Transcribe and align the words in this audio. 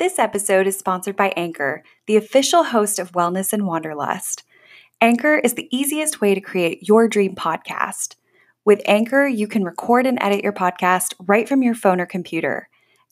This 0.00 0.18
episode 0.18 0.66
is 0.66 0.78
sponsored 0.78 1.14
by 1.14 1.28
Anchor, 1.36 1.84
the 2.06 2.16
official 2.16 2.64
host 2.64 2.98
of 2.98 3.12
Wellness 3.12 3.52
and 3.52 3.66
Wanderlust. 3.66 4.44
Anchor 5.02 5.36
is 5.36 5.52
the 5.52 5.68
easiest 5.70 6.22
way 6.22 6.34
to 6.34 6.40
create 6.40 6.88
your 6.88 7.06
dream 7.06 7.34
podcast. 7.34 8.14
With 8.64 8.80
Anchor, 8.86 9.26
you 9.26 9.46
can 9.46 9.62
record 9.62 10.06
and 10.06 10.16
edit 10.22 10.42
your 10.42 10.54
podcast 10.54 11.12
right 11.20 11.46
from 11.46 11.62
your 11.62 11.74
phone 11.74 12.00
or 12.00 12.06
computer. 12.06 12.70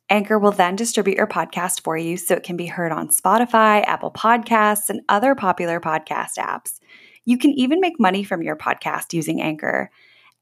Anchor 0.08 0.38
will 0.38 0.50
then 0.50 0.76
distribute 0.76 1.18
your 1.18 1.26
podcast 1.26 1.82
for 1.84 1.98
you 1.98 2.16
so 2.16 2.32
it 2.32 2.42
can 2.42 2.56
be 2.56 2.64
heard 2.64 2.90
on 2.90 3.08
Spotify, 3.08 3.84
Apple 3.84 4.10
Podcasts, 4.10 4.88
and 4.88 5.02
other 5.10 5.34
popular 5.34 5.80
podcast 5.80 6.38
apps. 6.38 6.80
You 7.26 7.36
can 7.36 7.50
even 7.50 7.80
make 7.80 8.00
money 8.00 8.24
from 8.24 8.42
your 8.42 8.56
podcast 8.56 9.12
using 9.12 9.42
Anchor. 9.42 9.90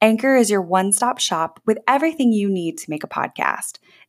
Anchor 0.00 0.36
is 0.36 0.48
your 0.48 0.62
one 0.62 0.92
stop 0.92 1.18
shop 1.18 1.58
with 1.66 1.78
everything 1.88 2.32
you 2.32 2.48
need 2.48 2.78
to 2.78 2.88
make 2.88 3.02
a 3.02 3.08
podcast. 3.08 3.78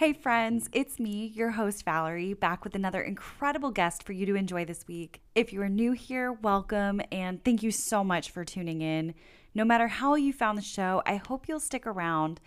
Hey, 0.00 0.14
friends, 0.14 0.70
it's 0.72 0.98
me, 0.98 1.26
your 1.26 1.50
host, 1.50 1.84
Valerie, 1.84 2.32
back 2.32 2.64
with 2.64 2.74
another 2.74 3.02
incredible 3.02 3.70
guest 3.70 4.02
for 4.02 4.14
you 4.14 4.24
to 4.24 4.34
enjoy 4.34 4.64
this 4.64 4.88
week. 4.88 5.20
If 5.34 5.52
you 5.52 5.60
are 5.60 5.68
new 5.68 5.92
here, 5.92 6.32
welcome, 6.32 7.02
and 7.12 7.44
thank 7.44 7.62
you 7.62 7.70
so 7.70 8.02
much 8.02 8.30
for 8.30 8.42
tuning 8.42 8.80
in. 8.80 9.12
No 9.54 9.62
matter 9.62 9.88
how 9.88 10.14
you 10.14 10.32
found 10.32 10.56
the 10.56 10.62
show, 10.62 11.02
I 11.04 11.16
hope 11.16 11.46
you'll 11.46 11.60
stick 11.60 11.86
around. 11.86 12.40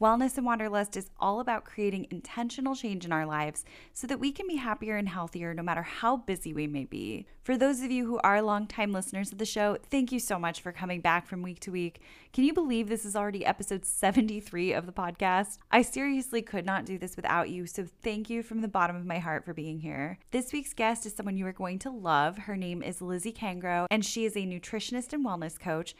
Wellness 0.00 0.38
and 0.38 0.46
Wanderlust 0.46 0.96
is 0.96 1.10
all 1.20 1.40
about 1.40 1.66
creating 1.66 2.06
intentional 2.10 2.74
change 2.74 3.04
in 3.04 3.12
our 3.12 3.26
lives 3.26 3.66
so 3.92 4.06
that 4.06 4.18
we 4.18 4.32
can 4.32 4.46
be 4.48 4.56
happier 4.56 4.96
and 4.96 5.06
healthier 5.06 5.52
no 5.52 5.62
matter 5.62 5.82
how 5.82 6.16
busy 6.16 6.54
we 6.54 6.66
may 6.66 6.86
be. 6.86 7.26
For 7.42 7.58
those 7.58 7.82
of 7.82 7.90
you 7.90 8.06
who 8.06 8.18
are 8.20 8.40
longtime 8.40 8.92
listeners 8.92 9.30
of 9.30 9.36
the 9.36 9.44
show, 9.44 9.76
thank 9.90 10.10
you 10.10 10.18
so 10.18 10.38
much 10.38 10.62
for 10.62 10.72
coming 10.72 11.02
back 11.02 11.26
from 11.26 11.42
week 11.42 11.60
to 11.60 11.70
week. 11.70 12.00
Can 12.32 12.44
you 12.44 12.54
believe 12.54 12.88
this 12.88 13.04
is 13.04 13.16
already 13.16 13.44
episode 13.44 13.84
73 13.84 14.72
of 14.72 14.86
the 14.86 14.92
podcast? 14.92 15.58
I 15.70 15.82
seriously 15.82 16.40
could 16.40 16.64
not 16.64 16.86
do 16.86 16.96
this 16.96 17.16
without 17.16 17.50
you, 17.50 17.66
so 17.66 17.84
thank 18.02 18.30
you 18.30 18.42
from 18.42 18.60
the 18.60 18.68
bottom 18.68 18.96
of 18.96 19.04
my 19.04 19.18
heart 19.18 19.44
for 19.44 19.52
being 19.52 19.80
here. 19.80 20.18
This 20.30 20.52
week's 20.52 20.72
guest 20.72 21.04
is 21.04 21.14
someone 21.14 21.36
you 21.36 21.46
are 21.46 21.52
going 21.52 21.78
to 21.80 21.90
love. 21.90 22.38
Her 22.38 22.56
name 22.56 22.82
is 22.82 23.02
Lizzie 23.02 23.32
Kangro, 23.32 23.86
and 23.90 24.04
she 24.04 24.24
is 24.24 24.36
a 24.36 24.46
nutritionist 24.46 25.12
and 25.12 25.26
wellness 25.26 25.58
coach 25.58 25.94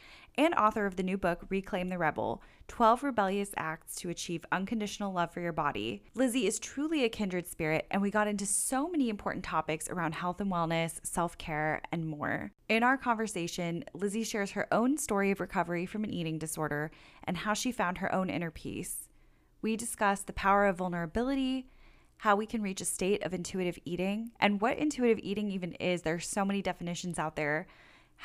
and 0.45 0.55
author 0.55 0.87
of 0.87 0.95
the 0.95 1.03
new 1.03 1.17
book, 1.17 1.45
Reclaim 1.49 1.89
the 1.89 1.99
Rebel 1.99 2.41
12 2.67 3.03
Rebellious 3.03 3.51
Acts 3.57 3.93
to 3.97 4.09
Achieve 4.09 4.43
Unconditional 4.51 5.13
Love 5.13 5.31
for 5.31 5.39
Your 5.39 5.51
Body. 5.51 6.01
Lizzie 6.15 6.47
is 6.47 6.57
truly 6.57 7.03
a 7.03 7.09
kindred 7.09 7.45
spirit, 7.45 7.85
and 7.91 8.01
we 8.01 8.09
got 8.09 8.27
into 8.27 8.47
so 8.47 8.89
many 8.89 9.07
important 9.09 9.45
topics 9.45 9.87
around 9.87 10.15
health 10.15 10.41
and 10.41 10.51
wellness, 10.51 10.99
self 11.03 11.37
care, 11.37 11.83
and 11.91 12.07
more. 12.07 12.51
In 12.69 12.81
our 12.81 12.97
conversation, 12.97 13.83
Lizzie 13.93 14.23
shares 14.23 14.51
her 14.51 14.67
own 14.73 14.97
story 14.97 15.29
of 15.29 15.39
recovery 15.39 15.85
from 15.85 16.03
an 16.03 16.11
eating 16.11 16.39
disorder 16.39 16.89
and 17.23 17.37
how 17.37 17.53
she 17.53 17.71
found 17.71 17.99
her 17.99 18.13
own 18.13 18.27
inner 18.27 18.49
peace. 18.49 19.09
We 19.61 19.75
discuss 19.75 20.23
the 20.23 20.33
power 20.33 20.65
of 20.65 20.77
vulnerability, 20.77 21.67
how 22.17 22.35
we 22.35 22.47
can 22.47 22.63
reach 22.63 22.81
a 22.81 22.85
state 22.85 23.23
of 23.23 23.35
intuitive 23.35 23.77
eating, 23.85 24.31
and 24.39 24.59
what 24.59 24.79
intuitive 24.79 25.19
eating 25.21 25.51
even 25.51 25.73
is. 25.73 26.01
There 26.01 26.15
are 26.15 26.19
so 26.19 26.43
many 26.43 26.63
definitions 26.63 27.19
out 27.19 27.35
there 27.35 27.67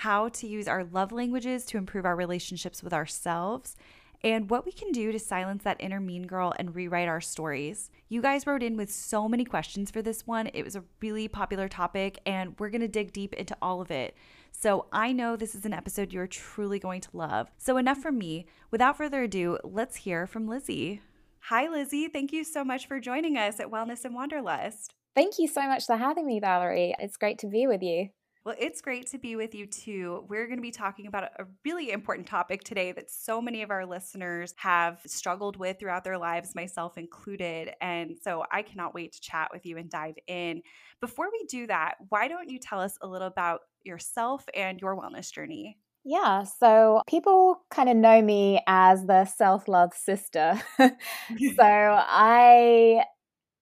how 0.00 0.28
to 0.28 0.47
use 0.47 0.69
our 0.69 0.84
love 0.84 1.11
languages 1.11 1.64
to 1.64 1.78
improve 1.78 2.05
our 2.05 2.14
relationships 2.14 2.83
with 2.83 2.92
ourselves, 2.92 3.77
and 4.22 4.51
what 4.51 4.67
we 4.67 4.73
can 4.73 4.92
do 4.92 5.11
to 5.11 5.18
silence 5.18 5.62
that 5.64 5.80
inner 5.80 6.01
mean 6.01 6.27
girl 6.27 6.52
and 6.58 6.74
rewrite 6.74 7.08
our 7.08 7.20
stories. 7.23 7.90
You 8.11 8.20
guys 8.20 8.46
wrote 8.46 8.62
in 8.62 8.77
with 8.77 8.92
so 8.92 9.27
many 9.27 9.46
questions 9.46 9.90
for 9.90 10.02
this 10.02 10.27
one. 10.27 10.51
It 10.52 10.64
was 10.64 10.77
a 10.77 10.84
really 11.01 11.29
popular 11.29 11.67
topic, 11.67 12.18
and 12.27 12.55
we're 12.58 12.68
gonna 12.68 12.89
dig 12.89 13.14
deep 13.14 13.33
into 13.34 13.57
all 13.62 13.80
of 13.80 13.90
it. 13.90 14.14
So 14.52 14.84
I 14.92 15.12
know 15.12 15.34
this 15.34 15.55
is 15.55 15.64
an 15.64 15.73
episode 15.73 16.13
you're 16.13 16.27
truly 16.27 16.78
going 16.78 17.01
to 17.01 17.17
love. 17.17 17.51
So, 17.57 17.78
enough 17.78 17.98
from 17.98 18.18
me. 18.18 18.46
Without 18.70 18.98
further 18.98 19.23
ado, 19.23 19.58
let's 19.64 19.96
hear 19.96 20.27
from 20.27 20.46
Lizzie. 20.46 21.01
Hi, 21.45 21.68
Lizzie. 21.68 22.08
Thank 22.08 22.33
you 22.33 22.45
so 22.45 22.64
much 22.64 22.86
for 22.86 23.01
joining 23.01 23.39
us 23.39 23.61
at 23.61 23.70
Wellness 23.70 24.05
and 24.05 24.14
Wanderlust. 24.14 24.92
Thank 25.14 25.39
you 25.39 25.48
so 25.48 25.63
much 25.63 25.86
for 25.86 25.96
having 25.96 26.27
me, 26.27 26.39
Valerie. 26.39 26.95
It's 26.98 27.17
great 27.17 27.39
to 27.39 27.46
be 27.46 27.67
with 27.67 27.83
you. 27.83 28.11
Well, 28.46 28.55
it's 28.61 28.80
great 28.80 29.08
to 29.08 29.18
be 29.18 29.34
with 29.34 29.57
you 29.57 29.67
too. 29.67 30.24
We're 30.29 30.46
going 30.46 30.58
to 30.58 30.62
be 30.62 30.70
talking 30.70 31.08
about 31.08 31.24
a 31.24 31.46
really 31.64 31.90
important 31.90 32.29
topic 32.29 32.62
today 32.62 32.92
that 32.92 33.11
so 33.11 33.42
many 33.42 33.62
of 33.62 33.73
our 33.73 33.84
listeners 33.84 34.55
have 34.58 35.01
struggled 35.05 35.57
with 35.57 35.80
throughout 35.80 36.05
their 36.05 36.17
lives, 36.17 36.55
myself 36.55 36.96
included. 36.96 37.73
And 37.80 38.17
so 38.23 38.45
I 38.52 38.62
cannot 38.62 38.95
wait 38.95 39.14
to 39.14 39.20
chat 39.20 39.48
with 39.52 39.67
you 39.67 39.79
and 39.79 39.90
dive 39.90 40.14
in. 40.29 40.62
Before 41.01 41.27
we 41.33 41.45
do 41.48 41.67
that, 41.67 41.96
why 42.08 42.29
don't 42.29 42.48
you 42.48 42.61
tell 42.61 42.79
us 42.79 42.96
a 43.02 43.08
little 43.08 43.27
about 43.27 43.62
yourself 43.83 44.45
and 44.55 44.80
your 44.80 44.96
wellness 44.96 45.33
journey? 45.33 45.77
Yeah, 46.05 46.45
so 46.45 47.02
people 47.08 47.63
kind 47.73 47.89
of 47.89 47.96
know 47.96 48.23
me 48.23 48.61
as 48.68 49.07
the 49.07 49.24
self 49.24 49.67
love 49.67 49.92
sister. 49.92 50.63
so 50.78 50.89
I 51.58 53.02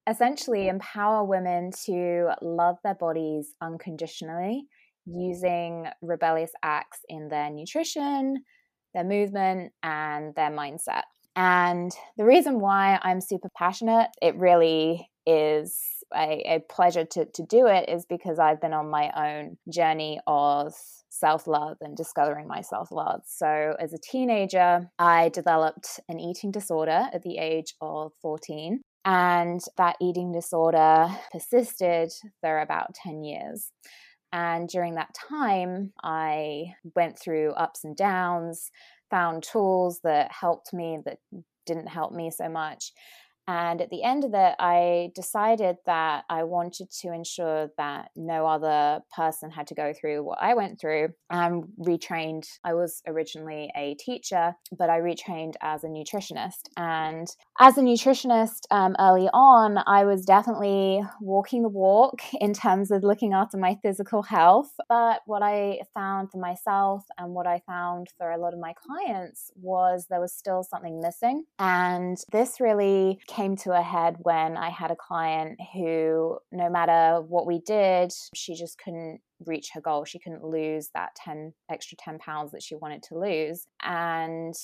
essentially 0.06 0.68
empower 0.68 1.24
women 1.24 1.70
to 1.86 2.32
love 2.42 2.76
their 2.84 2.94
bodies 2.94 3.54
unconditionally 3.62 4.66
using 5.06 5.86
rebellious 6.02 6.52
acts 6.62 7.00
in 7.08 7.28
their 7.28 7.50
nutrition, 7.50 8.44
their 8.94 9.04
movement, 9.04 9.72
and 9.82 10.34
their 10.34 10.50
mindset. 10.50 11.02
And 11.36 11.90
the 12.16 12.24
reason 12.24 12.60
why 12.60 12.98
I'm 13.02 13.20
super 13.20 13.48
passionate, 13.56 14.08
it 14.22 14.36
really 14.36 15.10
is 15.26 15.76
a, 16.14 16.42
a 16.46 16.60
pleasure 16.70 17.04
to, 17.04 17.24
to 17.24 17.42
do 17.48 17.66
it, 17.66 17.88
is 17.88 18.06
because 18.08 18.38
I've 18.38 18.60
been 18.60 18.72
on 18.72 18.88
my 18.88 19.10
own 19.16 19.56
journey 19.72 20.20
of 20.26 20.74
self 21.10 21.46
love 21.46 21.76
and 21.80 21.96
discovering 21.96 22.46
my 22.46 22.60
self 22.60 22.92
love. 22.92 23.22
So, 23.26 23.74
as 23.80 23.92
a 23.92 23.98
teenager, 23.98 24.90
I 24.98 25.30
developed 25.30 26.00
an 26.08 26.20
eating 26.20 26.52
disorder 26.52 27.08
at 27.12 27.22
the 27.22 27.38
age 27.38 27.74
of 27.80 28.12
14. 28.22 28.80
And 29.06 29.60
that 29.76 29.96
eating 30.00 30.32
disorder 30.32 31.08
persisted 31.30 32.10
for 32.40 32.60
about 32.60 32.94
10 32.94 33.22
years. 33.22 33.70
And 34.34 34.68
during 34.68 34.96
that 34.96 35.14
time, 35.14 35.92
I 36.02 36.74
went 36.96 37.16
through 37.16 37.52
ups 37.52 37.84
and 37.84 37.96
downs, 37.96 38.72
found 39.08 39.44
tools 39.44 40.00
that 40.02 40.32
helped 40.32 40.72
me, 40.72 40.98
that 41.04 41.18
didn't 41.66 41.86
help 41.86 42.12
me 42.12 42.32
so 42.32 42.48
much. 42.48 42.90
And 43.46 43.80
at 43.80 43.90
the 43.90 44.02
end 44.02 44.24
of 44.24 44.32
it, 44.34 44.54
I 44.58 45.10
decided 45.14 45.76
that 45.86 46.24
I 46.30 46.44
wanted 46.44 46.90
to 47.02 47.12
ensure 47.12 47.68
that 47.76 48.10
no 48.16 48.46
other 48.46 49.00
person 49.14 49.50
had 49.50 49.66
to 49.68 49.74
go 49.74 49.92
through 49.92 50.22
what 50.24 50.38
I 50.40 50.54
went 50.54 50.80
through 50.80 51.10
and 51.30 51.64
retrained. 51.78 52.46
I 52.64 52.74
was 52.74 53.02
originally 53.06 53.70
a 53.76 53.94
teacher, 53.94 54.54
but 54.76 54.90
I 54.90 55.00
retrained 55.00 55.54
as 55.60 55.84
a 55.84 55.88
nutritionist. 55.88 56.68
And 56.76 57.28
as 57.60 57.76
a 57.78 57.82
nutritionist 57.82 58.62
um, 58.70 58.96
early 58.98 59.28
on, 59.32 59.78
I 59.86 60.04
was 60.04 60.24
definitely 60.24 61.02
walking 61.20 61.62
the 61.62 61.68
walk 61.68 62.22
in 62.40 62.54
terms 62.54 62.90
of 62.90 63.02
looking 63.02 63.32
after 63.32 63.58
my 63.58 63.78
physical 63.82 64.22
health. 64.22 64.72
But 64.88 65.20
what 65.26 65.42
I 65.42 65.80
found 65.92 66.30
for 66.30 66.38
myself 66.38 67.04
and 67.18 67.34
what 67.34 67.46
I 67.46 67.60
found 67.66 68.08
for 68.16 68.30
a 68.30 68.38
lot 68.38 68.54
of 68.54 68.60
my 68.60 68.72
clients 68.74 69.50
was 69.54 70.06
there 70.08 70.20
was 70.20 70.32
still 70.32 70.62
something 70.62 71.00
missing. 71.00 71.44
And 71.58 72.16
this 72.32 72.60
really 72.60 73.20
came 73.34 73.56
to 73.56 73.72
a 73.72 73.82
head 73.82 74.16
when 74.22 74.56
I 74.56 74.70
had 74.70 74.90
a 74.90 74.96
client 74.96 75.58
who, 75.72 76.38
no 76.52 76.70
matter 76.70 77.20
what 77.20 77.46
we 77.46 77.60
did, 77.60 78.12
she 78.34 78.54
just 78.54 78.78
couldn't 78.78 79.20
reach 79.44 79.70
her 79.74 79.80
goal. 79.80 80.04
She 80.04 80.18
couldn't 80.18 80.44
lose 80.44 80.90
that 80.94 81.14
10 81.16 81.52
extra 81.70 81.96
10 81.96 82.18
pounds 82.18 82.52
that 82.52 82.62
she 82.62 82.76
wanted 82.76 83.02
to 83.04 83.18
lose. 83.18 83.66
And 83.82 84.54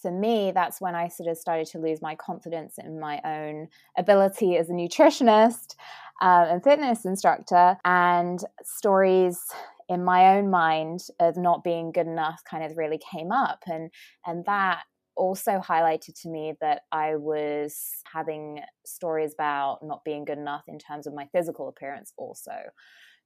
for 0.00 0.10
me, 0.10 0.52
that's 0.52 0.80
when 0.80 0.94
I 0.94 1.08
sort 1.08 1.30
of 1.30 1.38
started 1.38 1.66
to 1.68 1.78
lose 1.78 2.02
my 2.02 2.14
confidence 2.16 2.74
in 2.78 3.00
my 3.00 3.20
own 3.24 3.68
ability 3.96 4.56
as 4.56 4.68
a 4.68 4.72
nutritionist 4.72 5.74
uh, 6.20 6.46
and 6.48 6.62
fitness 6.62 7.04
instructor. 7.04 7.76
And 7.84 8.40
stories 8.62 9.40
in 9.88 10.04
my 10.04 10.36
own 10.36 10.50
mind 10.50 11.00
of 11.20 11.36
not 11.36 11.62
being 11.62 11.92
good 11.92 12.08
enough 12.08 12.42
kind 12.48 12.64
of 12.64 12.76
really 12.76 12.98
came 13.12 13.30
up. 13.30 13.62
And, 13.66 13.90
and 14.26 14.44
that 14.46 14.82
also 15.16 15.58
highlighted 15.58 16.20
to 16.22 16.28
me 16.28 16.54
that 16.60 16.82
I 16.92 17.16
was 17.16 17.78
having 18.12 18.60
stories 18.84 19.34
about 19.34 19.78
not 19.82 20.04
being 20.04 20.24
good 20.24 20.38
enough 20.38 20.64
in 20.68 20.78
terms 20.78 21.06
of 21.06 21.14
my 21.14 21.26
physical 21.32 21.68
appearance, 21.68 22.12
also. 22.16 22.56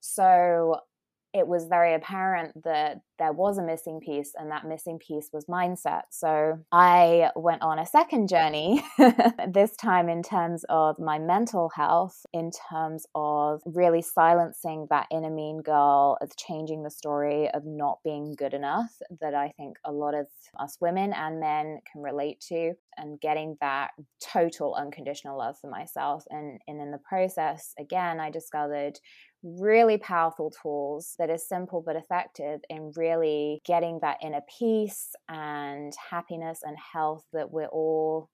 So 0.00 0.80
it 1.32 1.46
was 1.46 1.66
very 1.66 1.94
apparent 1.94 2.64
that 2.64 3.00
there 3.18 3.32
was 3.32 3.58
a 3.58 3.62
missing 3.62 4.00
piece, 4.00 4.32
and 4.34 4.50
that 4.50 4.66
missing 4.66 4.98
piece 4.98 5.28
was 5.32 5.44
mindset. 5.44 6.02
So 6.10 6.58
I 6.72 7.30
went 7.36 7.62
on 7.62 7.78
a 7.78 7.86
second 7.86 8.28
journey, 8.28 8.82
this 9.48 9.76
time 9.76 10.08
in 10.08 10.22
terms 10.22 10.64
of 10.68 10.98
my 10.98 11.18
mental 11.18 11.70
health, 11.74 12.24
in 12.32 12.50
terms 12.70 13.06
of 13.14 13.60
really 13.66 14.02
silencing 14.02 14.86
that 14.90 15.06
inner 15.10 15.30
mean 15.30 15.60
girl, 15.62 16.16
of 16.20 16.34
changing 16.36 16.82
the 16.82 16.90
story 16.90 17.50
of 17.50 17.62
not 17.64 17.98
being 18.02 18.34
good 18.36 18.54
enough 18.54 18.90
that 19.20 19.34
I 19.34 19.52
think 19.56 19.76
a 19.84 19.92
lot 19.92 20.14
of 20.14 20.26
us 20.58 20.78
women 20.80 21.12
and 21.12 21.40
men 21.40 21.80
can 21.92 22.02
relate 22.02 22.40
to, 22.48 22.72
and 22.96 23.20
getting 23.20 23.56
that 23.60 23.90
total 24.20 24.74
unconditional 24.74 25.38
love 25.38 25.56
for 25.60 25.70
myself. 25.70 26.24
And, 26.30 26.58
and 26.66 26.80
in 26.80 26.90
the 26.90 26.98
process, 26.98 27.74
again, 27.78 28.20
I 28.20 28.30
discovered 28.30 28.98
really 29.42 29.98
powerful 29.98 30.50
tools 30.50 31.14
that 31.18 31.30
are 31.30 31.38
simple 31.38 31.82
but 31.84 31.96
effective 31.96 32.60
in 32.68 32.92
really 32.96 33.60
getting 33.64 33.98
that 34.02 34.18
inner 34.22 34.42
peace 34.58 35.14
and 35.28 35.92
happiness 36.10 36.60
and 36.62 36.76
health 36.92 37.24
that 37.32 37.50
we're 37.50 37.66
all 37.66 38.28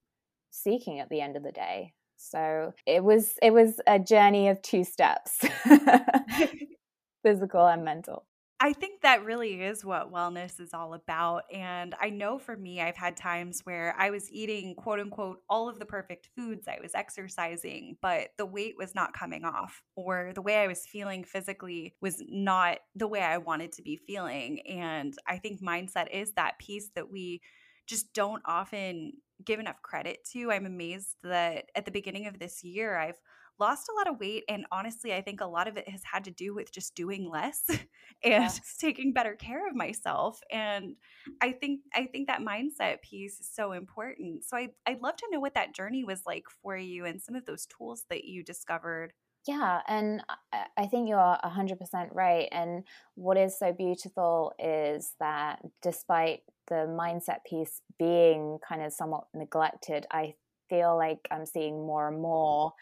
seeking 0.51 1.01
at 1.01 1.09
the 1.09 1.21
end 1.21 1.37
of 1.37 1.43
the 1.43 1.53
day. 1.53 1.93
So 2.17 2.73
it 2.87 3.05
was 3.05 3.35
it 3.43 3.53
was 3.53 3.81
a 3.87 3.99
journey 3.99 4.49
of 4.49 4.63
two 4.63 4.85
steps. 4.85 5.41
physical 7.27 7.67
and 7.67 7.85
mental. 7.85 8.25
I 8.59 8.73
think 8.73 9.03
that 9.03 9.25
really 9.25 9.63
is 9.63 9.85
what 9.85 10.11
wellness 10.11 10.61
is 10.61 10.73
all 10.73 10.95
about. 10.95 11.43
And 11.53 11.95
I 12.01 12.09
know 12.09 12.39
for 12.39 12.57
me, 12.57 12.81
I've 12.81 12.97
had 12.97 13.15
times 13.15 13.61
where 13.65 13.95
I 13.99 14.09
was 14.09 14.31
eating 14.33 14.75
quote 14.75 14.99
unquote 14.99 15.43
all 15.51 15.69
of 15.69 15.79
the 15.79 15.85
perfect 15.85 16.31
foods, 16.35 16.67
I 16.67 16.79
was 16.81 16.95
exercising, 16.95 17.99
but 18.01 18.29
the 18.39 18.47
weight 18.47 18.75
was 18.79 18.95
not 18.95 19.13
coming 19.13 19.45
off, 19.45 19.83
or 19.95 20.33
the 20.35 20.41
way 20.41 20.57
I 20.57 20.69
was 20.69 20.87
feeling 20.87 21.23
physically 21.23 21.95
was 22.01 22.23
not 22.29 22.79
the 22.95 23.07
way 23.09 23.21
I 23.21 23.37
wanted 23.37 23.73
to 23.73 23.83
be 23.83 23.97
feeling. 23.97 24.61
And 24.67 25.15
I 25.29 25.37
think 25.37 25.61
mindset 25.61 26.07
is 26.11 26.33
that 26.33 26.59
piece 26.59 26.89
that 26.95 27.11
we 27.11 27.43
just 27.87 28.15
don't 28.15 28.43
often 28.47 29.13
give 29.45 29.61
enough 29.61 29.83
credit 29.83 30.27
to. 30.33 30.51
I'm 30.51 30.65
amazed 30.65 31.17
that 31.23 31.67
at 31.75 31.85
the 31.85 31.91
beginning 31.91 32.27
of 32.27 32.39
this 32.39 32.65
year, 32.65 32.97
I've 32.97 33.21
lost 33.59 33.89
a 33.89 33.97
lot 33.97 34.09
of 34.09 34.21
weight. 34.21 34.45
And 34.49 34.67
honestly, 34.71 35.15
I 35.15 35.23
think 35.23 35.41
a 35.41 35.47
lot 35.47 35.69
of 35.69 35.77
it 35.77 35.89
has 35.89 36.03
had 36.05 36.25
to 36.25 36.31
do 36.31 36.55
with 36.55 36.73
just 36.73 36.95
doing 36.95 37.31
less 37.31 37.65
and 37.69 37.81
yes. 38.23 38.77
taking 38.79 39.13
better 39.13 39.35
care 39.35 39.69
of 39.69 39.75
myself. 39.75 40.41
And 40.51 40.97
I 41.41 41.53
think 41.53 41.81
I 41.95 42.07
think 42.07 42.29
that 42.29 42.41
mindset 42.41 43.03
piece 43.03 43.41
is 43.41 43.51
so 43.53 43.73
important. 43.73 44.45
So 44.45 44.57
I, 44.57 44.71
I'd 44.87 45.03
love 45.03 45.17
to 45.17 45.27
know 45.31 45.41
what 45.41 45.55
that 45.55 45.75
journey 45.75 46.05
was 46.05 46.23
like 46.27 46.45
for 46.63 46.77
you 46.77 47.05
and 47.05 47.21
some 47.21 47.35
of 47.35 47.47
those 47.47 47.67
tools 47.67 48.05
that 48.11 48.25
you 48.25 48.43
discovered. 48.43 49.13
Yeah, 49.47 49.81
and 49.87 50.25
I 50.77 50.87
think 50.87 51.09
you're 51.09 51.19
100% 51.19 52.09
right. 52.13 52.49
And 52.51 52.83
what 53.15 53.37
is 53.37 53.57
so 53.57 53.73
beautiful 53.73 54.53
is 54.59 55.13
that 55.21 55.61
despite 55.83 56.41
the 56.67 56.87
mindset 56.89 57.45
piece 57.49 57.81
being 57.97 58.59
kind 58.67 58.83
of 58.83 58.93
somewhat 58.93 59.27
neglected, 59.35 60.05
I 60.11 60.35
feel 60.69 60.97
like 60.97 61.19
I'm 61.31 61.47
seeing 61.47 61.87
more 61.87 62.09
and 62.09 62.21
more 62.21 62.73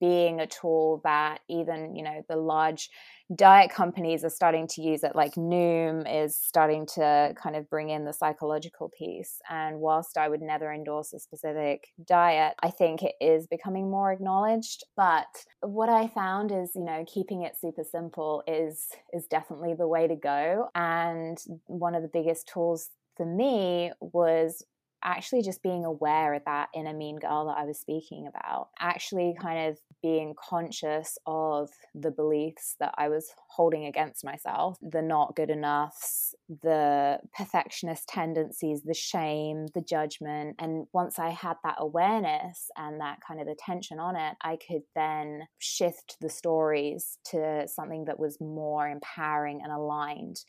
being 0.00 0.40
a 0.40 0.46
tool 0.46 1.00
that 1.04 1.40
even 1.48 1.96
you 1.96 2.02
know 2.02 2.22
the 2.28 2.36
large 2.36 2.90
diet 3.34 3.70
companies 3.70 4.22
are 4.22 4.30
starting 4.30 4.66
to 4.68 4.82
use 4.82 5.02
it 5.02 5.16
like 5.16 5.34
Noom 5.34 6.04
is 6.06 6.36
starting 6.36 6.86
to 6.94 7.34
kind 7.42 7.56
of 7.56 7.68
bring 7.70 7.88
in 7.88 8.04
the 8.04 8.12
psychological 8.12 8.90
piece. 8.96 9.40
And 9.48 9.80
whilst 9.80 10.16
i 10.18 10.28
would 10.28 10.42
never 10.42 10.72
endorse 10.72 11.12
a 11.12 11.18
specific 11.18 11.88
diet 12.06 12.54
i 12.62 12.70
think 12.70 13.02
it 13.02 13.14
is 13.20 13.46
becoming 13.46 13.90
more 13.90 14.12
acknowledged. 14.12 14.84
But 14.96 15.26
what 15.60 15.88
i 15.88 16.06
found 16.08 16.52
is 16.52 16.72
you 16.74 16.84
know 16.84 17.04
keeping 17.06 17.42
it 17.42 17.56
super 17.58 17.84
simple 17.84 18.42
is 18.46 18.88
is 19.12 19.26
definitely 19.26 19.74
the 19.74 19.88
way 19.88 20.06
to 20.06 20.16
go. 20.16 20.68
And 20.74 21.38
one 21.66 21.94
of 21.94 22.02
the 22.02 22.08
biggest 22.08 22.48
tools 22.52 22.90
for 23.16 23.26
me 23.26 23.92
was 24.00 24.64
actually 25.04 25.42
just 25.42 25.62
being 25.62 25.84
aware 25.84 26.34
of 26.34 26.44
that 26.46 26.68
inner 26.74 26.94
mean 26.94 27.16
girl 27.16 27.46
that 27.46 27.58
I 27.58 27.64
was 27.64 27.78
speaking 27.78 28.26
about, 28.26 28.68
actually 28.78 29.34
kind 29.40 29.68
of 29.68 29.78
being 30.02 30.34
conscious 30.36 31.16
of 31.26 31.70
the 31.94 32.10
beliefs 32.10 32.76
that 32.80 32.94
I 32.96 33.08
was 33.08 33.32
holding 33.48 33.86
against 33.86 34.24
myself, 34.24 34.78
the 34.82 35.02
not 35.02 35.36
good 35.36 35.50
enoughs, 35.50 36.34
the 36.62 37.18
perfectionist 37.36 38.08
tendencies, 38.08 38.82
the 38.82 38.94
shame, 38.94 39.66
the 39.74 39.80
judgment. 39.80 40.56
And 40.58 40.86
once 40.92 41.18
I 41.18 41.30
had 41.30 41.56
that 41.64 41.76
awareness 41.78 42.70
and 42.76 43.00
that 43.00 43.18
kind 43.26 43.40
of 43.40 43.48
attention 43.48 43.98
on 43.98 44.16
it, 44.16 44.34
I 44.42 44.56
could 44.56 44.82
then 44.94 45.42
shift 45.58 46.16
the 46.20 46.30
stories 46.30 47.18
to 47.26 47.66
something 47.68 48.06
that 48.06 48.18
was 48.18 48.40
more 48.40 48.88
empowering 48.88 49.60
and 49.62 49.72
aligned 49.72 50.40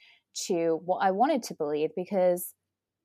to 0.47 0.81
what 0.83 0.99
I 0.99 1.11
wanted 1.11 1.43
to 1.43 1.53
believe 1.53 1.91
because 1.95 2.53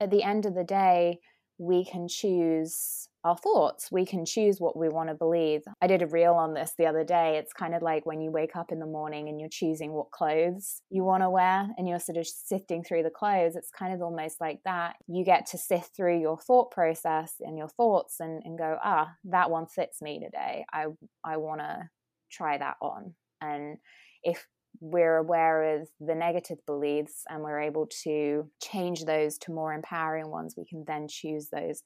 at 0.00 0.10
the 0.10 0.22
end 0.22 0.46
of 0.46 0.54
the 0.54 0.64
day, 0.64 1.18
we 1.60 1.84
can 1.84 2.08
choose 2.08 3.06
our 3.22 3.36
thoughts. 3.36 3.92
We 3.92 4.06
can 4.06 4.24
choose 4.24 4.60
what 4.60 4.78
we 4.78 4.88
want 4.88 5.10
to 5.10 5.14
believe. 5.14 5.60
I 5.82 5.86
did 5.86 6.00
a 6.00 6.06
reel 6.06 6.32
on 6.32 6.54
this 6.54 6.72
the 6.78 6.86
other 6.86 7.04
day. 7.04 7.36
It's 7.36 7.52
kind 7.52 7.74
of 7.74 7.82
like 7.82 8.06
when 8.06 8.22
you 8.22 8.30
wake 8.30 8.56
up 8.56 8.72
in 8.72 8.78
the 8.78 8.86
morning 8.86 9.28
and 9.28 9.38
you're 9.38 9.50
choosing 9.50 9.92
what 9.92 10.10
clothes 10.10 10.80
you 10.88 11.04
want 11.04 11.22
to 11.22 11.28
wear 11.28 11.68
and 11.76 11.86
you're 11.86 12.00
sort 12.00 12.16
of 12.16 12.26
sifting 12.26 12.82
through 12.82 13.02
the 13.02 13.10
clothes. 13.10 13.56
It's 13.56 13.70
kind 13.70 13.92
of 13.92 14.00
almost 14.00 14.40
like 14.40 14.60
that. 14.64 14.96
You 15.06 15.22
get 15.22 15.44
to 15.48 15.58
sift 15.58 15.94
through 15.94 16.18
your 16.18 16.38
thought 16.38 16.70
process 16.70 17.34
and 17.40 17.58
your 17.58 17.68
thoughts 17.68 18.20
and, 18.20 18.42
and 18.46 18.56
go, 18.56 18.78
ah, 18.82 19.10
that 19.24 19.50
one 19.50 19.66
fits 19.66 20.00
me 20.00 20.18
today. 20.18 20.64
I 20.72 20.86
I 21.22 21.36
want 21.36 21.60
to 21.60 21.90
try 22.32 22.56
that 22.56 22.76
on. 22.80 23.14
And 23.42 23.76
if 24.22 24.46
we're 24.80 25.16
aware 25.16 25.80
of 25.80 25.88
the 26.00 26.14
negative 26.14 26.58
beliefs 26.66 27.24
and 27.28 27.42
we're 27.42 27.60
able 27.60 27.86
to 28.04 28.50
change 28.62 29.04
those 29.04 29.38
to 29.38 29.52
more 29.52 29.72
empowering 29.72 30.28
ones, 30.28 30.54
we 30.56 30.64
can 30.64 30.84
then 30.86 31.06
choose 31.08 31.48
those 31.50 31.82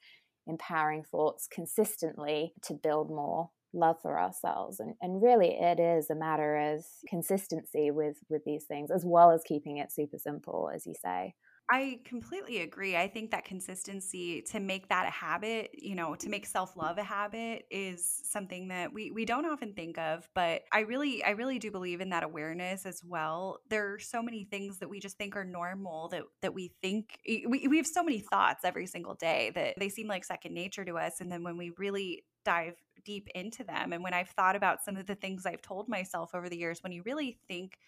empowering 0.47 1.03
thoughts 1.03 1.49
consistently 1.53 2.53
to 2.63 2.75
build 2.75 3.09
more 3.09 3.51
love 3.73 3.97
for 4.01 4.21
ourselves. 4.21 4.79
And, 4.79 4.95
and 5.01 5.23
really 5.23 5.57
it 5.61 5.81
is 5.81 6.09
a 6.09 6.15
matter 6.15 6.57
of 6.75 6.85
consistency 7.09 7.91
with 7.91 8.19
with 8.29 8.45
these 8.45 8.65
things 8.65 8.91
as 8.91 9.05
well 9.05 9.33
as 9.33 9.43
keeping 9.45 9.79
it 9.79 9.93
super 9.93 10.19
simple 10.19 10.71
as 10.73 10.87
you 10.87 10.95
say 11.03 11.35
I 11.71 12.01
completely 12.05 12.59
agree. 12.61 12.95
I 12.95 13.09
think 13.09 13.31
that 13.31 13.47
consistency 13.47 14.43
to 14.51 14.61
make 14.61 14.89
that 14.91 15.07
a 15.07 15.11
habit, 15.11 15.71
you 15.73 15.95
know, 15.95 16.15
to 16.17 16.29
make 16.29 16.45
self-love 16.45 16.99
a 16.99 17.03
habit 17.03 17.65
is 17.71 18.21
something 18.25 18.69
that 18.69 18.93
we 18.93 19.11
we 19.11 19.25
don't 19.25 19.47
often 19.47 19.73
think 19.73 19.97
of, 19.97 20.29
but 20.35 20.63
I 20.73 20.81
really 20.81 21.25
I 21.25 21.31
really 21.31 21.59
do 21.59 21.71
believe 21.71 22.03
in 22.03 22.11
that 22.11 22.23
awareness 22.23 22.85
as 22.85 23.01
well. 23.03 23.61
There 23.71 23.95
are 23.95 23.99
so 23.99 24.23
many 24.23 24.45
things 24.45 24.79
that 24.81 24.91
we 24.91 25.01
just 25.01 25.17
think 25.17 25.37
are 25.37 25.45
normal 25.45 26.09
that 26.09 26.25
that 26.43 26.53
we 26.53 26.75
think 26.83 27.19
we 27.25 27.67
we 27.67 27.79
have 27.79 27.87
so 27.87 28.03
many 28.03 28.19
thoughts 28.21 28.63
every 28.63 28.87
single 28.87 29.15
day 29.15 29.51
that 29.55 29.75
they 29.79 29.89
seem 29.89 30.07
like 30.07 30.25
second 30.27 30.53
nature 30.53 30.85
to 30.85 30.99
us 30.99 31.21
and 31.23 31.33
then 31.33 31.43
when 31.43 31.57
we 31.57 31.71
really 31.79 32.25
dive 32.45 32.75
deep 33.07 33.27
into 33.35 33.65
them 33.65 33.95
and 33.95 34.03
when 34.03 34.13
I've 34.13 34.29
thought 34.29 34.55
about 34.55 34.85
some 34.85 34.99
of 34.99 35.07
the 35.07 35.15
things 35.15 35.47
I've 35.47 35.63
told 35.63 35.89
myself 35.89 36.35
over 36.35 36.51
the 36.51 36.59
years 36.59 36.83
when 36.83 36.93
you 36.93 37.03
really 37.07 37.39
think 37.49 37.79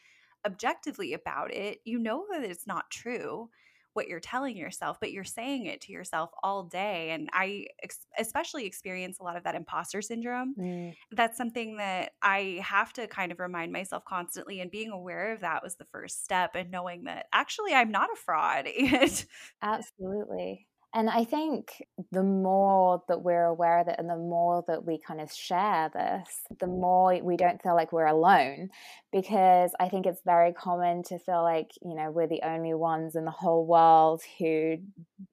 objectively 0.47 1.13
about 1.13 1.53
it, 1.53 1.81
you 1.85 1.99
know 1.99 2.25
that 2.31 2.45
it's 2.45 2.67
not 2.67 2.91
true 2.91 3.51
what 3.97 4.09
you're 4.09 4.21
telling 4.21 4.59
yourself, 4.59 4.99
but 5.01 5.11
you're 5.11 5.25
saying 5.25 5.65
it 5.65 5.81
to 5.81 5.91
yourself 5.91 6.31
all 6.43 6.65
day. 6.65 7.11
And 7.11 7.31
I 7.33 7.65
ex- 7.83 8.07
especially 8.19 8.67
experience 8.67 9.19
a 9.19 9.23
lot 9.23 9.39
of 9.39 9.45
that 9.45 9.55
imposter 9.55 10.03
syndrome. 10.03 10.55
Mm. 10.61 10.95
That's 11.13 11.39
something 11.39 11.79
that 11.79 12.13
I 12.23 12.61
have 12.63 12.93
to 12.93 13.07
kind 13.07 13.33
of 13.33 13.41
remind 13.41 13.73
myself 13.73 14.05
constantly. 14.05 14.61
And 14.61 14.71
being 14.71 14.91
aware 14.91 15.33
of 15.33 15.41
that 15.41 15.63
was 15.63 15.77
the 15.77 15.87
first 15.87 16.23
step, 16.23 16.55
and 16.55 16.71
knowing 16.71 17.05
that 17.05 17.27
actually 17.33 17.73
I'm 17.73 17.91
not 17.91 18.11
a 18.13 18.17
fraud. 18.17 18.69
Absolutely. 19.63 20.67
And 20.97 21.11
I 21.11 21.25
think 21.25 21.85
the 22.11 22.23
more 22.23 23.03
that 23.09 23.21
we're 23.21 23.45
aware 23.45 23.81
of 23.81 23.89
it 23.89 23.97
and 23.99 24.09
the 24.09 24.17
more 24.17 24.65
that 24.67 24.87
we 24.87 24.99
kind 24.99 25.21
of 25.21 25.31
share 25.31 25.91
this, 25.93 26.41
the 26.59 26.67
more 26.67 27.15
we 27.23 27.37
don't 27.37 27.63
feel 27.63 27.75
like 27.75 27.93
we're 27.93 28.07
alone. 28.07 28.71
Because 29.13 29.73
I 29.79 29.91
think 29.91 30.07
it's 30.07 30.23
very 30.25 30.55
common 30.55 31.03
to 31.05 31.19
feel 31.19 31.43
like, 31.43 31.73
you 31.83 31.95
know, 31.95 32.11
we're 32.11 32.27
the 32.27 32.41
only 32.43 32.73
ones 32.73 33.15
in 33.15 33.27
the 33.27 33.31
whole 33.31 33.67
world 33.67 34.23
who, 34.39 34.79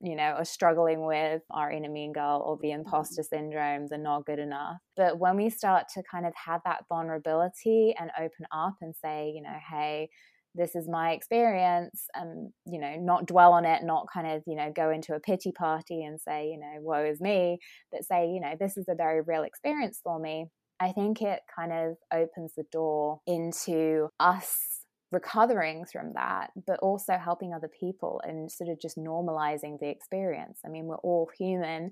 you 0.02 0.16
know, 0.18 0.34
are 0.38 0.44
struggling 0.44 1.06
with 1.06 1.44
our 1.50 1.72
inner 1.72 1.90
mean 1.90 2.12
girl 2.12 2.44
or 2.46 2.58
the 2.62 2.68
mm-hmm. 2.68 2.80
imposter 2.80 3.24
syndrome, 3.24 3.88
the 3.88 3.98
not 3.98 4.26
good 4.26 4.40
enough. 4.40 4.80
But 4.98 5.18
when 5.18 5.38
we 5.38 5.50
start 5.50 5.86
to 5.94 6.04
kind 6.04 6.26
of 6.26 6.34
have 6.36 6.60
that 6.66 6.84
vulnerability 6.90 7.96
and 7.98 8.12
open 8.20 8.48
up 8.52 8.76
and 8.82 8.94
say, 9.02 9.32
you 9.34 9.42
know, 9.42 9.56
hey, 9.72 10.10
this 10.56 10.76
is 10.76 10.88
my 10.88 11.12
experience 11.12 12.06
and 12.14 12.52
you 12.66 12.80
know 12.80 12.96
not 13.00 13.26
dwell 13.26 13.54
on 13.54 13.66
it 13.66 13.84
not 13.84 14.06
kind 14.14 14.28
of 14.28 14.44
you 14.46 14.56
know 14.56 14.72
go 14.76 14.90
into 14.90 15.14
a 15.14 15.20
pity 15.20 15.52
party 15.52 16.04
and 16.04 16.20
say 16.20 16.48
you 16.48 16.60
know 16.60 16.82
woe 16.82 17.04
is 17.04 17.20
me 17.20 17.58
but 17.92 18.04
say 18.04 18.28
you 18.28 18.40
know 18.40 18.54
this 18.60 18.78
is 18.78 18.86
a 18.90 18.96
very 18.96 19.22
real 19.22 19.44
experience 19.44 20.00
for 20.04 20.20
me. 20.20 20.46
I 20.80 20.92
think 20.92 21.22
it 21.22 21.40
kind 21.56 21.72
of 21.72 21.96
opens 22.14 22.54
the 22.58 22.66
door 22.72 23.20
into 23.26 24.10
us 24.20 24.58
recovering 25.12 25.86
from 25.92 26.14
that 26.16 26.50
but 26.68 26.80
also 26.80 27.18
helping 27.18 27.54
other 27.54 27.70
people 27.80 28.20
and 28.26 28.52
sort 28.52 28.70
of 28.70 28.82
just 28.82 28.98
normalizing 28.98 29.80
the 29.80 29.90
experience. 29.90 30.60
I 30.66 30.70
mean 30.70 30.86
we're 30.86 30.98
all 30.98 31.30
human 31.38 31.92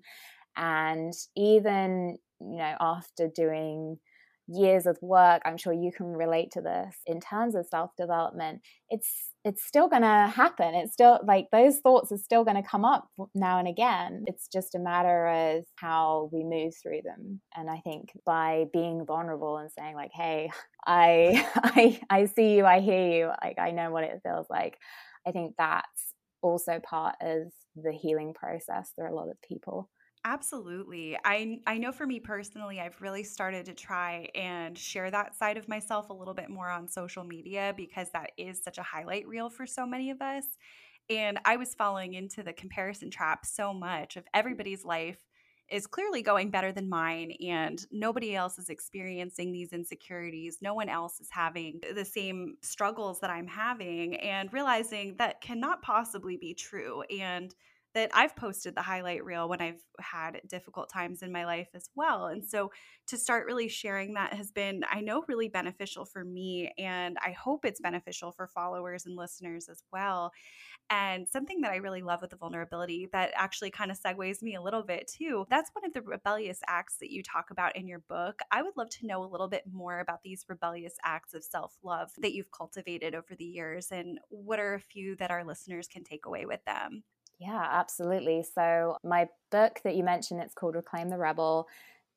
and 0.57 1.13
even 1.35 2.17
you 2.41 2.57
know 2.57 2.75
after 2.79 3.29
doing 3.33 3.97
years 4.53 4.86
of 4.86 4.98
work 5.01 5.41
i'm 5.46 5.58
sure 5.58 5.74
you 5.74 5.91
can 5.96 6.08
relate 6.08 6.51
to 6.51 6.62
this 6.62 6.96
in 7.05 7.20
terms 7.20 7.55
of 7.55 7.65
self 7.65 7.91
development 7.98 8.62
it's 8.89 9.31
it's 9.43 9.65
still 9.65 9.88
going 9.88 10.03
to 10.03 10.31
happen. 10.34 10.75
It's 10.75 10.93
still 10.93 11.20
like 11.25 11.48
those 11.51 11.79
thoughts 11.79 12.12
are 12.12 12.17
still 12.17 12.43
going 12.43 12.62
to 12.62 12.67
come 12.67 12.86
up 12.86 13.08
now 13.34 13.58
and 13.58 13.67
again. 13.67 14.24
It's 14.27 14.48
just 14.48 14.75
a 14.75 14.79
matter 14.79 15.27
of 15.27 15.65
how 15.75 16.29
we 16.31 16.43
move 16.43 16.74
through 16.81 17.01
them. 17.03 17.41
And 17.55 17.70
i 17.70 17.79
think 17.84 18.12
by 18.25 18.65
being 18.74 19.05
vulnerable 19.05 19.58
and 19.58 19.72
saying 19.72 19.96
like 19.96 20.12
hey 20.13 20.50
i 20.86 21.46
i 21.55 22.00
i 22.10 22.25
see 22.25 22.55
you 22.55 22.65
i 22.65 22.79
hear 22.79 23.08
you 23.08 23.31
like 23.43 23.60
i 23.60 23.72
know 23.72 23.91
what 23.91 24.03
it 24.03 24.22
feels 24.24 24.48
like 24.50 24.77
i 25.27 25.31
think 25.31 25.53
that's 25.58 26.13
also 26.41 26.79
part 26.79 27.15
of 27.22 27.51
the 27.75 27.91
healing 27.91 28.34
process 28.34 28.91
for 28.96 29.05
a 29.05 29.15
lot 29.15 29.29
of 29.29 29.41
people 29.41 29.89
Absolutely. 30.23 31.17
I 31.25 31.59
I 31.65 31.79
know 31.79 31.91
for 31.91 32.05
me 32.05 32.19
personally, 32.19 32.79
I've 32.79 33.01
really 33.01 33.23
started 33.23 33.65
to 33.65 33.73
try 33.73 34.27
and 34.35 34.77
share 34.77 35.09
that 35.09 35.35
side 35.35 35.57
of 35.57 35.67
myself 35.67 36.09
a 36.09 36.13
little 36.13 36.35
bit 36.35 36.49
more 36.49 36.69
on 36.69 36.87
social 36.87 37.23
media 37.23 37.73
because 37.75 38.11
that 38.11 38.31
is 38.37 38.61
such 38.63 38.77
a 38.77 38.83
highlight 38.83 39.27
reel 39.27 39.49
for 39.49 39.65
so 39.65 39.83
many 39.85 40.11
of 40.11 40.21
us. 40.21 40.43
And 41.09 41.39
I 41.43 41.55
was 41.57 41.73
falling 41.73 42.13
into 42.13 42.43
the 42.43 42.53
comparison 42.53 43.09
trap 43.09 43.45
so 43.47 43.73
much 43.73 44.15
of 44.15 44.25
everybody's 44.33 44.85
life 44.85 45.17
is 45.69 45.87
clearly 45.87 46.21
going 46.21 46.51
better 46.51 46.71
than 46.71 46.87
mine 46.89 47.31
and 47.41 47.83
nobody 47.91 48.35
else 48.35 48.59
is 48.59 48.69
experiencing 48.69 49.51
these 49.51 49.73
insecurities. 49.73 50.59
No 50.61 50.73
one 50.75 50.89
else 50.89 51.19
is 51.19 51.29
having 51.31 51.79
the 51.95 52.05
same 52.05 52.57
struggles 52.61 53.19
that 53.21 53.29
I'm 53.31 53.47
having 53.47 54.15
and 54.17 54.53
realizing 54.53 55.15
that 55.17 55.41
cannot 55.41 55.81
possibly 55.81 56.37
be 56.37 56.53
true 56.53 57.01
and 57.03 57.55
that 57.93 58.10
I've 58.13 58.36
posted 58.36 58.75
the 58.75 58.81
highlight 58.81 59.25
reel 59.25 59.50
when 59.50 59.62
I've 59.62 59.81
had 60.00 60.41
difficult 60.48 60.89
times 60.89 61.21
in 61.21 61.31
my 61.31 61.45
life 61.45 61.69
as 61.74 61.89
well. 61.95 62.27
And 62.27 62.43
so 62.43 62.71
to 63.07 63.17
start 63.17 63.45
really 63.45 63.67
sharing 63.67 64.13
that 64.13 64.33
has 64.33 64.51
been, 64.51 64.83
I 64.89 65.01
know, 65.01 65.24
really 65.27 65.50
beneficial 65.50 66.05
for 66.05 66.24
me. 66.24 66.71
And 66.77 67.17
I 67.24 67.31
hope 67.31 67.65
it's 67.65 67.81
beneficial 67.81 68.31
for 68.31 68.48
followers 68.48 69.05
and 69.05 69.15
listeners 69.15 69.67
as 69.69 69.83
well. 69.91 70.31
And 70.89 71.27
something 71.27 71.62
that 71.62 71.71
I 71.71 71.77
really 71.77 72.01
love 72.01 72.21
with 72.21 72.31
the 72.31 72.38
vulnerability 72.38 73.10
that 73.13 73.31
actually 73.36 73.71
kind 73.71 73.91
of 73.91 74.00
segues 74.00 74.41
me 74.41 74.55
a 74.55 74.62
little 74.62 74.83
bit 74.83 75.07
too. 75.07 75.45
That's 75.50 75.69
one 75.74 75.86
of 75.86 75.93
the 75.93 76.01
rebellious 76.01 76.60
acts 76.67 76.98
that 77.00 77.12
you 77.12 77.24
talk 77.24 77.50
about 77.51 77.75
in 77.75 77.88
your 77.88 78.00
book. 78.00 78.41
I 78.51 78.62
would 78.62 78.75
love 78.77 78.89
to 78.89 79.07
know 79.07 79.24
a 79.24 79.27
little 79.31 79.48
bit 79.48 79.63
more 79.71 80.00
about 80.00 80.21
these 80.24 80.45
rebellious 80.48 80.95
acts 81.03 81.33
of 81.33 81.43
self 81.43 81.77
love 81.83 82.12
that 82.17 82.33
you've 82.33 82.51
cultivated 82.51 83.15
over 83.15 83.36
the 83.38 83.45
years 83.45 83.88
and 83.91 84.19
what 84.29 84.60
are 84.60 84.74
a 84.74 84.79
few 84.79 85.15
that 85.17 85.31
our 85.31 85.45
listeners 85.45 85.88
can 85.88 86.03
take 86.03 86.25
away 86.25 86.45
with 86.45 86.63
them. 86.65 87.03
Yeah, 87.41 87.65
absolutely. 87.71 88.43
So, 88.43 88.98
my 89.03 89.27
book 89.51 89.81
that 89.83 89.95
you 89.95 90.03
mentioned, 90.03 90.41
it's 90.41 90.53
called 90.53 90.75
Reclaim 90.75 91.10
the 91.10 91.17
Rebel. 91.17 91.67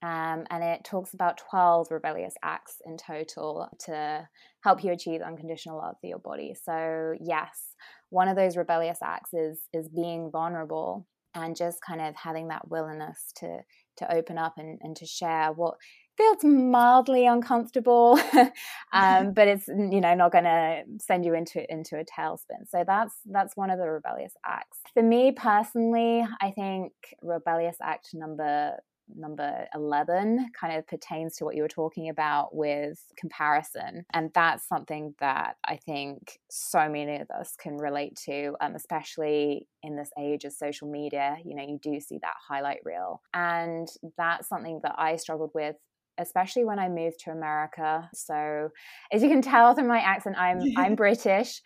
Um, 0.02 0.46
and 0.50 0.62
it 0.62 0.84
talks 0.84 1.14
about 1.14 1.38
12 1.38 1.90
rebellious 1.90 2.34
acts 2.42 2.76
in 2.84 2.98
total 2.98 3.70
to 3.86 4.28
help 4.62 4.84
you 4.84 4.92
achieve 4.92 5.22
unconditional 5.22 5.78
love 5.78 5.96
for 6.00 6.08
your 6.08 6.18
body. 6.18 6.54
So, 6.62 7.14
yes, 7.20 7.74
one 8.10 8.28
of 8.28 8.36
those 8.36 8.56
rebellious 8.58 8.98
acts 9.02 9.32
is, 9.32 9.60
is 9.72 9.88
being 9.88 10.30
vulnerable 10.30 11.06
and 11.34 11.56
just 11.56 11.78
kind 11.80 12.02
of 12.02 12.14
having 12.16 12.48
that 12.48 12.68
willingness 12.68 13.32
to, 13.36 13.60
to 13.98 14.14
open 14.14 14.36
up 14.38 14.54
and, 14.58 14.78
and 14.82 14.94
to 14.96 15.06
share 15.06 15.52
what 15.52 15.76
feels 16.16 16.44
mildly 16.44 17.26
uncomfortable 17.26 18.18
um, 18.92 19.32
but 19.34 19.48
it's 19.48 19.68
you 19.68 20.00
know 20.00 20.14
not 20.14 20.32
going 20.32 20.44
to 20.44 20.82
send 20.98 21.24
you 21.24 21.34
into 21.34 21.70
into 21.72 21.98
a 21.98 22.04
tailspin. 22.04 22.68
So 22.68 22.84
that's 22.86 23.14
that's 23.26 23.56
one 23.56 23.70
of 23.70 23.78
the 23.78 23.88
rebellious 23.88 24.34
acts. 24.44 24.78
For 24.92 25.02
me 25.02 25.32
personally 25.32 26.26
i 26.40 26.50
think 26.50 26.92
rebellious 27.22 27.76
act 27.82 28.10
number 28.14 28.76
number 29.14 29.66
11 29.74 30.50
kind 30.58 30.78
of 30.78 30.86
pertains 30.86 31.36
to 31.36 31.44
what 31.44 31.54
you 31.54 31.62
were 31.62 31.68
talking 31.68 32.08
about 32.08 32.54
with 32.54 32.98
comparison. 33.18 34.06
And 34.14 34.30
that's 34.34 34.66
something 34.66 35.14
that 35.20 35.56
i 35.64 35.76
think 35.76 36.38
so 36.50 36.88
many 36.88 37.16
of 37.16 37.30
us 37.30 37.54
can 37.58 37.76
relate 37.76 38.18
to 38.24 38.54
um, 38.60 38.74
especially 38.74 39.68
in 39.82 39.96
this 39.96 40.10
age 40.18 40.44
of 40.44 40.52
social 40.52 40.90
media. 40.90 41.36
You 41.44 41.56
know 41.56 41.64
you 41.64 41.78
do 41.82 42.00
see 42.00 42.18
that 42.22 42.34
highlight 42.48 42.80
reel. 42.84 43.20
And 43.32 43.88
that's 44.16 44.48
something 44.48 44.80
that 44.82 44.94
i 44.98 45.16
struggled 45.16 45.50
with 45.54 45.76
especially 46.18 46.64
when 46.64 46.78
I 46.78 46.88
moved 46.88 47.20
to 47.24 47.30
America. 47.30 48.08
So, 48.14 48.70
as 49.12 49.22
you 49.22 49.28
can 49.28 49.42
tell 49.42 49.74
from 49.74 49.86
my 49.86 49.98
accent, 49.98 50.36
I'm 50.38 50.60
I'm 50.76 50.94
British. 51.04 51.60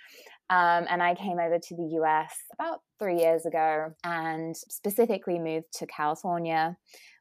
Um, 0.50 0.86
and 0.88 1.02
I 1.02 1.14
came 1.14 1.38
over 1.38 1.58
to 1.58 1.76
the 1.76 1.98
US 2.00 2.34
about 2.54 2.80
three 2.98 3.18
years 3.18 3.44
ago 3.44 3.90
and 4.02 4.56
specifically 4.56 5.38
moved 5.38 5.66
to 5.74 5.86
California, 5.86 6.76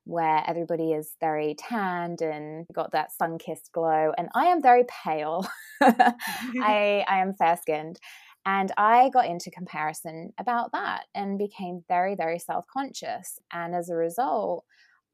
where 0.05 0.43
everybody 0.47 0.93
is 0.93 1.11
very 1.19 1.55
tanned 1.59 2.21
and 2.21 2.65
got 2.73 2.93
that 2.93 3.11
sun 3.11 3.37
kissed 3.37 3.71
glow. 3.73 4.13
And 4.17 4.29
I 4.33 4.45
am 4.45 4.61
very 4.61 4.85
pale, 5.03 5.45
I, 5.81 6.13
I 7.07 7.19
am 7.19 7.33
fair 7.33 7.57
skinned. 7.61 7.99
And 8.45 8.71
I 8.77 9.09
got 9.09 9.25
into 9.25 9.51
comparison 9.51 10.31
about 10.39 10.71
that 10.71 11.03
and 11.13 11.37
became 11.37 11.83
very, 11.89 12.15
very 12.15 12.39
self 12.39 12.63
conscious. 12.71 13.39
And 13.51 13.75
as 13.75 13.89
a 13.89 13.95
result, 13.95 14.63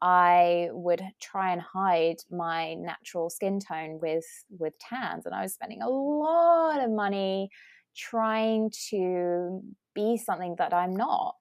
I 0.06 0.68
would 0.72 1.02
try 1.22 1.54
and 1.54 1.62
hide 1.62 2.18
my 2.30 2.74
natural 2.74 3.30
skin 3.30 3.62
tone 3.62 4.00
with 4.02 4.26
with 4.50 4.78
tans 4.78 5.26
and 5.26 5.34
I 5.34 5.44
was 5.44 5.54
spending 5.54 5.82
a 5.82 5.88
lot 5.88 6.84
of 6.84 6.92
money 6.92 7.50
trying 7.96 8.70
to 8.90 9.62
be 9.96 10.18
something 10.18 10.56
that 10.58 10.74
I'm 10.74 10.94
not. 10.94 11.36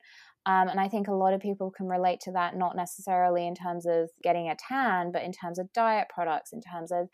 Um, 0.46 0.68
and 0.68 0.78
I 0.78 0.88
think 0.88 1.08
a 1.08 1.14
lot 1.14 1.34
of 1.34 1.40
people 1.40 1.72
can 1.72 1.86
relate 1.88 2.20
to 2.20 2.32
that, 2.32 2.56
not 2.56 2.76
necessarily 2.76 3.46
in 3.48 3.54
terms 3.54 3.84
of 3.84 4.10
getting 4.22 4.48
a 4.48 4.56
tan, 4.56 5.10
but 5.10 5.22
in 5.22 5.32
terms 5.32 5.58
of 5.58 5.72
diet 5.72 6.08
products, 6.12 6.52
in 6.52 6.60
terms 6.60 6.92
of 6.92 7.08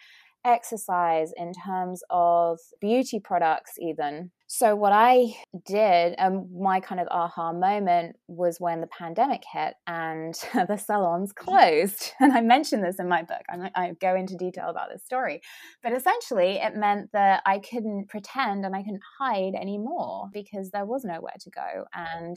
exercise, 0.49 1.33
in 1.37 1.53
terms 1.53 2.03
of 2.11 2.59
beauty 2.81 3.21
products, 3.21 3.73
even. 3.79 4.31
So, 4.51 4.75
what 4.75 4.95
I 4.95 5.35
did, 5.67 6.15
um, 6.19 6.49
my 6.59 6.81
kind 6.81 7.03
of 7.03 7.09
aha 7.11 7.53
moment 7.53 8.17
was 8.29 8.59
when 8.59 8.81
the 8.81 8.87
pandemic 8.87 9.43
hit 9.53 9.75
and 9.87 10.35
the 10.69 10.79
salons 10.79 11.35
mm-hmm. 11.35 11.45
closed. 11.45 12.13
And 12.21 12.33
I 12.33 12.41
mentioned 12.41 12.83
this 12.83 12.99
in 12.99 13.09
my 13.09 13.23
book. 13.23 13.43
I, 13.49 13.71
I 13.75 13.93
go 14.01 14.15
into 14.15 14.37
detail 14.37 14.71
about 14.71 14.89
this 14.91 15.05
story. 15.05 15.43
But 15.83 15.93
essentially, 15.93 16.57
it 16.57 16.75
meant 16.75 17.11
that 17.13 17.43
I 17.45 17.59
couldn't 17.59 18.09
pretend 18.09 18.65
and 18.65 18.75
I 18.75 18.83
couldn't 18.83 19.03
hide 19.19 19.55
anymore 19.55 20.29
because 20.33 20.71
there 20.71 20.87
was 20.87 21.05
nowhere 21.05 21.37
to 21.41 21.51
go. 21.51 21.85
And 21.95 22.37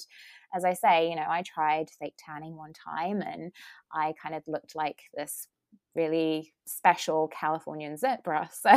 as 0.54 0.66
I 0.66 0.74
say, 0.74 1.10
you 1.10 1.16
know, 1.16 1.28
I 1.30 1.44
tried 1.44 1.90
fake 1.98 2.16
tanning 2.18 2.58
one 2.58 2.74
time 2.74 3.22
and 3.22 3.54
I 3.94 4.14
kind 4.22 4.36
of 4.36 4.44
looked 4.48 4.76
like 4.76 5.04
this 5.16 5.48
really 5.96 6.54
special 6.66 7.30
Californian 7.30 7.98
zebra. 7.98 8.50
So 8.62 8.70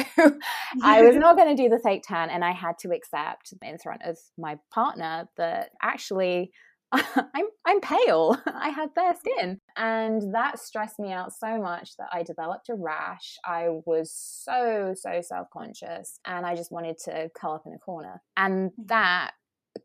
I 0.83 1.03
was 1.03 1.17
not 1.17 1.37
going 1.39 1.55
to 1.55 1.63
do 1.63 1.69
the 1.69 1.79
fake 1.79 2.03
tan, 2.07 2.31
and 2.31 2.45
I 2.45 2.53
had 2.53 2.79
to 2.81 2.91
accept 2.91 3.55
in 3.63 3.79
front 3.79 4.03
of 4.05 4.19
my 4.39 4.59
partner 4.73 5.29
that 5.37 5.71
actually 5.83 6.53
I'm 6.93 7.47
I'm 7.67 7.81
pale. 7.81 8.37
I 8.47 8.69
have 8.69 8.91
fair 8.95 9.15
skin, 9.15 9.61
and 9.77 10.35
that 10.35 10.61
stressed 10.61 10.99
me 10.99 11.13
out 11.13 11.33
so 11.33 11.61
much 11.61 11.97
that 11.99 12.09
I 12.13 12.23
developed 12.23 12.69
a 12.69 12.75
rash. 12.75 13.37
I 13.45 13.69
was 13.85 14.13
so 14.13 14.95
so 14.97 15.21
self 15.21 15.49
conscious, 15.53 16.21
and 16.25 16.47
I 16.47 16.55
just 16.55 16.71
wanted 16.71 16.99
to 17.05 17.31
curl 17.35 17.55
up 17.55 17.63
in 17.67 17.75
a 17.75 17.79
corner, 17.79 18.23
and 18.37 18.71
mm. 18.71 18.87
that 18.87 19.33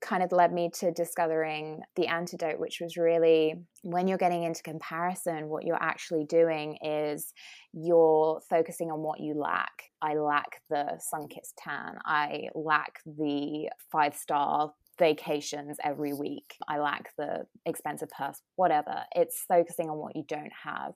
kind 0.01 0.23
of 0.23 0.31
led 0.31 0.53
me 0.53 0.69
to 0.79 0.91
discovering 0.91 1.81
the 1.95 2.07
antidote, 2.07 2.59
which 2.59 2.79
was 2.81 2.97
really 2.97 3.55
when 3.81 4.07
you're 4.07 4.17
getting 4.17 4.43
into 4.43 4.61
comparison, 4.63 5.49
what 5.49 5.65
you're 5.65 5.81
actually 5.81 6.25
doing 6.25 6.77
is 6.81 7.33
you're 7.73 8.41
focusing 8.49 8.91
on 8.91 8.99
what 8.99 9.19
you 9.19 9.33
lack. 9.33 9.83
I 10.01 10.15
lack 10.15 10.61
the 10.69 10.99
sun 10.99 11.27
kissed 11.27 11.57
tan. 11.57 11.97
I 12.05 12.49
lack 12.53 12.99
the 13.05 13.69
five 13.91 14.15
star 14.15 14.73
vacations 14.97 15.77
every 15.83 16.13
week. 16.13 16.55
I 16.67 16.79
lack 16.79 17.11
the 17.17 17.45
expensive 17.65 18.09
purse, 18.09 18.41
whatever. 18.57 19.03
It's 19.15 19.45
focusing 19.47 19.89
on 19.89 19.97
what 19.97 20.15
you 20.15 20.23
don't 20.27 20.51
have. 20.63 20.91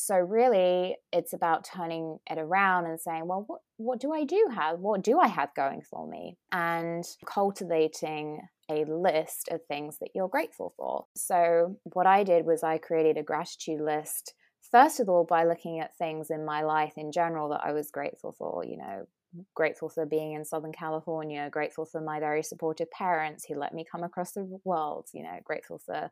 So 0.00 0.14
really, 0.14 0.96
it's 1.12 1.32
about 1.32 1.64
turning 1.64 2.18
it 2.30 2.38
around 2.38 2.86
and 2.86 3.00
saying, 3.00 3.26
well, 3.26 3.44
what, 3.48 3.62
what 3.78 4.00
do 4.00 4.12
I 4.12 4.22
do 4.22 4.48
have? 4.54 4.78
What 4.78 5.02
do 5.02 5.18
I 5.18 5.26
have 5.26 5.52
going 5.56 5.82
for 5.82 6.06
me? 6.06 6.38
And 6.52 7.04
cultivating 7.26 8.40
a 8.70 8.84
list 8.84 9.48
of 9.50 9.60
things 9.66 9.98
that 9.98 10.10
you're 10.14 10.28
grateful 10.28 10.72
for. 10.76 11.06
So 11.16 11.76
what 11.82 12.06
I 12.06 12.22
did 12.22 12.46
was 12.46 12.62
I 12.62 12.78
created 12.78 13.18
a 13.18 13.24
gratitude 13.24 13.80
list. 13.80 14.34
First 14.70 15.00
of 15.00 15.08
all, 15.08 15.24
by 15.24 15.44
looking 15.44 15.80
at 15.80 15.96
things 15.96 16.30
in 16.30 16.44
my 16.44 16.62
life 16.62 16.92
in 16.96 17.10
general 17.10 17.48
that 17.48 17.64
I 17.64 17.72
was 17.72 17.90
grateful 17.90 18.36
for, 18.38 18.64
you 18.64 18.76
know, 18.76 19.08
grateful 19.56 19.88
for 19.88 20.06
being 20.06 20.34
in 20.34 20.44
Southern 20.44 20.72
California, 20.72 21.50
grateful 21.50 21.84
for 21.84 22.00
my 22.00 22.20
very 22.20 22.44
supportive 22.44 22.90
parents 22.92 23.44
who 23.48 23.56
let 23.56 23.74
me 23.74 23.84
come 23.90 24.04
across 24.04 24.30
the 24.30 24.60
world, 24.64 25.08
you 25.12 25.24
know, 25.24 25.40
grateful 25.42 25.80
for 25.84 26.08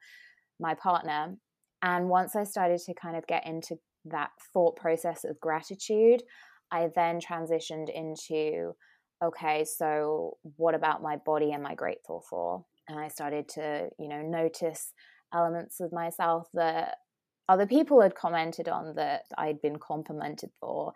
my 0.59 0.75
partner. 0.75 1.37
And 1.87 2.09
once 2.09 2.35
I 2.35 2.43
started 2.43 2.81
to 2.81 2.95
kind 2.95 3.17
of 3.17 3.29
get 3.29 3.47
into 3.47 3.77
that 4.07 4.31
thought 4.53 4.75
process 4.75 5.23
of 5.23 5.39
gratitude, 5.39 6.25
I 6.73 6.91
then 6.97 7.21
transitioned 7.21 7.89
into 7.95 8.73
okay, 9.25 9.65
so 9.65 10.37
what 10.57 10.75
about 10.75 11.01
my 11.01 11.17
body 11.25 11.53
am 11.53 11.65
I 11.65 11.75
grateful 11.75 12.25
for? 12.29 12.67
And 12.89 12.99
I 12.99 13.09
started 13.09 13.49
to, 13.51 13.89
you 13.99 14.09
know, 14.09 14.21
notice 14.21 14.93
elements 15.33 15.81
of 15.81 15.93
myself 15.93 16.49
that 16.55 16.97
other 17.49 17.67
people 17.67 18.03
had 18.03 18.17
commented 18.17 18.69
on 18.69 18.97
that 18.97 19.23
I'd 19.39 19.63
been 19.63 19.79
complimented 19.79 20.51
for. 20.61 20.93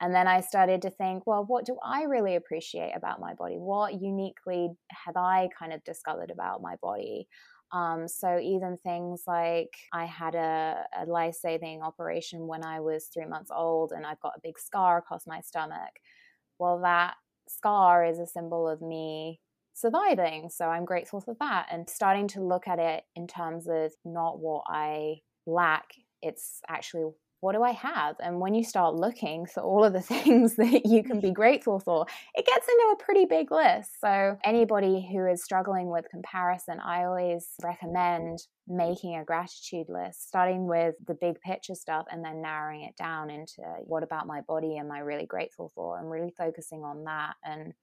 And 0.00 0.12
then 0.12 0.26
I 0.26 0.40
started 0.40 0.82
to 0.82 0.90
think, 0.90 1.24
well, 1.24 1.44
what 1.46 1.64
do 1.64 1.78
I 1.84 2.02
really 2.02 2.34
appreciate 2.34 2.92
about 2.96 3.20
my 3.20 3.34
body? 3.34 3.54
What 3.54 4.02
uniquely 4.02 4.70
have 5.06 5.16
I 5.16 5.48
kind 5.56 5.72
of 5.72 5.84
discovered 5.84 6.32
about 6.32 6.60
my 6.60 6.74
body? 6.82 7.28
Um, 7.72 8.06
so 8.06 8.38
even 8.38 8.76
things 8.78 9.24
like 9.26 9.74
I 9.92 10.04
had 10.04 10.34
a, 10.34 10.84
a 11.00 11.06
life 11.06 11.34
saving 11.34 11.82
operation 11.82 12.46
when 12.46 12.64
I 12.64 12.80
was 12.80 13.06
three 13.06 13.24
months 13.26 13.50
old, 13.54 13.92
and 13.92 14.04
I've 14.06 14.20
got 14.20 14.34
a 14.36 14.40
big 14.42 14.58
scar 14.58 14.98
across 14.98 15.26
my 15.26 15.40
stomach. 15.40 16.00
Well, 16.58 16.80
that 16.82 17.14
scar 17.48 18.04
is 18.04 18.18
a 18.18 18.26
symbol 18.26 18.68
of 18.68 18.80
me 18.82 19.40
surviving. 19.74 20.50
So 20.50 20.66
I'm 20.66 20.84
grateful 20.84 21.20
for 21.20 21.34
that. 21.40 21.68
And 21.70 21.88
starting 21.88 22.28
to 22.28 22.42
look 22.42 22.68
at 22.68 22.78
it 22.78 23.04
in 23.16 23.26
terms 23.26 23.66
of 23.68 23.92
not 24.04 24.38
what 24.38 24.64
I 24.68 25.20
lack, 25.46 25.94
it's 26.20 26.60
actually 26.68 27.12
what 27.42 27.56
do 27.56 27.62
I 27.64 27.72
have? 27.72 28.14
And 28.20 28.38
when 28.38 28.54
you 28.54 28.62
start 28.62 28.94
looking 28.94 29.46
for 29.46 29.64
all 29.64 29.82
of 29.84 29.92
the 29.92 30.00
things 30.14 30.54
that 30.54 30.86
you 30.86 31.02
can 31.02 31.18
be 31.18 31.28
mm-hmm. 31.28 31.34
grateful 31.34 31.80
for, 31.80 32.06
it 32.34 32.46
gets 32.46 32.68
into 32.68 32.92
a 32.92 33.04
pretty 33.04 33.24
big 33.24 33.50
list. 33.50 34.00
So, 34.00 34.38
anybody 34.44 35.06
who 35.12 35.26
is 35.26 35.42
struggling 35.42 35.90
with 35.90 36.06
comparison, 36.08 36.78
I 36.78 37.04
always 37.04 37.48
recommend 37.60 38.38
making 38.68 39.16
a 39.16 39.24
gratitude 39.24 39.88
list, 39.88 40.28
starting 40.28 40.68
with 40.68 40.94
the 41.04 41.14
big 41.20 41.40
picture 41.40 41.74
stuff 41.74 42.06
and 42.12 42.24
then 42.24 42.40
narrowing 42.40 42.82
it 42.82 42.96
down 42.96 43.28
into 43.28 43.60
what 43.80 44.04
about 44.04 44.28
my 44.28 44.40
body 44.42 44.76
am 44.78 44.92
I 44.92 45.00
really 45.00 45.26
grateful 45.26 45.72
for 45.74 45.98
and 45.98 46.08
really 46.08 46.32
focusing 46.38 46.84
on 46.84 47.04
that. 47.04 47.34
And 47.44 47.74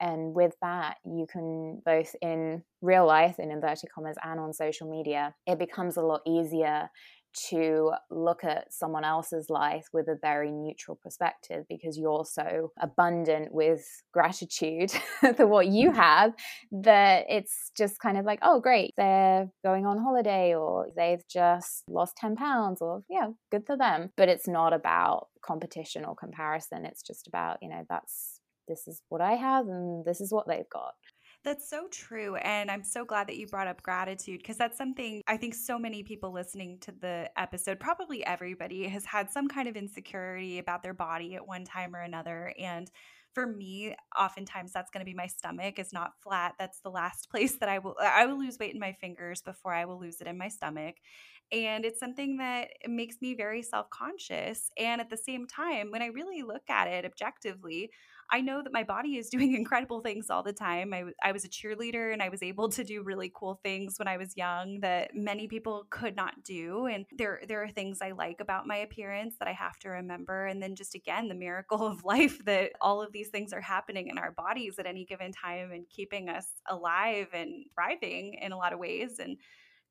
and 0.00 0.34
with 0.34 0.54
that, 0.60 0.98
you 1.04 1.26
can 1.28 1.82
both 1.84 2.14
in 2.20 2.62
real 2.80 3.06
life, 3.06 3.38
in 3.38 3.50
inverted 3.50 3.90
commas, 3.92 4.16
and 4.22 4.38
on 4.38 4.52
social 4.52 4.88
media, 4.88 5.34
it 5.46 5.58
becomes 5.58 5.96
a 5.96 6.02
lot 6.02 6.20
easier 6.26 6.90
to 7.48 7.92
look 8.10 8.44
at 8.44 8.72
someone 8.72 9.04
else's 9.04 9.50
life 9.50 9.86
with 9.92 10.08
a 10.08 10.16
very 10.20 10.50
neutral 10.50 10.98
perspective 11.02 11.64
because 11.68 11.98
you're 11.98 12.24
so 12.24 12.72
abundant 12.80 13.52
with 13.52 13.84
gratitude 14.12 14.90
for 15.36 15.46
what 15.46 15.66
you 15.66 15.90
mm-hmm. 15.90 15.98
have 15.98 16.32
that 16.70 17.26
it's 17.28 17.70
just 17.76 17.98
kind 17.98 18.18
of 18.18 18.24
like, 18.24 18.38
oh, 18.42 18.60
great, 18.60 18.92
they're 18.96 19.48
going 19.64 19.86
on 19.86 19.98
holiday 19.98 20.54
or 20.54 20.88
they've 20.96 21.26
just 21.28 21.82
lost 21.88 22.16
10 22.16 22.36
pounds 22.36 22.80
or, 22.80 23.02
yeah, 23.08 23.28
good 23.50 23.66
for 23.66 23.76
them. 23.76 24.10
But 24.16 24.28
it's 24.28 24.48
not 24.48 24.72
about 24.72 25.28
competition 25.44 26.04
or 26.04 26.14
comparison. 26.14 26.84
It's 26.84 27.02
just 27.02 27.26
about, 27.26 27.58
you 27.60 27.68
know, 27.68 27.84
that's 27.88 28.40
this 28.68 28.86
is 28.86 29.02
what 29.08 29.20
I 29.20 29.32
have 29.32 29.66
and 29.66 30.04
this 30.04 30.20
is 30.20 30.32
what 30.32 30.48
they've 30.48 30.68
got. 30.70 30.94
That's 31.44 31.68
so 31.68 31.88
true. 31.90 32.36
And 32.36 32.70
I'm 32.70 32.82
so 32.82 33.04
glad 33.04 33.26
that 33.28 33.36
you 33.36 33.46
brought 33.46 33.66
up 33.66 33.82
gratitude 33.82 34.38
because 34.38 34.56
that's 34.56 34.78
something 34.78 35.20
I 35.26 35.36
think 35.36 35.54
so 35.54 35.78
many 35.78 36.02
people 36.02 36.32
listening 36.32 36.78
to 36.80 36.92
the 36.92 37.30
episode, 37.36 37.78
probably 37.78 38.24
everybody, 38.24 38.88
has 38.88 39.04
had 39.04 39.30
some 39.30 39.46
kind 39.46 39.68
of 39.68 39.76
insecurity 39.76 40.58
about 40.58 40.82
their 40.82 40.94
body 40.94 41.34
at 41.34 41.46
one 41.46 41.64
time 41.66 41.94
or 41.94 42.00
another. 42.00 42.54
And 42.58 42.90
for 43.34 43.46
me, 43.46 43.94
oftentimes 44.18 44.72
that's 44.72 44.90
going 44.90 45.04
to 45.04 45.10
be 45.10 45.12
my 45.12 45.26
stomach 45.26 45.78
is 45.78 45.92
not 45.92 46.12
flat. 46.22 46.54
That's 46.58 46.80
the 46.80 46.90
last 46.90 47.28
place 47.30 47.58
that 47.58 47.68
I 47.68 47.78
will 47.78 47.96
I 48.00 48.24
will 48.24 48.38
lose 48.38 48.58
weight 48.58 48.72
in 48.72 48.80
my 48.80 48.92
fingers 48.92 49.42
before 49.42 49.74
I 49.74 49.84
will 49.84 50.00
lose 50.00 50.22
it 50.22 50.26
in 50.26 50.38
my 50.38 50.48
stomach. 50.48 50.94
And 51.52 51.84
it's 51.84 52.00
something 52.00 52.38
that 52.38 52.68
makes 52.88 53.16
me 53.20 53.34
very 53.34 53.62
self-conscious. 53.62 54.70
And 54.78 54.98
at 55.00 55.10
the 55.10 55.16
same 55.18 55.46
time, 55.46 55.90
when 55.90 56.00
I 56.00 56.06
really 56.06 56.42
look 56.42 56.70
at 56.70 56.88
it 56.88 57.04
objectively, 57.04 57.90
I 58.30 58.40
know 58.40 58.62
that 58.62 58.72
my 58.72 58.84
body 58.84 59.16
is 59.16 59.28
doing 59.28 59.54
incredible 59.56 60.00
things 60.00 60.30
all 60.30 60.42
the 60.42 60.52
time. 60.52 60.92
I, 60.92 61.04
I 61.22 61.32
was 61.32 61.44
a 61.44 61.48
cheerleader 61.48 62.12
and 62.12 62.22
I 62.22 62.28
was 62.28 62.42
able 62.42 62.68
to 62.70 62.84
do 62.84 63.02
really 63.02 63.30
cool 63.34 63.60
things 63.62 63.98
when 63.98 64.08
I 64.08 64.16
was 64.16 64.36
young 64.36 64.80
that 64.80 65.14
many 65.14 65.46
people 65.48 65.86
could 65.90 66.16
not 66.16 66.42
do. 66.42 66.86
And 66.86 67.06
there, 67.16 67.42
there 67.48 67.62
are 67.62 67.68
things 67.68 67.98
I 68.00 68.12
like 68.12 68.40
about 68.40 68.66
my 68.66 68.76
appearance 68.76 69.36
that 69.38 69.48
I 69.48 69.52
have 69.52 69.78
to 69.80 69.90
remember. 69.90 70.46
And 70.46 70.62
then 70.62 70.74
just 70.74 70.94
again, 70.94 71.28
the 71.28 71.34
miracle 71.34 71.86
of 71.86 72.04
life 72.14 72.44
that 72.44 72.72
all 72.80 73.02
of 73.02 73.12
these 73.12 73.28
things 73.28 73.52
are 73.52 73.60
happening 73.60 74.08
in 74.08 74.18
our 74.18 74.32
bodies 74.32 74.78
at 74.78 74.86
any 74.86 75.04
given 75.04 75.32
time 75.32 75.72
and 75.72 75.88
keeping 75.88 76.28
us 76.28 76.46
alive 76.68 77.28
and 77.32 77.66
thriving 77.74 78.34
in 78.40 78.52
a 78.52 78.56
lot 78.56 78.72
of 78.72 78.78
ways. 78.78 79.18
And 79.18 79.36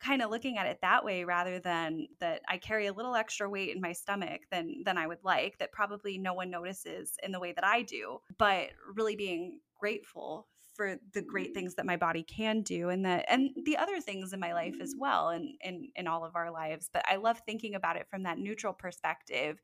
kind 0.04 0.22
of 0.22 0.30
looking 0.30 0.58
at 0.58 0.68
it 0.68 0.80
that 0.82 1.06
way 1.06 1.24
rather 1.24 1.60
than 1.60 2.08
that 2.20 2.42
I 2.50 2.58
carry 2.58 2.88
a 2.88 2.94
little 2.94 3.16
extra 3.16 3.50
weight 3.50 3.74
in 3.74 3.82
my 3.82 3.94
stomach 3.94 4.42
than 4.52 4.84
than 4.84 4.98
I 4.98 5.08
would 5.08 5.24
like 5.24 5.58
that 5.60 5.72
probably 5.72 6.18
no 6.18 6.34
one 6.34 6.50
notices 6.50 7.14
in 7.24 7.32
the 7.32 7.40
way 7.40 7.54
that 7.54 7.66
I 7.66 7.84
do 7.84 8.20
but 8.38 8.70
really 8.96 9.16
being 9.16 9.60
grateful 9.80 10.48
for 10.74 10.98
the 11.14 11.22
great 11.22 11.48
mm-hmm. 11.48 11.54
things 11.54 11.76
that 11.76 11.86
my 11.86 11.96
body 11.96 12.24
can 12.24 12.62
do 12.62 12.90
and 12.90 13.06
that 13.06 13.26
and 13.30 13.52
the 13.66 13.78
other 13.78 14.02
things 14.02 14.34
in 14.34 14.40
my 14.40 14.54
life 14.54 14.76
as 14.82 14.92
mm-hmm. 14.92 15.02
well 15.02 15.30
and 15.30 15.56
in 15.62 15.90
in 15.96 16.08
all 16.08 16.26
of 16.26 16.36
our 16.36 16.52
lives 16.52 16.90
but 16.92 17.04
I 17.08 17.16
love 17.16 17.42
thinking 17.46 17.76
about 17.76 17.96
it 17.96 18.08
from 18.10 18.24
that 18.24 18.38
neutral 18.38 18.74
perspective 18.74 19.62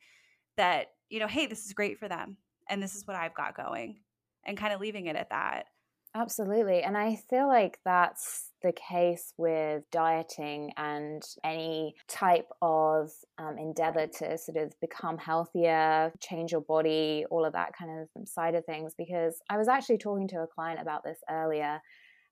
that 0.55 0.91
you 1.09 1.19
know 1.19 1.27
hey 1.27 1.47
this 1.47 1.65
is 1.65 1.73
great 1.73 1.99
for 1.99 2.07
them 2.07 2.37
and 2.69 2.81
this 2.81 2.95
is 2.95 3.05
what 3.05 3.17
I've 3.17 3.35
got 3.35 3.57
going 3.57 3.99
and 4.45 4.57
kind 4.57 4.73
of 4.73 4.79
leaving 4.79 5.07
it 5.07 5.15
at 5.15 5.31
that 5.31 5.65
Absolutely. 6.15 6.81
And 6.81 6.97
I 6.97 7.17
feel 7.29 7.47
like 7.47 7.79
that's 7.85 8.51
the 8.63 8.73
case 8.73 9.33
with 9.37 9.83
dieting 9.91 10.71
and 10.75 11.21
any 11.43 11.95
type 12.07 12.47
of 12.61 13.11
um, 13.37 13.57
endeavor 13.57 14.07
to 14.07 14.37
sort 14.37 14.57
of 14.57 14.73
become 14.81 15.17
healthier, 15.19 16.11
change 16.19 16.51
your 16.51 16.61
body, 16.61 17.25
all 17.29 17.45
of 17.45 17.53
that 17.53 17.73
kind 17.77 17.91
of 18.17 18.27
side 18.27 18.55
of 18.55 18.65
things. 18.65 18.93
Because 18.97 19.39
I 19.49 19.57
was 19.57 19.67
actually 19.67 19.99
talking 19.99 20.27
to 20.29 20.41
a 20.41 20.47
client 20.47 20.81
about 20.81 21.03
this 21.03 21.19
earlier. 21.29 21.79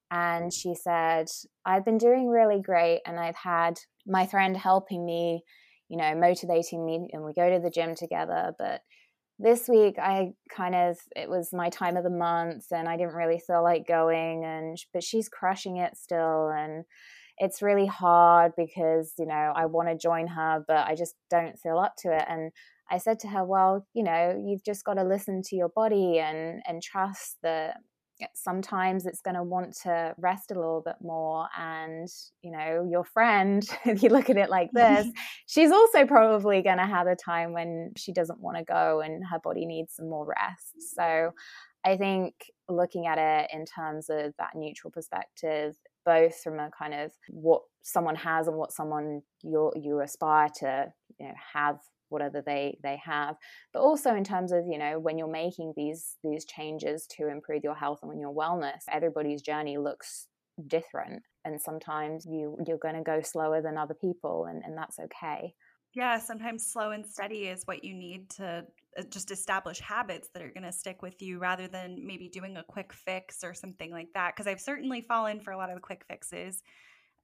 And 0.10 0.52
she 0.52 0.74
said, 0.74 1.28
I've 1.66 1.86
been 1.86 1.98
doing 2.00 2.28
really 2.28 2.62
great. 2.62 3.02
And 3.06 3.20
I've 3.20 3.36
had 3.36 3.80
my 4.08 4.26
friend 4.26 4.58
helping 4.58 5.06
me, 5.06 5.44
you 5.90 5.98
know, 5.98 6.16
motivating 6.16 6.86
me. 6.86 7.10
And 7.14 7.24
we 7.24 7.34
go 7.34 7.50
to 7.50 7.60
the 7.60 7.70
gym 7.70 7.94
together. 7.96 8.54
But 8.58 8.82
this 9.40 9.68
week 9.68 9.98
i 10.00 10.32
kind 10.50 10.74
of 10.74 10.98
it 11.16 11.30
was 11.30 11.50
my 11.54 11.70
time 11.70 11.96
of 11.96 12.04
the 12.04 12.10
month 12.10 12.66
and 12.72 12.90
i 12.90 12.98
didn't 12.98 13.14
really 13.14 13.40
feel 13.40 13.64
like 13.64 13.88
going 13.88 14.44
and 14.44 14.78
but 14.94 15.04
she's 15.04 15.30
crushing 15.30 15.78
it 15.78 15.96
still 15.96 16.50
and 16.50 16.86
it's 17.38 17.62
really 17.62 17.86
hard 17.86 18.52
because 18.58 19.14
you 19.20 19.28
know 19.28 19.54
i 19.56 19.66
want 19.66 19.88
to 19.88 19.98
join 19.98 20.28
her 20.28 20.64
but 20.68 20.88
i 20.88 20.96
just 20.96 21.14
don't 21.30 21.60
feel 21.60 21.78
up 21.78 21.94
to 21.98 22.12
it 22.12 22.26
and 22.28 22.52
i 22.90 22.98
said 22.98 23.20
to 23.20 23.28
her 23.28 23.46
well 23.46 23.86
you 23.94 24.04
know 24.04 24.42
you've 24.44 24.64
just 24.64 24.84
got 24.84 24.96
to 24.96 25.04
listen 25.04 25.42
to 25.44 25.56
your 25.56 25.70
body 25.70 26.18
and 26.18 26.62
and 26.68 26.82
trust 26.82 27.38
that 27.44 27.78
sometimes 28.34 29.06
it's 29.06 29.22
going 29.22 29.36
to 29.36 29.44
want 29.44 29.76
to 29.84 30.14
rest 30.18 30.52
a 30.52 30.56
little 30.56 30.82
bit 30.84 30.96
more 31.02 31.48
and 31.58 32.08
you 32.42 32.52
know 32.52 32.88
your 32.90 33.04
friend 33.04 33.68
if 33.86 34.02
you 34.02 34.10
look 34.10 34.30
at 34.30 34.38
it 34.38 34.50
like 34.50 34.72
this 34.74 35.08
she's 35.48 35.72
also 35.72 36.06
probably 36.06 36.62
going 36.62 36.78
to 36.78 36.86
have 36.86 37.08
a 37.08 37.16
time 37.16 37.54
when 37.54 37.92
she 37.98 38.12
doesn't 38.12 38.40
want 38.40 38.58
to 38.58 38.64
go 38.64 39.02
and 39.02 39.24
her 39.30 39.40
body 39.40 39.66
needs 39.66 39.96
some 39.96 40.10
more 40.10 40.26
rest. 40.26 40.96
So 40.96 41.32
i 41.86 41.96
think 41.96 42.34
looking 42.68 43.06
at 43.08 43.18
it 43.18 43.50
in 43.54 43.66
terms 43.66 44.10
of 44.10 44.34
that 44.40 44.52
neutral 44.56 44.92
perspective 44.92 45.76
both 46.06 46.42
from 46.42 46.60
a 46.60 46.72
kind 46.78 46.94
of 46.94 47.12
what 47.30 47.62
someone 47.84 48.16
has 48.16 48.48
and 48.48 48.58
what 48.58 48.72
someone 48.72 49.22
you 49.44 49.72
you 49.76 50.02
aspire 50.02 50.50
to 50.60 50.92
you 51.20 51.28
know 51.28 51.34
have 51.54 51.78
whatever 52.10 52.42
they 52.42 52.78
they 52.84 53.00
have. 53.04 53.36
But 53.74 53.82
also 53.82 54.16
in 54.16 54.24
terms 54.24 54.52
of 54.52 54.66
you 54.68 54.78
know 54.78 55.00
when 55.00 55.18
you're 55.18 55.28
making 55.28 55.74
these 55.76 56.16
these 56.24 56.46
changes 56.46 57.08
to 57.18 57.28
improve 57.28 57.64
your 57.64 57.76
health 57.76 58.00
and 58.04 58.20
your 58.20 58.34
wellness 58.34 58.82
everybody's 58.92 59.42
journey 59.42 59.78
looks 59.78 60.28
different. 60.68 61.24
And 61.46 61.62
sometimes 61.62 62.26
you 62.26 62.58
you're 62.66 62.78
going 62.78 62.96
to 62.96 63.04
go 63.04 63.22
slower 63.22 63.62
than 63.62 63.78
other 63.78 63.94
people 63.94 64.46
and, 64.46 64.64
and 64.66 64.78
that's 64.78 65.00
okay. 65.00 65.54
Yeah 65.94 66.20
sometimes 66.20 66.68
slow 66.68 66.92
and 66.92 67.06
steady 67.06 67.48
is 67.48 67.64
what 67.66 67.84
you 67.84 67.94
need 67.94 68.30
to 68.32 68.66
uh, 68.98 69.04
just 69.10 69.32
establish 69.32 69.80
habits 69.80 70.30
that 70.34 70.44
are 70.44 70.52
going 70.52 70.64
to 70.64 70.72
stick 70.72 71.02
with 71.02 71.22
you 71.22 71.40
rather 71.40 71.68
than 71.68 72.06
maybe 72.06 72.30
doing 72.30 72.58
a 72.58 72.64
quick 72.64 72.92
fix 72.94 73.44
or 73.44 73.54
something 73.54 73.92
like 73.92 74.10
that. 74.14 74.36
Because 74.36 74.48
i've 74.48 74.62
certainly 74.62 75.02
fallen 75.02 75.40
for 75.40 75.52
a 75.52 75.58
lot 75.58 75.70
of 75.70 75.76
the 75.76 75.82
quick 75.82 76.04
fixes 76.08 76.62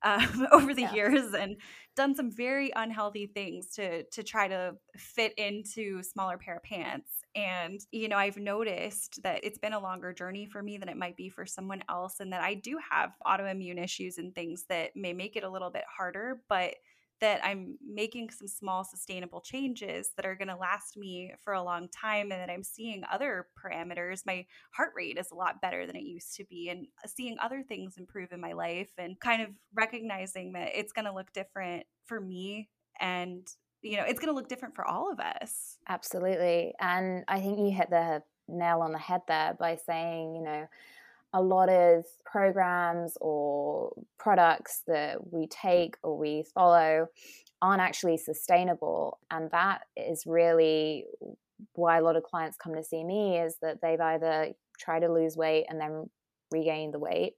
um, 0.03 0.47
over 0.51 0.73
the 0.73 0.83
yeah. 0.83 0.93
years 0.93 1.33
and 1.33 1.57
done 1.95 2.15
some 2.15 2.31
very 2.31 2.71
unhealthy 2.75 3.27
things 3.27 3.67
to 3.71 4.03
to 4.03 4.23
try 4.23 4.47
to 4.47 4.75
fit 4.97 5.33
into 5.37 6.01
smaller 6.03 6.37
pair 6.37 6.57
of 6.57 6.63
pants 6.63 7.23
and 7.35 7.81
you 7.91 8.07
know 8.07 8.17
i've 8.17 8.37
noticed 8.37 9.21
that 9.23 9.39
it's 9.43 9.57
been 9.57 9.73
a 9.73 9.79
longer 9.79 10.13
journey 10.13 10.45
for 10.45 10.61
me 10.61 10.77
than 10.77 10.89
it 10.89 10.97
might 10.97 11.15
be 11.15 11.29
for 11.29 11.45
someone 11.45 11.83
else 11.89 12.15
and 12.19 12.33
that 12.33 12.41
i 12.41 12.53
do 12.53 12.77
have 12.89 13.11
autoimmune 13.25 13.81
issues 13.81 14.17
and 14.17 14.33
things 14.33 14.65
that 14.69 14.91
may 14.95 15.13
make 15.13 15.35
it 15.35 15.43
a 15.43 15.49
little 15.49 15.69
bit 15.69 15.83
harder 15.95 16.41
but 16.49 16.75
that 17.21 17.43
I'm 17.43 17.78
making 17.86 18.30
some 18.32 18.47
small 18.47 18.84
sustainable 18.84 19.41
changes 19.41 20.12
that 20.17 20.26
are 20.26 20.36
going 20.36 20.49
to 20.49 20.56
last 20.56 20.97
me 20.97 21.34
for 21.43 21.54
a 21.54 21.63
long 21.63 21.88
time 21.89 22.32
and 22.32 22.41
that 22.41 22.49
I'm 22.49 22.63
seeing 22.63 23.04
other 23.12 23.47
parameters. 23.58 24.26
My 24.26 24.45
heart 24.71 24.91
rate 24.95 25.17
is 25.17 25.32
a 25.32 25.36
lot 25.36 25.62
better 25.62 25.86
than 25.86 25.95
it 25.95 26.04
used 26.04 26.36
to 26.36 26.45
be 26.45 26.69
and 26.69 26.88
uh, 27.04 27.08
seeing 27.08 27.38
other 27.39 27.63
things 27.63 27.97
improve 27.97 28.32
in 28.32 28.41
my 28.41 28.54
life 28.54 28.91
and 28.97 29.19
kind 29.19 29.41
of 29.41 29.49
recognizing 29.73 30.54
that 30.54 30.71
it's 30.73 30.91
going 30.91 31.06
to 31.06 31.13
look 31.13 31.32
different 31.34 31.86
for 32.06 32.19
me 32.19 32.69
and 32.99 33.47
you 33.84 33.97
know, 33.97 34.04
it's 34.08 34.19
going 34.19 34.30
to 34.30 34.36
look 34.36 34.47
different 34.47 34.76
for 34.76 34.88
all 34.88 35.12
of 35.12 35.19
us. 35.19 35.78
Absolutely. 35.89 36.73
And 36.80 37.26
I 37.28 37.41
think 37.41 37.60
you 37.60 37.69
hit 37.69 37.89
the 37.89 38.23
nail 38.47 38.80
on 38.82 38.93
the 38.93 38.97
head 38.97 39.21
there 39.28 39.56
by 39.60 39.76
saying, 39.76 40.36
you 40.36 40.41
know, 40.41 40.67
a 41.34 41.41
lot 41.41 41.69
of 41.69 42.06
programs 42.26 43.17
or 43.19 43.91
products 44.19 44.84
that 44.88 45.34
we 45.34 45.48
take 45.48 45.96
or 46.04 46.17
we 46.17 46.43
follow 46.54 47.08
aren't 47.62 47.82
actually 47.82 48.17
sustainable. 48.17 49.19
And 49.32 49.50
that 49.52 49.82
is 49.96 50.24
really 50.26 51.06
why 51.74 51.98
a 51.98 52.02
lot 52.02 52.15
of 52.15 52.24
clients 52.24 52.58
come 52.58 52.76
to 52.76 52.84
see 52.84 53.04
me 53.04 53.38
is 53.38 53.56
that 53.62 53.80
they've 53.82 54.00
either 54.00 54.50
tried 54.80 55.00
to 55.00 55.12
lose 55.12 55.38
weight 55.38 55.65
and 55.69 55.80
then 55.80 56.10
regain 56.52 56.91
the 56.91 57.00
weight, 57.00 57.34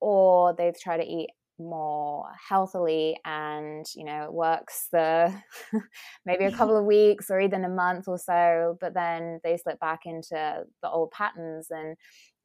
or 0.00 0.54
they've 0.56 0.78
tried 0.78 0.98
to 0.98 1.06
eat 1.06 1.28
more 1.60 2.24
healthily 2.48 3.16
and 3.26 3.84
you 3.94 4.02
know 4.02 4.24
it 4.24 4.32
works 4.32 4.88
the 4.92 5.30
maybe 6.24 6.44
a 6.44 6.50
couple 6.50 6.74
of 6.74 6.84
weeks 6.86 7.30
or 7.30 7.38
even 7.38 7.64
a 7.64 7.68
month 7.68 8.08
or 8.08 8.18
so 8.18 8.78
but 8.80 8.94
then 8.94 9.38
they 9.44 9.58
slip 9.58 9.78
back 9.78 10.00
into 10.06 10.64
the 10.82 10.88
old 10.88 11.10
patterns 11.10 11.66
and 11.70 11.96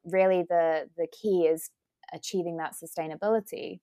really 0.06 0.44
the 0.48 0.88
the 0.96 1.08
key 1.12 1.46
is 1.46 1.70
achieving 2.14 2.58
that 2.58 2.74
sustainability. 2.74 3.80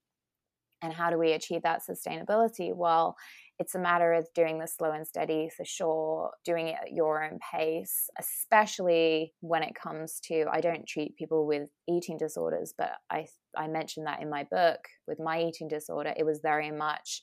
And 0.82 0.94
how 0.94 1.10
do 1.10 1.18
we 1.18 1.32
achieve 1.34 1.64
that 1.64 1.82
sustainability? 1.90 2.76
Well 2.76 3.16
it's 3.60 3.76
a 3.76 3.80
matter 3.80 4.14
of 4.14 4.28
doing 4.34 4.60
the 4.60 4.68
slow 4.68 4.92
and 4.92 5.06
steady 5.08 5.50
for 5.56 5.64
sure, 5.64 6.32
doing 6.44 6.70
it 6.70 6.78
at 6.82 6.92
your 6.92 7.24
own 7.24 7.38
pace, 7.54 8.10
especially 8.20 9.34
when 9.42 9.62
it 9.64 9.76
comes 9.76 10.20
to 10.22 10.46
I 10.52 10.60
don't 10.60 10.88
treat 10.88 11.16
people 11.16 11.46
with 11.46 11.70
eating 11.88 12.18
disorders, 12.18 12.74
but 12.78 12.94
I 13.12 13.28
I 13.56 13.68
mentioned 13.68 14.08
that 14.08 14.22
in 14.22 14.30
my 14.30 14.44
book 14.50 14.80
with 15.08 15.20
my 15.20 15.42
eating 15.44 15.68
disorder, 15.68 16.14
it 16.18 16.26
was 16.26 16.40
very 16.42 16.72
much 16.72 17.22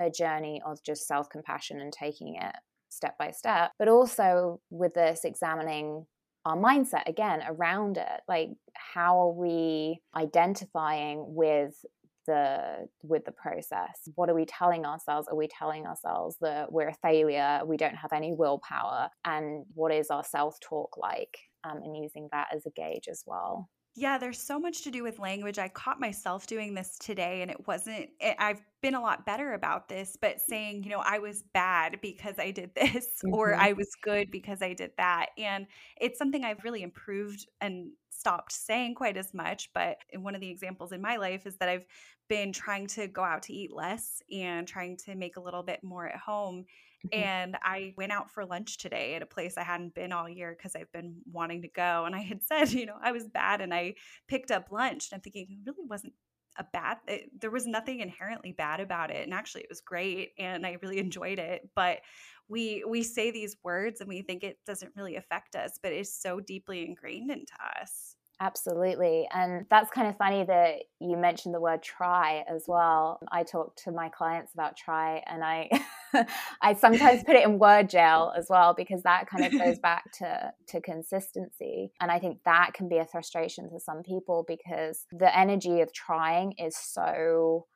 a 0.00 0.08
journey 0.10 0.62
of 0.64 0.82
just 0.84 1.06
self-compassion 1.06 1.80
and 1.80 1.92
taking 1.92 2.36
it 2.36 2.54
step 2.88 3.16
by 3.18 3.30
step, 3.32 3.72
but 3.78 3.88
also 3.88 4.60
with 4.70 4.94
this 4.94 5.24
examining 5.24 6.06
our 6.44 6.56
mindset 6.56 7.08
again 7.08 7.42
around 7.46 7.96
it 7.96 8.20
like 8.28 8.50
how 8.74 9.20
are 9.20 9.32
we 9.32 10.00
identifying 10.16 11.24
with 11.34 11.84
the 12.26 12.88
with 13.02 13.24
the 13.24 13.32
process? 13.32 14.08
What 14.14 14.28
are 14.30 14.34
we 14.34 14.44
telling 14.44 14.84
ourselves? 14.84 15.28
Are 15.28 15.36
we 15.36 15.48
telling 15.48 15.86
ourselves 15.86 16.36
that 16.40 16.70
we're 16.70 16.88
a 16.88 16.94
failure 16.94 17.60
we 17.64 17.76
don't 17.76 17.96
have 17.96 18.12
any 18.12 18.32
willpower 18.32 19.08
and 19.24 19.64
what 19.74 19.92
is 19.92 20.10
our 20.10 20.24
self-talk 20.24 20.96
like? 20.96 21.36
Um, 21.64 21.78
and 21.82 21.96
using 21.96 22.28
that 22.32 22.48
as 22.54 22.66
a 22.66 22.70
gauge 22.70 23.06
as 23.08 23.22
well 23.26 23.68
yeah, 23.94 24.16
there's 24.16 24.40
so 24.40 24.58
much 24.58 24.82
to 24.82 24.90
do 24.90 25.02
with 25.02 25.18
language. 25.18 25.58
I 25.58 25.68
caught 25.68 26.00
myself 26.00 26.46
doing 26.46 26.72
this 26.72 26.96
today, 26.98 27.42
and 27.42 27.50
it 27.50 27.66
wasn't, 27.66 28.08
it, 28.20 28.36
I've 28.38 28.62
been 28.80 28.94
a 28.94 29.00
lot 29.02 29.26
better 29.26 29.52
about 29.52 29.88
this, 29.88 30.16
but 30.18 30.40
saying, 30.40 30.84
you 30.84 30.90
know, 30.90 31.02
I 31.04 31.18
was 31.18 31.42
bad 31.52 31.98
because 32.00 32.38
I 32.38 32.52
did 32.52 32.70
this, 32.74 33.06
mm-hmm. 33.22 33.34
or 33.34 33.54
I 33.54 33.72
was 33.72 33.90
good 34.02 34.30
because 34.30 34.62
I 34.62 34.72
did 34.72 34.92
that. 34.96 35.26
And 35.36 35.66
it's 36.00 36.18
something 36.18 36.42
I've 36.42 36.64
really 36.64 36.82
improved 36.82 37.46
and 37.60 37.90
stopped 38.08 38.52
saying 38.52 38.94
quite 38.94 39.18
as 39.18 39.34
much. 39.34 39.70
But 39.74 39.98
one 40.14 40.34
of 40.34 40.40
the 40.40 40.50
examples 40.50 40.92
in 40.92 41.02
my 41.02 41.16
life 41.16 41.46
is 41.46 41.56
that 41.56 41.68
I've 41.68 41.86
been 42.28 42.52
trying 42.52 42.86
to 42.86 43.08
go 43.08 43.22
out 43.22 43.42
to 43.42 43.52
eat 43.52 43.74
less 43.74 44.22
and 44.32 44.66
trying 44.66 44.96
to 44.96 45.14
make 45.14 45.36
a 45.36 45.40
little 45.40 45.62
bit 45.62 45.84
more 45.84 46.06
at 46.06 46.16
home. 46.16 46.64
Mm-hmm. 47.06 47.24
And 47.24 47.56
I 47.62 47.94
went 47.96 48.12
out 48.12 48.30
for 48.30 48.44
lunch 48.44 48.78
today 48.78 49.14
at 49.14 49.22
a 49.22 49.26
place 49.26 49.56
I 49.56 49.64
hadn't 49.64 49.94
been 49.94 50.12
all 50.12 50.28
year 50.28 50.54
because 50.56 50.76
I've 50.76 50.92
been 50.92 51.16
wanting 51.30 51.62
to 51.62 51.68
go. 51.68 52.04
And 52.04 52.14
I 52.14 52.20
had 52.20 52.42
said, 52.48 52.72
you 52.72 52.86
know, 52.86 52.96
I 53.02 53.12
was 53.12 53.28
bad 53.28 53.60
and 53.60 53.74
I 53.74 53.94
picked 54.28 54.50
up 54.50 54.70
lunch. 54.70 55.10
And 55.10 55.18
I'm 55.18 55.22
thinking, 55.22 55.46
it 55.50 55.58
really 55.66 55.86
wasn't 55.86 56.14
a 56.58 56.64
bad 56.72 56.98
it, 57.08 57.30
there 57.40 57.50
was 57.50 57.66
nothing 57.66 58.00
inherently 58.00 58.52
bad 58.52 58.80
about 58.80 59.10
it 59.10 59.24
and 59.24 59.32
actually 59.32 59.62
it 59.62 59.70
was 59.70 59.80
great 59.80 60.32
and 60.38 60.66
i 60.66 60.76
really 60.82 60.98
enjoyed 60.98 61.38
it 61.38 61.68
but 61.74 62.00
we 62.48 62.84
we 62.86 63.02
say 63.02 63.30
these 63.30 63.56
words 63.64 64.00
and 64.00 64.08
we 64.08 64.20
think 64.20 64.44
it 64.44 64.58
doesn't 64.66 64.92
really 64.94 65.16
affect 65.16 65.56
us 65.56 65.78
but 65.82 65.92
it's 65.92 66.14
so 66.14 66.40
deeply 66.40 66.84
ingrained 66.84 67.30
into 67.30 67.54
us 67.80 68.16
Absolutely. 68.40 69.28
And 69.32 69.66
that's 69.70 69.90
kind 69.90 70.08
of 70.08 70.16
funny 70.16 70.44
that 70.44 70.82
you 71.00 71.16
mentioned 71.16 71.54
the 71.54 71.60
word 71.60 71.82
try 71.82 72.44
as 72.48 72.64
well. 72.66 73.20
I 73.30 73.44
talk 73.44 73.76
to 73.84 73.92
my 73.92 74.08
clients 74.08 74.52
about 74.52 74.76
try 74.76 75.22
and 75.26 75.44
I 75.44 75.70
I 76.62 76.74
sometimes 76.74 77.22
put 77.24 77.36
it 77.36 77.44
in 77.44 77.58
word 77.58 77.88
jail 77.88 78.32
as 78.36 78.46
well 78.50 78.74
because 78.74 79.02
that 79.04 79.28
kind 79.28 79.44
of 79.44 79.52
goes 79.52 79.78
back 79.82 80.10
to 80.18 80.52
to 80.68 80.80
consistency. 80.80 81.92
And 82.00 82.10
I 82.10 82.18
think 82.18 82.38
that 82.44 82.72
can 82.74 82.88
be 82.88 82.98
a 82.98 83.06
frustration 83.06 83.70
to 83.70 83.78
some 83.78 84.02
people 84.02 84.44
because 84.48 85.06
the 85.12 85.36
energy 85.36 85.80
of 85.80 85.92
trying 85.92 86.54
is 86.58 86.76
so 86.76 87.66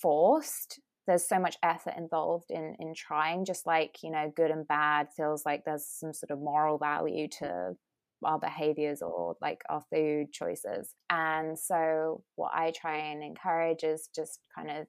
forced 0.00 0.80
there's 1.06 1.26
so 1.26 1.38
much 1.38 1.56
effort 1.62 1.94
involved 1.96 2.50
in 2.50 2.76
in 2.78 2.94
trying 2.94 3.44
just 3.44 3.66
like 3.66 3.96
you 4.02 4.10
know 4.10 4.32
good 4.36 4.50
and 4.50 4.68
bad 4.68 5.08
feels 5.16 5.44
like 5.44 5.64
there's 5.64 5.86
some 5.86 6.12
sort 6.12 6.30
of 6.30 6.38
moral 6.38 6.78
value 6.78 7.26
to 7.28 7.76
our 8.24 8.38
behaviors 8.38 9.02
or 9.02 9.36
like 9.40 9.62
our 9.68 9.82
food 9.92 10.32
choices. 10.32 10.94
And 11.10 11.58
so, 11.58 12.22
what 12.36 12.52
I 12.54 12.72
try 12.72 12.98
and 12.98 13.22
encourage 13.22 13.84
is 13.84 14.08
just 14.14 14.40
kind 14.56 14.70
of 14.70 14.86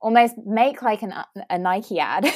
almost 0.00 0.34
make 0.44 0.82
like 0.82 1.02
an, 1.02 1.12
a 1.48 1.58
Nike 1.58 1.98
ad 2.00 2.26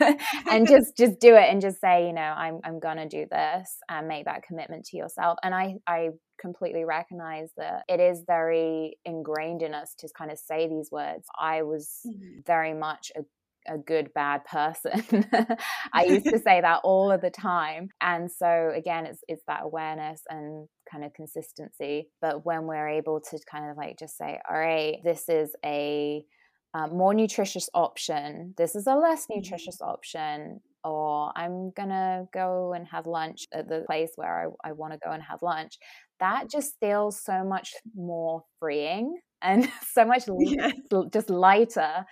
and 0.50 0.66
just 0.66 0.96
just 0.96 1.20
do 1.20 1.34
it 1.34 1.48
and 1.50 1.60
just 1.60 1.80
say 1.80 2.06
you 2.06 2.12
know 2.12 2.22
I'm 2.22 2.60
I'm 2.64 2.80
gonna 2.80 3.08
do 3.08 3.26
this 3.30 3.76
and 3.88 4.08
make 4.08 4.24
that 4.24 4.42
commitment 4.42 4.86
to 4.86 4.96
yourself 4.96 5.38
and 5.42 5.54
I 5.54 5.74
I 5.86 6.10
completely 6.40 6.84
recognize 6.84 7.50
that 7.58 7.82
it 7.88 8.00
is 8.00 8.22
very 8.26 8.98
ingrained 9.04 9.62
in 9.62 9.74
us 9.74 9.94
to 9.98 10.08
kind 10.16 10.30
of 10.30 10.38
say 10.38 10.68
these 10.68 10.90
words 10.90 11.26
I 11.38 11.62
was 11.62 12.00
mm-hmm. 12.06 12.40
very 12.46 12.72
much 12.72 13.12
a 13.16 13.20
a 13.70 13.78
good 13.78 14.12
bad 14.14 14.44
person 14.44 15.26
i 15.92 16.04
used 16.04 16.26
to 16.26 16.38
say 16.44 16.60
that 16.60 16.80
all 16.82 17.10
of 17.10 17.20
the 17.20 17.30
time 17.30 17.88
and 18.00 18.30
so 18.30 18.72
again 18.74 19.06
it's 19.06 19.20
it's 19.28 19.42
that 19.46 19.60
awareness 19.62 20.22
and 20.28 20.68
kind 20.90 21.04
of 21.04 21.14
consistency 21.14 22.08
but 22.20 22.44
when 22.44 22.66
we're 22.66 22.88
able 22.88 23.20
to 23.20 23.38
kind 23.50 23.70
of 23.70 23.76
like 23.76 23.98
just 23.98 24.18
say 24.18 24.38
all 24.50 24.58
right 24.58 24.98
this 25.04 25.28
is 25.28 25.54
a 25.64 26.24
um, 26.74 26.96
more 26.96 27.14
nutritious 27.14 27.68
option 27.74 28.54
this 28.56 28.74
is 28.74 28.86
a 28.86 28.94
less 28.94 29.22
mm-hmm. 29.22 29.38
nutritious 29.38 29.80
option 29.80 30.60
or 30.84 31.32
i'm 31.36 31.70
gonna 31.76 32.24
go 32.32 32.72
and 32.72 32.86
have 32.88 33.06
lunch 33.06 33.46
at 33.52 33.68
the 33.68 33.84
place 33.86 34.12
where 34.16 34.52
i, 34.64 34.68
I 34.68 34.72
want 34.72 34.92
to 34.92 34.98
go 34.98 35.10
and 35.10 35.22
have 35.22 35.42
lunch 35.42 35.78
that 36.20 36.50
just 36.50 36.74
feels 36.80 37.22
so 37.22 37.44
much 37.44 37.74
more 37.94 38.44
freeing 38.58 39.18
and 39.42 39.68
so 39.92 40.04
much 40.04 40.24
yes. 40.38 40.72
just 41.12 41.30
lighter 41.30 42.04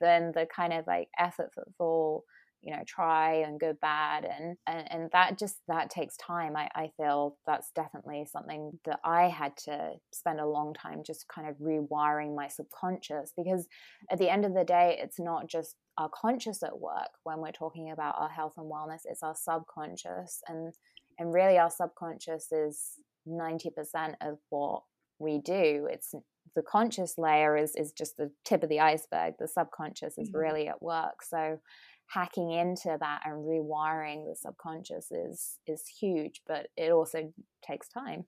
than 0.00 0.32
the 0.32 0.46
kind 0.54 0.72
of 0.72 0.86
like 0.86 1.08
effortful 1.18 2.20
you 2.62 2.72
know 2.72 2.82
try 2.86 3.34
and 3.34 3.60
go 3.60 3.74
bad 3.82 4.24
and 4.24 4.56
and, 4.66 4.90
and 4.90 5.10
that 5.12 5.38
just 5.38 5.56
that 5.68 5.90
takes 5.90 6.16
time 6.16 6.56
I, 6.56 6.68
I 6.74 6.90
feel 6.96 7.36
that's 7.44 7.70
definitely 7.74 8.24
something 8.30 8.78
that 8.84 9.00
i 9.04 9.28
had 9.28 9.56
to 9.64 9.92
spend 10.12 10.40
a 10.40 10.46
long 10.46 10.72
time 10.72 11.02
just 11.04 11.26
kind 11.28 11.48
of 11.48 11.56
rewiring 11.56 12.36
my 12.36 12.48
subconscious 12.48 13.32
because 13.36 13.66
at 14.10 14.18
the 14.18 14.30
end 14.30 14.44
of 14.44 14.54
the 14.54 14.64
day 14.64 14.98
it's 15.02 15.18
not 15.18 15.48
just 15.48 15.76
our 15.98 16.08
conscious 16.08 16.62
at 16.62 16.78
work 16.78 17.10
when 17.24 17.38
we're 17.40 17.52
talking 17.52 17.90
about 17.90 18.14
our 18.18 18.30
health 18.30 18.54
and 18.56 18.70
wellness 18.70 19.00
it's 19.04 19.22
our 19.22 19.34
subconscious 19.36 20.40
and 20.48 20.72
and 21.18 21.34
really 21.34 21.58
our 21.58 21.70
subconscious 21.70 22.50
is 22.52 22.92
90% 23.28 24.14
of 24.20 24.38
what 24.50 24.82
we 25.18 25.38
do 25.38 25.88
it's 25.90 26.14
the 26.54 26.62
conscious 26.62 27.16
layer 27.18 27.56
is 27.56 27.74
is 27.76 27.92
just 27.92 28.16
the 28.16 28.30
tip 28.44 28.62
of 28.62 28.68
the 28.68 28.80
iceberg 28.80 29.34
the 29.38 29.48
subconscious 29.48 30.18
is 30.18 30.28
mm-hmm. 30.28 30.38
really 30.38 30.68
at 30.68 30.82
work. 30.82 31.22
So 31.22 31.58
hacking 32.06 32.50
into 32.50 32.96
that 33.00 33.20
and 33.24 33.44
rewiring 33.44 34.26
the 34.28 34.36
subconscious 34.36 35.10
is 35.10 35.58
is 35.66 35.86
huge 35.86 36.42
but 36.46 36.68
it 36.76 36.90
also 36.92 37.32
takes 37.66 37.88
time. 37.88 38.24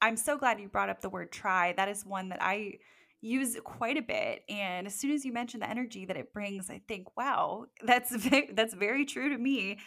I'm 0.00 0.16
so 0.16 0.36
glad 0.36 0.60
you 0.60 0.68
brought 0.68 0.90
up 0.90 1.00
the 1.00 1.08
word 1.08 1.32
try. 1.32 1.72
That 1.72 1.88
is 1.88 2.04
one 2.04 2.28
that 2.30 2.42
i 2.42 2.74
use 3.22 3.56
quite 3.64 3.96
a 3.96 4.02
bit 4.02 4.42
and 4.48 4.86
as 4.86 4.94
soon 4.94 5.10
as 5.10 5.24
you 5.24 5.32
mention 5.32 5.58
the 5.58 5.68
energy 5.68 6.04
that 6.04 6.18
it 6.18 6.34
brings 6.34 6.68
i 6.68 6.80
think 6.86 7.16
wow 7.16 7.64
that's 7.82 8.14
very, 8.16 8.50
that's 8.52 8.74
very 8.74 9.06
true 9.06 9.30
to 9.30 9.38
me 9.38 9.78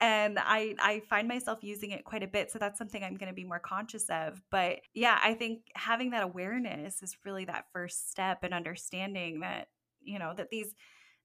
and 0.00 0.38
I 0.38 0.74
I 0.78 1.02
find 1.10 1.28
myself 1.28 1.58
using 1.62 1.90
it 1.90 2.04
quite 2.04 2.22
a 2.22 2.28
bit 2.28 2.50
so 2.50 2.58
that's 2.58 2.78
something 2.78 3.02
I'm 3.02 3.16
going 3.16 3.30
to 3.30 3.34
be 3.34 3.44
more 3.44 3.58
conscious 3.58 4.08
of 4.10 4.40
but 4.50 4.80
yeah 4.94 5.18
I 5.22 5.34
think 5.34 5.62
having 5.74 6.10
that 6.10 6.22
awareness 6.22 7.02
is 7.02 7.16
really 7.24 7.44
that 7.46 7.66
first 7.72 8.10
step 8.10 8.44
in 8.44 8.52
understanding 8.52 9.40
that 9.40 9.68
you 10.00 10.18
know 10.18 10.32
that 10.36 10.50
these 10.50 10.74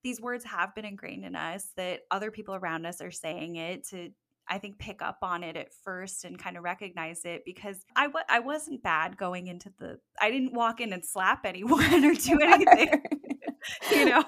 these 0.04 0.20
words 0.20 0.44
have 0.44 0.76
been 0.76 0.86
ingrained 0.86 1.24
in 1.24 1.36
us 1.36 1.70
that 1.78 2.02
other 2.12 2.32
people 2.32 2.56
around 2.56 2.86
us 2.86 3.02
are 3.02 3.12
saying 3.12 3.56
it 3.56 3.88
to 3.90 4.10
I 4.50 4.58
think 4.58 4.78
pick 4.78 5.02
up 5.02 5.20
on 5.22 5.44
it 5.44 5.56
at 5.56 5.74
first 5.84 6.26
and 6.26 6.38
kind 6.38 6.58
of 6.58 6.64
recognize 6.64 7.24
it 7.24 7.44
because 7.46 7.86
I 7.96 8.08
w- 8.08 8.26
I 8.28 8.40
wasn't 8.40 8.84
bad 8.84 9.18
going 9.18 9.48
into 9.48 9.72
the 9.80 10.00
I 10.20 10.32
didn't 10.32 10.54
walk 10.54 10.82
in 10.82 10.94
and 10.94 11.06
slap 11.06 11.46
anyone 11.46 12.06
or 12.06 12.14
do 12.14 12.40
anything 12.42 13.02
you 13.92 14.06
know 14.06 14.24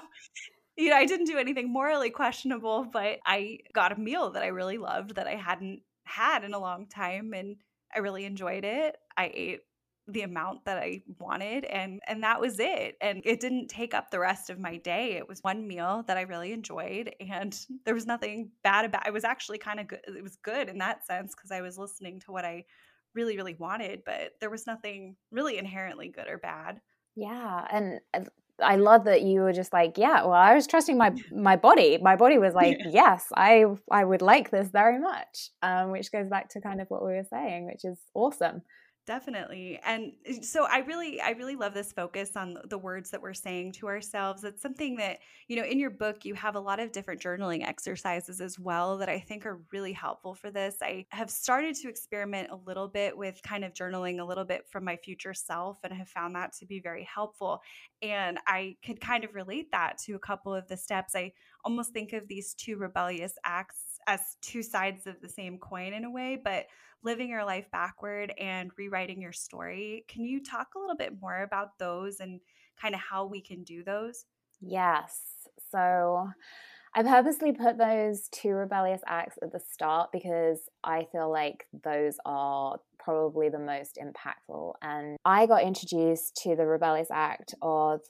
you 0.76 0.90
know, 0.90 0.96
I 0.96 1.06
didn't 1.06 1.26
do 1.26 1.38
anything 1.38 1.72
morally 1.72 2.10
questionable, 2.10 2.84
but 2.84 3.18
I 3.24 3.60
got 3.72 3.92
a 3.92 4.00
meal 4.00 4.30
that 4.30 4.42
I 4.42 4.48
really 4.48 4.78
loved 4.78 5.14
that 5.16 5.26
I 5.26 5.34
hadn't 5.34 5.80
had 6.04 6.44
in 6.44 6.54
a 6.54 6.58
long 6.58 6.86
time 6.86 7.32
and 7.32 7.56
I 7.94 8.00
really 8.00 8.24
enjoyed 8.24 8.64
it. 8.64 8.96
I 9.16 9.30
ate 9.34 9.60
the 10.08 10.22
amount 10.22 10.64
that 10.64 10.78
I 10.78 11.02
wanted 11.18 11.64
and 11.64 12.00
and 12.06 12.22
that 12.22 12.40
was 12.40 12.60
it. 12.60 12.96
And 13.00 13.22
it 13.24 13.40
didn't 13.40 13.68
take 13.68 13.92
up 13.92 14.10
the 14.10 14.20
rest 14.20 14.50
of 14.50 14.58
my 14.58 14.76
day. 14.76 15.12
It 15.12 15.28
was 15.28 15.42
one 15.42 15.66
meal 15.66 16.04
that 16.06 16.16
I 16.16 16.22
really 16.22 16.52
enjoyed 16.52 17.12
and 17.18 17.58
there 17.84 17.94
was 17.94 18.06
nothing 18.06 18.50
bad 18.62 18.84
about 18.84 19.06
it. 19.06 19.12
was 19.12 19.24
actually 19.24 19.58
kind 19.58 19.80
of 19.80 19.88
good. 19.88 20.00
It 20.06 20.22
was 20.22 20.36
good 20.36 20.68
in 20.68 20.78
that 20.78 21.06
sense 21.06 21.34
because 21.34 21.50
I 21.50 21.60
was 21.62 21.78
listening 21.78 22.20
to 22.20 22.32
what 22.32 22.44
I 22.44 22.64
really 23.14 23.36
really 23.36 23.54
wanted, 23.54 24.02
but 24.04 24.32
there 24.40 24.50
was 24.50 24.66
nothing 24.66 25.16
really 25.32 25.58
inherently 25.58 26.08
good 26.08 26.28
or 26.28 26.38
bad. 26.38 26.80
Yeah, 27.16 27.66
and 27.70 28.00
uh, 28.12 28.28
I 28.62 28.76
love 28.76 29.04
that 29.04 29.22
you 29.22 29.40
were 29.40 29.52
just 29.52 29.72
like, 29.72 29.98
yeah, 29.98 30.22
well, 30.22 30.32
I 30.32 30.54
was 30.54 30.66
trusting 30.66 30.96
my 30.96 31.12
my 31.32 31.56
body. 31.56 31.98
My 32.00 32.16
body 32.16 32.38
was 32.38 32.54
like, 32.54 32.78
yeah. 32.80 32.90
yes, 32.90 33.26
I 33.34 33.64
I 33.90 34.04
would 34.04 34.22
like 34.22 34.50
this 34.50 34.68
very 34.68 34.98
much. 34.98 35.50
Um, 35.62 35.90
which 35.90 36.10
goes 36.12 36.28
back 36.28 36.48
to 36.50 36.60
kind 36.60 36.80
of 36.80 36.88
what 36.88 37.04
we 37.04 37.12
were 37.12 37.26
saying, 37.30 37.66
which 37.66 37.84
is 37.84 37.98
awesome 38.14 38.62
definitely 39.06 39.78
and 39.84 40.12
eh, 40.26 40.34
so 40.42 40.64
i 40.64 40.78
really 40.78 41.20
i 41.20 41.30
really 41.30 41.54
love 41.54 41.72
this 41.72 41.92
focus 41.92 42.36
on 42.36 42.58
the 42.68 42.76
words 42.76 43.10
that 43.10 43.22
we're 43.22 43.32
saying 43.32 43.70
to 43.70 43.86
ourselves 43.86 44.42
it's 44.42 44.60
something 44.60 44.96
that 44.96 45.18
you 45.46 45.56
know 45.56 45.64
in 45.64 45.78
your 45.78 45.90
book 45.90 46.24
you 46.24 46.34
have 46.34 46.56
a 46.56 46.60
lot 46.60 46.80
of 46.80 46.90
different 46.90 47.20
journaling 47.20 47.64
exercises 47.64 48.40
as 48.40 48.58
well 48.58 48.98
that 48.98 49.08
i 49.08 49.18
think 49.18 49.46
are 49.46 49.60
really 49.72 49.92
helpful 49.92 50.34
for 50.34 50.50
this 50.50 50.76
i 50.82 51.06
have 51.10 51.30
started 51.30 51.74
to 51.74 51.88
experiment 51.88 52.50
a 52.50 52.56
little 52.66 52.88
bit 52.88 53.16
with 53.16 53.40
kind 53.44 53.64
of 53.64 53.72
journaling 53.72 54.18
a 54.18 54.24
little 54.24 54.44
bit 54.44 54.62
from 54.68 54.84
my 54.84 54.96
future 54.96 55.34
self 55.34 55.78
and 55.84 55.92
have 55.92 56.08
found 56.08 56.34
that 56.34 56.52
to 56.52 56.66
be 56.66 56.80
very 56.80 57.04
helpful 57.12 57.60
and 58.02 58.38
i 58.48 58.74
could 58.84 59.00
kind 59.00 59.22
of 59.22 59.34
relate 59.34 59.70
that 59.70 59.96
to 59.98 60.14
a 60.14 60.18
couple 60.18 60.52
of 60.52 60.66
the 60.66 60.76
steps 60.76 61.14
i 61.14 61.32
almost 61.64 61.92
think 61.92 62.12
of 62.12 62.26
these 62.26 62.54
two 62.54 62.76
rebellious 62.76 63.34
acts 63.44 63.85
as 64.06 64.36
two 64.40 64.62
sides 64.62 65.06
of 65.06 65.20
the 65.20 65.28
same 65.28 65.58
coin 65.58 65.92
in 65.92 66.04
a 66.04 66.10
way 66.10 66.40
but 66.42 66.66
living 67.02 67.28
your 67.28 67.44
life 67.44 67.66
backward 67.70 68.32
and 68.38 68.70
rewriting 68.76 69.20
your 69.20 69.32
story. 69.32 70.04
Can 70.08 70.24
you 70.24 70.42
talk 70.42 70.74
a 70.74 70.78
little 70.78 70.96
bit 70.96 71.20
more 71.20 71.42
about 71.42 71.78
those 71.78 72.20
and 72.20 72.40
kind 72.80 72.94
of 72.94 73.00
how 73.00 73.26
we 73.26 73.40
can 73.40 73.62
do 73.62 73.84
those? 73.84 74.24
Yes. 74.60 75.20
So 75.70 76.28
I 76.94 77.02
purposely 77.02 77.52
put 77.52 77.78
those 77.78 78.28
two 78.32 78.50
rebellious 78.50 79.02
acts 79.06 79.36
at 79.42 79.52
the 79.52 79.60
start 79.60 80.10
because 80.12 80.60
I 80.82 81.06
feel 81.12 81.30
like 81.30 81.66
those 81.84 82.16
are 82.24 82.78
probably 82.98 83.50
the 83.50 83.58
most 83.58 83.98
impactful. 84.02 84.72
And 84.82 85.18
I 85.24 85.46
got 85.46 85.62
introduced 85.62 86.36
to 86.42 86.56
the 86.56 86.66
rebellious 86.66 87.10
act 87.12 87.54
of 87.62 88.00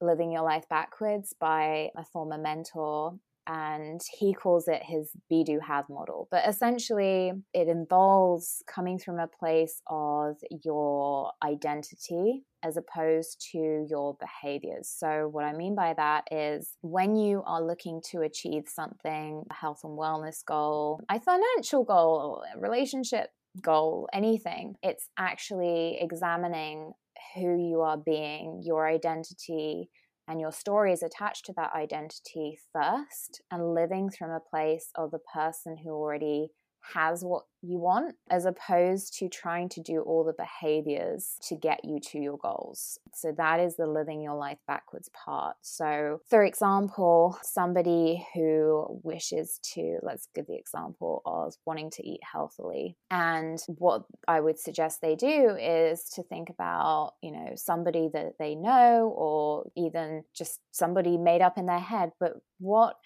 living 0.00 0.30
your 0.30 0.42
life 0.42 0.68
backwards 0.70 1.34
by 1.38 1.90
a 1.96 2.04
former 2.04 2.38
mentor 2.38 3.18
and 3.46 4.00
he 4.18 4.34
calls 4.34 4.68
it 4.68 4.82
his 4.82 5.10
be 5.28 5.44
do 5.44 5.60
have 5.60 5.88
model. 5.88 6.28
But 6.30 6.48
essentially, 6.48 7.32
it 7.54 7.68
involves 7.68 8.62
coming 8.66 8.98
from 8.98 9.18
a 9.18 9.28
place 9.28 9.80
of 9.86 10.36
your 10.64 11.32
identity 11.44 12.44
as 12.62 12.76
opposed 12.76 13.46
to 13.52 13.86
your 13.88 14.16
behaviors. 14.18 14.88
So, 14.88 15.28
what 15.30 15.44
I 15.44 15.52
mean 15.52 15.74
by 15.74 15.94
that 15.94 16.24
is 16.30 16.72
when 16.80 17.16
you 17.16 17.42
are 17.46 17.62
looking 17.62 18.02
to 18.10 18.22
achieve 18.22 18.64
something, 18.66 19.44
a 19.50 19.54
health 19.54 19.80
and 19.84 19.98
wellness 19.98 20.44
goal, 20.44 21.00
a 21.10 21.20
financial 21.20 21.84
goal, 21.84 22.42
a 22.54 22.58
relationship 22.58 23.30
goal, 23.62 24.08
anything, 24.12 24.74
it's 24.82 25.08
actually 25.18 25.98
examining 26.00 26.92
who 27.34 27.68
you 27.68 27.80
are 27.82 27.96
being, 27.96 28.62
your 28.64 28.86
identity 28.86 29.88
and 30.28 30.40
your 30.40 30.52
story 30.52 30.92
is 30.92 31.02
attached 31.02 31.46
to 31.46 31.52
that 31.56 31.72
identity 31.74 32.58
first 32.72 33.40
and 33.50 33.74
living 33.74 34.10
from 34.10 34.30
a 34.30 34.40
place 34.40 34.90
of 34.94 35.10
the 35.10 35.20
person 35.32 35.76
who 35.76 35.90
already 35.90 36.50
has 36.94 37.22
what 37.22 37.44
you 37.62 37.78
want 37.78 38.14
as 38.30 38.44
opposed 38.44 39.18
to 39.18 39.28
trying 39.28 39.68
to 39.68 39.80
do 39.80 40.00
all 40.00 40.24
the 40.24 40.32
behaviors 40.32 41.36
to 41.42 41.56
get 41.56 41.80
you 41.84 41.98
to 42.00 42.18
your 42.18 42.38
goals. 42.38 42.98
So 43.14 43.32
that 43.36 43.60
is 43.60 43.76
the 43.76 43.86
living 43.86 44.20
your 44.20 44.36
life 44.36 44.58
backwards 44.66 45.10
part. 45.12 45.56
So, 45.62 46.20
for 46.28 46.44
example, 46.44 47.38
somebody 47.42 48.24
who 48.34 49.00
wishes 49.02 49.58
to, 49.74 49.98
let's 50.02 50.28
give 50.34 50.46
the 50.46 50.56
example 50.56 51.22
of 51.26 51.54
wanting 51.64 51.90
to 51.92 52.06
eat 52.06 52.20
healthily. 52.30 52.96
And 53.10 53.58
what 53.66 54.04
I 54.28 54.40
would 54.40 54.58
suggest 54.58 55.00
they 55.00 55.16
do 55.16 55.56
is 55.60 56.04
to 56.14 56.22
think 56.22 56.50
about, 56.50 57.14
you 57.22 57.32
know, 57.32 57.52
somebody 57.56 58.08
that 58.12 58.34
they 58.38 58.54
know 58.54 59.12
or 59.16 59.70
even 59.76 60.24
just 60.34 60.60
somebody 60.70 61.16
made 61.16 61.40
up 61.40 61.58
in 61.58 61.66
their 61.66 61.80
head, 61.80 62.12
but 62.20 62.34
what 62.58 62.96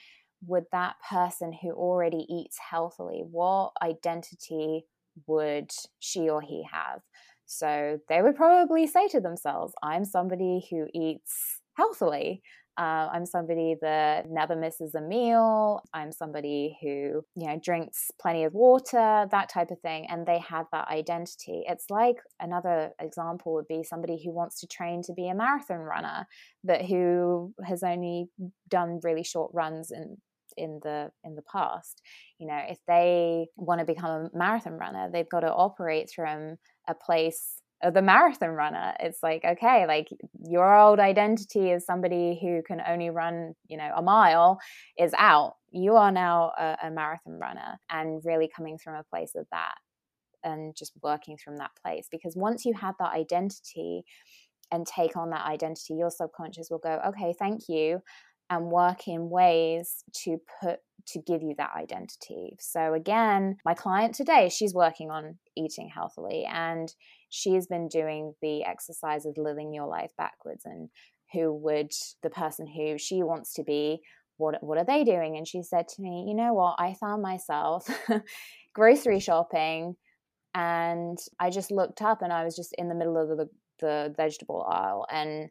would 0.46 0.64
that 0.72 0.96
person 1.08 1.52
who 1.52 1.72
already 1.72 2.26
eats 2.28 2.58
healthily, 2.70 3.22
what 3.30 3.72
identity 3.82 4.86
would 5.26 5.70
she 5.98 6.28
or 6.28 6.40
he 6.40 6.64
have? 6.70 7.00
So 7.46 7.98
they 8.08 8.22
would 8.22 8.36
probably 8.36 8.86
say 8.86 9.08
to 9.08 9.20
themselves, 9.20 9.74
I'm 9.82 10.04
somebody 10.04 10.66
who 10.70 10.86
eats 10.94 11.60
healthily. 11.76 12.42
Uh, 12.78 13.10
I'm 13.12 13.26
somebody 13.26 13.76
that 13.82 14.30
never 14.30 14.56
misses 14.56 14.94
a 14.94 15.02
meal. 15.02 15.82
I'm 15.92 16.12
somebody 16.12 16.78
who, 16.80 17.22
you 17.34 17.46
know, 17.46 17.60
drinks 17.62 18.10
plenty 18.22 18.44
of 18.44 18.54
water, 18.54 19.26
that 19.30 19.50
type 19.52 19.70
of 19.70 19.80
thing. 19.80 20.06
And 20.08 20.24
they 20.24 20.38
have 20.38 20.66
that 20.72 20.88
identity. 20.88 21.64
It's 21.68 21.90
like 21.90 22.16
another 22.38 22.92
example 23.00 23.54
would 23.54 23.68
be 23.68 23.82
somebody 23.82 24.22
who 24.24 24.32
wants 24.32 24.60
to 24.60 24.66
train 24.66 25.02
to 25.02 25.12
be 25.12 25.28
a 25.28 25.34
marathon 25.34 25.78
runner, 25.78 26.26
but 26.64 26.82
who 26.86 27.52
has 27.66 27.82
only 27.82 28.30
done 28.68 29.00
really 29.02 29.24
short 29.24 29.50
runs 29.52 29.90
and 29.90 30.16
in 30.56 30.80
the 30.82 31.10
in 31.24 31.34
the 31.34 31.42
past 31.42 32.02
you 32.38 32.46
know 32.46 32.60
if 32.68 32.78
they 32.86 33.46
want 33.56 33.80
to 33.80 33.86
become 33.86 34.10
a 34.10 34.36
marathon 34.36 34.74
runner 34.74 35.08
they've 35.12 35.28
got 35.28 35.40
to 35.40 35.52
operate 35.52 36.10
from 36.14 36.56
a 36.88 36.94
place 36.94 37.60
of 37.82 37.94
the 37.94 38.02
marathon 38.02 38.50
runner. 38.50 38.94
It's 39.00 39.22
like 39.22 39.44
okay 39.44 39.86
like 39.86 40.08
your 40.42 40.78
old 40.78 41.00
identity 41.00 41.70
as 41.72 41.86
somebody 41.86 42.38
who 42.40 42.62
can 42.66 42.82
only 42.86 43.10
run 43.10 43.54
you 43.68 43.76
know 43.76 43.90
a 43.96 44.02
mile 44.02 44.58
is 44.98 45.12
out. 45.16 45.54
You 45.70 45.96
are 45.96 46.12
now 46.12 46.52
a, 46.58 46.76
a 46.84 46.90
marathon 46.90 47.38
runner 47.38 47.78
and 47.88 48.22
really 48.24 48.50
coming 48.54 48.78
from 48.78 48.94
a 48.94 49.04
place 49.04 49.32
of 49.34 49.46
that 49.50 49.74
and 50.42 50.74
just 50.76 50.92
working 51.02 51.36
from 51.42 51.56
that 51.58 51.70
place 51.82 52.06
because 52.10 52.34
once 52.36 52.64
you 52.64 52.74
have 52.74 52.94
that 52.98 53.12
identity 53.12 54.02
and 54.72 54.86
take 54.86 55.16
on 55.16 55.30
that 55.30 55.44
identity 55.46 55.94
your 55.94 56.10
subconscious 56.10 56.68
will 56.70 56.78
go 56.78 57.00
okay 57.06 57.34
thank 57.38 57.68
you 57.68 58.00
and 58.50 58.66
work 58.66 59.06
in 59.06 59.30
ways 59.30 60.04
to 60.24 60.38
put 60.60 60.80
to 61.06 61.20
give 61.20 61.42
you 61.42 61.54
that 61.56 61.70
identity. 61.76 62.56
So 62.60 62.92
again, 62.92 63.56
my 63.64 63.74
client 63.74 64.14
today, 64.14 64.48
she's 64.48 64.74
working 64.74 65.10
on 65.10 65.38
eating 65.56 65.88
healthily 65.88 66.44
and 66.44 66.92
she's 67.30 67.66
been 67.66 67.88
doing 67.88 68.34
the 68.42 68.64
exercise 68.64 69.24
of 69.24 69.38
living 69.38 69.72
your 69.72 69.86
life 69.86 70.10
backwards 70.18 70.62
and 70.64 70.90
who 71.32 71.54
would 71.54 71.92
the 72.22 72.30
person 72.30 72.66
who 72.66 72.98
she 72.98 73.22
wants 73.22 73.54
to 73.54 73.62
be 73.62 74.00
what 74.36 74.62
what 74.62 74.78
are 74.78 74.84
they 74.84 75.04
doing 75.04 75.36
and 75.36 75.46
she 75.46 75.62
said 75.62 75.86
to 75.86 76.02
me 76.02 76.24
you 76.26 76.34
know 76.34 76.52
what 76.54 76.74
i 76.78 76.94
found 76.94 77.22
myself 77.22 77.88
grocery 78.74 79.20
shopping 79.20 79.94
and 80.54 81.18
i 81.38 81.50
just 81.50 81.70
looked 81.70 82.02
up 82.02 82.22
and 82.22 82.32
i 82.32 82.42
was 82.42 82.56
just 82.56 82.74
in 82.78 82.88
the 82.88 82.94
middle 82.94 83.16
of 83.16 83.28
the, 83.28 83.48
the 83.80 84.12
vegetable 84.16 84.66
aisle 84.68 85.06
and 85.12 85.50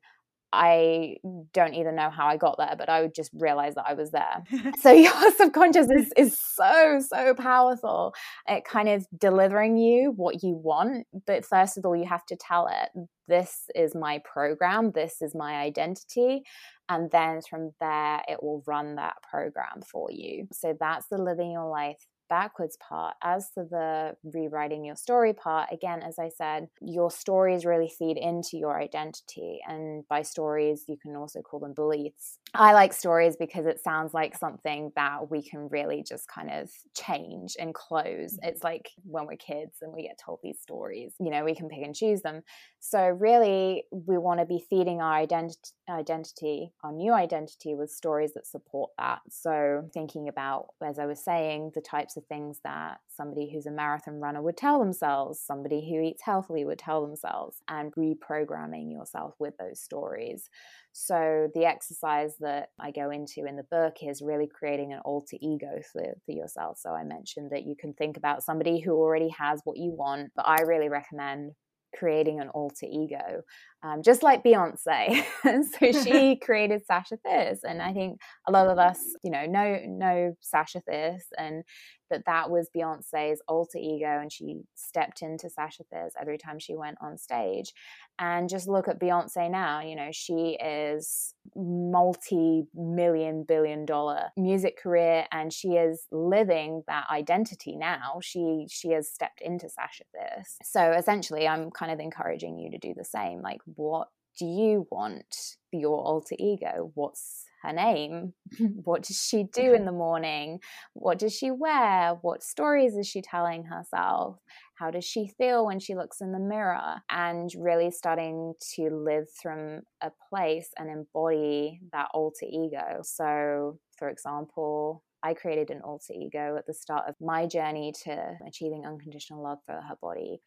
I 0.51 1.17
don't 1.53 1.75
even 1.75 1.95
know 1.95 2.09
how 2.09 2.27
I 2.27 2.38
got 2.38 2.57
there, 2.57 2.75
but 2.77 2.89
I 2.89 3.01
would 3.01 3.13
just 3.13 3.31
realize 3.33 3.75
that 3.75 3.85
I 3.88 3.93
was 3.93 4.12
there. 4.12 4.43
so 4.79 4.91
your 4.93 5.31
subconscious 5.38 5.88
is, 5.89 6.12
is 6.17 6.39
so, 6.39 6.99
so 7.07 7.33
powerful 7.35 8.13
at 8.47 8.65
kind 8.65 8.89
of 8.89 9.05
delivering 9.17 9.77
you 9.77 10.12
what 10.15 10.43
you 10.43 10.55
want. 10.55 11.05
But 11.27 11.45
first 11.45 11.77
of 11.77 11.85
all, 11.85 11.95
you 11.95 12.05
have 12.05 12.25
to 12.27 12.35
tell 12.35 12.67
it, 12.67 12.89
this 13.27 13.65
is 13.75 13.93
my 13.93 14.21
program, 14.25 14.91
this 14.91 15.21
is 15.21 15.35
my 15.35 15.55
identity. 15.55 16.41
And 16.88 17.12
then 17.12 17.41
from 17.47 17.71
there, 17.79 18.21
it 18.27 18.41
will 18.41 18.63
run 18.65 18.95
that 18.95 19.17
program 19.29 19.81
for 19.85 20.09
you. 20.12 20.47
So 20.51 20.75
that's 20.79 21.05
the 21.07 21.21
living 21.21 21.51
your 21.51 21.69
life 21.69 22.07
backwards 22.29 22.77
part. 22.77 23.15
As 23.23 23.51
to 23.51 23.63
the 23.63 24.15
rewriting 24.23 24.85
your 24.85 24.95
story 24.95 25.33
part, 25.33 25.69
again, 25.71 26.01
as 26.01 26.19
I 26.19 26.29
said, 26.29 26.69
your 26.81 27.11
stories 27.11 27.65
really 27.65 27.89
feed 27.89 28.17
into 28.17 28.57
your 28.57 28.79
identity. 28.79 29.59
And 29.67 30.07
by 30.07 30.21
stories, 30.21 30.85
you 30.87 30.97
can 30.97 31.15
also 31.15 31.41
call 31.41 31.59
them 31.59 31.73
beliefs. 31.73 32.37
I 32.53 32.73
like 32.73 32.93
stories 32.93 33.35
because 33.35 33.65
it 33.65 33.79
sounds 33.83 34.13
like 34.13 34.35
something 34.35 34.91
that 34.95 35.29
we 35.29 35.43
can 35.43 35.69
really 35.69 36.03
just 36.07 36.27
kind 36.27 36.49
of 36.49 36.69
change 36.95 37.55
and 37.59 37.73
close. 37.73 38.33
Mm-hmm. 38.33 38.49
It's 38.49 38.63
like 38.63 38.89
when 39.03 39.27
we're 39.27 39.35
kids 39.35 39.77
and 39.81 39.93
we 39.93 40.03
get 40.03 40.19
told 40.23 40.39
these 40.41 40.59
stories, 40.59 41.13
you 41.19 41.29
know, 41.29 41.43
we 41.43 41.53
can 41.53 41.69
pick 41.69 41.83
and 41.83 41.95
choose 41.95 42.21
them. 42.21 42.41
So, 42.79 43.07
really, 43.07 43.83
we 43.91 44.17
want 44.17 44.39
to 44.39 44.45
be 44.45 44.63
feeding 44.69 45.01
our 45.01 45.25
identi- 45.25 45.73
identity, 45.89 46.71
our 46.83 46.91
new 46.91 47.13
identity, 47.13 47.75
with 47.75 47.91
stories 47.91 48.33
that 48.33 48.47
support 48.47 48.91
that. 48.97 49.19
So, 49.29 49.88
thinking 49.93 50.27
about, 50.27 50.67
as 50.83 50.97
I 50.97 51.05
was 51.05 51.23
saying, 51.23 51.71
the 51.75 51.81
types 51.81 52.17
of 52.17 52.25
things 52.25 52.59
that 52.63 52.99
somebody 53.19 53.51
who's 53.51 53.65
a 53.65 53.71
marathon 53.71 54.19
runner 54.19 54.41
would 54.41 54.55
tell 54.55 54.79
themselves, 54.79 55.41
somebody 55.41 55.89
who 55.89 56.01
eats 56.01 56.23
healthily 56.23 56.63
would 56.63 56.79
tell 56.79 57.05
themselves, 57.05 57.58
and 57.67 57.93
reprogramming 57.95 58.91
yourself 58.91 59.34
with 59.39 59.55
those 59.58 59.82
stories. 59.82 60.49
So, 60.93 61.49
the 61.53 61.65
exercise 61.65 62.36
that 62.39 62.69
I 62.79 62.91
go 62.91 63.12
into 63.12 63.45
in 63.45 63.58
the 63.58 63.63
book 63.63 63.97
is 64.01 64.21
really 64.21 64.47
creating 64.47 64.93
an 64.93 65.01
alter 65.03 65.38
ego 65.41 65.82
for, 65.91 66.03
for 66.25 66.32
yourself. 66.32 66.77
So, 66.79 66.91
I 66.91 67.03
mentioned 67.03 67.51
that 67.51 67.65
you 67.65 67.75
can 67.75 67.93
think 67.93 68.15
about 68.15 68.43
somebody 68.43 68.79
who 68.79 68.93
already 68.93 69.29
has 69.38 69.60
what 69.65 69.77
you 69.77 69.91
want, 69.91 70.32
but 70.36 70.47
I 70.47 70.62
really 70.62 70.89
recommend 70.89 71.51
creating 71.97 72.39
an 72.39 72.49
alter 72.49 72.86
ego, 72.89 73.41
um, 73.84 74.02
just 74.04 74.23
like 74.23 74.43
Beyonce. 74.43 75.23
so 75.43 75.91
she 76.04 76.36
created 76.41 76.86
Sasha 76.86 77.17
Fierce, 77.25 77.60
and 77.63 77.82
I 77.82 77.93
think 77.93 78.19
a 78.47 78.52
lot 78.52 78.67
of 78.67 78.78
us, 78.78 78.99
you 79.23 79.32
know, 79.32 79.45
know 79.45 79.80
know 79.88 80.34
Sasha 80.41 80.82
Fierce, 80.82 81.25
and 81.38 81.63
that 82.10 82.25
that 82.25 82.49
was 82.49 82.69
Beyonce's 82.75 83.41
alter 83.47 83.78
ego 83.78 84.19
and 84.19 84.32
she 84.32 84.62
stepped 84.75 85.21
into 85.21 85.49
Sasha 85.49 85.84
Fierce 85.91 86.13
every 86.19 86.38
time 86.38 86.60
she 86.60 86.75
went 86.75 86.97
on 87.02 87.17
stage. 87.17 87.73
And 88.19 88.49
just 88.49 88.67
look 88.67 88.89
at 88.89 88.99
Beyonce 88.99 89.49
now, 89.49 89.79
you 89.82 89.95
know, 89.95 90.10
she 90.12 90.58
is 90.62 91.34
multi 91.55 92.65
million 92.75 93.43
billion 93.47 93.86
dollar 93.86 94.25
music 94.38 94.77
career 94.77 95.25
and 95.32 95.51
she 95.51 95.69
is 95.69 96.05
living 96.12 96.84
that 96.88 97.05
identity 97.10 97.77
now. 97.77 98.19
She 98.21 98.67
she 98.69 98.89
has 98.89 99.10
stepped 99.10 99.41
into 99.41 99.69
Sasha 99.69 100.03
this. 100.13 100.58
So 100.63 100.91
essentially 100.91 101.47
I'm 101.47 101.71
kind 101.71 101.91
of 101.91 101.99
encouraging 101.99 102.60
you 102.60 102.71
to 102.71 102.77
do 102.77 102.93
the 102.95 103.05
same. 103.05 103.41
Like 103.41 103.62
what 103.63 104.10
do 104.38 104.45
you 104.45 104.88
want 104.89 105.58
your 105.71 105.99
alter 105.99 106.36
ego? 106.39 106.91
What's 106.95 107.45
her 107.62 107.73
name? 107.73 108.34
what 108.84 109.03
does 109.03 109.21
she 109.21 109.43
do 109.43 109.73
in 109.73 109.86
the 109.86 109.91
morning? 109.91 110.60
What 110.93 111.19
does 111.19 111.36
she 111.36 111.51
wear? 111.51 112.17
What 112.21 112.43
stories 112.43 112.95
is 112.95 113.08
she 113.08 113.21
telling 113.21 113.65
herself? 113.65 114.38
How 114.79 114.91
does 114.91 115.03
she 115.03 115.27
feel 115.37 115.65
when 115.65 115.79
she 115.79 115.93
looks 115.93 116.21
in 116.21 116.31
the 116.31 116.39
mirror? 116.39 117.01
And 117.09 117.51
really 117.57 117.91
starting 117.91 118.53
to 118.75 118.89
live 118.89 119.25
from 119.41 119.81
a 120.01 120.11
place 120.29 120.69
and 120.77 120.89
embody 120.89 121.81
that 121.91 122.07
alter 122.13 122.45
ego. 122.49 123.01
So, 123.03 123.77
for 123.97 124.07
example, 124.07 125.03
I 125.21 125.33
created 125.33 125.69
an 125.69 125.81
alter 125.81 126.13
ego 126.13 126.55
at 126.57 126.65
the 126.65 126.73
start 126.73 127.09
of 127.09 127.15
my 127.19 127.45
journey 127.45 127.93
to 128.05 128.37
achieving 128.47 128.85
unconditional 128.85 129.43
love 129.43 129.57
for 129.65 129.73
her 129.73 129.97
body. 130.01 130.39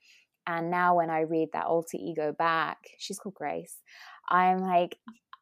And 0.47 0.71
now 0.71 0.97
when 0.97 1.11
I 1.11 1.21
read 1.21 1.51
that 1.53 1.67
alter 1.67 1.99
ego 2.01 2.35
back, 2.37 2.79
she's 2.99 3.19
called 3.19 3.35
Grace, 3.35 3.77
I'm 4.31 4.59
like, 4.59 4.97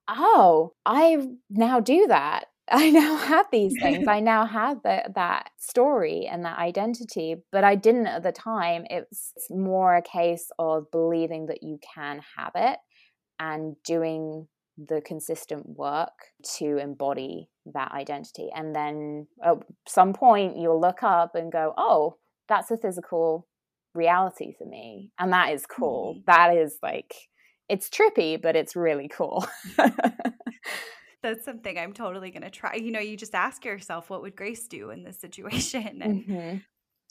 oh, 0.08 0.72
I 0.84 1.28
now 1.48 1.78
do 1.78 2.06
that. 2.08 2.46
I 2.70 2.90
now 2.90 3.16
have 3.16 3.46
these 3.50 3.74
things. 3.80 4.06
I 4.08 4.20
now 4.20 4.46
have 4.46 4.82
the, 4.82 5.10
that 5.14 5.50
story 5.58 6.28
and 6.30 6.44
that 6.44 6.58
identity, 6.58 7.36
but 7.50 7.64
I 7.64 7.74
didn't 7.74 8.06
at 8.06 8.22
the 8.22 8.32
time. 8.32 8.84
It's 8.90 9.32
more 9.50 9.96
a 9.96 10.02
case 10.02 10.50
of 10.58 10.90
believing 10.90 11.46
that 11.46 11.62
you 11.62 11.78
can 11.94 12.20
have 12.36 12.52
it 12.54 12.78
and 13.38 13.76
doing 13.84 14.46
the 14.78 15.02
consistent 15.04 15.66
work 15.66 16.12
to 16.58 16.78
embody 16.78 17.50
that 17.66 17.92
identity. 17.92 18.48
And 18.54 18.74
then 18.74 19.26
at 19.44 19.56
some 19.86 20.12
point, 20.12 20.56
you'll 20.56 20.80
look 20.80 21.02
up 21.02 21.34
and 21.34 21.52
go, 21.52 21.74
oh, 21.76 22.16
that's 22.48 22.70
a 22.70 22.76
physical 22.76 23.46
reality 23.94 24.52
for 24.56 24.66
me. 24.66 25.10
And 25.18 25.32
that 25.32 25.52
is 25.52 25.66
cool. 25.66 26.14
Mm-hmm. 26.14 26.22
That 26.26 26.56
is 26.56 26.78
like, 26.82 27.14
it's 27.68 27.88
trippy, 27.88 28.40
but 28.40 28.56
it's 28.56 28.74
really 28.74 29.08
cool. 29.08 29.46
That's 31.22 31.44
something 31.44 31.78
I'm 31.78 31.92
totally 31.92 32.30
going 32.30 32.42
to 32.42 32.50
try. 32.50 32.76
You 32.76 32.92
know, 32.92 33.00
you 33.00 33.16
just 33.16 33.34
ask 33.34 33.64
yourself, 33.64 34.08
what 34.08 34.22
would 34.22 34.36
Grace 34.36 34.66
do 34.66 34.90
in 34.90 35.04
this 35.04 35.18
situation? 35.18 36.00
And 36.02 36.24
mm-hmm. 36.24 36.56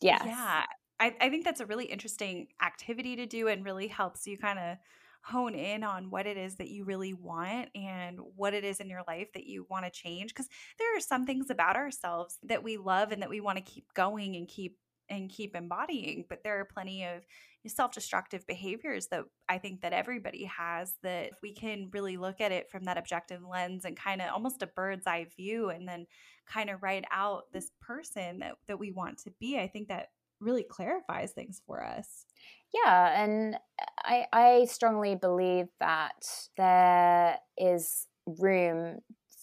yes. 0.01 0.21
yeah, 0.25 0.65
I, 0.99 1.15
I 1.21 1.29
think 1.29 1.45
that's 1.45 1.61
a 1.61 1.65
really 1.65 1.85
interesting 1.85 2.47
activity 2.61 3.15
to 3.17 3.25
do 3.25 3.47
and 3.47 3.63
really 3.63 3.87
helps 3.87 4.25
you 4.25 4.37
kind 4.37 4.59
of 4.59 4.77
hone 5.21 5.53
in 5.53 5.83
on 5.83 6.09
what 6.09 6.25
it 6.25 6.37
is 6.37 6.55
that 6.55 6.69
you 6.69 6.85
really 6.85 7.13
want 7.13 7.69
and 7.75 8.19
what 8.35 8.53
it 8.53 8.63
is 8.63 8.79
in 8.79 8.89
your 8.89 9.03
life 9.07 9.27
that 9.33 9.45
you 9.45 9.65
want 9.69 9.85
to 9.85 9.91
change 9.91 10.33
because 10.33 10.47
there 10.77 10.95
are 10.95 11.01
some 11.01 11.25
things 11.25 11.49
about 11.49 11.75
ourselves 11.75 12.37
that 12.43 12.63
we 12.63 12.77
love 12.77 13.11
and 13.11 13.21
that 13.21 13.29
we 13.29 13.41
want 13.41 13.57
to 13.57 13.63
keep 13.63 13.93
going 13.93 14.35
and 14.35 14.47
keep 14.47 14.77
and 15.09 15.29
keep 15.29 15.55
embodying 15.55 16.23
but 16.29 16.41
there 16.43 16.59
are 16.59 16.65
plenty 16.65 17.03
of 17.03 17.25
self-destructive 17.67 18.47
behaviors 18.47 19.07
that 19.07 19.23
I 19.49 19.57
think 19.57 19.81
that 19.81 19.93
everybody 19.93 20.45
has 20.45 20.93
that 21.03 21.31
we 21.43 21.53
can 21.53 21.89
really 21.91 22.17
look 22.17 22.39
at 22.39 22.51
it 22.51 22.69
from 22.69 22.85
that 22.85 22.97
objective 22.97 23.41
lens 23.43 23.85
and 23.85 23.97
kind 23.97 24.21
of 24.21 24.29
almost 24.33 24.61
a 24.61 24.67
bird's 24.67 25.05
eye 25.05 25.27
view 25.35 25.69
and 25.69 25.87
then 25.87 26.05
kind 26.47 26.69
of 26.69 26.81
write 26.81 27.05
out 27.11 27.43
this 27.51 27.71
person 27.81 28.39
that, 28.39 28.55
that 28.67 28.79
we 28.79 28.91
want 28.91 29.17
to 29.19 29.31
be. 29.39 29.59
I 29.59 29.67
think 29.67 29.89
that 29.89 30.07
really 30.39 30.63
clarifies 30.63 31.31
things 31.31 31.61
for 31.65 31.83
us. 31.83 32.25
Yeah, 32.73 33.21
and 33.21 33.57
I 34.03 34.27
I 34.31 34.65
strongly 34.65 35.15
believe 35.15 35.67
that 35.79 36.25
there 36.55 37.37
is 37.57 38.07
room 38.25 38.99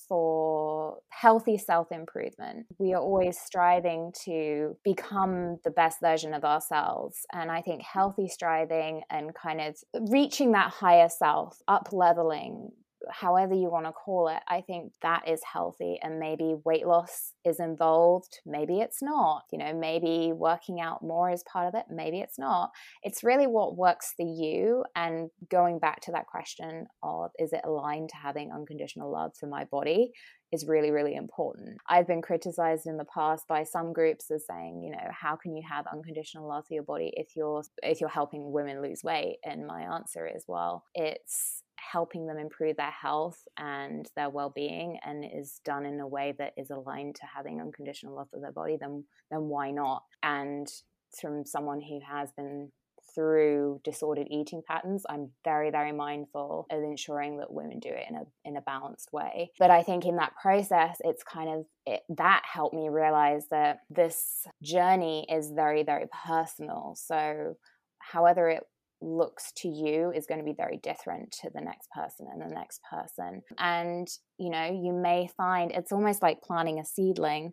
for 0.08 0.65
healthy 1.10 1.58
self 1.58 1.90
improvement. 1.90 2.66
We 2.78 2.92
are 2.94 3.00
always 3.00 3.38
striving 3.38 4.12
to 4.24 4.76
become 4.84 5.58
the 5.64 5.70
best 5.70 6.00
version 6.00 6.34
of 6.34 6.44
ourselves. 6.44 7.18
And 7.32 7.50
I 7.50 7.62
think 7.62 7.82
healthy 7.82 8.28
striving 8.28 9.02
and 9.10 9.34
kind 9.34 9.60
of 9.60 9.76
reaching 10.10 10.52
that 10.52 10.70
higher 10.70 11.08
self, 11.08 11.58
up 11.68 11.88
leveling, 11.92 12.70
however 13.10 13.54
you 13.54 13.70
want 13.70 13.86
to 13.86 13.92
call 13.92 14.28
it, 14.28 14.42
I 14.48 14.60
think 14.60 14.92
that 15.02 15.28
is 15.28 15.40
healthy. 15.50 15.98
And 16.02 16.18
maybe 16.18 16.54
weight 16.64 16.86
loss 16.86 17.32
is 17.44 17.60
involved, 17.60 18.40
maybe 18.44 18.80
it's 18.80 19.02
not. 19.02 19.42
You 19.52 19.58
know, 19.58 19.74
maybe 19.74 20.32
working 20.32 20.80
out 20.80 21.02
more 21.02 21.30
is 21.30 21.44
part 21.50 21.68
of 21.68 21.74
it, 21.74 21.86
maybe 21.90 22.20
it's 22.20 22.38
not. 22.38 22.70
It's 23.02 23.24
really 23.24 23.46
what 23.46 23.76
works 23.76 24.12
for 24.16 24.26
you. 24.26 24.84
And 24.94 25.30
going 25.50 25.78
back 25.78 26.00
to 26.02 26.12
that 26.12 26.26
question 26.26 26.86
of 27.02 27.30
is 27.38 27.52
it 27.52 27.60
aligned 27.64 28.10
to 28.10 28.16
having 28.16 28.52
unconditional 28.52 29.12
love 29.12 29.32
for 29.38 29.46
my 29.46 29.64
body? 29.64 30.12
is 30.52 30.66
really 30.66 30.90
really 30.90 31.14
important. 31.14 31.76
I've 31.88 32.06
been 32.06 32.22
criticized 32.22 32.86
in 32.86 32.96
the 32.96 33.04
past 33.04 33.44
by 33.48 33.64
some 33.64 33.92
groups 33.92 34.30
as 34.30 34.44
saying, 34.46 34.80
you 34.82 34.92
know, 34.92 35.10
how 35.10 35.36
can 35.36 35.56
you 35.56 35.62
have 35.68 35.86
unconditional 35.92 36.48
love 36.48 36.64
for 36.68 36.74
your 36.74 36.84
body 36.84 37.12
if 37.16 37.34
you're 37.36 37.62
if 37.82 38.00
you're 38.00 38.08
helping 38.08 38.52
women 38.52 38.82
lose 38.82 39.02
weight? 39.02 39.38
And 39.44 39.66
my 39.66 39.82
answer 39.82 40.26
is, 40.26 40.44
well, 40.46 40.84
it's 40.94 41.62
helping 41.76 42.26
them 42.26 42.38
improve 42.38 42.76
their 42.76 42.90
health 42.90 43.42
and 43.58 44.08
their 44.16 44.30
well-being 44.30 44.98
and 45.04 45.24
is 45.24 45.60
done 45.64 45.86
in 45.86 46.00
a 46.00 46.06
way 46.06 46.34
that 46.38 46.52
is 46.56 46.70
aligned 46.70 47.14
to 47.16 47.22
having 47.34 47.60
unconditional 47.60 48.14
love 48.14 48.28
for 48.30 48.40
their 48.40 48.52
body 48.52 48.76
then 48.80 49.04
then 49.30 49.42
why 49.42 49.70
not? 49.70 50.02
And 50.22 50.68
from 51.20 51.44
someone 51.44 51.80
who 51.80 52.00
has 52.06 52.30
been 52.32 52.70
through 53.14 53.80
disordered 53.82 54.26
eating 54.30 54.62
patterns 54.66 55.04
i'm 55.08 55.30
very 55.42 55.70
very 55.70 55.92
mindful 55.92 56.66
of 56.70 56.82
ensuring 56.82 57.38
that 57.38 57.50
women 57.52 57.78
do 57.78 57.88
it 57.88 58.04
in 58.10 58.16
a 58.16 58.22
in 58.44 58.56
a 58.56 58.60
balanced 58.60 59.12
way. 59.12 59.50
But 59.58 59.70
i 59.70 59.82
think 59.82 60.04
in 60.04 60.16
that 60.16 60.34
process 60.40 60.98
it's 61.00 61.22
kind 61.22 61.48
of 61.48 61.66
it, 61.86 62.02
that 62.16 62.42
helped 62.44 62.74
me 62.74 62.88
realize 62.88 63.46
that 63.50 63.78
this 63.88 64.46
journey 64.62 65.26
is 65.30 65.50
very 65.52 65.82
very 65.82 66.06
personal. 66.26 66.94
So 66.96 67.54
however 67.98 68.50
it 68.50 68.64
looks 69.00 69.52
to 69.58 69.68
you 69.68 70.12
is 70.14 70.26
going 70.26 70.38
to 70.38 70.44
be 70.44 70.54
very 70.56 70.78
different 70.82 71.32
to 71.42 71.50
the 71.54 71.60
next 71.60 71.88
person 71.90 72.26
and 72.32 72.40
the 72.40 72.54
next 72.54 72.80
person. 72.90 73.42
And, 73.58 74.08
you 74.38 74.50
know, 74.50 74.64
you 74.64 74.92
may 74.92 75.28
find 75.36 75.70
it's 75.70 75.92
almost 75.92 76.22
like 76.22 76.42
planting 76.42 76.78
a 76.78 76.84
seedling 76.84 77.52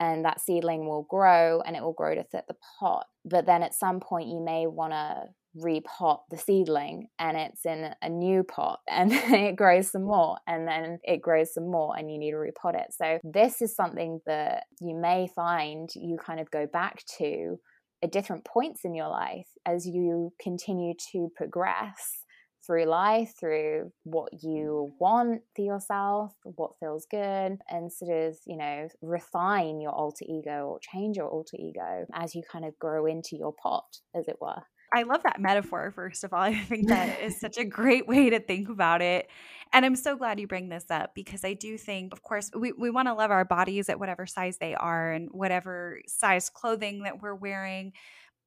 and 0.00 0.24
that 0.24 0.40
seedling 0.40 0.86
will 0.88 1.06
grow 1.08 1.60
and 1.60 1.76
it 1.76 1.82
will 1.82 1.92
grow 1.92 2.14
to 2.14 2.24
fit 2.24 2.44
the 2.48 2.56
pot. 2.80 3.06
But 3.24 3.46
then 3.46 3.62
at 3.62 3.74
some 3.74 4.00
point, 4.00 4.28
you 4.28 4.42
may 4.44 4.66
want 4.66 4.92
to 4.92 5.24
repot 5.56 6.18
the 6.30 6.36
seedling 6.36 7.06
and 7.18 7.36
it's 7.36 7.64
in 7.64 7.94
a 8.02 8.08
new 8.08 8.42
pot 8.42 8.80
and 8.90 9.12
it 9.12 9.54
grows 9.56 9.92
some 9.92 10.04
more 10.04 10.36
and 10.48 10.66
then 10.66 10.98
it 11.04 11.22
grows 11.22 11.54
some 11.54 11.70
more 11.70 11.96
and 11.96 12.10
you 12.10 12.18
need 12.18 12.32
to 12.32 12.36
repot 12.36 12.74
it. 12.74 12.88
So, 12.90 13.18
this 13.22 13.62
is 13.62 13.74
something 13.74 14.20
that 14.26 14.64
you 14.80 14.96
may 14.96 15.28
find 15.34 15.88
you 15.94 16.18
kind 16.24 16.40
of 16.40 16.50
go 16.50 16.66
back 16.66 17.04
to 17.18 17.58
at 18.04 18.12
different 18.12 18.44
points 18.44 18.84
in 18.84 18.94
your 18.94 19.08
life 19.08 19.48
as 19.66 19.86
you 19.86 20.30
continue 20.38 20.92
to 21.12 21.30
progress 21.34 22.24
through 22.66 22.84
life, 22.84 23.32
through 23.38 23.90
what 24.04 24.30
you 24.42 24.90
mm-hmm. 24.90 24.96
want 25.00 25.42
for 25.56 25.62
yourself, 25.62 26.32
what 26.44 26.78
feels 26.80 27.06
good, 27.10 27.58
and 27.68 27.92
sort 27.92 28.28
of, 28.28 28.36
you 28.46 28.56
know, 28.56 28.88
refine 29.02 29.80
your 29.80 29.92
alter 29.92 30.24
ego 30.28 30.66
or 30.68 30.78
change 30.80 31.16
your 31.16 31.28
alter 31.28 31.56
ego 31.58 32.06
as 32.14 32.34
you 32.34 32.42
kind 32.50 32.64
of 32.64 32.78
grow 32.78 33.06
into 33.06 33.36
your 33.36 33.54
pot, 33.62 33.84
as 34.14 34.28
it 34.28 34.36
were. 34.40 34.62
I 34.94 35.02
love 35.02 35.22
that 35.24 35.40
metaphor, 35.40 35.90
first 35.94 36.24
of 36.24 36.32
all. 36.32 36.40
I 36.42 36.54
think 36.54 36.88
that 36.88 37.20
is 37.22 37.40
such 37.40 37.58
a 37.58 37.64
great 37.64 38.06
way 38.06 38.30
to 38.30 38.40
think 38.40 38.68
about 38.68 39.02
it. 39.02 39.28
And 39.72 39.84
I'm 39.84 39.96
so 39.96 40.16
glad 40.16 40.38
you 40.38 40.46
bring 40.46 40.68
this 40.68 40.86
up 40.90 41.14
because 41.14 41.44
I 41.44 41.54
do 41.54 41.76
think, 41.76 42.12
of 42.12 42.22
course, 42.22 42.50
we, 42.56 42.72
we 42.72 42.90
want 42.90 43.08
to 43.08 43.14
love 43.14 43.32
our 43.32 43.44
bodies 43.44 43.88
at 43.88 43.98
whatever 43.98 44.24
size 44.24 44.58
they 44.58 44.74
are 44.74 45.10
and 45.10 45.28
whatever 45.32 46.00
size 46.06 46.48
clothing 46.48 47.02
that 47.02 47.20
we're 47.20 47.34
wearing. 47.34 47.92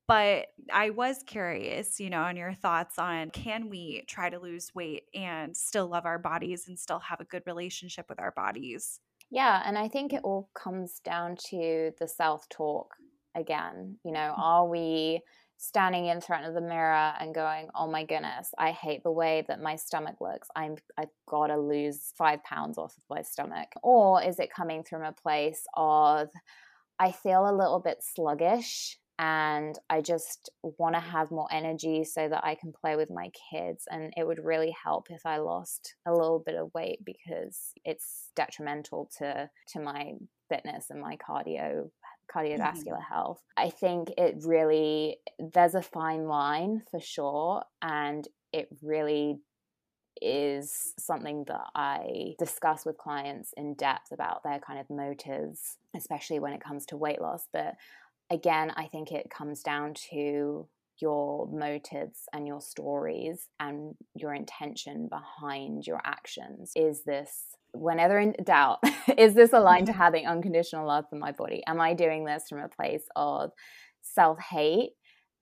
But 0.08 0.48
I 0.72 0.92
was 0.92 1.22
curious, 1.28 2.00
you 2.00 2.10
know, 2.10 2.22
on 2.22 2.38
your 2.38 2.54
thoughts 2.54 2.98
on 2.98 3.30
can 3.32 3.70
we 3.70 4.04
try 4.08 4.30
to 4.30 4.40
lose 4.40 4.74
weight 4.74 5.04
and 5.14 5.56
still 5.56 5.88
love 5.88 6.06
our 6.06 6.18
bodies 6.18 6.70
and 6.70 6.80
still 6.80 7.00
have 7.00 7.20
a 7.20 7.26
good 7.26 7.44
relationship 7.46 8.06
with 8.08 8.22
our 8.22 8.32
bodies? 8.32 9.02
Yeah. 9.30 9.62
And 9.66 9.78
I 9.78 9.90
think 9.90 10.14
it 10.14 10.22
all 10.24 10.50
comes 10.54 11.02
down 11.04 11.36
to 11.50 11.92
the 12.00 12.08
self 12.08 12.48
talk 12.48 12.96
again. 13.36 13.98
You 14.06 14.14
know, 14.14 14.34
mm. 14.38 14.40
are 14.40 14.66
we 14.66 15.22
standing 15.58 16.06
in 16.08 16.22
front 16.22 16.46
of 16.46 16.54
the 16.54 16.62
mirror 16.62 17.13
and 17.20 17.34
going, 17.34 17.70
"Oh 17.76 17.88
my 17.88 18.04
goodness, 18.06 18.54
I 18.58 18.72
hate 18.72 19.04
the 19.04 19.12
way 19.12 19.43
that 19.48 19.62
my 19.62 19.76
stomach 19.76 20.17
looks. 20.22 20.50
I'm 20.56 20.78
I've 20.98 21.10
got 21.28 21.48
to 21.48 21.58
lose 21.58 22.13
5 22.17 22.43
pounds 22.43 22.78
off 22.78 22.98
of 22.98 23.04
my 23.10 23.22
stomach." 23.24 23.70
Or 23.84 24.24
is 24.24 24.39
it 24.39 24.54
coming 24.54 24.84
from 24.84 25.04
a 25.04 25.13
place 25.13 25.66
of 25.76 26.30
I 26.99 27.12
feel 27.12 27.47
a 27.47 27.55
little 27.55 27.80
bit 27.80 28.03
sluggish 28.03 28.97
and 29.20 29.78
I 29.89 30.01
just 30.01 30.49
want 30.62 30.95
to 30.95 31.01
have 31.01 31.32
more 31.32 31.47
energy 31.51 32.03
so 32.03 32.30
that 32.30 32.45
I 32.45 32.53
can 32.55 32.72
play 32.72 32.95
with 32.95 33.10
my 33.10 33.32
kids. 33.51 33.86
And 33.89 34.14
it 34.16 34.28
would 34.28 34.43
really 34.43 34.76
help 34.84 35.08
if 35.10 35.26
I 35.26 35.38
lost 35.38 35.95
a 36.05 36.14
little 36.14 36.39
bit 36.39 36.55
of 36.55 36.72
weight 36.76 36.99
because 37.03 37.72
it's 37.84 38.32
detrimental 38.36 39.10
to 39.18 39.49
to 39.74 39.80
my 39.80 40.14
fitness 40.49 40.89
and 40.89 41.01
my 41.01 41.18
cardio 41.18 41.89
cardiovascular 42.34 42.93
mm-hmm. 42.93 43.13
health. 43.13 43.41
I 43.55 43.69
think 43.69 44.09
it 44.17 44.36
really, 44.43 45.17
there's 45.39 45.75
a 45.75 45.82
fine 45.82 46.28
line 46.28 46.84
for 46.91 46.99
sure. 46.99 47.63
And 47.82 48.28
it 48.53 48.67
really 48.82 49.39
is 50.21 50.93
something 50.97 51.45
that 51.47 51.67
I 51.75 52.34
discuss 52.39 52.86
with 52.86 52.97
clients 52.97 53.53
in 53.55 53.75
depth 53.75 54.11
about 54.11 54.43
their 54.43 54.59
kind 54.59 54.80
of 54.80 54.89
motives, 54.89 55.78
especially 55.95 56.39
when 56.39 56.53
it 56.53 56.63
comes 56.63 56.86
to 56.88 56.97
weight 56.97 57.21
loss. 57.21 57.47
But 57.53 57.75
again, 58.32 58.71
I 58.75 58.88
think 58.88 59.11
it 59.11 59.30
comes 59.30 59.61
down 59.61 59.93
to 60.11 60.67
your 60.99 61.47
motives 61.51 62.21
and 62.34 62.47
your 62.47 62.61
stories 62.61 63.47
and 63.59 63.93
your 64.15 64.34
intention 64.34 65.07
behind 65.07 65.86
your 65.86 66.01
actions. 66.03 66.71
Is 66.75 67.03
this, 67.03 67.55
whenever 67.74 68.20
in 68.20 68.36
doubt, 68.43 68.80
is 69.18 69.34
this 69.34 69.53
aligned 69.53 69.88
to 69.88 69.91
mm-hmm. 69.91 70.01
having 70.01 70.28
unconditional 70.28 70.88
love 70.88 71.05
for 71.09 71.18
my 71.18 71.32
body? 71.32 71.63
Am 71.68 71.80
I 71.82 71.93
doing 71.93 72.26
this 72.26 72.45
from 72.49 72.59
a 72.59 72.70
place 72.70 73.03
of 73.15 73.51
self 74.01 74.39
hate? 74.39 74.91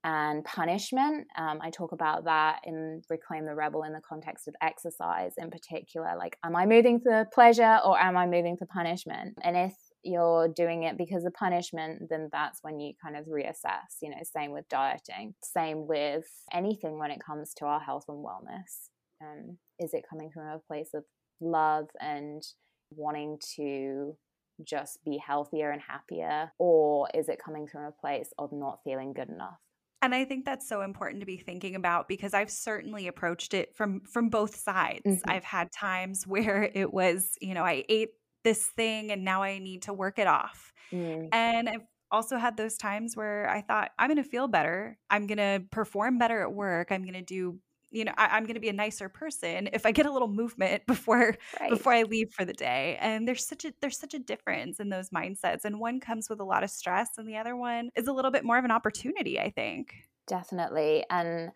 and 0.05 0.45
punishment. 0.45 1.25
Um, 1.35 1.57
I 1.63 1.71
talk 1.71 1.91
about 1.91 2.25
that 2.25 2.59
in 2.63 3.01
Reclaim 3.09 3.47
the 3.47 3.55
Rebel 3.55 3.81
in 3.81 3.91
the 3.91 4.01
context 4.07 4.47
of 4.47 4.53
exercise 4.61 5.33
in 5.35 5.49
particular. 5.49 6.13
Like, 6.15 6.37
am 6.45 6.55
I 6.55 6.67
moving 6.67 6.99
for 6.99 7.25
pleasure 7.33 7.79
or 7.83 7.99
am 7.99 8.15
I 8.15 8.27
moving 8.27 8.55
for 8.55 8.67
punishment? 8.67 9.33
And 9.41 9.57
if 9.57 9.73
you're 10.03 10.47
doing 10.47 10.83
it 10.83 10.95
because 10.95 11.25
of 11.25 11.33
punishment, 11.33 12.03
then 12.11 12.29
that's 12.31 12.59
when 12.61 12.79
you 12.79 12.93
kind 13.03 13.17
of 13.17 13.25
reassess. 13.25 13.97
You 13.99 14.11
know, 14.11 14.17
same 14.23 14.51
with 14.51 14.69
dieting, 14.69 15.33
same 15.43 15.87
with 15.87 16.25
anything 16.53 16.99
when 16.99 17.09
it 17.09 17.19
comes 17.25 17.55
to 17.55 17.65
our 17.65 17.79
health 17.79 18.05
and 18.07 18.23
wellness. 18.23 18.89
Um, 19.23 19.57
is 19.79 19.95
it 19.95 20.03
coming 20.07 20.29
from 20.31 20.43
a 20.43 20.59
place 20.67 20.91
of 20.93 21.03
love 21.39 21.87
and 21.99 22.43
wanting 22.91 23.39
to 23.55 24.15
just 24.63 25.03
be 25.03 25.17
healthier 25.17 25.71
and 25.71 25.81
happier? 25.81 26.51
Or 26.59 27.09
is 27.13 27.29
it 27.29 27.41
coming 27.43 27.67
from 27.67 27.83
a 27.83 27.91
place 27.91 28.33
of 28.37 28.51
not 28.51 28.79
feeling 28.83 29.13
good 29.13 29.29
enough? 29.29 29.59
And 30.01 30.13
I 30.13 30.23
think 30.23 30.45
that's 30.45 30.69
so 30.69 30.81
important 30.81 31.21
to 31.21 31.25
be 31.25 31.37
thinking 31.37 31.75
about 31.75 32.07
because 32.07 32.33
I've 32.33 32.51
certainly 32.51 33.07
approached 33.07 33.53
it 33.53 33.75
from 33.75 34.01
from 34.01 34.29
both 34.29 34.55
sides. 34.55 35.01
Mm-hmm. 35.05 35.29
I've 35.29 35.43
had 35.43 35.71
times 35.71 36.23
where 36.27 36.69
it 36.73 36.93
was, 36.93 37.31
you 37.41 37.53
know, 37.53 37.63
I 37.63 37.83
ate 37.89 38.09
this 38.43 38.67
thing 38.75 39.11
and 39.11 39.25
now 39.25 39.41
I 39.41 39.57
need 39.57 39.83
to 39.83 39.93
work 39.93 40.19
it 40.19 40.27
off. 40.27 40.71
Mm. 40.91 41.29
And 41.31 41.67
I've 41.67 41.81
also 42.11 42.37
had 42.37 42.55
those 42.55 42.77
times 42.77 43.17
where 43.17 43.49
I 43.49 43.61
thought 43.61 43.91
I'm 43.97 44.07
going 44.07 44.23
to 44.23 44.29
feel 44.29 44.47
better. 44.47 44.97
I'm 45.09 45.25
going 45.25 45.39
to 45.39 45.65
perform 45.71 46.19
better 46.19 46.41
at 46.43 46.53
work. 46.53 46.91
I'm 46.91 47.01
going 47.01 47.15
to 47.15 47.23
do 47.23 47.59
you 47.95 48.03
know 48.03 48.11
I, 48.17 48.37
am 48.37 48.43
going 48.43 48.55
to 48.55 48.59
be 48.59 48.69
a 48.69 48.73
nicer 48.73 49.09
person 49.09 49.69
if 49.73 49.85
i 49.85 49.91
get 49.91 50.05
a 50.05 50.11
little 50.11 50.27
movement 50.27 50.85
before 50.87 51.35
right. 51.59 51.69
before 51.69 51.93
i 51.93 52.03
leave 52.03 52.31
for 52.31 52.45
the 52.45 52.53
day 52.53 52.97
and 52.99 53.27
there's 53.27 53.45
such 53.45 53.65
a 53.65 53.73
there's 53.81 53.97
such 53.97 54.13
a 54.13 54.19
difference 54.19 54.79
in 54.79 54.89
those 54.89 55.09
mindsets 55.09 55.65
and 55.65 55.79
one 55.79 55.99
comes 55.99 56.29
with 56.29 56.39
a 56.39 56.43
lot 56.43 56.63
of 56.63 56.69
stress 56.69 57.09
and 57.17 57.27
the 57.27 57.37
other 57.37 57.55
one 57.55 57.89
is 57.95 58.07
a 58.07 58.13
little 58.13 58.31
bit 58.31 58.43
more 58.43 58.57
of 58.57 58.65
an 58.65 58.71
opportunity 58.71 59.39
i 59.39 59.49
think 59.49 59.93
definitely 60.27 61.05
and 61.09 61.49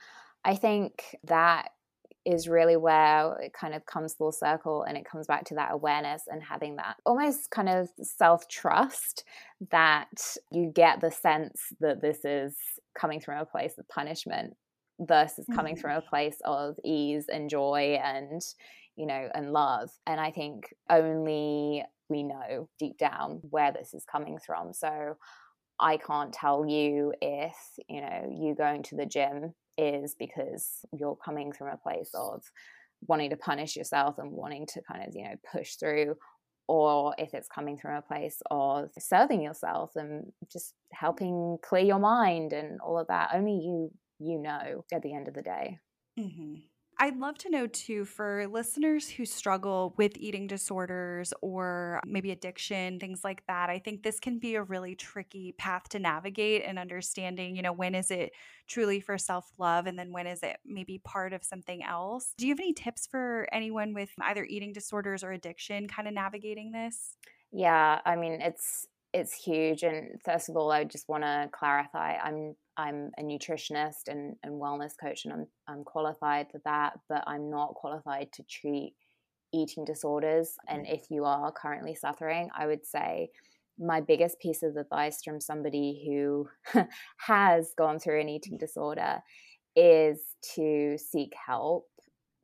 i 0.46 0.56
think 0.56 1.16
that 1.24 1.70
is 2.26 2.48
really 2.48 2.76
where 2.76 3.34
it 3.42 3.54
kind 3.54 3.74
of 3.74 3.86
comes 3.86 4.14
full 4.14 4.32
circle 4.32 4.84
and 4.84 4.98
it 4.98 5.06
comes 5.06 5.26
back 5.26 5.46
to 5.46 5.56
that 5.56 5.72
awareness 5.72 6.24
and 6.28 6.44
having 6.44 6.76
that 6.76 6.96
almost 7.06 7.50
kind 7.50 7.70
of 7.70 7.90
self 8.02 8.48
trust 8.48 9.24
that 9.72 10.36
you 10.52 10.72
get 10.74 11.02
the 11.02 11.12
sense 11.12 11.74
that 11.80 12.02
this 12.02 12.26
is 12.26 12.56
coming 12.94 13.20
from 13.20 13.38
a 13.38 13.46
place 13.46 13.78
of 13.78 13.88
punishment 13.88 14.56
versus 15.00 15.46
coming 15.54 15.76
mm-hmm. 15.76 15.82
from 15.82 15.98
a 15.98 16.02
place 16.02 16.38
of 16.46 16.76
ease 16.84 17.26
and 17.32 17.50
joy 17.50 18.00
and 18.04 18.42
you 18.96 19.06
know 19.06 19.30
and 19.34 19.54
love 19.54 19.90
and 20.06 20.20
i 20.20 20.30
think 20.30 20.74
only 20.90 21.84
we 22.10 22.24
know 22.24 22.68
deep 22.78 22.98
down 22.98 23.40
where 23.50 23.72
this 23.72 23.94
is 23.94 24.04
coming 24.12 24.38
from 24.46 24.74
so 24.74 25.16
i 25.80 25.98
can't 25.98 26.34
tell 26.34 26.66
you 26.66 27.14
if 27.22 27.56
you 27.88 28.02
know 28.02 28.30
you 28.30 28.54
going 28.56 28.84
to 28.84 28.96
the 28.96 29.06
gym 29.06 29.54
is 29.78 30.16
because 30.20 30.80
you're 30.92 31.18
coming 31.24 31.54
from 31.54 31.68
a 31.70 31.78
place 31.78 32.12
of 32.14 32.44
wanting 33.08 33.30
to 33.30 33.38
punish 33.38 33.78
yourself 33.78 34.18
and 34.18 34.32
wanting 34.32 34.66
to 34.66 34.82
kind 34.82 35.08
of 35.08 35.16
you 35.16 35.24
know 35.24 35.36
push 35.50 35.76
through 35.76 36.16
or 36.68 37.16
if 37.18 37.34
it's 37.34 37.48
coming 37.48 37.78
from 37.78 37.96
a 37.96 38.02
place 38.02 38.42
of 38.52 38.90
serving 39.00 39.42
yourself 39.42 39.96
and 39.96 40.32
just 40.52 40.74
helping 40.92 41.58
clear 41.64 41.84
your 41.84 42.00
mind 42.00 42.52
and 42.52 42.80
all 42.82 43.00
of 43.00 43.08
that 43.08 43.30
only 43.34 43.54
you 43.54 43.90
you 44.20 44.38
know 44.38 44.84
at 44.92 45.02
the 45.02 45.14
end 45.14 45.28
of 45.28 45.34
the 45.34 45.42
day. 45.42 45.80
Mm-hmm. 46.20 46.56
I'd 47.02 47.18
love 47.18 47.38
to 47.40 47.50
know 47.50 47.66
too 47.66 48.04
for 48.04 48.46
listeners 48.48 49.10
who 49.10 49.26
struggle 49.26 49.94
with 49.96 50.18
eating 50.18 50.48
disorders 50.48 51.34
or 51.42 52.02
maybe 52.06 52.32
addiction, 52.32 53.00
things 53.00 53.24
like 53.24 53.42
that. 53.48 53.70
I 53.70 53.80
think 53.80 54.04
this 54.04 54.20
can 54.20 54.38
be 54.38 54.56
a 54.56 54.64
really 54.64 54.96
tricky 54.96 55.54
path 55.58 55.88
to 55.90 56.00
navigate 56.00 56.64
and 56.66 56.78
understanding, 56.78 57.56
you 57.56 57.62
know, 57.62 57.72
when 57.72 57.96
is 57.96 58.12
it 58.12 58.34
truly 58.68 59.00
for 59.00 59.18
self 59.18 59.50
love 59.58 59.88
and 59.88 59.98
then 59.98 60.12
when 60.12 60.28
is 60.28 60.44
it 60.44 60.58
maybe 60.66 60.98
part 60.98 61.32
of 61.32 61.42
something 61.42 61.82
else? 61.84 62.34
Do 62.38 62.46
you 62.46 62.52
have 62.52 62.60
any 62.60 62.74
tips 62.74 63.08
for 63.08 63.48
anyone 63.54 63.94
with 63.94 64.10
either 64.22 64.44
eating 64.44 64.74
disorders 64.74 65.24
or 65.24 65.32
addiction 65.32 65.88
kind 65.88 66.06
of 66.06 66.14
navigating 66.14 66.74
this? 66.74 67.16
Yeah, 67.54 68.02
I 68.06 68.18
mean, 68.18 68.42
it's 68.42 68.88
it's 69.14 69.34
huge 69.34 69.82
and 69.82 70.22
first 70.24 70.50
of 70.50 70.56
all 70.56 70.72
i 70.72 70.84
just 70.84 71.10
want 71.10 71.24
to 71.24 71.50
clarify 71.52 72.16
i'm 72.18 72.56
i'm 72.80 73.12
a 73.18 73.24
nutritionist 73.24 74.08
and, 74.08 74.36
and 74.44 74.54
wellness 74.54 74.94
coach 75.00 75.26
and 75.26 75.34
I'm, 75.34 75.48
I'm 75.68 75.84
qualified 75.84 76.48
for 76.52 76.62
that 76.66 76.94
but 77.10 77.24
i'm 77.28 77.50
not 77.50 77.74
qualified 77.74 78.32
to 78.34 78.44
treat 78.44 78.94
eating 79.54 79.84
disorders 79.84 80.54
and 80.68 80.86
mm. 80.86 80.94
if 80.94 81.10
you 81.10 81.26
are 81.26 81.52
currently 81.52 81.96
suffering 81.96 82.50
i 82.58 82.66
would 82.66 82.86
say 82.86 83.30
my 83.80 84.02
biggest 84.02 84.40
piece 84.40 84.62
of 84.62 84.76
advice 84.76 85.24
from 85.24 85.40
somebody 85.40 86.04
who 86.06 86.50
has 87.18 87.74
gone 87.78 88.00
through 88.00 88.20
an 88.20 88.30
eating 88.30 88.58
disorder 88.58 89.20
is 89.76 90.22
to 90.56 90.98
seek 90.98 91.34
help 91.48 91.86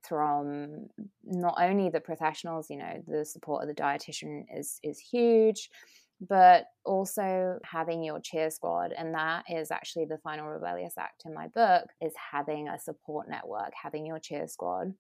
from 0.07 0.87
not 1.23 1.55
only 1.59 1.89
the 1.89 1.99
professionals 1.99 2.69
you 2.69 2.77
know 2.77 3.03
the 3.07 3.25
support 3.25 3.63
of 3.63 3.67
the 3.67 3.81
dietitian 3.81 4.43
is 4.55 4.79
is 4.83 4.99
huge 4.99 5.69
but 6.27 6.67
also 6.85 7.59
having 7.63 8.03
your 8.03 8.19
cheer 8.19 8.49
squad 8.49 8.91
and 8.97 9.13
that 9.13 9.43
is 9.49 9.71
actually 9.71 10.05
the 10.05 10.17
final 10.19 10.47
rebellious 10.47 10.93
act 10.97 11.23
in 11.25 11.33
my 11.33 11.47
book 11.47 11.85
is 12.01 12.13
having 12.31 12.67
a 12.67 12.79
support 12.79 13.29
network 13.29 13.71
having 13.81 14.05
your 14.05 14.19
cheer 14.19 14.47
squad 14.47 14.93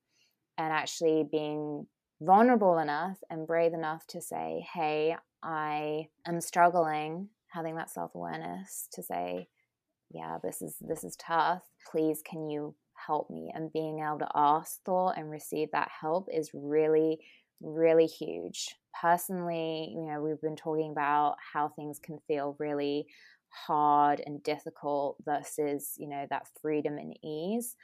and 0.57 0.73
actually 0.73 1.25
being 1.29 1.85
vulnerable 2.21 2.77
enough 2.79 3.17
and 3.29 3.47
brave 3.47 3.73
enough 3.73 4.05
to 4.07 4.21
say 4.21 4.65
hey 4.73 5.15
i 5.43 6.07
am 6.25 6.41
struggling 6.41 7.27
having 7.47 7.75
that 7.75 7.89
self-awareness 7.89 8.87
to 8.91 9.03
say 9.03 9.47
yeah 10.11 10.37
this 10.43 10.61
is 10.61 10.75
this 10.81 11.03
is 11.03 11.15
tough 11.17 11.63
please 11.91 12.21
can 12.25 12.49
you 12.49 12.73
help 12.93 13.29
me 13.29 13.51
and 13.53 13.73
being 13.73 13.99
able 13.99 14.19
to 14.19 14.27
ask 14.33 14.79
for 14.85 15.13
and 15.17 15.29
receive 15.29 15.69
that 15.71 15.91
help 16.01 16.27
is 16.33 16.49
really 16.53 17.19
really 17.61 18.05
huge. 18.05 18.75
Personally, 19.01 19.93
you 19.95 20.05
know, 20.05 20.21
we've 20.21 20.41
been 20.41 20.55
talking 20.55 20.91
about 20.91 21.35
how 21.53 21.69
things 21.69 21.99
can 21.99 22.19
feel 22.27 22.55
really 22.59 23.07
hard 23.49 24.21
and 24.25 24.43
difficult 24.43 25.17
versus, 25.25 25.93
you 25.97 26.07
know, 26.07 26.25
that 26.29 26.47
freedom 26.61 26.97
and 26.97 27.17
ease. 27.23 27.75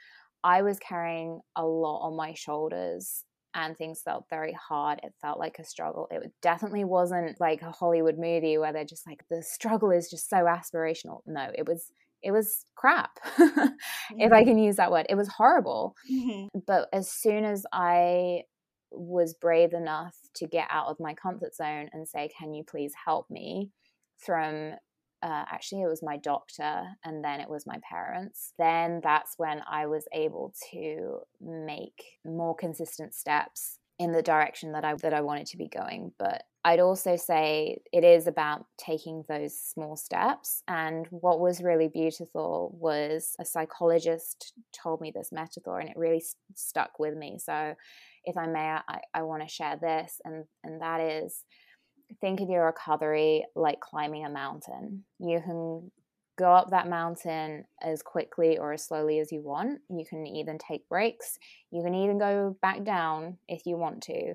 I 0.44 0.62
was 0.62 0.78
carrying 0.78 1.40
a 1.56 1.64
lot 1.64 2.00
on 2.00 2.16
my 2.16 2.34
shoulders 2.34 3.24
and 3.54 3.76
things 3.76 4.00
felt 4.02 4.24
very 4.30 4.54
hard. 4.54 5.00
It 5.02 5.12
felt 5.20 5.38
like 5.38 5.58
a 5.58 5.64
struggle. 5.64 6.08
It 6.10 6.32
definitely 6.40 6.84
wasn't 6.84 7.40
like 7.40 7.62
a 7.62 7.70
Hollywood 7.70 8.18
movie 8.18 8.58
where 8.58 8.72
they're 8.72 8.84
just 8.84 9.06
like 9.06 9.24
the 9.30 9.42
struggle 9.42 9.90
is 9.90 10.10
just 10.10 10.28
so 10.28 10.44
aspirational. 10.44 11.20
No, 11.26 11.50
it 11.54 11.66
was 11.66 11.90
it 12.22 12.30
was 12.30 12.64
crap. 12.76 13.18
mm-hmm. 13.36 13.66
If 14.18 14.32
I 14.32 14.40
mm-hmm. 14.40 14.50
can 14.50 14.58
use 14.58 14.76
that 14.76 14.90
word. 14.92 15.06
It 15.08 15.16
was 15.16 15.28
horrible. 15.28 15.94
Mm-hmm. 16.10 16.58
But 16.66 16.88
as 16.92 17.10
soon 17.10 17.44
as 17.44 17.64
I 17.72 18.42
was 18.92 19.34
brave 19.34 19.72
enough 19.72 20.16
to 20.34 20.46
get 20.46 20.68
out 20.70 20.88
of 20.88 21.00
my 21.00 21.14
comfort 21.14 21.54
zone 21.54 21.88
and 21.92 22.06
say, 22.06 22.30
Can 22.38 22.54
you 22.54 22.64
please 22.64 22.92
help 23.04 23.30
me? 23.30 23.70
From 24.18 24.74
uh, 25.22 25.44
actually, 25.52 25.82
it 25.82 25.88
was 25.88 26.02
my 26.02 26.16
doctor 26.16 26.84
and 27.04 27.24
then 27.24 27.40
it 27.40 27.48
was 27.48 27.64
my 27.64 27.78
parents. 27.88 28.54
Then 28.58 29.00
that's 29.04 29.34
when 29.36 29.62
I 29.70 29.86
was 29.86 30.04
able 30.12 30.52
to 30.72 31.20
make 31.40 32.18
more 32.24 32.56
consistent 32.56 33.14
steps 33.14 33.78
in 33.98 34.12
the 34.12 34.22
direction 34.22 34.72
that 34.72 34.84
I 34.84 34.94
that 34.96 35.14
I 35.14 35.20
wanted 35.20 35.46
to 35.48 35.56
be 35.56 35.68
going. 35.68 36.12
But 36.18 36.44
I'd 36.64 36.80
also 36.80 37.16
say 37.16 37.78
it 37.92 38.04
is 38.04 38.26
about 38.26 38.66
taking 38.78 39.24
those 39.28 39.58
small 39.58 39.96
steps. 39.96 40.62
And 40.68 41.06
what 41.10 41.40
was 41.40 41.62
really 41.62 41.88
beautiful 41.88 42.76
was 42.78 43.34
a 43.40 43.44
psychologist 43.44 44.52
told 44.72 45.00
me 45.00 45.12
this 45.14 45.32
metaphor, 45.32 45.80
and 45.80 45.88
it 45.88 45.96
really 45.96 46.20
st- 46.20 46.36
stuck 46.54 46.98
with 46.98 47.16
me. 47.16 47.38
So 47.38 47.74
if 48.24 48.36
I 48.36 48.46
may, 48.46 48.78
I, 48.88 49.00
I 49.12 49.22
want 49.22 49.42
to 49.42 49.48
share 49.48 49.76
this, 49.76 50.20
and, 50.24 50.44
and 50.62 50.80
that 50.80 51.00
is 51.00 51.42
think 52.20 52.40
of 52.40 52.50
your 52.50 52.66
recovery 52.66 53.44
like 53.56 53.80
climbing 53.80 54.24
a 54.24 54.30
mountain. 54.30 55.04
You 55.18 55.40
can 55.40 55.90
go 56.36 56.52
up 56.52 56.70
that 56.70 56.88
mountain 56.88 57.64
as 57.82 58.02
quickly 58.02 58.58
or 58.58 58.72
as 58.72 58.84
slowly 58.84 59.18
as 59.18 59.32
you 59.32 59.40
want. 59.42 59.80
You 59.90 60.04
can 60.08 60.26
even 60.26 60.58
take 60.58 60.88
breaks. 60.88 61.38
You 61.70 61.82
can 61.82 61.94
even 61.94 62.18
go 62.18 62.56
back 62.62 62.84
down 62.84 63.38
if 63.48 63.66
you 63.66 63.76
want 63.76 64.02
to. 64.04 64.34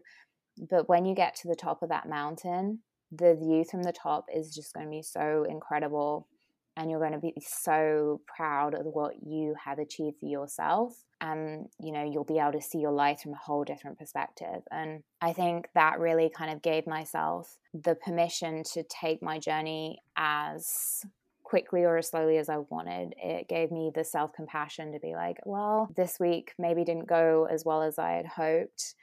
But 0.70 0.90
when 0.90 1.06
you 1.06 1.16
get 1.16 1.36
to 1.38 1.48
the 1.48 1.56
top 1.56 1.82
of 1.82 1.90
that 1.90 2.10
mountain, 2.10 2.80
the 3.12 3.36
view 3.36 3.64
from 3.70 3.84
the 3.84 3.94
top 3.94 4.26
is 4.34 4.54
just 4.54 4.74
going 4.74 4.86
to 4.86 4.92
be 4.92 5.02
so 5.02 5.46
incredible 5.50 6.28
and 6.76 6.92
you're 6.92 7.00
going 7.00 7.14
to 7.14 7.18
be 7.18 7.34
so 7.42 8.22
proud 8.28 8.76
of 8.76 8.86
what 8.86 9.16
you 9.26 9.56
have 9.64 9.80
achieved 9.80 10.20
for 10.20 10.28
yourself 10.28 11.04
and 11.20 11.68
you 11.80 11.92
know 11.92 12.04
you'll 12.04 12.24
be 12.24 12.38
able 12.38 12.52
to 12.52 12.62
see 12.62 12.78
your 12.78 12.92
life 12.92 13.22
from 13.22 13.34
a 13.34 13.38
whole 13.38 13.64
different 13.64 13.98
perspective 13.98 14.62
and 14.70 15.02
i 15.20 15.34
think 15.34 15.68
that 15.74 16.00
really 16.00 16.30
kind 16.30 16.52
of 16.52 16.62
gave 16.62 16.86
myself 16.86 17.58
the 17.74 17.96
permission 17.96 18.64
to 18.64 18.84
take 18.84 19.24
my 19.24 19.40
journey 19.40 20.00
as 20.16 21.04
quickly 21.48 21.86
or 21.86 21.96
as 21.96 22.10
slowly 22.10 22.38
as 22.38 22.50
I 22.50 22.58
wanted. 22.58 23.14
It 23.18 23.48
gave 23.48 23.72
me 23.72 23.90
the 23.96 24.04
self 24.04 24.34
compassion 24.34 24.92
to 24.92 25.00
be 25.00 25.16
like, 25.16 25.38
well, 25.46 25.90
this 25.96 26.20
week 26.20 26.54
maybe 26.60 26.84
didn't 26.84 27.08
go 27.08 27.48
as 27.50 27.64
well 27.64 27.82
as 27.82 27.98
I 27.98 28.12
had 28.12 28.26
hoped. 28.26 28.96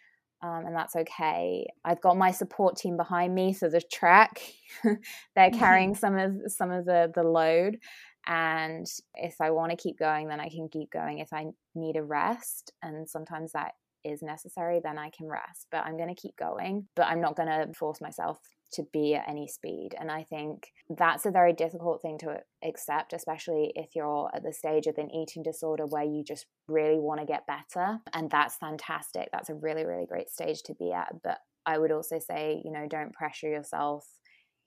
Um, 0.42 0.66
and 0.66 0.76
that's 0.76 0.95
okay. 0.95 1.66
I've 1.86 2.03
got 2.03 2.18
my 2.18 2.30
support 2.32 2.76
team 2.76 2.99
behind 2.99 3.34
me 3.34 3.55
so 3.55 3.70
the 3.70 3.80
track. 3.80 4.42
They're 4.84 4.99
mm-hmm. 5.38 5.59
carrying 5.59 5.95
some 5.95 6.18
of 6.18 6.32
some 6.49 6.70
of 6.70 6.84
the 6.84 7.11
the 7.14 7.22
load, 7.22 7.78
and 8.26 8.86
if 9.14 9.40
I 9.40 9.51
want 9.51 9.70
to 9.70 9.82
keep 9.82 9.99
going, 9.99 10.28
then 10.28 10.40
I 10.40 10.51
can 10.51 10.68
keep 10.70 10.90
going. 10.90 11.20
If 11.20 11.32
I 11.32 11.47
need 11.74 11.97
a 11.97 12.03
rest, 12.03 12.72
and 12.82 13.09
sometimes 13.09 13.53
that 13.53 13.72
is 14.05 14.20
necessary, 14.22 14.82
then 14.84 14.99
I 14.99 15.09
can 15.16 15.28
rest. 15.28 15.68
But 15.70 15.86
I'm 15.86 15.97
going 15.97 16.14
to 16.14 16.20
keep 16.20 16.36
going. 16.36 16.88
But 16.95 17.07
I'm 17.07 17.22
not 17.22 17.36
going 17.36 17.49
to 17.49 17.72
force 17.72 18.03
myself 18.03 18.38
to 18.75 18.87
be 18.93 19.14
at 19.14 19.29
any 19.29 19.49
speed. 19.49 19.91
And 19.99 20.11
I 20.11 20.25
think 20.25 20.68
that's 20.89 21.27
a 21.27 21.31
very 21.31 21.53
difficult 21.53 22.03
thing 22.03 22.18
to 22.18 22.41
accept, 22.64 23.12
especially 23.12 23.72
if 23.75 23.95
you're 23.95 24.31
at 24.35 24.43
the 24.43 24.53
stage 24.53 24.87
of 24.87 24.99
an 24.99 25.11
eating 25.11 25.43
disorder 25.43 25.87
where 25.87 26.05
you 26.05 26.22
just 26.25 26.47
really 26.68 26.99
want 26.99 27.20
to 27.20 27.27
get 27.27 27.47
better. 27.47 27.99
And 28.12 28.31
that's 28.31 28.57
fantastic. 28.57 29.29
That's 29.33 29.51
a 29.51 29.55
really, 29.55 29.85
really 29.85 30.07
great 30.07 30.31
stage 30.31 30.62
to 30.64 30.75
be 30.75 30.93
at. 30.93 31.12
But 31.22 31.39
I 31.66 31.79
would 31.79 31.93
also 31.93 32.18
say, 32.18 32.61
you 32.64 32.72
know, 32.72 32.87
don't 32.89 33.12
pressure 33.12 33.49
yourself 33.49 34.07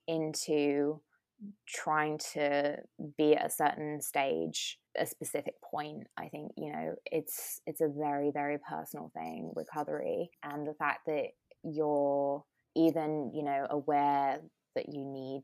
into 0.08 1.02
trying 1.68 2.18
to 2.34 2.78
be 3.18 3.36
at 3.36 3.46
a 3.46 3.50
certain 3.50 4.02
stage 4.02 4.80
a 4.98 5.06
specific 5.06 5.54
point 5.62 6.08
i 6.18 6.28
think 6.28 6.52
you 6.58 6.72
know 6.72 6.96
it's 7.06 7.62
it's 7.68 7.82
a 7.82 7.88
very 7.88 8.32
very 8.32 8.58
personal 8.58 9.12
thing 9.14 9.52
recovery 9.56 10.32
and 10.42 10.66
the 10.66 10.74
fact 10.74 11.02
that 11.06 11.28
you're 11.64 12.44
even 12.78 13.32
you 13.34 13.44
know 13.44 13.66
aware 13.70 14.40
that 14.76 14.90
you 14.90 15.04
need 15.04 15.44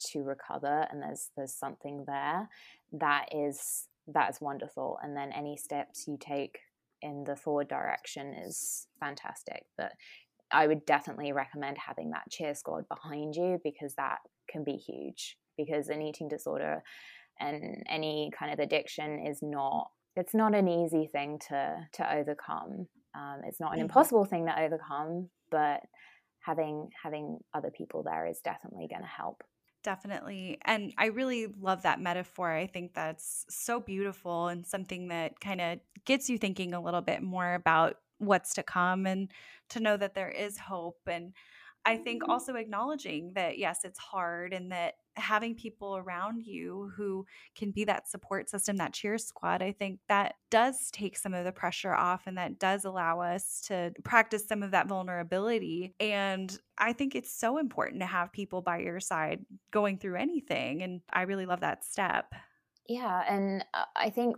to 0.00 0.22
recover 0.22 0.86
and 0.90 1.02
there's 1.02 1.30
there's 1.36 1.54
something 1.54 2.04
there 2.06 2.48
that 2.92 3.26
is 3.32 3.88
that 4.14 4.30
is 4.30 4.40
wonderful. 4.40 4.98
And 5.02 5.16
then 5.16 5.32
any 5.32 5.56
steps 5.56 6.06
you 6.08 6.16
take 6.18 6.58
in 7.02 7.24
the 7.24 7.36
forward 7.36 7.68
direction 7.68 8.34
is 8.34 8.86
fantastic. 9.00 9.64
But 9.76 9.92
i 10.50 10.66
would 10.66 10.86
definitely 10.86 11.30
recommend 11.30 11.76
having 11.76 12.08
that 12.08 12.22
cheer 12.30 12.54
squad 12.54 12.82
behind 12.88 13.36
you 13.36 13.60
because 13.62 13.94
that 13.96 14.16
can 14.50 14.64
be 14.64 14.76
huge 14.76 15.36
because 15.58 15.90
an 15.90 16.00
eating 16.00 16.26
disorder 16.26 16.82
and 17.38 17.84
any 17.86 18.30
kind 18.36 18.50
of 18.50 18.58
addiction 18.58 19.26
is 19.26 19.40
not 19.42 19.90
it's 20.16 20.32
not 20.34 20.54
an 20.54 20.66
easy 20.66 21.06
thing 21.06 21.38
to 21.48 21.76
to 21.92 22.14
overcome. 22.14 22.88
Um, 23.14 23.40
it's 23.44 23.60
not 23.60 23.72
an 23.72 23.78
mm-hmm. 23.78 23.82
impossible 23.82 24.24
thing 24.24 24.46
to 24.46 24.58
overcome 24.58 25.28
but 25.50 25.80
having 26.40 26.90
having 27.02 27.38
other 27.54 27.70
people 27.70 28.02
there 28.02 28.26
is 28.26 28.40
definitely 28.40 28.88
going 28.88 29.02
to 29.02 29.08
help. 29.08 29.42
Definitely 29.84 30.58
and 30.64 30.92
i 30.98 31.06
really 31.06 31.46
love 31.60 31.82
that 31.82 32.00
metaphor. 32.00 32.50
I 32.50 32.66
think 32.66 32.94
that's 32.94 33.46
so 33.48 33.80
beautiful 33.80 34.48
and 34.48 34.66
something 34.66 35.08
that 35.08 35.40
kind 35.40 35.60
of 35.60 35.78
gets 36.04 36.28
you 36.28 36.36
thinking 36.36 36.74
a 36.74 36.82
little 36.82 37.00
bit 37.00 37.22
more 37.22 37.54
about 37.54 37.96
what's 38.18 38.54
to 38.54 38.62
come 38.62 39.06
and 39.06 39.30
to 39.70 39.80
know 39.80 39.96
that 39.96 40.14
there 40.14 40.28
is 40.30 40.58
hope 40.58 40.98
and 41.06 41.32
I 41.84 41.96
think 41.96 42.28
also 42.28 42.54
acknowledging 42.54 43.32
that, 43.34 43.58
yes, 43.58 43.80
it's 43.84 43.98
hard 43.98 44.52
and 44.52 44.72
that 44.72 44.94
having 45.16 45.54
people 45.54 45.96
around 45.96 46.44
you 46.44 46.92
who 46.96 47.26
can 47.56 47.70
be 47.70 47.84
that 47.84 48.08
support 48.08 48.48
system, 48.48 48.76
that 48.76 48.92
cheer 48.92 49.18
squad, 49.18 49.62
I 49.62 49.72
think 49.72 50.00
that 50.08 50.34
does 50.50 50.90
take 50.90 51.16
some 51.16 51.34
of 51.34 51.44
the 51.44 51.52
pressure 51.52 51.94
off 51.94 52.26
and 52.26 52.36
that 52.36 52.58
does 52.58 52.84
allow 52.84 53.20
us 53.20 53.62
to 53.68 53.92
practice 54.04 54.46
some 54.46 54.62
of 54.62 54.72
that 54.72 54.86
vulnerability. 54.86 55.94
And 55.98 56.56
I 56.76 56.92
think 56.92 57.14
it's 57.14 57.32
so 57.32 57.58
important 57.58 58.00
to 58.00 58.06
have 58.06 58.32
people 58.32 58.60
by 58.60 58.78
your 58.78 59.00
side 59.00 59.44
going 59.70 59.98
through 59.98 60.16
anything. 60.16 60.82
And 60.82 61.00
I 61.12 61.22
really 61.22 61.46
love 61.46 61.60
that 61.60 61.84
step. 61.84 62.32
Yeah. 62.86 63.22
And 63.28 63.64
uh, 63.74 63.84
I 63.96 64.10
think 64.10 64.36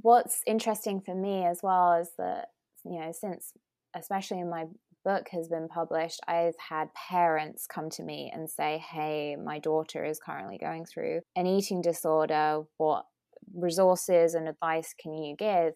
what's 0.00 0.42
interesting 0.46 1.00
for 1.00 1.14
me 1.14 1.44
as 1.44 1.60
well 1.62 1.94
is 1.94 2.10
that, 2.18 2.50
you 2.84 2.98
know, 2.98 3.12
since 3.12 3.52
especially 3.94 4.40
in 4.40 4.50
my 4.50 4.66
book 5.08 5.28
has 5.32 5.48
been 5.48 5.68
published, 5.68 6.20
I've 6.28 6.58
had 6.68 6.88
parents 6.92 7.66
come 7.66 7.88
to 7.90 8.02
me 8.02 8.30
and 8.34 8.48
say, 8.48 8.84
Hey, 8.92 9.36
my 9.42 9.58
daughter 9.58 10.04
is 10.04 10.20
currently 10.20 10.58
going 10.58 10.84
through 10.84 11.20
an 11.34 11.46
eating 11.46 11.80
disorder. 11.80 12.62
What 12.76 13.06
resources 13.54 14.34
and 14.34 14.46
advice 14.46 14.94
can 15.00 15.14
you 15.14 15.34
give? 15.34 15.72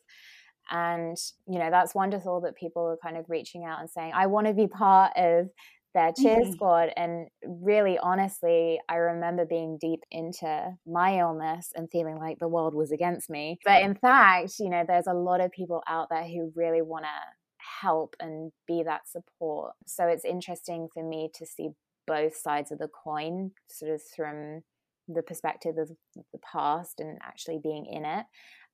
And, 0.70 1.16
you 1.48 1.58
know, 1.58 1.70
that's 1.70 1.94
wonderful 1.94 2.42
that 2.42 2.56
people 2.56 2.82
are 2.82 2.98
kind 3.02 3.16
of 3.16 3.24
reaching 3.28 3.64
out 3.64 3.80
and 3.80 3.88
saying, 3.88 4.12
I 4.14 4.26
want 4.26 4.48
to 4.48 4.52
be 4.52 4.66
part 4.66 5.12
of 5.16 5.48
their 5.94 6.12
cheer 6.12 6.36
mm-hmm. 6.36 6.52
squad. 6.52 6.90
And 6.96 7.28
really, 7.42 7.98
honestly, 7.98 8.80
I 8.88 8.96
remember 8.96 9.46
being 9.46 9.78
deep 9.80 10.00
into 10.10 10.76
my 10.86 11.18
illness 11.18 11.70
and 11.74 11.88
feeling 11.90 12.18
like 12.18 12.38
the 12.38 12.48
world 12.48 12.74
was 12.74 12.92
against 12.92 13.30
me. 13.30 13.58
But 13.64 13.82
in 13.82 13.94
fact, 13.94 14.52
you 14.60 14.68
know, 14.68 14.84
there's 14.86 15.06
a 15.06 15.14
lot 15.14 15.40
of 15.40 15.50
people 15.52 15.82
out 15.88 16.08
there 16.10 16.24
who 16.24 16.52
really 16.54 16.82
want 16.82 17.04
to 17.04 17.41
help 17.80 18.16
and 18.20 18.52
be 18.66 18.82
that 18.82 19.08
support. 19.08 19.72
So 19.86 20.06
it's 20.06 20.24
interesting 20.24 20.88
for 20.92 21.02
me 21.02 21.30
to 21.34 21.46
see 21.46 21.70
both 22.06 22.36
sides 22.36 22.72
of 22.72 22.78
the 22.78 22.88
coin, 22.88 23.52
sort 23.68 23.92
of 23.92 24.02
from 24.16 24.62
the 25.08 25.22
perspective 25.22 25.78
of 25.78 25.90
the 26.14 26.38
past 26.38 27.00
and 27.00 27.18
actually 27.22 27.58
being 27.62 27.86
in 27.86 28.04
it. 28.04 28.26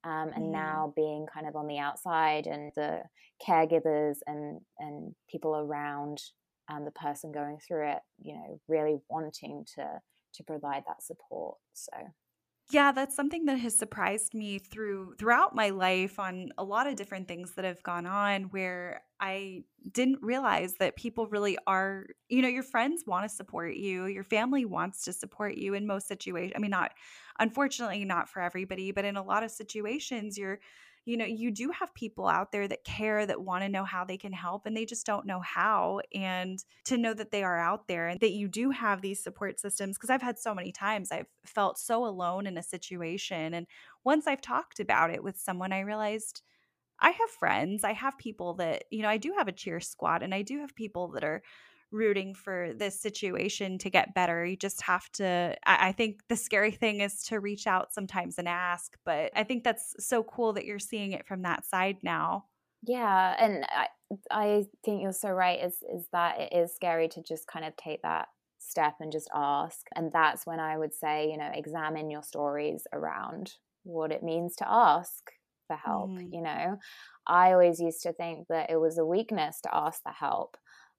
Um, 0.04 0.30
and 0.34 0.44
mm. 0.44 0.52
now 0.52 0.92
being 0.94 1.26
kind 1.32 1.48
of 1.48 1.56
on 1.56 1.66
the 1.66 1.78
outside 1.78 2.46
and 2.46 2.70
the 2.76 3.02
caregivers 3.46 4.18
and 4.26 4.60
and 4.78 5.14
people 5.28 5.56
around 5.56 6.22
um, 6.68 6.84
the 6.84 6.92
person 6.92 7.32
going 7.32 7.58
through 7.66 7.90
it, 7.90 7.98
you 8.20 8.34
know, 8.34 8.60
really 8.68 8.98
wanting 9.08 9.64
to 9.74 10.00
to 10.34 10.44
provide 10.44 10.84
that 10.86 11.02
support. 11.02 11.56
So 11.72 11.92
yeah, 12.70 12.92
that's 12.92 13.16
something 13.16 13.46
that 13.46 13.58
has 13.58 13.76
surprised 13.76 14.34
me 14.34 14.58
through 14.58 15.14
throughout 15.18 15.54
my 15.54 15.70
life 15.70 16.18
on 16.18 16.50
a 16.58 16.64
lot 16.64 16.86
of 16.86 16.96
different 16.96 17.26
things 17.26 17.54
that 17.54 17.64
have 17.64 17.82
gone 17.82 18.04
on 18.04 18.44
where 18.44 19.02
I 19.20 19.64
didn't 19.90 20.18
realize 20.20 20.74
that 20.74 20.96
people 20.96 21.28
really 21.28 21.56
are, 21.66 22.06
you 22.28 22.42
know, 22.42 22.48
your 22.48 22.62
friends 22.62 23.04
want 23.06 23.24
to 23.24 23.34
support 23.34 23.74
you, 23.74 24.04
your 24.06 24.22
family 24.22 24.66
wants 24.66 25.02
to 25.04 25.14
support 25.14 25.56
you 25.56 25.72
in 25.72 25.86
most 25.86 26.08
situations. 26.08 26.52
I 26.56 26.58
mean, 26.58 26.70
not 26.70 26.92
unfortunately 27.38 28.04
not 28.04 28.28
for 28.28 28.42
everybody, 28.42 28.92
but 28.92 29.06
in 29.06 29.16
a 29.16 29.22
lot 29.22 29.42
of 29.42 29.50
situations 29.50 30.36
you're 30.36 30.60
you 31.08 31.16
know, 31.16 31.24
you 31.24 31.50
do 31.50 31.70
have 31.70 31.94
people 31.94 32.28
out 32.28 32.52
there 32.52 32.68
that 32.68 32.84
care, 32.84 33.24
that 33.24 33.40
want 33.40 33.64
to 33.64 33.68
know 33.70 33.84
how 33.84 34.04
they 34.04 34.18
can 34.18 34.32
help, 34.32 34.66
and 34.66 34.76
they 34.76 34.84
just 34.84 35.06
don't 35.06 35.24
know 35.24 35.40
how. 35.40 36.00
And 36.14 36.62
to 36.84 36.98
know 36.98 37.14
that 37.14 37.30
they 37.30 37.42
are 37.42 37.58
out 37.58 37.88
there 37.88 38.08
and 38.08 38.20
that 38.20 38.32
you 38.32 38.46
do 38.46 38.70
have 38.70 39.00
these 39.00 39.22
support 39.22 39.58
systems, 39.58 39.96
because 39.96 40.10
I've 40.10 40.20
had 40.20 40.38
so 40.38 40.54
many 40.54 40.70
times 40.70 41.10
I've 41.10 41.26
felt 41.46 41.78
so 41.78 42.04
alone 42.04 42.46
in 42.46 42.58
a 42.58 42.62
situation. 42.62 43.54
And 43.54 43.66
once 44.04 44.26
I've 44.26 44.42
talked 44.42 44.80
about 44.80 45.10
it 45.10 45.24
with 45.24 45.38
someone, 45.38 45.72
I 45.72 45.80
realized 45.80 46.42
I 47.00 47.10
have 47.12 47.30
friends, 47.30 47.84
I 47.84 47.94
have 47.94 48.18
people 48.18 48.54
that, 48.54 48.84
you 48.90 49.00
know, 49.00 49.08
I 49.08 49.16
do 49.16 49.32
have 49.38 49.48
a 49.48 49.52
cheer 49.52 49.80
squad, 49.80 50.22
and 50.22 50.34
I 50.34 50.42
do 50.42 50.58
have 50.58 50.74
people 50.74 51.08
that 51.12 51.24
are 51.24 51.42
rooting 51.90 52.34
for 52.34 52.72
this 52.76 53.00
situation 53.00 53.78
to 53.78 53.90
get 53.90 54.14
better. 54.14 54.44
You 54.44 54.56
just 54.56 54.82
have 54.82 55.10
to, 55.12 55.56
I, 55.66 55.88
I, 55.88 55.92
think 55.92 56.20
the 56.28 56.36
scary 56.36 56.70
thing 56.70 57.00
is 57.00 57.22
to 57.24 57.40
reach 57.40 57.66
out 57.66 57.94
sometimes 57.94 58.38
and 58.38 58.46
ask, 58.46 58.96
but 59.04 59.30
I 59.34 59.44
think 59.44 59.64
that's 59.64 59.94
so 59.98 60.22
cool 60.22 60.52
that 60.54 60.66
you're 60.66 60.78
seeing 60.78 61.12
it 61.12 61.26
from 61.26 61.42
that 61.42 61.64
side 61.64 61.96
now. 62.02 62.44
Yeah. 62.82 63.34
And 63.38 63.64
I, 63.70 63.86
I 64.30 64.64
think 64.84 65.02
you're 65.02 65.12
so 65.12 65.30
right 65.30 65.64
is, 65.64 65.82
is 65.94 66.06
that 66.12 66.40
it 66.40 66.52
is 66.52 66.74
scary 66.74 67.08
to 67.08 67.22
just 67.22 67.46
kind 67.46 67.64
of 67.64 67.76
take 67.76 68.02
that 68.02 68.28
step 68.58 68.94
and 69.00 69.10
just 69.10 69.30
ask. 69.34 69.86
And 69.94 70.12
that's 70.12 70.46
when 70.46 70.60
I 70.60 70.76
would 70.76 70.94
say, 70.94 71.30
you 71.30 71.38
know, 71.38 71.50
examine 71.52 72.10
your 72.10 72.22
stories 72.22 72.86
around 72.92 73.54
what 73.84 74.12
it 74.12 74.22
means 74.22 74.56
to 74.56 74.70
ask 74.70 75.30
for 75.66 75.76
help. 75.76 76.10
Mm. 76.10 76.32
You 76.32 76.42
know, 76.42 76.78
I 77.26 77.52
always 77.52 77.80
used 77.80 78.02
to 78.02 78.12
think 78.12 78.46
that 78.48 78.70
it 78.70 78.76
was 78.76 78.98
a 78.98 79.06
weakness 79.06 79.60
to 79.62 79.74
ask 79.74 80.02
for 80.02 80.12
help 80.12 80.56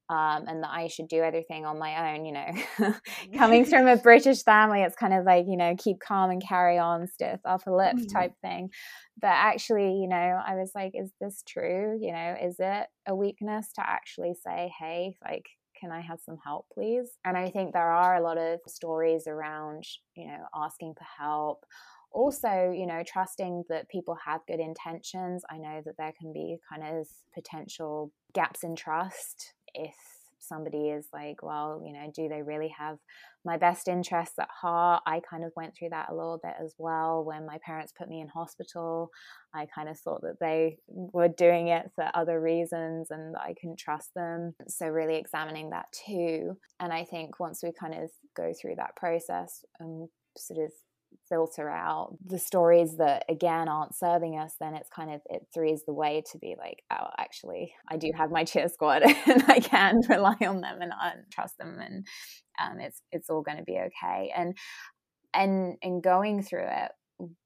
um, 0.10 0.46
and 0.48 0.64
that 0.64 0.72
I 0.72 0.88
should 0.88 1.08
do 1.08 1.22
everything 1.22 1.66
on 1.66 1.78
my 1.78 2.14
own, 2.14 2.26
you 2.26 2.34
know. 2.34 2.52
Coming 3.38 3.64
from 3.64 3.88
a 3.88 3.96
British 3.96 4.44
family, 4.44 4.82
it's 4.82 4.96
kind 4.96 5.14
of 5.14 5.24
like, 5.24 5.46
you 5.48 5.56
know, 5.56 5.76
keep 5.78 6.00
calm 6.00 6.32
and 6.32 6.42
carry 6.42 6.80
on, 6.80 7.08
stiff 7.08 7.40
upper 7.46 7.72
lip 7.72 7.96
mm-hmm. 7.96 8.08
type 8.08 8.34
thing. 8.42 8.70
But 9.22 9.32
actually, 9.32 9.94
you 10.00 10.08
know, 10.08 10.16
I 10.16 10.56
was 10.56 10.72
like, 10.74 10.94
is 10.96 11.12
this 11.22 11.44
true? 11.48 11.98
You 12.02 12.12
know, 12.12 12.36
is 12.42 12.56
it 12.60 12.88
a 13.08 13.16
weakness 13.16 13.72
to 13.76 13.88
actually 13.88 14.34
say, 14.44 14.72
hey, 14.80 15.16
like, 15.24 15.46
can 15.80 15.92
I 15.92 16.02
have 16.02 16.20
some 16.20 16.38
help, 16.44 16.66
please? 16.74 17.12
And 17.24 17.38
I 17.38 17.50
think 17.52 17.74
there 17.74 17.92
are 17.92 18.16
a 18.16 18.24
lot 18.24 18.38
of 18.38 18.60
stories 18.68 19.28
around, 19.28 19.84
you 20.16 20.28
know, 20.28 20.44
asking 20.56 20.96
for 20.98 21.06
help 21.24 21.66
also 22.12 22.72
you 22.76 22.88
know 22.88 23.04
trusting 23.06 23.64
that 23.70 23.88
people 23.90 24.18
have 24.26 24.42
good 24.48 24.60
intentions 24.60 25.44
i 25.50 25.58
know 25.58 25.82
that 25.86 25.96
there 25.98 26.14
can 26.20 26.34
be 26.34 26.58
kind 26.70 26.84
of 26.84 27.08
potential 27.34 28.12
gaps 28.34 28.64
in 28.64 28.76
trust 28.76 29.54
if 29.74 29.96
somebody 30.40 30.90
is 30.90 31.08
like, 31.14 31.44
well, 31.44 31.82
you 31.86 31.94
know, 31.94 32.12
do 32.14 32.28
they 32.28 32.42
really 32.42 32.74
have 32.78 32.98
my 33.46 33.58
best 33.58 33.88
interests 33.88 34.38
at 34.40 34.50
heart? 34.50 35.04
I 35.06 35.22
kind 35.30 35.44
of 35.44 35.52
went 35.56 35.76
through 35.76 35.90
that 35.90 36.10
a 36.10 36.16
little 36.16 36.40
bit 36.42 36.54
as 36.62 36.74
well. 36.78 37.24
When 37.24 37.46
my 37.46 37.58
parents 37.66 37.94
put 37.98 38.10
me 38.10 38.22
in 38.22 38.28
hospital, 38.28 39.10
I 39.54 39.68
kind 39.74 39.88
of 39.88 40.00
thought 40.00 40.22
that 40.22 40.40
they 40.40 40.78
were 40.88 41.28
doing 41.28 41.68
it 41.68 41.92
for 41.96 42.10
other 42.14 42.42
reasons 42.42 43.12
and 43.12 43.36
I 43.38 43.54
couldn't 43.60 43.80
trust 43.80 44.14
them. 44.16 44.56
So, 44.68 44.88
really 44.88 45.16
examining 45.16 45.70
that 45.70 45.86
too. 45.92 46.58
And 46.80 46.92
I 46.92 47.06
think 47.06 47.40
once 47.40 47.62
we 47.64 47.72
kind 47.72 47.94
of 47.94 48.10
go 48.36 48.54
through 48.60 48.76
that 48.78 48.96
process 48.96 49.64
and 49.80 50.10
sort 50.38 50.66
of 50.66 50.72
filter 51.28 51.70
out 51.70 52.16
the 52.26 52.40
stories 52.40 52.98
that 52.98 53.24
again 53.30 53.68
aren't 53.68 53.96
serving 53.96 54.38
us 54.38 54.56
then 54.60 54.74
it's 54.74 54.90
kind 54.90 55.12
of 55.12 55.22
it 55.30 55.46
threes 55.54 55.84
the 55.86 55.94
way 55.94 56.24
to 56.32 56.40
be 56.40 56.56
like 56.58 56.82
oh 56.92 57.08
actually 57.20 57.72
i 57.90 57.98
do 57.98 58.12
have 58.16 58.32
my 58.32 58.44
cheer 58.44 58.68
squad 58.68 59.04
and 59.28 59.44
i 59.48 59.60
can 59.60 60.00
rely 60.10 60.36
on 60.42 60.62
them 60.62 60.82
and 60.82 60.92
I 60.92 61.14
trust 61.32 61.58
them 61.58 61.78
and 61.80 62.06
um, 62.60 62.80
it's 62.80 63.02
it's 63.12 63.30
all 63.30 63.42
going 63.42 63.58
to 63.58 63.64
be 63.64 63.80
okay. 63.80 64.32
And 64.36 64.58
and 65.34 65.78
and 65.82 66.04
going 66.04 66.44
through 66.44 66.68
it 66.68 66.92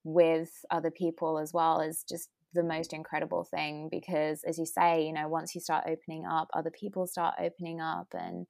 with 0.03 0.51
other 0.71 0.91
people 0.91 1.39
as 1.39 1.51
well 1.53 1.81
is 1.81 2.03
just 2.09 2.29
the 2.53 2.63
most 2.63 2.93
incredible 2.93 3.43
thing 3.43 3.87
because 3.89 4.43
as 4.47 4.59
you 4.59 4.65
say 4.65 5.03
you 5.03 5.11
know 5.11 5.27
once 5.27 5.55
you 5.55 5.61
start 5.61 5.85
opening 5.87 6.23
up 6.23 6.47
other 6.53 6.69
people 6.69 7.07
start 7.07 7.33
opening 7.39 7.81
up 7.81 8.05
and 8.13 8.45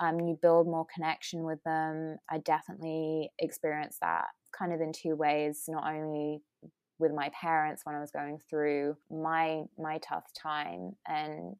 um, 0.00 0.20
you 0.20 0.38
build 0.40 0.66
more 0.66 0.86
connection 0.92 1.44
with 1.44 1.62
them 1.64 2.16
i 2.30 2.38
definitely 2.38 3.30
experienced 3.38 4.00
that 4.00 4.26
kind 4.56 4.72
of 4.72 4.80
in 4.80 4.92
two 4.92 5.16
ways 5.16 5.64
not 5.68 5.84
only 5.86 6.40
with 6.98 7.12
my 7.12 7.30
parents 7.38 7.82
when 7.84 7.96
I 7.96 8.00
was 8.00 8.10
going 8.10 8.38
through 8.48 8.96
my 9.10 9.62
my 9.78 9.98
tough 9.98 10.24
time 10.40 10.92
and 11.06 11.54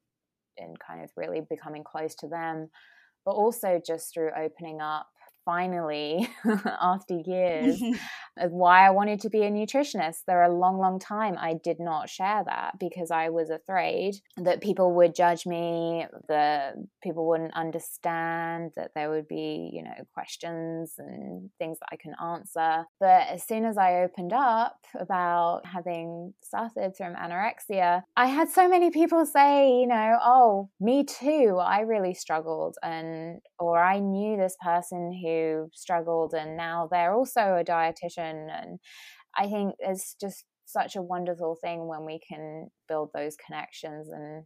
and 0.56 0.78
kind 0.78 1.02
of 1.02 1.10
really 1.16 1.40
becoming 1.48 1.82
close 1.82 2.14
to 2.16 2.28
them 2.28 2.68
but 3.24 3.32
also 3.32 3.80
just 3.84 4.12
through 4.12 4.30
opening 4.36 4.80
up 4.80 5.08
finally 5.44 6.28
after 6.80 7.18
years 7.24 7.82
why 8.50 8.86
I 8.86 8.90
wanted 8.90 9.20
to 9.20 9.30
be 9.30 9.42
a 9.42 9.50
nutritionist. 9.50 10.18
There 10.26 10.42
a 10.42 10.52
long, 10.52 10.78
long 10.78 10.98
time 10.98 11.36
I 11.38 11.54
did 11.62 11.78
not 11.78 12.08
share 12.08 12.42
that 12.44 12.78
because 12.78 13.10
I 13.10 13.28
was 13.30 13.50
afraid 13.50 14.14
that 14.36 14.60
people 14.60 14.94
would 14.94 15.14
judge 15.14 15.46
me, 15.46 16.06
that 16.28 16.74
people 17.02 17.28
wouldn't 17.28 17.54
understand, 17.54 18.72
that 18.76 18.90
there 18.94 19.10
would 19.10 19.28
be, 19.28 19.70
you 19.72 19.82
know, 19.82 19.94
questions 20.12 20.94
and 20.98 21.50
things 21.58 21.78
that 21.80 21.88
I 21.92 21.96
can 21.96 22.14
answer. 22.22 22.84
But 23.00 23.28
as 23.28 23.46
soon 23.46 23.64
as 23.64 23.78
I 23.78 24.02
opened 24.02 24.32
up 24.32 24.76
about 24.98 25.62
having 25.66 26.34
suffered 26.42 26.96
from 26.96 27.14
anorexia, 27.14 28.02
I 28.16 28.26
had 28.26 28.48
so 28.48 28.68
many 28.68 28.90
people 28.90 29.26
say, 29.26 29.70
you 29.70 29.86
know, 29.86 30.18
oh, 30.22 30.70
me 30.80 31.04
too. 31.04 31.58
I 31.60 31.80
really 31.80 32.14
struggled 32.14 32.76
and 32.82 33.40
or 33.58 33.82
I 33.82 33.98
knew 33.98 34.36
this 34.36 34.56
person 34.60 35.12
who 35.22 35.33
struggled 35.72 36.34
and 36.34 36.56
now 36.56 36.88
they're 36.90 37.14
also 37.14 37.56
a 37.56 37.64
dietitian 37.64 38.48
and 38.50 38.78
I 39.36 39.48
think 39.48 39.74
it's 39.78 40.14
just 40.20 40.44
such 40.66 40.96
a 40.96 41.02
wonderful 41.02 41.56
thing 41.60 41.86
when 41.86 42.04
we 42.04 42.20
can 42.26 42.68
build 42.88 43.10
those 43.14 43.36
connections 43.36 44.08
and 44.10 44.44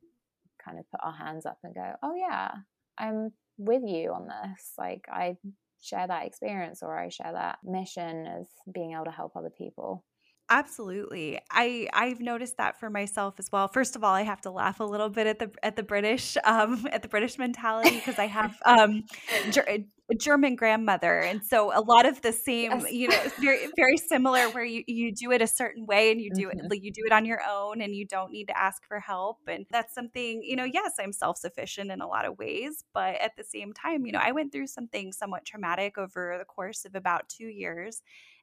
kind 0.64 0.78
of 0.78 0.91
put 0.91 1.01
our 1.03 1.12
hands 1.12 1.47
up 1.47 1.59
and 1.62 1.74
go, 1.74 1.93
"Oh 2.03 2.14
yeah, 2.14 2.51
I'm 2.99 3.32
with 3.57 3.82
you 3.84 4.12
on 4.12 4.28
this." 4.28 4.72
Like 4.78 5.05
I 5.11 5.36
share 5.80 6.07
that 6.07 6.26
experience 6.26 6.82
or 6.82 6.99
I 6.99 7.09
share 7.09 7.32
that 7.32 7.59
mission 7.62 8.26
of 8.26 8.47
being 8.72 8.93
able 8.93 9.05
to 9.05 9.11
help 9.11 9.36
other 9.36 9.51
people. 9.51 10.05
Absolutely. 10.51 11.38
I 11.51 11.88
I've 11.92 12.20
noticed 12.20 12.57
that 12.57 12.80
for 12.80 12.88
myself 12.88 13.34
as 13.38 13.53
well. 13.53 13.68
First 13.68 13.96
of 13.96 14.05
all, 14.05 14.14
I 14.14 14.22
have 14.22 14.40
to 14.42 14.51
laugh 14.51 14.80
a 14.80 14.84
little 14.84 15.11
bit 15.11 15.26
at 15.26 15.38
the 15.38 15.51
at 15.62 15.76
the 15.76 15.82
British 15.82 16.38
um 16.44 16.86
at 16.92 17.03
the 17.03 17.09
British 17.09 17.38
mentality 17.38 17.96
because 17.96 18.18
I 18.18 18.26
have 18.26 18.57
um 18.64 19.05
ger- 19.51 19.66
a 19.68 19.84
German 20.16 20.57
grandmother 20.57 21.20
and 21.20 21.44
so 21.44 21.70
a 21.78 21.82
lot 21.82 22.07
of 22.07 22.22
the 22.22 22.32
same, 22.32 22.70
yes. 22.80 22.92
you 22.92 23.09
know, 23.09 23.22
very 23.40 23.68
very 23.76 23.99
similar 23.99 24.49
where 24.51 24.64
you 24.64 24.84
you 24.86 25.14
do 25.14 25.32
it 25.32 25.42
a 25.42 25.46
certain 25.46 25.84
way 25.84 26.11
and 26.11 26.18
you 26.18 26.30
do 26.34 26.49
mm-hmm. 26.49 26.72
it 26.72 26.82
you 26.82 26.90
do 26.92 27.03
it 27.05 27.12
on 27.12 27.26
your 27.26 27.40
own 27.46 27.82
and 27.82 27.94
you 27.94 28.07
don't 28.07 28.32
need 28.32 28.46
to 28.46 28.59
ask 28.59 28.82
for 28.86 29.01
help 29.01 29.40
and 29.49 29.66
that's 29.70 29.94
something, 29.94 30.42
you 30.42 30.57
know, 30.57 30.64
yes, 30.64 30.94
I'm 30.99 31.12
self-sufficient 31.12 31.90
in 31.90 32.01
a 32.01 32.07
lot 32.07 32.24
of 32.24 32.38
ways, 32.38 32.84
but 32.94 33.20
at 33.20 33.36
the 33.36 33.44
same 33.44 33.74
time, 33.74 34.07
you 34.07 34.12
know, 34.12 34.20
I 34.22 34.32
went 34.32 34.51
through 34.51 34.68
something 34.68 35.12
somewhat 35.12 35.44
traumatic 35.44 35.99
over 35.99 36.36
the 36.38 36.46
course 36.46 36.86
of 36.86 36.94
about 36.94 37.28
2 37.28 37.44
years 37.44 38.01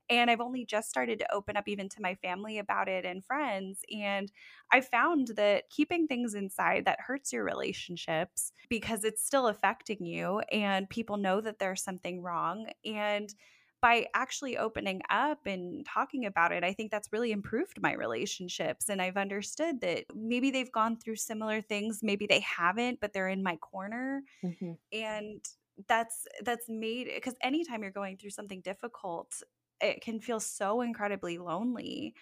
and 0.10 0.30
I've 0.30 0.42
only 0.42 0.66
just 0.66 0.90
started 0.90 1.20
to 1.20 1.34
open 1.34 1.58
up 1.58 1.68
even 1.68 1.90
to 1.90 2.02
my 2.02 2.16
family 2.16 2.60
about 2.60 2.88
it 2.88 3.06
and 3.06 3.26
friends. 3.26 3.82
And 3.92 4.32
I 4.72 4.82
found 4.82 5.30
that 5.36 5.70
keeping 5.70 6.08
things 6.08 6.34
inside 6.34 6.86
that 6.86 7.00
hurts 7.00 7.34
your 7.34 7.44
relationships 7.44 8.52
because 8.70 9.04
it's 9.04 9.26
still 9.26 9.48
affecting 9.48 10.06
you 10.06 10.40
and 10.52 10.90
people 10.90 11.18
know 11.18 11.42
that 11.42 11.60
there's 11.60 11.84
something 11.84 12.22
wrong. 12.22 12.68
And 12.84 13.34
by 13.82 14.08
actually 14.16 14.58
opening 14.58 15.02
up 15.10 15.46
and 15.46 15.86
talking 15.86 16.26
about 16.26 16.52
it, 16.52 16.64
I 16.64 16.74
think 16.74 16.90
that's 16.90 17.12
really 17.12 17.32
improved 17.32 17.82
my 17.82 17.94
relationships. 17.94 18.90
And 18.90 19.02
I've 19.02 19.18
understood 19.18 19.82
that 19.82 20.06
maybe 20.16 20.50
they've 20.50 20.72
gone 20.72 20.98
through 20.98 21.18
similar 21.18 21.62
things, 21.62 22.00
maybe 22.02 22.26
they 22.26 22.40
haven't, 22.40 23.00
but 23.00 23.14
they're 23.14 23.30
in 23.30 23.44
my 23.44 23.58
corner. 23.58 24.24
Mm-hmm. 24.44 24.72
And 24.92 25.46
that's 25.88 26.26
that's 26.44 26.70
made 26.70 27.10
because 27.14 27.36
anytime 27.42 27.82
you're 27.82 27.92
going 27.92 28.18
through 28.18 28.30
something 28.30 28.62
difficult 28.62 29.44
it 29.82 30.02
can 30.02 30.20
feel 30.20 30.40
so 30.40 30.82
incredibly 30.82 31.38
lonely 31.38 32.16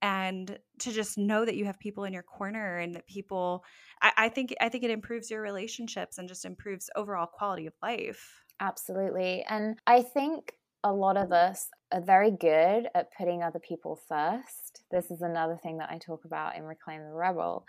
and 0.00 0.58
to 0.80 0.90
just 0.90 1.16
know 1.16 1.44
that 1.44 1.54
you 1.54 1.64
have 1.64 1.78
people 1.78 2.04
in 2.04 2.12
your 2.12 2.24
corner 2.24 2.78
and 2.78 2.94
that 2.94 3.06
people 3.06 3.64
I, 4.02 4.12
I, 4.16 4.28
think 4.28 4.54
i 4.60 4.68
think 4.68 4.84
it 4.84 4.90
improves 4.90 5.30
your 5.30 5.42
relationships 5.42 6.18
and 6.18 6.28
just 6.28 6.44
improves 6.44 6.90
overall 6.96 7.26
quality 7.26 7.66
of 7.66 7.74
life. 7.82 8.44
Absolutely 8.60 9.44
and 9.48 9.78
i 9.86 10.02
think 10.02 10.54
a 10.84 10.92
lot 10.92 11.16
of 11.16 11.32
us 11.32 11.68
are 11.92 12.00
very 12.00 12.30
good 12.30 12.88
at 12.94 13.10
putting 13.16 13.42
other 13.42 13.58
people 13.58 14.00
first 14.08 14.82
this 14.90 15.10
is 15.10 15.22
another 15.22 15.58
thing 15.62 15.78
that 15.78 15.90
i 15.90 15.98
talk 15.98 16.24
about 16.24 16.56
in 16.56 16.64
reclaim 16.64 17.00
the 17.02 17.12
rebel 17.12 17.64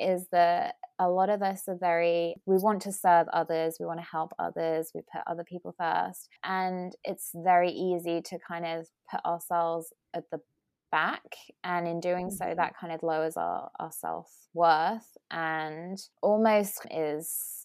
is 0.00 0.26
that 0.32 0.74
a 0.98 1.08
lot 1.08 1.28
of 1.28 1.42
us 1.42 1.62
are 1.68 1.76
very, 1.76 2.34
we 2.46 2.56
want 2.56 2.82
to 2.82 2.92
serve 2.92 3.28
others, 3.32 3.76
we 3.78 3.86
want 3.86 4.00
to 4.00 4.06
help 4.06 4.32
others, 4.38 4.90
we 4.94 5.00
put 5.00 5.22
other 5.26 5.44
people 5.44 5.74
first. 5.78 6.28
And 6.42 6.94
it's 7.04 7.30
very 7.34 7.70
easy 7.70 8.20
to 8.22 8.38
kind 8.46 8.64
of 8.66 8.86
put 9.10 9.24
ourselves 9.24 9.92
at 10.14 10.24
the 10.30 10.40
back. 10.90 11.22
And 11.62 11.86
in 11.86 12.00
doing 12.00 12.30
so, 12.30 12.44
mm-hmm. 12.44 12.56
that 12.56 12.74
kind 12.78 12.92
of 12.92 13.02
lowers 13.02 13.36
our, 13.36 13.70
our 13.78 13.90
self 13.92 14.30
worth 14.52 15.16
and 15.30 15.98
almost 16.22 16.86
is 16.90 17.63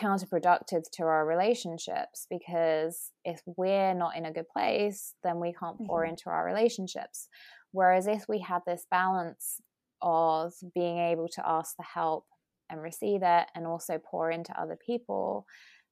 counterproductive 0.00 0.84
to 0.92 1.02
our 1.02 1.26
relationships 1.26 2.26
because 2.30 3.10
if 3.24 3.40
we're 3.56 3.94
not 3.94 4.16
in 4.16 4.24
a 4.26 4.32
good 4.32 4.48
place, 4.48 5.14
then 5.22 5.40
we 5.40 5.52
can't 5.52 5.78
pour 5.86 6.02
mm-hmm. 6.02 6.10
into 6.10 6.30
our 6.30 6.44
relationships. 6.44 7.28
Whereas 7.72 8.06
if 8.06 8.24
we 8.28 8.40
have 8.40 8.62
this 8.66 8.86
balance 8.90 9.60
of 10.00 10.54
being 10.74 10.98
able 10.98 11.28
to 11.28 11.48
ask 11.48 11.74
for 11.76 11.84
help 11.84 12.24
and 12.70 12.82
receive 12.82 13.20
it 13.22 13.46
and 13.54 13.66
also 13.66 13.98
pour 13.98 14.30
into 14.30 14.58
other 14.60 14.76
people 14.84 15.46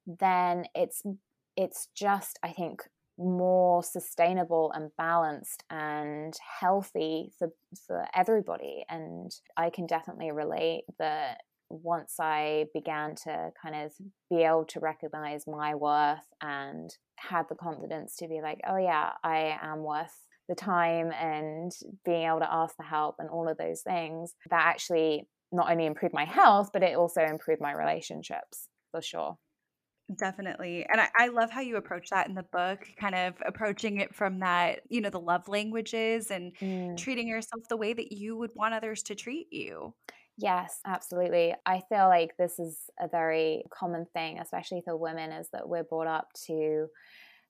then 0.07 0.65
it's 0.75 1.03
it's 1.57 1.89
just 1.97 2.39
i 2.43 2.53
think 2.53 2.83
more 3.19 3.83
sustainable 3.83 4.71
and 4.75 4.91
balanced 4.99 5.65
and 5.71 6.35
healthy 6.61 7.31
for 7.39 7.49
for 7.87 8.07
everybody 8.15 8.85
and 8.89 9.33
i 9.57 9.71
can 9.71 9.87
definitely 9.87 10.31
relate 10.31 10.85
that 10.99 11.39
once 11.69 12.15
i 12.21 12.65
began 12.73 13.15
to 13.15 13.51
kind 13.61 13.75
of 13.75 13.93
be 14.31 14.43
able 14.43 14.65
to 14.65 14.81
recognize 14.81 15.45
my 15.47 15.75
worth 15.75 16.27
and 16.41 16.91
had 17.17 17.45
the 17.49 17.55
confidence 17.55 18.17
to 18.17 18.29
be 18.29 18.41
like 18.43 18.61
oh 18.69 18.77
yeah 18.77 19.11
i 19.25 19.59
am 19.63 19.83
worth 19.83 20.15
the 20.49 20.55
time 20.55 21.11
and 21.21 21.73
being 22.05 22.27
able 22.27 22.39
to 22.39 22.53
ask 22.53 22.77
for 22.77 22.85
help 22.85 23.17
and 23.19 23.29
all 23.31 23.49
of 23.49 23.59
those 23.59 23.83
things 23.83 24.35
that 24.49 24.65
actually 24.65 25.27
not 25.51 25.71
only 25.71 25.87
improved 25.87 26.15
my 26.15 26.25
health 26.25 26.71
but 26.73 26.83
it 26.83 26.97
also 26.97 27.23
improved 27.23 27.61
my 27.61 27.73
relationships 27.73 28.69
for 28.93 29.03
sure 29.03 29.37
Definitely. 30.15 30.87
And 30.89 31.01
I, 31.01 31.09
I, 31.19 31.29
love 31.29 31.51
how 31.51 31.63
you 31.63 31.77
approach 31.77 32.11
that 32.11 32.29
in 32.29 32.35
the 32.35 32.45
book, 32.45 32.87
kind 32.97 33.17
of 33.17 33.35
approaching 33.45 33.99
it 33.99 34.15
from 34.15 34.39
that, 34.39 34.83
you 34.89 35.01
know, 35.01 35.11
the 35.11 35.19
love 35.19 35.49
languages 35.49 36.31
and 36.31 36.57
mm. 36.59 36.97
treating 36.97 37.27
yourself 37.27 37.63
the 37.69 37.77
way 37.77 37.93
that 37.93 38.13
you 38.13 38.37
would 38.37 38.53
want 38.55 38.73
others 38.73 39.03
to 39.05 39.17
treat 39.17 39.49
you. 39.51 39.95
Yes, 40.39 40.81
absolutely. 40.85 41.55
I 41.65 41.83
feel 41.89 42.09
like 42.09 42.37
this 42.37 42.59
is 42.59 42.91
a 43.01 43.09
very 43.09 43.65
common 43.71 44.07
thing, 44.13 44.39
especially 44.39 44.83
for 44.85 44.97
women, 44.97 45.33
is 45.33 45.49
that 45.53 45.69
we're 45.69 45.85
brought 45.85 46.07
up 46.07 46.29
to 46.47 46.89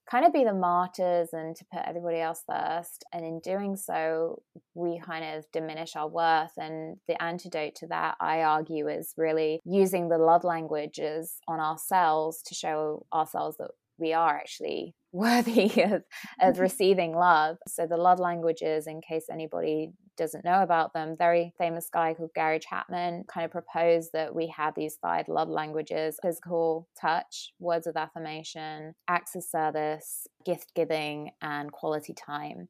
kind 0.09 0.25
of 0.25 0.31
be 0.31 0.45
the 0.45 0.53
martyrs 0.53 1.29
and 1.33 1.53
to 1.57 1.65
put 1.65 1.81
everybody 1.85 2.19
else 2.19 2.43
first. 2.49 3.03
And 3.11 3.25
in 3.25 3.41
doing 3.41 3.75
so, 3.75 4.41
we 4.73 5.01
kind 5.05 5.25
of 5.37 5.43
diminish 5.51 5.97
our 5.97 6.07
worth. 6.07 6.53
And 6.57 6.95
the 7.09 7.21
antidote 7.21 7.75
to 7.75 7.87
that, 7.87 8.15
I 8.21 8.43
argue, 8.43 8.87
is 8.87 9.13
really 9.17 9.59
using 9.65 10.07
the 10.07 10.17
love 10.17 10.45
languages 10.45 11.41
on 11.45 11.59
ourselves 11.59 12.41
to 12.43 12.55
show 12.55 13.05
ourselves 13.13 13.57
that 13.57 13.71
we 13.99 14.13
are 14.13 14.35
actually 14.35 14.95
worthy 15.11 15.81
of, 15.81 16.03
of 16.39 16.53
mm-hmm. 16.53 16.61
receiving 16.61 17.15
love. 17.15 17.57
So 17.67 17.87
the 17.87 17.97
love 17.97 18.19
languages, 18.19 18.87
in 18.87 19.01
case 19.01 19.25
anybody 19.31 19.91
doesn't 20.17 20.43
know 20.43 20.61
about 20.61 20.93
them, 20.93 21.15
very 21.17 21.53
famous 21.57 21.89
guy 21.91 22.13
called 22.13 22.31
Gary 22.35 22.59
Chapman 22.59 23.23
kind 23.31 23.45
of 23.45 23.51
proposed 23.51 24.09
that 24.13 24.35
we 24.35 24.47
have 24.55 24.73
these 24.75 24.97
five 25.01 25.27
love 25.27 25.49
languages 25.49 26.17
physical 26.21 26.87
touch, 26.99 27.51
words 27.59 27.87
of 27.87 27.95
affirmation, 27.95 28.93
acts 29.07 29.35
of 29.35 29.43
service, 29.43 30.27
gift 30.45 30.73
giving, 30.75 31.31
and 31.41 31.71
quality 31.71 32.13
time. 32.13 32.67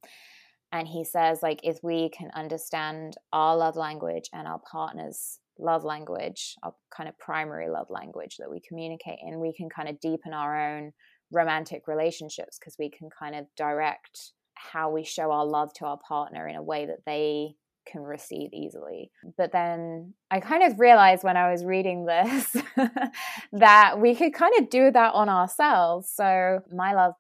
And 0.72 0.88
he 0.88 1.04
says, 1.04 1.40
like, 1.42 1.62
if 1.64 1.80
we 1.82 2.10
can 2.10 2.30
understand 2.36 3.16
our 3.32 3.56
love 3.56 3.78
language 3.78 4.30
and 4.34 4.48
our 4.48 4.60
partner's 4.70 5.40
love 5.60 5.84
language, 5.84 6.56
our 6.62 6.74
kind 6.96 7.08
of 7.08 7.18
primary 7.18 7.70
love 7.70 7.88
language 7.90 8.38
that 8.38 8.52
we 8.52 8.60
communicate 8.68 9.20
in, 9.26 9.40
we 9.40 9.54
can 9.54 9.70
kind 9.70 9.88
of 9.88 10.00
deepen 10.00 10.34
our 10.34 10.76
own 10.76 10.92
romantic 11.32 11.88
relationships 11.88 12.58
because 12.60 12.78
we 12.80 12.90
can 12.90 13.10
kind 13.10 13.36
of 13.36 13.46
direct 13.56 14.32
how 14.56 14.90
we 14.90 15.04
show 15.04 15.32
our 15.32 15.46
love 15.46 15.72
to 15.74 15.86
our 15.86 15.98
partner 15.98 16.48
in 16.48 16.56
a 16.56 16.64
way 16.64 16.86
that 16.86 17.06
they 17.06 17.56
can 17.86 18.02
receive 18.02 18.54
easily. 18.54 19.12
But 19.38 19.52
then 19.52 20.14
I 20.30 20.40
kind 20.40 20.64
of 20.64 20.80
realized 20.80 21.24
when 21.24 21.38
I 21.38 21.52
was 21.52 21.64
reading 21.64 22.06
this 22.06 22.56
that 23.54 24.00
we 24.00 24.14
could 24.16 24.34
kind 24.34 24.54
of 24.60 24.70
do 24.70 24.92
that 24.92 25.14
on 25.14 25.30
ourselves. 25.30 26.10
So 26.14 26.62
my 26.74 26.94
love 26.94 27.14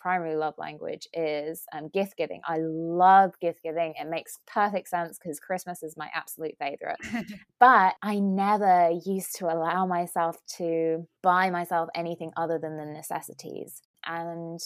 primary 0.00 0.36
love 0.36 0.54
language 0.58 1.08
is 1.12 1.64
um, 1.72 1.88
gift 1.88 2.16
giving. 2.16 2.40
I 2.46 2.58
love 2.60 3.38
gift 3.40 3.62
giving. 3.62 3.94
It 4.00 4.08
makes 4.08 4.38
perfect 4.46 4.88
sense 4.88 5.18
because 5.18 5.40
Christmas 5.40 5.82
is 5.82 5.96
my 5.96 6.08
absolute 6.14 6.56
favorite. 6.58 6.98
but 7.60 7.94
I 8.02 8.18
never 8.18 8.90
used 9.04 9.36
to 9.36 9.46
allow 9.46 9.86
myself 9.86 10.36
to 10.56 11.06
buy 11.22 11.50
myself 11.50 11.88
anything 11.94 12.32
other 12.36 12.58
than 12.58 12.76
the 12.76 12.86
necessities. 12.86 13.82
And 14.04 14.60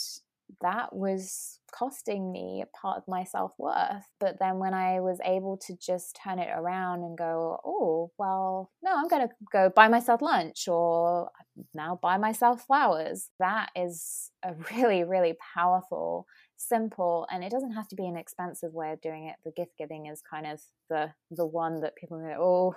that 0.61 0.95
was 0.95 1.59
costing 1.73 2.31
me 2.31 2.63
a 2.63 2.77
part 2.77 2.99
of 2.99 3.05
my 3.09 3.25
self 3.25 3.53
worth. 3.59 4.07
But 4.21 4.39
then 4.39 4.59
when 4.59 4.75
I 4.75 5.01
was 5.01 5.19
able 5.25 5.57
to 5.67 5.77
just 5.77 6.19
turn 6.23 6.39
it 6.39 6.51
around 6.55 7.03
and 7.03 7.17
go, 7.17 7.59
oh, 7.65 8.11
well, 8.19 8.71
no, 8.83 8.93
I'm 8.97 9.09
going 9.09 9.27
to 9.29 9.35
go 9.53 9.71
buy 9.75 9.89
myself 9.89 10.23
lunch 10.23 10.69
or 10.69 11.31
now 11.75 11.99
buy 12.01 12.19
myself 12.19 12.67
flowers, 12.67 13.29
that 13.39 13.71
is 13.75 14.31
a 14.43 14.55
really, 14.73 15.05
really 15.05 15.35
powerful 15.55 16.27
simple 16.69 17.27
and 17.31 17.43
it 17.45 17.51
doesn't 17.51 17.73
have 17.73 17.89
to 17.89 17.97
be 17.97 18.07
an 18.07 18.17
expensive 18.17 18.73
way 18.73 18.93
of 18.93 19.01
doing 19.01 19.29
it. 19.29 19.37
The 19.45 19.53
gift 19.53 19.73
giving 19.79 20.07
is 20.07 20.23
kind 20.23 20.47
of 20.47 20.61
the 20.89 21.13
the 21.31 21.47
one 21.47 21.81
that 21.81 21.97
people 21.97 22.19
go 22.19 22.75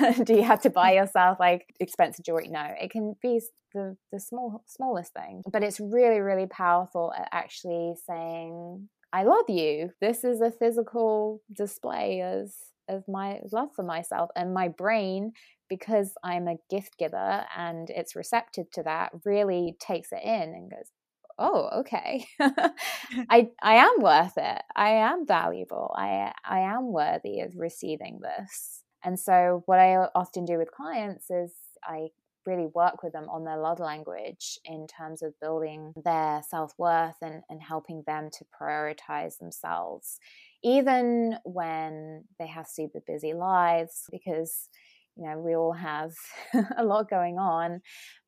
oh 0.00 0.14
do 0.24 0.34
you 0.34 0.42
have 0.42 0.62
to 0.62 0.70
buy 0.70 0.92
yourself 0.92 1.38
like 1.40 1.74
expensive 1.80 2.24
jewelry? 2.24 2.48
No 2.48 2.66
it 2.80 2.90
can 2.90 3.14
be 3.22 3.40
the 3.72 3.96
the 4.12 4.20
small 4.20 4.62
smallest 4.66 5.12
thing. 5.12 5.42
But 5.50 5.62
it's 5.62 5.80
really 5.80 6.20
really 6.20 6.46
powerful 6.46 7.12
at 7.16 7.28
actually 7.32 7.94
saying 8.06 8.88
i 9.12 9.22
love 9.24 9.48
you. 9.48 9.90
This 10.00 10.24
is 10.24 10.40
a 10.40 10.50
physical 10.50 11.42
display 11.52 12.20
as 12.20 12.56
of 12.88 13.04
my 13.08 13.40
love 13.52 13.68
for 13.74 13.82
myself 13.82 14.30
and 14.36 14.52
my 14.52 14.68
brain 14.68 15.32
because 15.68 16.12
i'm 16.22 16.46
a 16.48 16.56
gift 16.70 16.96
giver 16.98 17.44
and 17.56 17.90
it's 17.90 18.16
receptive 18.16 18.70
to 18.70 18.82
that 18.82 19.10
really 19.24 19.74
takes 19.80 20.12
it 20.12 20.20
in 20.22 20.54
and 20.54 20.70
goes 20.70 20.90
oh 21.38 21.80
okay. 21.80 22.26
I 22.40 23.48
i 23.62 23.74
am 23.76 24.00
worth 24.00 24.36
it. 24.36 24.62
I 24.76 24.90
am 24.90 25.26
valuable. 25.26 25.94
I 25.96 26.32
i 26.44 26.60
am 26.60 26.92
worthy 26.92 27.40
of 27.40 27.54
receiving 27.56 28.20
this. 28.20 28.82
And 29.02 29.18
so 29.20 29.62
what 29.66 29.78
i 29.78 29.96
often 30.14 30.44
do 30.44 30.58
with 30.58 30.70
clients 30.70 31.30
is 31.30 31.52
i 31.84 32.08
really 32.46 32.68
work 32.74 33.02
with 33.02 33.12
them 33.12 33.28
on 33.30 33.44
their 33.44 33.56
love 33.56 33.80
language 33.80 34.58
in 34.64 34.86
terms 34.86 35.22
of 35.22 35.32
building 35.40 35.94
their 36.04 36.42
self-worth 36.46 37.16
and, 37.22 37.42
and 37.48 37.62
helping 37.62 38.02
them 38.06 38.28
to 38.30 38.44
prioritize 38.60 39.38
themselves 39.38 40.18
even 40.62 41.36
when 41.44 42.24
they 42.38 42.46
have 42.46 42.66
super 42.66 43.00
busy 43.06 43.34
lives 43.34 44.04
because 44.10 44.68
you 45.16 45.28
know, 45.28 45.38
we 45.38 45.54
all 45.54 45.72
have 45.72 46.12
a 46.76 46.84
lot 46.84 47.08
going 47.08 47.38
on, 47.38 47.80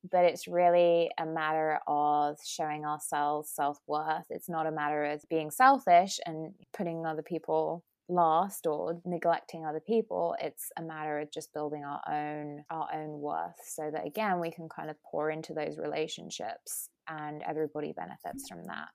but 0.09 0.23
it's 0.25 0.47
really 0.47 1.09
a 1.19 1.25
matter 1.25 1.79
of 1.87 2.37
showing 2.45 2.85
ourselves 2.85 3.51
self 3.53 3.77
worth. 3.87 4.25
It's 4.29 4.49
not 4.49 4.67
a 4.67 4.71
matter 4.71 5.05
of 5.05 5.21
being 5.29 5.51
selfish 5.51 6.19
and 6.25 6.53
putting 6.75 7.05
other 7.05 7.23
people 7.23 7.83
last 8.09 8.65
or 8.65 9.01
neglecting 9.03 9.65
other 9.65 9.81
people 9.81 10.33
it's 10.41 10.71
a 10.77 10.81
matter 10.81 11.19
of 11.19 11.29
just 11.29 11.53
building 11.53 11.83
our 11.83 12.01
own 12.09 12.63
our 12.69 12.87
own 12.93 13.19
worth 13.19 13.59
so 13.65 13.89
that 13.91 14.07
again 14.07 14.39
we 14.39 14.49
can 14.49 14.69
kind 14.69 14.89
of 14.89 14.95
pour 15.11 15.29
into 15.29 15.53
those 15.53 15.77
relationships 15.77 16.89
and 17.09 17.43
everybody 17.45 17.91
benefits 17.91 18.47
from 18.47 18.63
that 18.63 18.87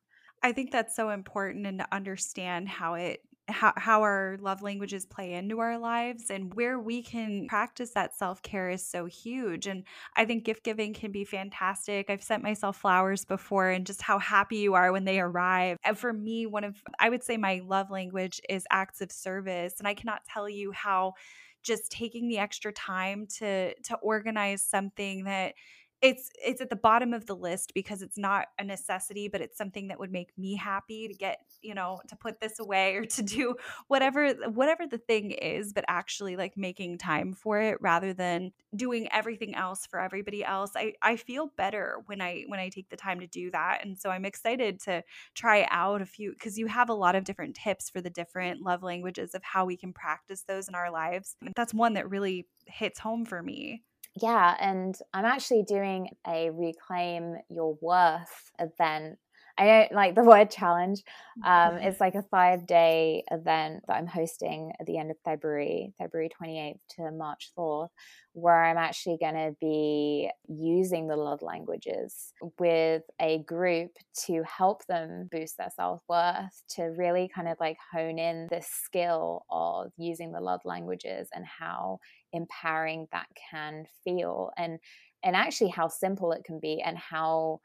i 0.42 0.50
think 0.50 0.70
that's 0.70 0.96
so 0.96 1.10
important 1.10 1.66
and 1.66 1.78
to 1.78 1.86
understand 1.92 2.66
how 2.66 2.94
it 2.94 3.20
how, 3.48 3.72
how 3.76 4.02
our 4.02 4.36
love 4.40 4.62
languages 4.62 5.04
play 5.04 5.34
into 5.34 5.58
our 5.58 5.78
lives 5.78 6.30
and 6.30 6.54
where 6.54 6.78
we 6.78 7.02
can 7.02 7.46
practice 7.48 7.90
that 7.90 8.14
self-care 8.14 8.70
is 8.70 8.86
so 8.86 9.06
huge. 9.06 9.66
And 9.66 9.84
i 10.16 10.24
think 10.24 10.44
gift 10.44 10.62
giving 10.64 10.94
can 10.94 11.10
be 11.12 11.24
fantastic. 11.24 12.08
I've 12.08 12.22
sent 12.22 12.42
myself 12.42 12.76
flowers 12.76 13.24
before 13.24 13.70
and 13.70 13.86
just 13.86 14.02
how 14.02 14.18
happy 14.18 14.58
you 14.58 14.74
are 14.74 14.92
when 14.92 15.04
they 15.04 15.20
arrive. 15.20 15.78
And 15.84 15.98
for 15.98 16.12
me 16.12 16.46
one 16.46 16.64
of 16.64 16.76
i 17.00 17.08
would 17.08 17.22
say 17.24 17.36
my 17.36 17.60
love 17.66 17.90
language 17.90 18.40
is 18.48 18.64
acts 18.70 19.00
of 19.00 19.10
service. 19.10 19.74
And 19.78 19.88
i 19.88 19.94
cannot 19.94 20.24
tell 20.24 20.48
you 20.48 20.72
how 20.72 21.14
just 21.62 21.92
taking 21.92 22.28
the 22.28 22.38
extra 22.38 22.72
time 22.72 23.26
to 23.38 23.74
to 23.82 23.96
organize 23.96 24.62
something 24.62 25.24
that 25.24 25.54
it's 26.02 26.30
it's 26.44 26.60
at 26.60 26.68
the 26.68 26.76
bottom 26.76 27.14
of 27.14 27.26
the 27.26 27.34
list 27.34 27.72
because 27.74 28.02
it's 28.02 28.18
not 28.18 28.48
a 28.58 28.64
necessity 28.64 29.28
but 29.28 29.40
it's 29.40 29.56
something 29.56 29.88
that 29.88 30.00
would 30.00 30.10
make 30.10 30.36
me 30.36 30.56
happy 30.56 31.06
to 31.06 31.14
get 31.14 31.38
you 31.62 31.74
know 31.74 32.00
to 32.08 32.16
put 32.16 32.40
this 32.40 32.58
away 32.58 32.96
or 32.96 33.04
to 33.04 33.22
do 33.22 33.54
whatever 33.86 34.32
whatever 34.50 34.86
the 34.86 34.98
thing 34.98 35.30
is 35.30 35.72
but 35.72 35.84
actually 35.88 36.36
like 36.36 36.56
making 36.56 36.98
time 36.98 37.32
for 37.32 37.60
it 37.60 37.78
rather 37.80 38.12
than 38.12 38.52
doing 38.74 39.08
everything 39.12 39.54
else 39.54 39.86
for 39.86 40.00
everybody 40.00 40.44
else. 40.44 40.72
I 40.74 40.94
i 41.02 41.16
feel 41.16 41.52
better 41.56 42.02
when 42.06 42.20
i 42.20 42.44
when 42.48 42.58
i 42.58 42.68
take 42.68 42.90
the 42.90 42.96
time 42.96 43.20
to 43.20 43.26
do 43.26 43.50
that 43.52 43.84
and 43.84 43.96
so 43.98 44.10
i'm 44.10 44.24
excited 44.24 44.80
to 44.80 45.02
try 45.34 45.66
out 45.70 46.02
a 46.02 46.06
few 46.06 46.32
because 46.32 46.58
you 46.58 46.66
have 46.66 46.88
a 46.88 46.94
lot 46.94 47.14
of 47.14 47.24
different 47.24 47.54
tips 47.54 47.88
for 47.88 48.00
the 48.00 48.10
different 48.10 48.62
love 48.62 48.82
languages 48.82 49.34
of 49.34 49.42
how 49.44 49.64
we 49.64 49.76
can 49.76 49.92
practice 49.92 50.42
those 50.48 50.68
in 50.68 50.74
our 50.74 50.90
lives 50.90 51.36
and 51.40 51.52
that's 51.54 51.72
one 51.72 51.94
that 51.94 52.10
really 52.10 52.48
hits 52.66 52.98
home 52.98 53.24
for 53.24 53.42
me 53.42 53.82
yeah, 54.20 54.56
and 54.60 54.94
I'm 55.14 55.24
actually 55.24 55.62
doing 55.62 56.10
a 56.26 56.50
Reclaim 56.50 57.36
Your 57.48 57.78
Worth 57.80 58.52
event. 58.58 59.18
I 59.58 59.66
don't 59.66 59.92
like 59.92 60.14
the 60.14 60.24
word 60.24 60.50
challenge. 60.50 61.02
Um, 61.44 61.76
it's 61.76 62.00
like 62.00 62.14
a 62.14 62.22
five 62.22 62.66
day 62.66 63.24
event 63.30 63.84
that 63.86 63.94
I'm 63.94 64.06
hosting 64.06 64.72
at 64.80 64.86
the 64.86 64.98
end 64.98 65.10
of 65.10 65.16
February, 65.24 65.92
February 65.98 66.30
28th 66.30 66.78
to 66.96 67.10
March 67.10 67.50
4th, 67.56 67.88
where 68.32 68.64
I'm 68.64 68.78
actually 68.78 69.18
going 69.20 69.34
to 69.34 69.54
be 69.60 70.30
using 70.48 71.06
the 71.06 71.16
love 71.16 71.42
languages 71.42 72.32
with 72.58 73.02
a 73.20 73.42
group 73.44 73.90
to 74.26 74.42
help 74.44 74.86
them 74.86 75.28
boost 75.30 75.58
their 75.58 75.70
self 75.74 76.02
worth, 76.08 76.62
to 76.76 76.84
really 76.84 77.30
kind 77.34 77.48
of 77.48 77.56
like 77.60 77.76
hone 77.92 78.18
in 78.18 78.48
the 78.50 78.62
skill 78.62 79.44
of 79.50 79.92
using 79.96 80.32
the 80.32 80.40
love 80.40 80.60
languages 80.64 81.28
and 81.34 81.44
how 81.46 81.98
empowering 82.32 83.06
that 83.12 83.26
can 83.50 83.84
feel 84.04 84.50
and 84.56 84.78
and 85.24 85.36
actually 85.36 85.70
how 85.70 85.86
simple 85.88 86.32
it 86.32 86.42
can 86.44 86.58
be 86.58 86.80
and 86.80 86.98
how 86.98 87.60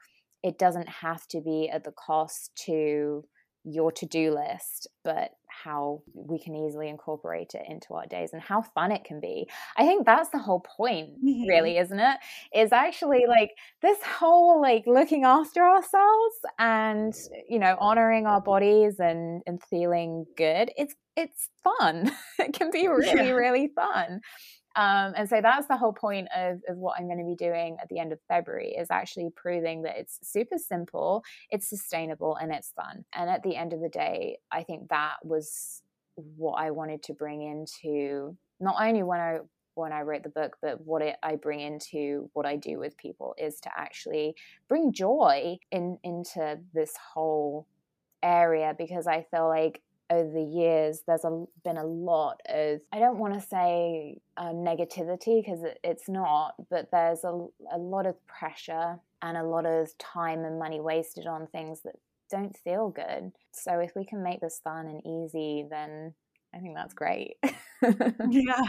it 0.48 0.58
doesn't 0.58 0.88
have 0.88 1.28
to 1.28 1.41
be 1.41 1.70
at 1.70 1.84
the 1.84 1.91
cost 1.91 2.56
to 2.66 3.24
your 3.70 3.91
to-do 3.91 4.34
list 4.34 4.88
but 5.04 5.32
how 5.64 6.02
we 6.14 6.39
can 6.39 6.56
easily 6.56 6.88
incorporate 6.88 7.54
it 7.54 7.64
into 7.68 7.93
our 7.93 8.06
days 8.06 8.30
and 8.32 8.41
how 8.41 8.62
fun 8.62 8.93
it 8.93 9.04
can 9.04 9.20
be 9.20 9.45
i 9.76 9.86
think 9.86 10.06
that's 10.06 10.30
the 10.30 10.38
whole 10.38 10.62
point 10.62 11.10
mm-hmm. 11.22 11.50
really 11.50 11.78
isn't 11.78 12.00
it 12.00 12.18
is 12.56 12.72
actually 12.72 13.26
like 13.28 13.52
this 13.82 13.98
whole 14.04 14.62
like 14.62 14.84
looking 14.88 15.26
after 15.26 15.62
ourselves 15.62 16.36
and 16.60 17.14
you 17.50 17.60
know 17.60 17.76
honoring 17.82 18.26
our 18.26 18.39
bodies 18.39 19.00
and 19.00 19.41
and 19.45 19.62
feeling 19.64 20.26
good 20.38 20.72
it's 20.78 20.95
it's 21.18 21.50
fun 21.62 22.10
it 22.39 22.54
can 22.54 22.72
be 22.72 22.88
really 22.88 23.28
yeah. 23.28 23.32
really 23.32 23.68
fun 23.76 24.22
um, 24.78 25.13
and 25.15 25.28
so 25.28 25.41
that's 25.41 25.67
the 25.67 25.75
whole 25.75 25.91
point 25.91 26.28
of, 26.36 26.61
of 26.69 26.78
what 26.78 26.99
I'm 26.99 27.07
going 27.07 27.17
to 27.17 27.25
be 27.25 27.36
doing 27.36 27.78
at 27.82 27.89
the 27.89 27.97
end 27.97 28.13
of 28.13 28.19
February 28.28 28.75
is 28.78 28.91
actually 28.91 29.32
proving 29.36 29.82
that 29.82 29.97
it's 29.97 30.19
super 30.21 30.59
simple, 30.59 31.23
it's 31.49 31.67
sustainable, 31.67 32.36
and 32.36 32.53
it's 32.53 32.73
fun. 32.73 33.03
And 33.15 33.28
at 33.28 33.41
the 33.41 33.55
end 33.55 33.73
of 33.73 33.82
the 33.82 33.89
day, 33.89 34.38
I 34.51 34.61
think 34.61 34.89
that 34.89 35.15
was 35.23 35.82
what 36.15 36.53
I 36.61 36.69
wanted 36.69 37.01
to 37.03 37.13
bring 37.13 37.41
into 37.41 38.38
not 38.59 38.75
only 38.80 39.01
when 39.01 39.19
I 39.19 39.39
when 39.73 39.93
I 39.93 40.01
wrote 40.01 40.23
the 40.23 40.30
book, 40.30 40.57
but 40.61 40.82
what 40.82 41.01
it, 41.01 41.17
I 41.21 41.36
bring 41.36 41.59
into 41.59 42.30
what 42.34 42.45
I 42.45 42.55
do 42.55 42.80
with 42.80 42.97
people 42.97 43.36
is 43.38 43.59
to 43.61 43.71
actually 43.75 44.36
bring 44.69 44.91
joy 44.91 45.57
in 45.71 45.97
into 46.03 46.59
this 46.73 46.93
whole 47.13 47.67
area 48.21 48.75
because 48.78 49.07
I 49.07 49.25
feel 49.32 49.47
like 49.47 49.82
over 50.10 50.32
the 50.32 50.43
years, 50.43 51.01
there's 51.08 51.26
a, 51.26 51.45
been 51.64 51.78
a 51.78 51.86
lot 51.86 52.41
of, 52.47 52.82
I 52.91 52.99
don't 52.99 53.18
want 53.18 53.34
to 53.34 53.41
say 53.41 54.20
um, 54.38 54.58
negativity 54.58 55.43
because 55.43 55.64
it, 55.64 55.80
it's 55.84 56.08
not, 56.08 56.55
but 56.70 56.91
there's 56.91 57.24
a, 57.24 57.47
a 57.72 57.78
lot 57.78 58.05
of 58.05 58.16
pressure 58.28 58.99
and 59.22 59.38
a 59.38 59.43
lot 59.43 59.66
of 59.66 59.97
time 59.97 60.43
and 60.43 60.60
money 60.60 60.80
wasted 60.80 61.28
on 61.28 61.47
things 61.47 61.82
that 61.84 61.95
don't 62.30 62.55
feel 62.58 62.89
good. 62.89 63.32
So 63.51 63.80
if 63.80 63.91
we 63.95 64.05
can 64.05 64.24
make 64.24 64.41
this 64.41 64.62
fun 64.64 64.88
and 64.88 65.01
easy, 65.05 65.66
then 65.70 66.14
I 66.53 66.60
think 66.60 66.76
that's 66.76 66.93
great. 66.93 67.36
yeah. 68.30 68.64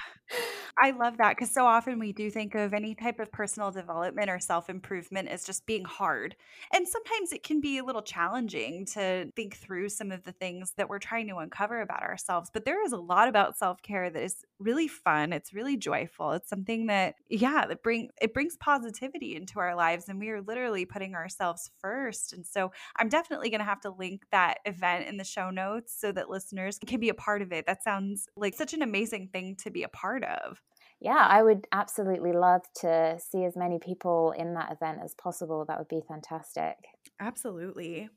I 0.80 0.92
love 0.92 1.16
that 1.18 1.36
because 1.36 1.50
so 1.50 1.66
often 1.66 1.98
we 1.98 2.12
do 2.12 2.30
think 2.30 2.54
of 2.54 2.72
any 2.72 2.94
type 2.94 3.18
of 3.18 3.32
personal 3.32 3.72
development 3.72 4.30
or 4.30 4.38
self 4.38 4.70
improvement 4.70 5.28
as 5.28 5.44
just 5.44 5.66
being 5.66 5.84
hard. 5.84 6.36
And 6.72 6.86
sometimes 6.86 7.32
it 7.32 7.42
can 7.42 7.60
be 7.60 7.78
a 7.78 7.84
little 7.84 8.02
challenging 8.02 8.86
to 8.92 9.32
think 9.34 9.56
through 9.56 9.88
some 9.88 10.12
of 10.12 10.22
the 10.22 10.30
things 10.30 10.74
that 10.76 10.88
we're 10.88 11.00
trying 11.00 11.26
to 11.28 11.36
uncover 11.38 11.80
about 11.80 12.02
ourselves. 12.02 12.50
But 12.52 12.64
there 12.64 12.84
is 12.84 12.92
a 12.92 12.96
lot 12.96 13.28
about 13.28 13.58
self 13.58 13.82
care 13.82 14.08
that 14.08 14.22
is 14.22 14.44
really 14.60 14.86
fun. 14.86 15.32
It's 15.32 15.52
really 15.52 15.76
joyful. 15.76 16.32
It's 16.32 16.48
something 16.48 16.86
that, 16.86 17.16
yeah, 17.28 17.66
that 17.66 17.82
bring 17.82 18.10
it 18.22 18.32
brings 18.32 18.56
positivity 18.56 19.34
into 19.34 19.58
our 19.58 19.74
lives. 19.74 20.08
And 20.08 20.20
we 20.20 20.28
are 20.30 20.42
literally 20.42 20.84
putting 20.84 21.14
ourselves 21.16 21.70
first. 21.80 22.32
And 22.32 22.46
so 22.46 22.70
I'm 22.96 23.08
definitely 23.08 23.50
going 23.50 23.60
to 23.60 23.64
have 23.64 23.80
to 23.80 23.90
link 23.90 24.26
that 24.30 24.58
event 24.64 25.08
in 25.08 25.16
the 25.16 25.24
show 25.24 25.50
notes 25.50 25.98
so 25.98 26.12
that 26.12 26.30
listeners 26.30 26.78
can 26.86 27.00
be 27.00 27.08
a 27.08 27.14
part 27.14 27.42
of 27.42 27.52
it. 27.52 27.66
That 27.66 27.82
sounds 27.82 28.28
like 28.36 28.54
such 28.54 28.74
an 28.74 28.82
amazing 28.82 29.28
thing 29.32 29.56
to 29.56 29.70
be 29.70 29.82
a 29.82 29.88
part 29.88 30.22
of 30.22 30.62
yeah, 31.00 31.26
I 31.28 31.42
would 31.42 31.66
absolutely 31.70 32.32
love 32.32 32.62
to 32.80 33.18
see 33.20 33.44
as 33.44 33.56
many 33.56 33.78
people 33.78 34.32
in 34.32 34.54
that 34.54 34.72
event 34.72 34.98
as 35.04 35.14
possible. 35.14 35.64
That 35.64 35.78
would 35.78 35.88
be 35.88 36.02
fantastic. 36.06 36.74
Absolutely. 37.20 38.08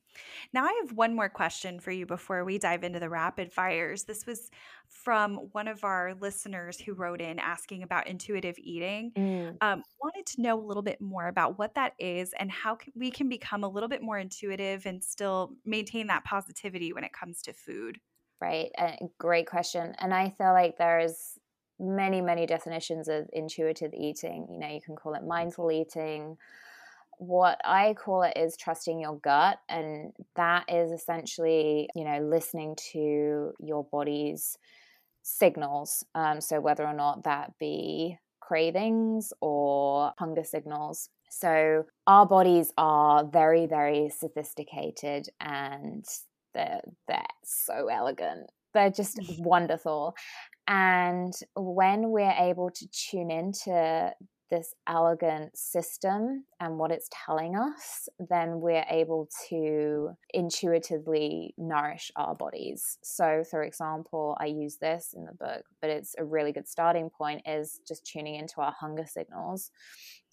Now, 0.51 0.65
I 0.65 0.81
have 0.81 0.95
one 0.95 1.15
more 1.15 1.29
question 1.29 1.79
for 1.79 1.91
you 1.91 2.05
before 2.05 2.43
we 2.43 2.57
dive 2.57 2.83
into 2.83 2.99
the 2.99 3.09
rapid 3.09 3.51
fires. 3.51 4.03
This 4.03 4.25
was 4.25 4.49
from 4.87 5.35
one 5.51 5.67
of 5.67 5.83
our 5.83 6.15
listeners 6.19 6.79
who 6.79 6.93
wrote 6.93 7.21
in 7.21 7.39
asking 7.39 7.83
about 7.83 8.07
intuitive 8.07 8.57
eating. 8.57 9.11
Mm. 9.15 9.57
Um, 9.61 9.83
wanted 10.01 10.25
to 10.27 10.41
know 10.41 10.59
a 10.59 10.65
little 10.65 10.83
bit 10.83 10.99
more 10.99 11.27
about 11.27 11.59
what 11.59 11.75
that 11.75 11.93
is 11.99 12.33
and 12.39 12.51
how 12.51 12.77
we 12.95 13.11
can 13.11 13.29
become 13.29 13.63
a 13.63 13.69
little 13.69 13.89
bit 13.89 14.01
more 14.01 14.17
intuitive 14.17 14.85
and 14.85 15.03
still 15.03 15.53
maintain 15.65 16.07
that 16.07 16.23
positivity 16.23 16.93
when 16.93 17.03
it 17.03 17.13
comes 17.13 17.43
to 17.43 17.53
food. 17.53 17.99
Right. 18.41 18.71
Uh, 18.75 18.93
great 19.19 19.45
question. 19.45 19.95
And 19.99 20.13
I 20.13 20.31
feel 20.31 20.51
like 20.51 20.77
there's 20.77 21.37
many, 21.81 22.21
many 22.21 22.45
definitions 22.45 23.07
of 23.07 23.27
intuitive 23.33 23.93
eating. 23.93 24.47
You 24.51 24.59
know, 24.59 24.67
you 24.67 24.81
can 24.81 24.95
call 24.95 25.15
it 25.15 25.23
mindful 25.25 25.71
eating. 25.71 26.37
What 27.17 27.59
I 27.65 27.93
call 27.93 28.23
it 28.23 28.37
is 28.37 28.55
trusting 28.55 28.99
your 28.99 29.17
gut. 29.17 29.59
And 29.67 30.13
that 30.35 30.65
is 30.69 30.91
essentially, 30.91 31.89
you 31.95 32.03
know, 32.03 32.19
listening 32.19 32.75
to 32.93 33.51
your 33.59 33.83
body's 33.91 34.57
signals. 35.23 36.05
Um, 36.15 36.39
so 36.39 36.59
whether 36.59 36.85
or 36.85 36.93
not 36.93 37.23
that 37.23 37.53
be 37.59 38.17
cravings 38.39 39.33
or 39.41 40.13
hunger 40.19 40.43
signals. 40.43 41.09
So 41.29 41.85
our 42.07 42.25
bodies 42.25 42.73
are 42.77 43.25
very, 43.25 43.65
very 43.65 44.09
sophisticated 44.09 45.29
and 45.39 46.05
they're, 46.53 46.81
they're 47.07 47.23
so 47.43 47.87
elegant 47.87 48.49
they're 48.73 48.89
just 48.89 49.19
wonderful. 49.39 50.15
And 50.67 51.33
when 51.55 52.09
we're 52.11 52.35
able 52.37 52.69
to 52.71 52.87
tune 52.87 53.31
into 53.31 54.13
this 54.51 54.75
elegant 54.85 55.57
system 55.57 56.43
and 56.59 56.77
what 56.77 56.91
it's 56.91 57.09
telling 57.25 57.55
us, 57.55 58.09
then 58.29 58.59
we're 58.59 58.85
able 58.89 59.29
to 59.49 60.09
intuitively 60.33 61.55
nourish 61.57 62.11
our 62.17 62.35
bodies. 62.35 62.97
So, 63.01 63.43
for 63.49 63.63
example, 63.63 64.37
I 64.39 64.47
use 64.47 64.77
this 64.77 65.15
in 65.15 65.25
the 65.25 65.33
book, 65.33 65.63
but 65.79 65.89
it's 65.89 66.13
a 66.19 66.25
really 66.25 66.51
good 66.51 66.67
starting 66.67 67.09
point 67.09 67.41
is 67.47 67.79
just 67.87 68.05
tuning 68.05 68.35
into 68.35 68.59
our 68.59 68.75
hunger 68.77 69.05
signals. 69.07 69.71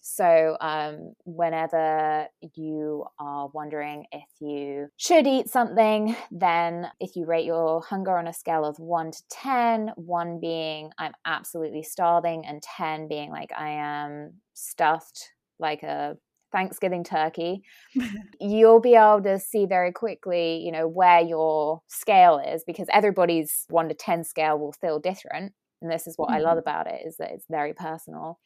So, 0.01 0.57
um, 0.61 1.13
whenever 1.25 2.27
you 2.55 3.05
are 3.19 3.49
wondering 3.53 4.05
if 4.11 4.27
you 4.39 4.87
should 4.97 5.27
eat 5.27 5.49
something, 5.49 6.15
then 6.31 6.87
if 6.99 7.15
you 7.15 7.25
rate 7.25 7.45
your 7.45 7.81
hunger 7.81 8.17
on 8.17 8.27
a 8.27 8.33
scale 8.33 8.65
of 8.65 8.79
one 8.79 9.11
to 9.11 9.23
10, 9.29 9.91
one 9.95 10.39
being 10.39 10.91
I'm 10.97 11.13
absolutely 11.25 11.83
starving, 11.83 12.45
and 12.45 12.61
10 12.61 13.07
being 13.07 13.29
like 13.29 13.51
I 13.57 13.69
am 13.69 14.35
stuffed 14.53 15.31
like 15.59 15.83
a 15.83 16.17
Thanksgiving 16.51 17.03
turkey, 17.03 17.63
you'll 18.39 18.79
be 18.79 18.95
able 18.95 19.21
to 19.23 19.39
see 19.39 19.65
very 19.65 19.91
quickly, 19.91 20.57
you 20.57 20.71
know, 20.71 20.87
where 20.87 21.21
your 21.21 21.81
scale 21.87 22.39
is 22.39 22.63
because 22.65 22.87
everybody's 22.91 23.65
one 23.69 23.89
to 23.89 23.95
10 23.95 24.23
scale 24.23 24.57
will 24.57 24.71
feel 24.71 24.99
different. 24.99 25.53
And 25.81 25.91
this 25.91 26.07
is 26.07 26.17
what 26.17 26.29
mm-hmm. 26.29 26.37
I 26.37 26.41
love 26.41 26.57
mm-hmm. 26.57 26.69
about 26.69 26.87
it 26.87 27.01
is 27.05 27.17
that 27.17 27.31
it's 27.31 27.45
very 27.49 27.73
personal. 27.73 28.39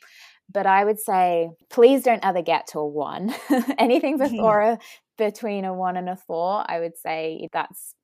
But 0.52 0.66
I 0.66 0.84
would 0.84 1.00
say, 1.00 1.50
please 1.70 2.04
don't 2.04 2.24
ever 2.24 2.41
get 2.41 2.68
to 2.68 2.80
a 2.80 2.88
one. 2.88 3.34
Anything 3.78 4.18
before 4.20 4.62
a, 4.62 4.80
between 5.18 5.66
a 5.66 5.74
one 5.74 5.98
and 5.98 6.10
a 6.10 6.16
four, 6.16 6.64
I 6.70 6.80
would 6.80 6.98
say 6.98 7.48
that's 7.52 7.96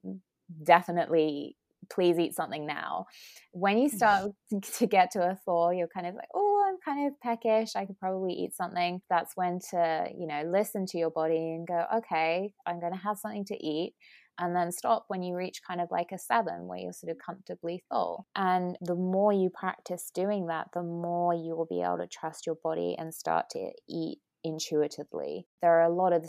definitely 0.63 1.55
please 1.89 2.19
eat 2.19 2.35
something 2.35 2.65
now. 2.65 3.05
When 3.51 3.77
you 3.77 3.89
mm. 3.89 3.93
start 3.93 4.31
to 4.77 4.87
get 4.87 5.11
to 5.11 5.21
a 5.21 5.37
four, 5.43 5.73
you're 5.73 5.87
kind 5.87 6.07
of 6.07 6.15
like, 6.15 6.27
oh, 6.35 6.65
I'm 6.67 6.77
kind 6.83 7.07
of 7.07 7.19
peckish. 7.19 7.75
I 7.75 7.85
could 7.85 7.99
probably 7.99 8.33
eat 8.33 8.55
something. 8.55 9.01
That's 9.09 9.35
when 9.35 9.59
to, 9.71 10.07
you 10.17 10.27
know, 10.27 10.43
listen 10.45 10.85
to 10.87 10.97
your 10.97 11.09
body 11.09 11.35
and 11.35 11.67
go, 11.67 11.85
okay, 11.97 12.53
I'm 12.65 12.79
going 12.79 12.93
to 12.93 12.99
have 12.99 13.17
something 13.17 13.45
to 13.45 13.55
eat 13.55 13.93
and 14.39 14.55
then 14.55 14.71
stop 14.71 15.05
when 15.09 15.21
you 15.21 15.35
reach 15.35 15.61
kind 15.67 15.81
of 15.81 15.89
like 15.91 16.11
a 16.11 16.17
seven 16.17 16.67
where 16.67 16.79
you're 16.79 16.93
sort 16.93 17.11
of 17.11 17.17
comfortably 17.23 17.83
full. 17.89 18.25
And 18.35 18.77
the 18.81 18.95
more 18.95 19.33
you 19.33 19.49
practice 19.49 20.09
doing 20.13 20.47
that, 20.47 20.67
the 20.73 20.83
more 20.83 21.33
you 21.33 21.55
will 21.55 21.67
be 21.69 21.81
able 21.81 21.97
to 21.97 22.07
trust 22.07 22.45
your 22.45 22.55
body 22.63 22.95
and 22.97 23.13
start 23.13 23.49
to 23.51 23.71
eat 23.87 24.19
intuitively. 24.43 25.45
There 25.61 25.79
are 25.79 25.83
a 25.83 25.93
lot 25.93 26.13
of 26.13 26.25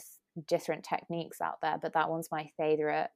different 0.48 0.84
techniques 0.84 1.40
out 1.40 1.60
there, 1.62 1.78
but 1.80 1.94
that 1.94 2.10
one's 2.10 2.28
my 2.30 2.50
favorite 2.56 3.10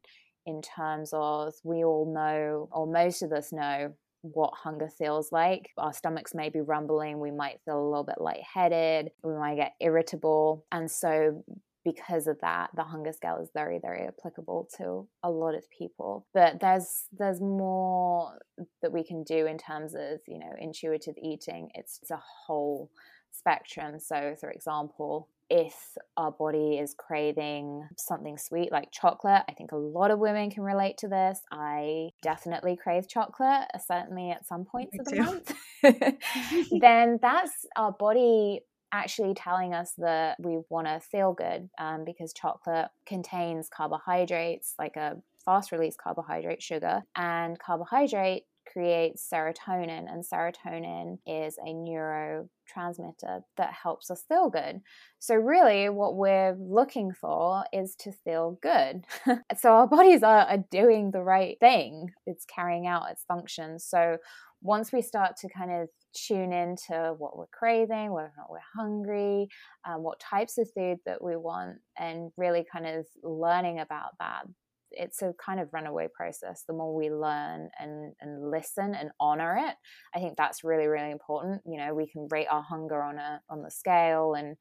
in 0.46 0.62
terms 0.62 1.10
of 1.12 1.54
we 1.64 1.84
all 1.84 2.12
know, 2.12 2.68
or 2.70 2.86
most 2.86 3.22
of 3.22 3.32
us 3.32 3.52
know, 3.52 3.94
what 4.22 4.54
hunger 4.54 4.88
feels 4.88 5.32
like. 5.32 5.70
Our 5.76 5.92
stomachs 5.92 6.34
may 6.34 6.48
be 6.48 6.60
rumbling, 6.60 7.20
we 7.20 7.30
might 7.30 7.60
feel 7.64 7.78
a 7.78 7.88
little 7.88 8.04
bit 8.04 8.20
lightheaded, 8.20 9.10
we 9.22 9.34
might 9.34 9.56
get 9.56 9.74
irritable. 9.80 10.64
And 10.72 10.90
so 10.90 11.44
because 11.84 12.26
of 12.26 12.40
that 12.40 12.70
the 12.74 12.82
hunger 12.82 13.12
scale 13.12 13.38
is 13.42 13.50
very 13.54 13.78
very 13.78 14.06
applicable 14.06 14.68
to 14.76 15.06
a 15.22 15.30
lot 15.30 15.54
of 15.54 15.64
people 15.70 16.26
but 16.32 16.60
there's 16.60 17.04
there's 17.12 17.40
more 17.40 18.38
that 18.82 18.92
we 18.92 19.04
can 19.04 19.22
do 19.22 19.46
in 19.46 19.58
terms 19.58 19.94
of 19.94 20.20
you 20.26 20.38
know 20.38 20.52
intuitive 20.58 21.14
eating 21.22 21.68
it's, 21.74 21.98
it's 22.02 22.10
a 22.10 22.22
whole 22.46 22.90
spectrum 23.30 23.98
so 23.98 24.34
for 24.40 24.50
example 24.50 25.28
if 25.50 25.74
our 26.16 26.32
body 26.32 26.78
is 26.78 26.94
craving 26.96 27.86
something 27.98 28.38
sweet 28.38 28.72
like 28.72 28.90
chocolate, 28.90 29.42
I 29.48 29.52
think 29.52 29.72
a 29.72 29.76
lot 29.76 30.10
of 30.10 30.18
women 30.18 30.50
can 30.50 30.62
relate 30.62 30.98
to 30.98 31.08
this. 31.08 31.40
I 31.52 32.10
definitely 32.22 32.76
crave 32.76 33.08
chocolate, 33.08 33.66
certainly 33.86 34.30
at 34.30 34.46
some 34.46 34.64
points 34.64 34.94
Me 34.94 35.00
of 35.00 35.04
the 35.04 35.16
too. 35.16 35.22
month. 35.22 36.70
then 36.80 37.18
that's 37.20 37.66
our 37.76 37.92
body 37.92 38.60
actually 38.94 39.34
telling 39.34 39.74
us 39.74 39.92
that 39.98 40.36
we 40.38 40.58
want 40.68 40.86
to 40.86 41.00
feel 41.00 41.32
good 41.32 41.68
um, 41.78 42.04
because 42.04 42.32
chocolate 42.32 42.88
contains 43.06 43.68
carbohydrates, 43.68 44.74
like 44.78 44.96
a 44.96 45.16
fast 45.44 45.72
release 45.72 45.96
carbohydrate 45.96 46.62
sugar, 46.62 47.02
and 47.16 47.58
carbohydrate 47.58 48.44
creates 48.72 49.28
serotonin, 49.30 50.10
and 50.10 50.24
serotonin 50.24 51.18
is 51.26 51.58
a 51.58 51.72
neurotransmitter 51.72 53.42
that 53.56 53.72
helps 53.72 54.10
us 54.10 54.24
feel 54.28 54.48
good. 54.48 54.80
So, 55.18 55.34
really, 55.34 55.88
what 55.88 56.14
we're 56.14 56.56
looking 56.58 57.12
for 57.12 57.64
is 57.72 57.94
to 57.96 58.12
feel 58.12 58.58
good. 58.62 59.04
so, 59.58 59.70
our 59.70 59.86
bodies 59.88 60.22
are, 60.22 60.46
are 60.46 60.64
doing 60.70 61.10
the 61.10 61.22
right 61.22 61.58
thing, 61.58 62.10
it's 62.26 62.44
carrying 62.44 62.86
out 62.86 63.10
its 63.10 63.24
functions. 63.26 63.84
So, 63.84 64.18
once 64.62 64.92
we 64.92 65.02
start 65.02 65.36
to 65.38 65.48
kind 65.48 65.72
of 65.72 65.88
tune 66.14 66.52
into 66.52 67.14
what 67.18 67.36
we're 67.36 67.46
craving, 67.52 68.12
whether 68.12 68.28
or 68.28 68.34
not 68.36 68.50
we're 68.50 68.58
hungry, 68.74 69.48
um, 69.86 70.02
what 70.02 70.20
types 70.20 70.58
of 70.58 70.68
food 70.76 70.98
that 71.06 71.22
we 71.22 71.36
want, 71.36 71.78
and 71.98 72.30
really 72.36 72.64
kind 72.70 72.86
of 72.86 73.06
learning 73.22 73.80
about 73.80 74.10
that. 74.20 74.46
It's 74.90 75.22
a 75.22 75.34
kind 75.44 75.58
of 75.58 75.72
runaway 75.72 76.08
process. 76.14 76.62
The 76.66 76.74
more 76.74 76.94
we 76.94 77.10
learn 77.10 77.68
and, 77.80 78.12
and 78.20 78.50
listen 78.50 78.94
and 78.94 79.10
honor 79.18 79.56
it, 79.56 79.74
I 80.14 80.20
think 80.20 80.36
that's 80.36 80.62
really, 80.62 80.86
really 80.86 81.10
important. 81.10 81.62
You 81.66 81.78
know, 81.78 81.94
we 81.94 82.06
can 82.06 82.28
rate 82.30 82.46
our 82.48 82.62
hunger 82.62 83.02
on 83.02 83.18
a 83.18 83.40
on 83.50 83.62
the 83.62 83.70
scale 83.70 84.34
and 84.34 84.56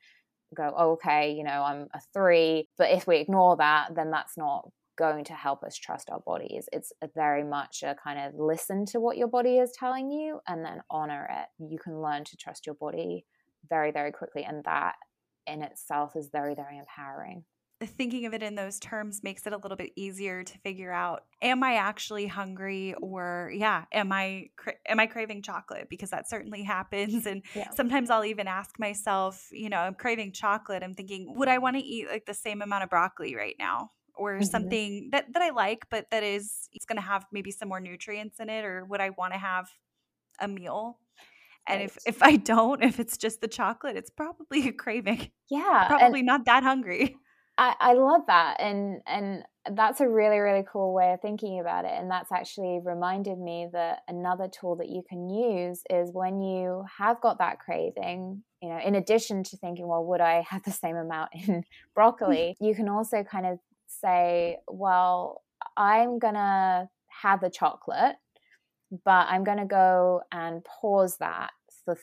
go, 0.56 0.74
oh, 0.76 0.92
okay, 0.94 1.34
you 1.34 1.44
know, 1.44 1.64
I'm 1.64 1.88
a 1.94 2.00
three. 2.14 2.68
But 2.78 2.92
if 2.92 3.06
we 3.06 3.18
ignore 3.18 3.58
that, 3.58 3.96
then 3.96 4.12
that's 4.12 4.38
not 4.38 4.70
going 4.98 5.24
to 5.26 5.34
help 5.34 5.64
us 5.64 5.78
trust 5.78 6.10
our 6.10 6.20
bodies. 6.20 6.68
It's 6.72 6.92
very 7.16 7.44
much 7.44 7.84
a 7.84 7.96
kind 8.02 8.20
of 8.20 8.34
listen 8.40 8.86
to 8.88 9.00
what 9.00 9.18
your 9.18 9.28
body 9.28 9.58
is 9.58 9.72
telling 9.78 10.12
you 10.12 10.40
and 10.48 10.64
then 10.64 10.82
honor 10.90 11.28
it. 11.32 11.48
You 11.70 11.80
can 11.80 12.02
learn 12.02 12.24
to 12.26 12.38
trust 12.38 12.66
your 12.66 12.76
body 12.76 13.26
very, 13.70 13.92
very 13.92 14.12
quickly. 14.12 14.44
And 14.44 14.64
that 14.66 14.96
in 15.48 15.62
itself 15.62 16.16
is 16.16 16.30
very, 16.32 16.56
very 16.56 16.78
empowering. 16.78 17.44
thinking 17.86 18.26
of 18.26 18.34
it 18.34 18.42
in 18.42 18.56
those 18.56 18.80
terms 18.80 19.24
makes 19.24 19.46
it 19.46 19.52
a 19.52 19.58
little 19.58 19.76
bit 19.76 19.92
easier 19.98 20.42
to 20.42 20.58
figure 20.60 20.92
out 20.92 21.26
am 21.42 21.64
I 21.64 21.74
actually 21.74 22.28
hungry 22.28 22.94
or 23.02 23.52
yeah, 23.54 23.84
am 23.92 24.14
I 24.14 24.52
cra- 24.56 24.76
am 24.88 25.02
I 25.02 25.08
craving 25.08 25.42
chocolate 25.42 25.88
because 25.90 26.12
that 26.12 26.30
certainly 26.30 26.64
happens 26.76 27.26
and 27.26 27.42
yeah. 27.54 27.70
sometimes 27.72 28.10
I'll 28.10 28.24
even 28.24 28.48
ask 28.48 28.80
myself, 28.80 29.50
you 29.52 29.70
know, 29.70 29.80
I'm 29.80 29.96
craving 29.96 30.32
chocolate, 30.32 30.82
I'm 30.82 30.94
thinking 30.94 31.34
would 31.36 31.50
I 31.50 31.58
want 31.58 31.76
to 31.76 31.84
eat 31.84 32.08
like 32.10 32.26
the 32.26 32.34
same 32.34 32.62
amount 32.62 32.86
of 32.86 32.90
broccoli 32.90 33.36
right 33.36 33.56
now? 33.60 33.90
Or 34.16 34.34
mm-hmm. 34.34 34.44
something 34.44 35.10
that, 35.12 35.26
that 35.34 35.42
I 35.42 35.50
like, 35.50 35.86
but 35.90 36.06
that 36.12 36.24
is 36.24 36.70
it's 36.72 36.86
gonna 36.86 37.02
have 37.02 37.26
maybe 37.32 37.52
some 37.52 37.70
more 37.70 37.80
nutrients 37.80 38.40
in 38.40 38.50
it, 38.50 38.64
or 38.64 38.86
would 38.86 39.02
I 39.02 39.10
want 39.12 39.34
to 39.34 39.40
have 39.40 39.70
a 40.40 40.48
meal 40.48 41.00
and 41.68 41.80
right. 41.80 41.86
if 41.86 41.98
if 42.06 42.24
I 42.24 42.36
don't, 42.36 42.84
if 42.84 43.00
it's 43.00 43.18
just 43.18 43.42
the 43.42 43.48
chocolate, 43.48 43.96
it's 43.96 44.10
probably 44.10 44.68
a 44.68 44.74
craving. 44.74 45.32
Yeah. 45.50 45.86
Probably 45.88 46.22
not 46.24 46.46
that 46.46 46.64
hungry. 46.64 47.16
I, 47.58 47.76
I 47.80 47.94
love 47.94 48.22
that 48.28 48.60
and 48.60 49.02
and 49.06 49.44
that's 49.72 50.02
a 50.02 50.10
really 50.10 50.40
really 50.40 50.66
cool 50.72 50.94
way 50.94 51.14
of 51.14 51.22
thinking 51.22 51.60
about 51.60 51.86
it 51.86 51.92
and 51.94 52.10
that's 52.10 52.32
actually 52.32 52.80
reminded 52.84 53.38
me 53.38 53.68
that 53.72 54.00
another 54.08 54.48
tool 54.48 54.76
that 54.78 54.90
you 54.90 55.04
can 55.08 55.30
use 55.30 55.84
is 55.90 56.10
when 56.12 56.42
you 56.42 56.84
have 56.98 57.22
got 57.22 57.38
that 57.38 57.60
craving 57.60 58.44
you 58.62 58.70
know 58.70 58.80
in 58.84 58.96
addition 58.96 59.44
to 59.44 59.58
thinking 59.58 59.88
well 59.88 60.04
would 60.04 60.20
i 60.20 60.44
have 60.50 60.64
the 60.64 60.72
same 60.72 60.96
amount 60.96 61.30
in 61.34 61.64
broccoli 61.96 62.58
you 62.60 62.74
can 62.74 62.90
also 62.90 63.24
kind 63.24 63.46
of 63.46 63.60
say 64.04 64.58
well 64.68 65.42
i'm 65.78 66.20
gonna 66.20 66.90
have 67.22 67.42
the 67.42 67.50
chocolate 67.50 68.16
but 69.06 69.28
i'm 69.30 69.44
gonna 69.44 69.66
go 69.66 70.22
and 70.32 70.64
pause 70.64 71.18
that 71.18 71.52
for 71.86 71.98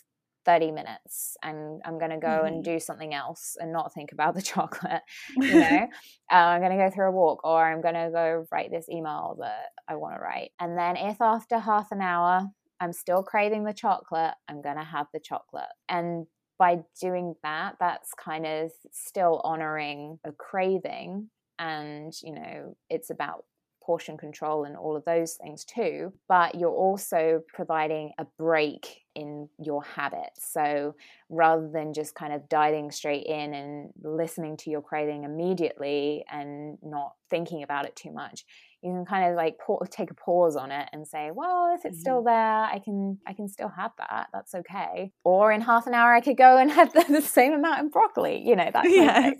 30 0.46 0.72
minutes 0.72 1.36
and 1.42 1.80
I'm 1.84 1.98
going 1.98 2.11
to 2.11 2.16
go 2.16 2.28
mm-hmm. 2.28 2.46
and 2.46 2.64
do 2.64 2.80
something 2.80 3.14
else 3.14 3.57
and 3.61 3.72
not 3.72 3.92
think 3.92 4.12
about 4.12 4.34
the 4.34 4.42
chocolate, 4.53 5.03
you 5.36 5.55
know, 5.55 5.86
uh, 6.32 6.34
I'm 6.34 6.61
going 6.61 6.76
to 6.76 6.82
go 6.82 6.90
through 6.90 7.09
a 7.09 7.12
walk 7.12 7.44
or 7.44 7.64
I'm 7.64 7.80
going 7.80 7.94
to 7.94 8.11
go 8.12 8.46
write 8.51 8.70
this 8.70 8.88
email 8.88 9.36
that 9.40 9.66
I 9.88 9.96
want 9.96 10.16
to 10.16 10.20
write. 10.20 10.51
And 10.59 10.76
then 10.76 10.96
if 10.96 11.20
after 11.20 11.59
half 11.59 11.92
an 11.92 12.01
hour 12.01 12.48
I'm 12.80 12.92
still 12.92 13.22
craving 13.22 13.64
the 13.64 13.74
chocolate, 13.74 14.34
I'm 14.48 14.62
going 14.62 14.76
to 14.76 14.84
have 14.84 15.07
the 15.12 15.20
chocolate. 15.20 15.68
And 15.88 16.26
by 16.59 16.80
doing 17.01 17.34
that, 17.42 17.76
that's 17.78 18.12
kind 18.14 18.46
of 18.46 18.70
still 18.92 19.40
honoring 19.44 20.18
a 20.24 20.32
craving. 20.32 21.30
And, 21.61 22.12
you 22.24 22.34
know, 22.34 22.76
it's 22.88 23.11
about 23.11 23.44
portion 23.82 24.16
control 24.16 24.64
and 24.64 24.76
all 24.76 24.96
of 24.96 25.04
those 25.04 25.34
things 25.34 25.64
too, 25.64 26.12
but 26.28 26.54
you're 26.54 26.70
also 26.70 27.42
providing 27.52 28.12
a 28.18 28.26
break 28.38 29.02
in 29.14 29.48
your 29.58 29.82
habits. 29.82 30.52
So 30.52 30.94
rather 31.28 31.68
than 31.72 31.92
just 31.92 32.14
kind 32.14 32.32
of 32.32 32.48
diving 32.48 32.90
straight 32.90 33.26
in 33.26 33.54
and 33.54 33.90
listening 34.02 34.56
to 34.58 34.70
your 34.70 34.82
craving 34.82 35.24
immediately 35.24 36.24
and 36.30 36.78
not 36.82 37.14
thinking 37.30 37.62
about 37.62 37.84
it 37.86 37.96
too 37.96 38.12
much, 38.12 38.44
you 38.82 38.92
can 38.92 39.04
kind 39.04 39.30
of 39.30 39.36
like 39.36 39.58
take 39.90 40.11
a 40.11 40.14
pause 40.14 40.56
on 40.56 40.70
it 40.70 40.88
and 40.92 41.06
say 41.06 41.30
well 41.34 41.74
if 41.74 41.84
it's 41.84 41.96
mm-hmm. 41.96 42.00
still 42.00 42.22
there 42.22 42.64
i 42.64 42.80
can 42.82 43.18
i 43.26 43.32
can 43.32 43.46
still 43.46 43.68
have 43.68 43.90
that 43.98 44.28
that's 44.32 44.54
okay 44.54 45.12
or 45.22 45.52
in 45.52 45.61
half 45.61 45.86
an 45.86 45.92
hour 45.92 46.14
i 46.14 46.20
could 46.20 46.36
go 46.36 46.56
and 46.56 46.70
have 46.70 46.92
the, 46.92 47.04
the 47.08 47.20
same 47.20 47.52
amount 47.52 47.84
of 47.84 47.92
broccoli 47.92 48.42
you 48.42 48.56
know 48.56 48.70
that 48.72 48.84
yes. 48.88 49.36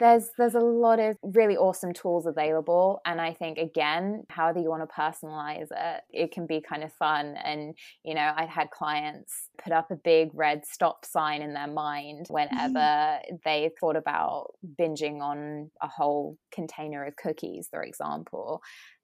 There's 0.00 0.30
there's 0.38 0.54
a 0.54 0.60
lot 0.60 0.98
of 0.98 1.16
really 1.22 1.56
awesome 1.56 1.92
tools 1.92 2.26
available 2.26 3.00
and 3.04 3.20
i 3.20 3.32
think 3.32 3.58
again 3.58 4.24
however 4.30 4.58
you 4.58 4.68
want 4.68 4.82
to 4.82 4.94
personalize 5.00 5.68
it 5.70 6.02
it 6.10 6.32
can 6.32 6.46
be 6.46 6.60
kind 6.60 6.82
of 6.82 6.92
fun 6.94 7.36
and 7.44 7.76
you 8.04 8.14
know 8.14 8.32
i've 8.36 8.48
had 8.48 8.70
clients 8.70 9.48
put 9.62 9.72
up 9.72 9.90
a 9.90 9.96
big 9.96 10.30
red 10.32 10.64
stop 10.66 11.04
sign 11.04 11.42
in 11.42 11.52
their 11.52 11.68
mind 11.68 12.26
whenever 12.30 12.78
mm-hmm. 12.78 13.36
they 13.44 13.70
thought 13.78 13.96
about 13.96 14.48
binging 14.78 15.20
on 15.20 15.70
a 15.82 15.86
whole 15.86 16.36
container 16.52 17.04
of 17.04 17.14
cookies 17.16 17.68
for 17.70 17.82
example 17.82 18.60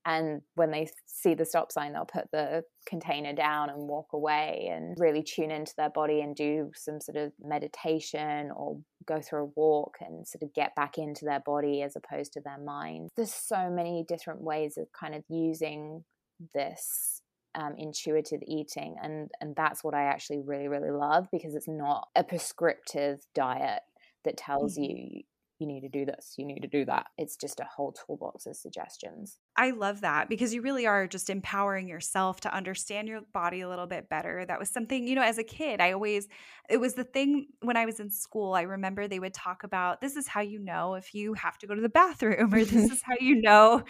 and 0.07 0.41
when 0.55 0.71
they 0.71 0.89
see 1.07 1.35
the 1.35 1.45
stop 1.45 1.71
sign 1.71 1.93
they'll 1.93 2.07
put 2.07 2.31
the 2.33 2.63
container 2.87 3.35
down 3.35 3.69
and 3.69 3.89
walk 3.89 4.07
away 4.13 4.71
and 4.73 4.97
really 4.99 5.23
tune 5.23 5.51
into 5.51 5.75
their 5.77 5.91
body 5.91 6.21
and 6.21 6.37
do 6.37 6.71
some 6.75 7.01
sort 7.01 7.17
of 7.17 7.33
meditation 7.43 8.51
or 8.57 8.79
go 9.07 9.21
through 9.21 9.43
a 9.45 9.51
walk 9.57 9.97
and 10.01 10.27
sort 10.27 10.43
of 10.43 10.53
get 10.55 10.75
back 10.75 10.99
into 10.99 11.25
their 11.25 11.41
body 11.41 11.83
as 11.83 11.97
opposed 11.97 12.33
to 12.33 12.41
their 12.41 12.59
mind 12.59 13.11
there's 13.17 13.33
so 13.33 13.71
many 13.71 14.05
different 14.09 14.41
ways 14.41 14.77
of 14.77 14.87
kind 14.93 15.15
of 15.15 15.23
using 15.29 16.05
this 16.55 17.23
um, 17.55 17.75
intuitive 17.79 18.41
eating 18.47 18.97
and 19.03 19.31
and 19.41 19.57
that's 19.57 19.83
what 19.83 19.95
i 19.95 20.03
actually 20.03 20.41
really 20.45 20.69
really 20.69 20.91
love 20.91 21.27
because 21.33 21.55
it's 21.55 21.69
not 21.69 22.09
a 22.15 22.23
prescriptive 22.23 23.21
diet 23.35 23.81
that 24.25 24.37
tells 24.37 24.75
mm-hmm. 24.75 24.93
you 24.93 25.23
you 25.59 25.67
need 25.67 25.81
to 25.81 25.89
do 25.89 26.05
this, 26.05 26.35
you 26.37 26.45
need 26.45 26.61
to 26.61 26.69
do 26.69 26.85
that. 26.85 27.07
It's 27.19 27.37
just 27.37 27.61
a 27.61 27.65
whole 27.65 27.93
toolbox 27.93 28.47
of 28.47 28.57
suggestions. 28.57 29.39
I 29.57 29.71
love 29.71 30.03
that 30.03 30.29
because 30.29 30.53
you 30.53 30.63
really 30.63 30.87
are 30.87 31.07
just 31.07 31.31
empowering 31.31 31.89
yourself 31.89 32.41
to 32.43 32.55
understand 32.55 33.09
your 33.09 33.21
body 33.33 33.61
a 33.61 33.69
little 33.69 33.87
bit 33.87 34.09
better. 34.09 34.45
That 34.47 34.59
was 34.59 34.71
something, 34.71 35.07
you 35.07 35.15
know, 35.15 35.23
as 35.23 35.39
a 35.39 35.45
kid, 35.45 35.81
I 35.81 35.93
always, 35.93 36.29
it 36.69 36.79
was 36.79 36.95
the 36.95 37.05
thing 37.05 37.47
when 37.61 37.77
I 37.77 37.87
was 37.87 38.01
in 38.01 38.11
school. 38.11 38.55
I 38.55 38.63
remember 38.63 39.09
they 39.09 39.19
would 39.19 39.35
talk 39.35 39.65
about 39.65 40.01
this 40.01 40.17
is 40.17 40.29
how 40.29 40.41
you 40.41 40.59
know 40.59 40.95
if 40.95 41.15
you 41.15 41.35
have 41.35 41.59
to 41.59 41.67
go 41.67 41.75
to 41.75 41.81
the 41.81 41.89
bathroom, 41.89 42.53
or 42.53 42.65
this 42.65 42.91
is 42.91 43.03
how 43.03 43.15
you 43.21 43.41
know 43.41 43.83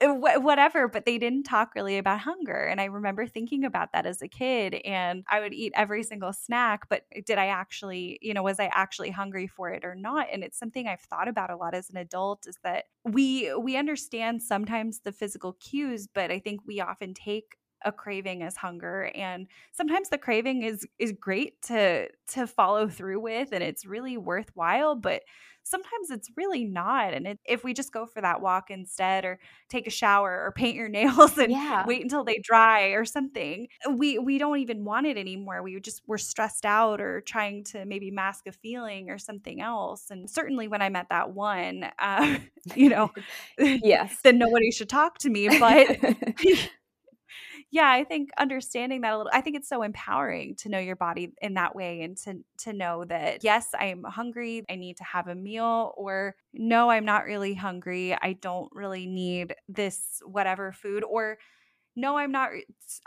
Uh, 0.00 0.14
whatever 0.14 0.86
but 0.86 1.04
they 1.06 1.18
didn't 1.18 1.42
talk 1.42 1.74
really 1.74 1.98
about 1.98 2.20
hunger 2.20 2.54
and 2.66 2.80
i 2.80 2.84
remember 2.84 3.26
thinking 3.26 3.64
about 3.64 3.90
that 3.92 4.06
as 4.06 4.22
a 4.22 4.28
kid 4.28 4.74
and 4.84 5.24
i 5.28 5.40
would 5.40 5.52
eat 5.52 5.72
every 5.74 6.04
single 6.04 6.32
snack 6.32 6.88
but 6.88 7.02
eh, 7.10 7.20
did 7.26 7.36
i 7.36 7.46
actually 7.46 8.16
you 8.22 8.32
know 8.32 8.44
was 8.44 8.60
i 8.60 8.70
actually 8.72 9.10
hungry 9.10 9.48
for 9.48 9.70
it 9.70 9.84
or 9.84 9.96
not? 9.96 10.28
And 10.32 10.44
it's 10.44 10.56
something 10.56 10.86
i've 10.86 11.00
thought 11.00 11.26
about 11.26 11.50
a 11.50 11.56
lot 11.56 11.74
as 11.74 11.90
an 11.90 11.96
adult 11.96 12.46
is 12.46 12.58
that 12.62 12.84
we 13.04 13.52
we 13.56 13.76
understand 13.76 14.40
sometimes 14.40 15.00
the 15.00 15.10
physical 15.10 15.54
cues 15.54 16.06
but 16.06 16.30
i 16.30 16.38
think 16.38 16.60
we 16.64 16.80
often 16.80 17.12
take 17.12 17.56
a 17.84 17.92
craving 17.92 18.42
as 18.42 18.56
hunger 18.56 19.10
and 19.14 19.46
sometimes 19.72 20.08
the 20.08 20.18
craving 20.18 20.62
is 20.62 20.86
is 20.98 21.12
great 21.12 21.60
to 21.62 22.08
to 22.26 22.46
follow 22.46 22.88
through 22.88 23.20
with 23.20 23.52
and 23.52 23.62
it's 23.62 23.86
really 23.86 24.16
worthwhile 24.16 24.96
but 24.96 25.22
sometimes 25.68 26.10
it's 26.10 26.30
really 26.36 26.64
not 26.64 27.12
and 27.12 27.26
it, 27.26 27.38
if 27.44 27.62
we 27.62 27.74
just 27.74 27.92
go 27.92 28.06
for 28.06 28.20
that 28.20 28.40
walk 28.40 28.70
instead 28.70 29.24
or 29.24 29.38
take 29.68 29.86
a 29.86 29.90
shower 29.90 30.42
or 30.44 30.52
paint 30.52 30.74
your 30.74 30.88
nails 30.98 31.36
and 31.38 31.52
yeah. 31.52 31.84
wait 31.86 32.02
until 32.02 32.24
they 32.24 32.38
dry 32.38 32.86
or 32.88 33.04
something 33.04 33.68
we 33.94 34.18
we 34.18 34.38
don't 34.38 34.58
even 34.58 34.84
want 34.84 35.06
it 35.06 35.16
anymore 35.16 35.62
we 35.62 35.78
just 35.80 36.02
we're 36.06 36.18
stressed 36.18 36.64
out 36.64 37.00
or 37.00 37.20
trying 37.20 37.62
to 37.62 37.84
maybe 37.84 38.10
mask 38.10 38.46
a 38.46 38.52
feeling 38.52 39.10
or 39.10 39.18
something 39.18 39.60
else 39.60 40.10
and 40.10 40.28
certainly 40.28 40.68
when 40.68 40.82
i 40.82 40.88
met 40.88 41.08
that 41.10 41.30
one 41.30 41.86
uh, 41.98 42.38
you 42.74 42.88
know 42.88 43.10
yes 43.58 44.18
then 44.24 44.38
nobody 44.38 44.70
should 44.70 44.88
talk 44.88 45.18
to 45.18 45.28
me 45.28 45.48
but 45.58 45.98
yeah, 47.70 47.90
I 47.90 48.04
think 48.04 48.30
understanding 48.38 49.02
that 49.02 49.12
a 49.12 49.16
little 49.18 49.32
I 49.32 49.42
think 49.42 49.56
it's 49.56 49.68
so 49.68 49.82
empowering 49.82 50.56
to 50.56 50.70
know 50.70 50.78
your 50.78 50.96
body 50.96 51.32
in 51.42 51.54
that 51.54 51.74
way 51.76 52.00
and 52.02 52.16
to 52.18 52.38
to 52.64 52.72
know 52.72 53.04
that 53.06 53.44
yes, 53.44 53.68
I'm 53.78 54.04
hungry, 54.04 54.64
I 54.70 54.76
need 54.76 54.96
to 54.98 55.04
have 55.04 55.28
a 55.28 55.34
meal 55.34 55.92
or 55.96 56.34
no, 56.54 56.90
I'm 56.90 57.04
not 57.04 57.24
really 57.24 57.54
hungry. 57.54 58.14
I 58.14 58.34
don't 58.34 58.70
really 58.72 59.06
need 59.06 59.54
this 59.68 60.22
whatever 60.24 60.72
food 60.72 61.04
or 61.04 61.38
no 61.96 62.16
i'm 62.16 62.30
not 62.30 62.50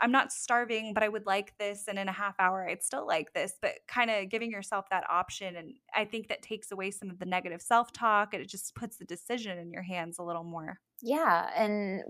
i'm 0.02 0.12
not 0.12 0.30
starving 0.30 0.92
but 0.92 1.02
i 1.02 1.08
would 1.08 1.24
like 1.26 1.56
this 1.58 1.84
and 1.88 1.98
in 1.98 2.08
a 2.08 2.12
half 2.12 2.34
hour 2.38 2.68
i'd 2.68 2.82
still 2.82 3.06
like 3.06 3.32
this 3.32 3.54
but 3.62 3.72
kind 3.88 4.10
of 4.10 4.28
giving 4.28 4.50
yourself 4.50 4.84
that 4.90 5.04
option 5.10 5.56
and 5.56 5.72
i 5.96 6.04
think 6.04 6.28
that 6.28 6.42
takes 6.42 6.70
away 6.70 6.90
some 6.90 7.08
of 7.08 7.18
the 7.18 7.24
negative 7.24 7.62
self-talk 7.62 8.34
and 8.34 8.42
it 8.42 8.48
just 8.48 8.74
puts 8.74 8.98
the 8.98 9.04
decision 9.06 9.58
in 9.58 9.70
your 9.70 9.82
hands 9.82 10.18
a 10.18 10.22
little 10.22 10.44
more 10.44 10.78
yeah 11.02 11.48
and 11.56 12.02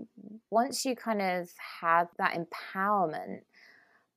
once 0.51 0.85
you 0.85 0.95
kind 0.95 1.21
of 1.21 1.49
have 1.81 2.07
that 2.17 2.37
empowerment 2.37 3.39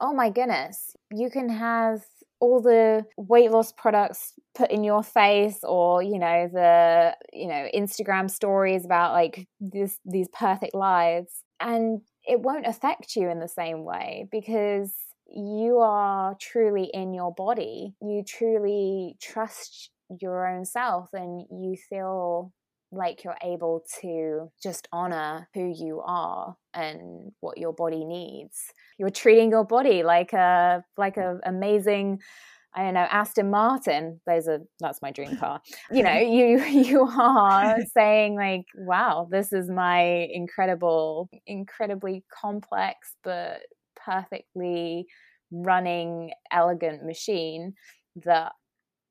oh 0.01 0.13
my 0.13 0.31
goodness 0.31 0.95
you 1.11 1.31
can 1.31 1.49
have 1.49 2.05
all 2.39 2.61
the 2.61 3.05
weight 3.17 3.51
loss 3.51 3.73
products 3.73 4.35
put 4.55 4.71
in 4.71 4.85
your 4.85 5.03
face 5.03 5.61
or 5.63 6.03
you 6.03 6.19
know 6.19 6.49
the 6.53 7.17
you 7.33 7.49
know 7.49 7.67
instagram 7.75 8.31
stories 8.31 8.85
about 8.85 9.13
like 9.13 9.49
this 9.59 9.99
these 10.05 10.29
perfect 10.29 10.75
lives 10.75 11.43
and 11.61 12.03
it 12.25 12.41
won't 12.41 12.67
affect 12.67 13.17
you 13.17 13.31
in 13.31 13.41
the 13.41 13.49
same 13.49 13.85
way 13.85 14.29
because 14.31 14.93
you 15.29 15.79
are 15.79 16.37
truly 16.41 16.91
in 16.93 17.13
your 17.13 17.33
body. 17.35 17.95
You 18.01 18.23
truly 18.27 19.17
trust 19.21 19.91
your 20.21 20.47
own 20.47 20.65
self 20.65 21.11
and 21.13 21.45
you 21.51 21.77
feel 21.89 22.53
like 22.93 23.25
you're 23.25 23.37
able 23.43 23.85
to 24.01 24.51
just 24.63 24.89
honor 24.93 25.49
who 25.55 25.73
you 25.77 26.03
are 26.05 26.57
and 26.75 27.33
what 27.41 27.59
your 27.59 27.73
body 27.73 28.05
needs. 28.05 28.57
You're 28.99 29.11
treating 29.11 29.51
your 29.51 29.65
body 29.65 30.03
like 30.03 30.33
a 30.33 30.85
like 30.97 31.17
a 31.17 31.39
amazing 31.45 32.21
I 32.77 32.83
don't 32.83 32.93
know, 32.93 33.07
Aston 33.11 33.51
Martin, 33.51 34.21
those 34.27 34.49
are 34.49 34.59
that's 34.81 35.01
my 35.01 35.11
dream 35.11 35.39
car. 35.39 35.63
You 35.91 36.03
know, 36.03 36.13
you 36.19 36.63
you 36.63 37.03
are 37.03 37.77
saying 37.95 38.37
like, 38.37 38.67
wow, 38.75 39.29
this 39.31 39.53
is 39.53 39.71
my 39.71 40.29
incredible, 40.31 41.31
incredibly 41.47 42.23
complex 42.31 43.15
but 43.25 43.61
perfectly 44.05 45.07
running 45.51 46.33
elegant 46.53 47.05
machine 47.05 47.75
that 48.25 48.53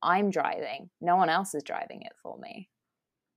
I'm 0.03 0.30
driving. 0.30 0.89
No 1.01 1.15
one 1.15 1.30
else 1.30 1.55
is 1.55 1.63
driving 1.63 2.03
it 2.03 2.13
for 2.21 2.38
me. 2.38 2.69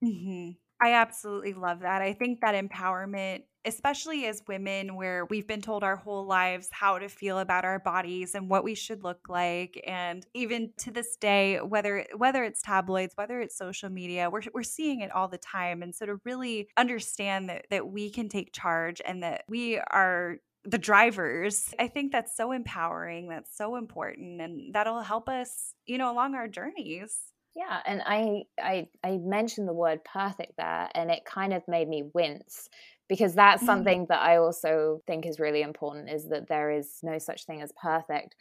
Mm-hmm. 0.05 0.51
I 0.81 0.93
absolutely 0.95 1.55
love 1.55 1.81
that. 1.81 2.03
I 2.03 2.13
think 2.13 2.41
that 2.41 2.55
empowerment, 2.55 3.43
especially 3.65 4.27
as 4.27 4.43
women, 4.47 4.95
where 4.95 5.25
we've 5.25 5.47
been 5.47 5.61
told 5.61 5.83
our 5.83 5.97
whole 5.97 6.25
lives 6.25 6.69
how 6.71 7.01
to 7.01 7.09
feel 7.09 7.41
about 7.41 7.65
our 7.65 7.81
bodies 7.81 8.37
and 8.37 8.49
what 8.49 8.63
we 8.63 8.77
should 8.77 9.03
look 9.03 9.29
like, 9.29 9.83
and 9.85 10.25
even 10.35 10.73
to 10.79 10.93
this 10.93 11.17
day, 11.17 11.57
whether 11.59 12.07
whether 12.17 12.45
it's 12.45 12.63
tabloids, 12.63 13.15
whether 13.17 13.41
it's 13.41 13.59
social 13.59 13.91
media, 13.91 14.31
we're 14.31 14.43
we're 14.55 14.63
seeing 14.63 15.01
it 15.01 15.11
all 15.11 15.27
the 15.27 15.39
time. 15.39 15.83
And 15.83 15.93
so 15.93 16.07
to 16.07 16.21
really 16.25 16.69
understand 16.77 17.49
that 17.49 17.67
that 17.71 17.89
we 17.89 18.09
can 18.11 18.29
take 18.29 18.53
charge 18.53 19.03
and 19.05 19.23
that 19.25 19.43
we 19.49 19.79
are 19.79 20.37
the 20.65 20.79
drivers. 20.79 21.75
I 21.79 21.89
think 21.89 22.13
that's 22.13 22.37
so 22.37 22.53
empowering. 22.53 23.29
That's 23.29 23.57
so 23.57 23.77
important. 23.77 24.41
And 24.41 24.75
that'll 24.75 25.01
help 25.01 25.29
us, 25.29 25.75
you 25.87 25.99
know, 25.99 26.13
along 26.13 26.35
our 26.35 26.47
journeys. 26.47 27.33
Yeah, 27.57 27.81
and 27.87 28.03
I 28.05 28.43
I 28.61 28.89
I 29.03 29.19
mentioned 29.19 29.69
the 29.69 29.73
word 29.73 30.05
perfect 30.05 30.53
there 30.57 30.89
and 30.95 31.11
it 31.11 31.25
kind 31.25 31.53
of 31.53 31.67
made 31.67 31.89
me 31.89 32.05
wince 32.15 32.69
because 33.09 33.35
that's 33.35 33.61
mm-hmm. 33.61 33.67
something 33.67 34.07
that 34.11 34.21
I 34.21 34.37
also 34.37 35.03
think 35.07 35.27
is 35.27 35.41
really 35.41 35.63
important 35.63 36.11
is 36.11 36.29
that 36.29 36.49
there 36.49 36.71
is 36.71 36.99
no 37.03 37.19
such 37.19 37.47
thing 37.47 37.63
as 37.63 37.73
perfect 37.81 38.37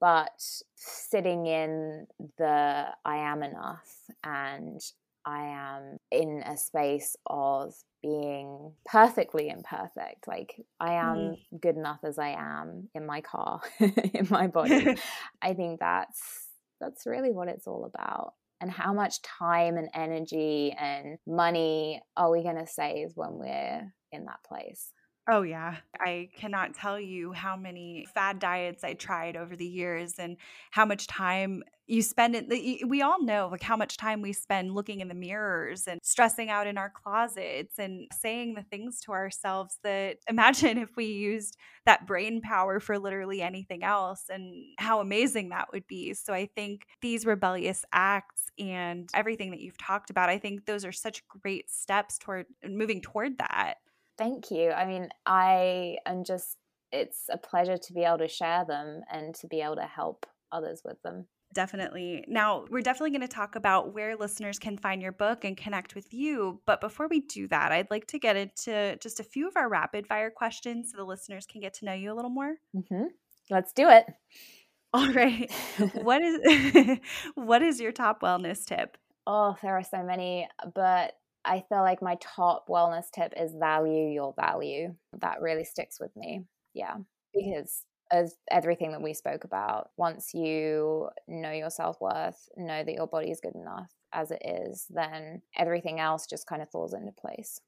but 0.00 0.40
sitting 0.76 1.46
in 1.46 2.06
the 2.38 2.86
I 3.04 3.16
am 3.16 3.42
enough 3.42 3.92
and 4.22 4.80
I 5.26 5.42
am 5.46 5.98
in 6.10 6.42
a 6.44 6.56
space 6.56 7.16
of 7.26 7.74
being 8.02 8.72
perfectly 8.84 9.48
imperfect. 9.48 10.28
Like 10.28 10.60
I 10.78 10.94
am 10.94 11.16
mm. 11.16 11.60
good 11.60 11.76
enough 11.76 12.00
as 12.04 12.18
I 12.18 12.30
am 12.30 12.88
in 12.94 13.06
my 13.06 13.20
car, 13.22 13.60
in 13.80 14.26
my 14.30 14.46
body. 14.46 14.96
I 15.42 15.54
think 15.54 15.80
that's 15.80 16.48
that's 16.80 17.06
really 17.06 17.32
what 17.32 17.48
it's 17.48 17.66
all 17.66 17.84
about 17.84 18.34
and 18.64 18.72
how 18.72 18.94
much 18.94 19.20
time 19.20 19.76
and 19.76 19.90
energy 19.92 20.74
and 20.80 21.18
money 21.26 22.00
are 22.16 22.30
we 22.30 22.42
going 22.42 22.56
to 22.56 22.66
save 22.66 23.10
when 23.14 23.34
we're 23.34 23.92
in 24.10 24.24
that 24.24 24.42
place? 24.42 24.90
Oh, 25.26 25.40
yeah. 25.40 25.76
I 25.98 26.28
cannot 26.36 26.74
tell 26.74 27.00
you 27.00 27.32
how 27.32 27.56
many 27.56 28.06
fad 28.12 28.38
diets 28.38 28.84
I 28.84 28.92
tried 28.92 29.36
over 29.36 29.56
the 29.56 29.66
years 29.66 30.18
and 30.18 30.36
how 30.70 30.84
much 30.84 31.06
time 31.06 31.62
you 31.86 32.02
spend 32.02 32.34
it. 32.36 32.46
We 32.86 33.00
all 33.00 33.22
know 33.22 33.48
like 33.50 33.62
how 33.62 33.76
much 33.76 33.96
time 33.96 34.20
we 34.20 34.34
spend 34.34 34.74
looking 34.74 35.00
in 35.00 35.08
the 35.08 35.14
mirrors 35.14 35.86
and 35.86 35.98
stressing 36.02 36.50
out 36.50 36.66
in 36.66 36.76
our 36.76 36.90
closets 36.90 37.78
and 37.78 38.06
saying 38.12 38.52
the 38.54 38.64
things 38.64 39.00
to 39.02 39.12
ourselves 39.12 39.78
that 39.82 40.18
imagine 40.28 40.76
if 40.76 40.90
we 40.94 41.06
used 41.06 41.56
that 41.86 42.06
brain 42.06 42.42
power 42.42 42.78
for 42.78 42.98
literally 42.98 43.40
anything 43.40 43.82
else 43.82 44.24
and 44.28 44.52
how 44.78 45.00
amazing 45.00 45.48
that 45.50 45.68
would 45.72 45.86
be. 45.86 46.12
So 46.12 46.34
I 46.34 46.50
think 46.54 46.82
these 47.00 47.24
rebellious 47.24 47.82
acts 47.94 48.48
and 48.58 49.08
everything 49.14 49.50
that 49.52 49.60
you've 49.60 49.78
talked 49.78 50.10
about, 50.10 50.28
I 50.28 50.36
think 50.38 50.66
those 50.66 50.84
are 50.84 50.92
such 50.92 51.26
great 51.28 51.70
steps 51.70 52.18
toward 52.18 52.44
moving 52.66 53.00
toward 53.00 53.38
that. 53.38 53.76
Thank 54.16 54.50
you. 54.50 54.70
I 54.70 54.86
mean, 54.86 55.08
I 55.26 55.96
am 56.06 56.24
just, 56.24 56.56
it's 56.92 57.24
a 57.30 57.38
pleasure 57.38 57.76
to 57.76 57.92
be 57.92 58.04
able 58.04 58.18
to 58.18 58.28
share 58.28 58.64
them 58.64 59.02
and 59.10 59.34
to 59.36 59.46
be 59.46 59.60
able 59.60 59.76
to 59.76 59.86
help 59.86 60.26
others 60.52 60.82
with 60.84 61.00
them. 61.02 61.26
Definitely. 61.54 62.24
Now, 62.26 62.64
we're 62.68 62.82
definitely 62.82 63.10
going 63.10 63.28
to 63.28 63.28
talk 63.28 63.54
about 63.54 63.94
where 63.94 64.16
listeners 64.16 64.58
can 64.58 64.76
find 64.76 65.00
your 65.00 65.12
book 65.12 65.44
and 65.44 65.56
connect 65.56 65.94
with 65.94 66.12
you. 66.12 66.60
But 66.66 66.80
before 66.80 67.06
we 67.08 67.20
do 67.20 67.46
that, 67.48 67.70
I'd 67.70 67.90
like 67.90 68.08
to 68.08 68.18
get 68.18 68.36
into 68.36 68.96
just 69.00 69.20
a 69.20 69.24
few 69.24 69.46
of 69.46 69.56
our 69.56 69.68
rapid 69.68 70.06
fire 70.06 70.30
questions 70.30 70.90
so 70.90 70.96
the 70.96 71.04
listeners 71.04 71.46
can 71.46 71.60
get 71.60 71.74
to 71.74 71.84
know 71.84 71.92
you 71.92 72.12
a 72.12 72.14
little 72.14 72.30
more. 72.30 72.56
Mm-hmm. 72.76 73.04
Let's 73.50 73.72
do 73.72 73.88
it. 73.88 74.06
All 74.94 75.10
right. 75.12 75.50
what 75.94 76.22
is 76.22 76.98
what 77.34 77.62
is 77.62 77.80
your 77.80 77.92
top 77.92 78.20
wellness 78.20 78.64
tip? 78.64 78.96
Oh, 79.26 79.56
there 79.62 79.76
are 79.76 79.82
so 79.82 80.02
many, 80.02 80.48
but 80.74 81.14
I 81.44 81.64
feel 81.68 81.80
like 81.80 82.02
my 82.02 82.16
top 82.20 82.68
wellness 82.68 83.10
tip 83.10 83.32
is 83.36 83.54
value 83.54 84.08
your 84.08 84.34
value. 84.34 84.94
That 85.20 85.40
really 85.40 85.64
sticks 85.64 86.00
with 86.00 86.14
me. 86.16 86.44
Yeah. 86.72 86.98
Because 87.34 87.84
as 88.10 88.36
everything 88.50 88.92
that 88.92 89.02
we 89.02 89.14
spoke 89.14 89.44
about, 89.44 89.90
once 89.96 90.34
you 90.34 91.08
know 91.26 91.50
your 91.50 91.70
self 91.70 92.00
worth, 92.00 92.48
know 92.56 92.84
that 92.84 92.94
your 92.94 93.06
body 93.06 93.30
is 93.30 93.40
good 93.40 93.54
enough 93.54 93.90
as 94.12 94.30
it 94.30 94.42
is, 94.44 94.86
then 94.90 95.42
everything 95.56 96.00
else 96.00 96.26
just 96.26 96.46
kind 96.46 96.62
of 96.62 96.70
falls 96.70 96.94
into 96.94 97.12
place. 97.12 97.60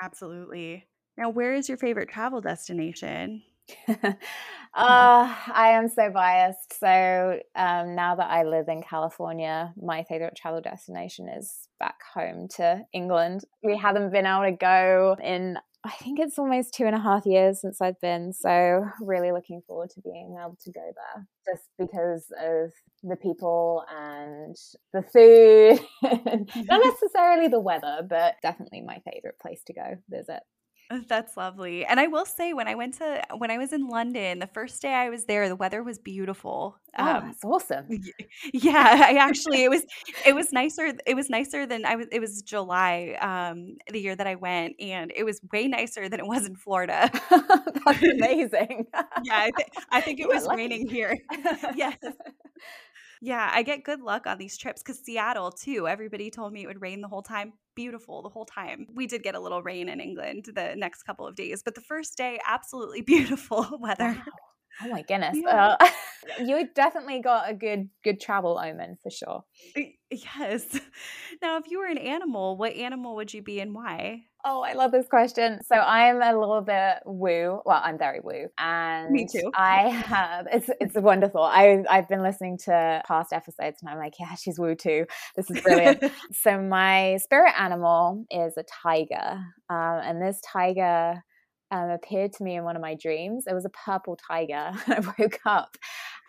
Absolutely. 0.00 0.86
Now, 1.16 1.30
where 1.30 1.54
is 1.54 1.68
your 1.68 1.78
favorite 1.78 2.08
travel 2.08 2.40
destination? 2.40 3.42
uh, 3.88 4.14
I 4.74 5.70
am 5.70 5.88
so 5.88 6.10
biased. 6.10 6.78
So 6.78 7.38
um, 7.56 7.94
now 7.94 8.16
that 8.16 8.30
I 8.30 8.44
live 8.44 8.68
in 8.68 8.82
California, 8.82 9.72
my 9.80 10.04
favorite 10.04 10.36
travel 10.36 10.60
destination 10.60 11.28
is 11.28 11.68
back 11.78 11.96
home 12.14 12.48
to 12.56 12.82
England. 12.92 13.42
We 13.62 13.76
haven't 13.76 14.12
been 14.12 14.26
able 14.26 14.44
to 14.44 14.52
go 14.52 15.16
in, 15.22 15.58
I 15.84 15.90
think 15.90 16.18
it's 16.18 16.38
almost 16.38 16.74
two 16.74 16.86
and 16.86 16.94
a 16.94 17.00
half 17.00 17.26
years 17.26 17.60
since 17.60 17.80
I've 17.80 18.00
been. 18.00 18.32
So 18.32 18.84
really 19.00 19.32
looking 19.32 19.62
forward 19.66 19.90
to 19.90 20.00
being 20.00 20.36
able 20.40 20.56
to 20.64 20.72
go 20.72 20.80
there 20.80 21.26
just 21.46 21.68
because 21.78 22.26
of 22.40 22.72
the 23.02 23.16
people 23.16 23.84
and 23.94 24.56
the 24.92 25.02
food. 25.02 25.78
Not 26.68 26.80
necessarily 27.02 27.48
the 27.48 27.60
weather, 27.60 28.00
but 28.08 28.36
definitely 28.42 28.80
my 28.80 29.00
favorite 29.10 29.38
place 29.40 29.62
to 29.66 29.74
go 29.74 29.96
visit. 30.08 30.40
That's 31.08 31.36
lovely. 31.36 31.84
And 31.84 31.98
I 31.98 32.06
will 32.08 32.26
say 32.26 32.52
when 32.52 32.68
I 32.68 32.74
went 32.74 32.94
to 32.98 33.22
when 33.36 33.50
I 33.50 33.58
was 33.58 33.72
in 33.72 33.88
London, 33.88 34.38
the 34.38 34.46
first 34.46 34.82
day 34.82 34.92
I 34.92 35.08
was 35.08 35.24
there, 35.24 35.48
the 35.48 35.56
weather 35.56 35.82
was 35.82 35.98
beautiful. 35.98 36.76
Oh, 36.98 37.04
um, 37.04 37.26
that's 37.26 37.44
awesome. 37.44 37.88
Yeah, 38.52 39.04
I 39.08 39.14
actually 39.16 39.64
it 39.64 39.70
was 39.70 39.82
it 40.26 40.34
was 40.34 40.52
nicer 40.52 40.92
it 41.06 41.14
was 41.14 41.30
nicer 41.30 41.66
than 41.66 41.84
I 41.86 41.96
was 41.96 42.06
it 42.12 42.20
was 42.20 42.42
July 42.42 43.16
um 43.20 43.76
the 43.90 44.00
year 44.00 44.14
that 44.14 44.26
I 44.26 44.34
went 44.34 44.74
and 44.78 45.12
it 45.16 45.24
was 45.24 45.40
way 45.52 45.66
nicer 45.68 46.08
than 46.08 46.20
it 46.20 46.26
was 46.26 46.46
in 46.46 46.54
Florida. 46.54 47.10
that's 47.30 48.02
amazing. 48.02 48.86
yeah, 49.22 49.38
I, 49.38 49.50
th- 49.56 49.68
I 49.90 50.00
think 50.00 50.20
it 50.20 50.28
was 50.28 50.46
raining 50.54 50.88
here. 50.88 51.16
yes. 51.74 51.96
Yeah, 53.20 53.50
I 53.52 53.62
get 53.62 53.84
good 53.84 54.00
luck 54.00 54.26
on 54.26 54.38
these 54.38 54.56
trips 54.56 54.82
because 54.82 54.98
Seattle, 54.98 55.50
too, 55.50 55.88
everybody 55.88 56.30
told 56.30 56.52
me 56.52 56.62
it 56.62 56.66
would 56.66 56.82
rain 56.82 57.00
the 57.00 57.08
whole 57.08 57.22
time. 57.22 57.54
Beautiful 57.74 58.22
the 58.22 58.28
whole 58.28 58.44
time. 58.44 58.86
We 58.92 59.06
did 59.06 59.22
get 59.22 59.34
a 59.34 59.40
little 59.40 59.62
rain 59.62 59.88
in 59.88 60.00
England 60.00 60.48
the 60.54 60.74
next 60.76 61.02
couple 61.02 61.26
of 61.26 61.34
days, 61.34 61.62
but 61.62 61.74
the 61.74 61.80
first 61.80 62.16
day, 62.16 62.40
absolutely 62.46 63.00
beautiful 63.06 63.78
weather. 63.80 64.16
Wow. 64.16 64.22
Oh 64.82 64.88
my 64.88 65.02
goodness. 65.02 65.36
Yeah. 65.40 65.76
Uh, 65.80 65.90
you 66.44 66.68
definitely 66.74 67.20
got 67.20 67.48
a 67.48 67.54
good 67.54 67.88
good 68.02 68.20
travel 68.20 68.58
omen 68.58 68.98
for 69.02 69.10
sure. 69.10 69.44
Yes. 70.10 70.78
Now, 71.42 71.58
if 71.58 71.70
you 71.70 71.80
were 71.80 71.86
an 71.86 71.98
animal, 71.98 72.56
what 72.56 72.74
animal 72.74 73.16
would 73.16 73.34
you 73.34 73.42
be 73.42 73.60
and 73.60 73.74
why? 73.74 74.22
Oh, 74.46 74.60
I 74.60 74.74
love 74.74 74.92
this 74.92 75.06
question. 75.08 75.60
So 75.64 75.76
I'm 75.76 76.20
a 76.20 76.38
little 76.38 76.60
bit 76.60 76.96
woo. 77.06 77.60
Well, 77.64 77.80
I'm 77.82 77.96
very 77.96 78.20
woo, 78.20 78.48
and 78.58 79.10
me 79.10 79.26
too. 79.26 79.50
I 79.54 79.88
have. 79.88 80.46
It's 80.52 80.70
it's 80.80 80.94
wonderful. 80.94 81.42
I 81.42 81.82
I've 81.88 82.08
been 82.08 82.22
listening 82.22 82.58
to 82.64 83.02
past 83.06 83.32
episodes, 83.32 83.78
and 83.80 83.90
I'm 83.90 83.98
like, 83.98 84.14
yeah, 84.20 84.34
she's 84.34 84.58
woo 84.58 84.74
too. 84.74 85.06
This 85.34 85.50
is 85.50 85.60
brilliant. 85.62 86.04
so 86.32 86.60
my 86.60 87.16
spirit 87.22 87.54
animal 87.58 88.26
is 88.30 88.54
a 88.58 88.64
tiger, 88.82 89.40
um, 89.70 90.00
and 90.02 90.20
this 90.20 90.40
tiger 90.52 91.22
um, 91.70 91.90
appeared 91.90 92.32
to 92.34 92.44
me 92.44 92.56
in 92.56 92.64
one 92.64 92.76
of 92.76 92.82
my 92.82 92.94
dreams. 92.94 93.44
It 93.46 93.54
was 93.54 93.64
a 93.64 93.70
purple 93.70 94.16
tiger. 94.16 94.72
I 94.86 95.00
woke 95.18 95.40
up 95.44 95.76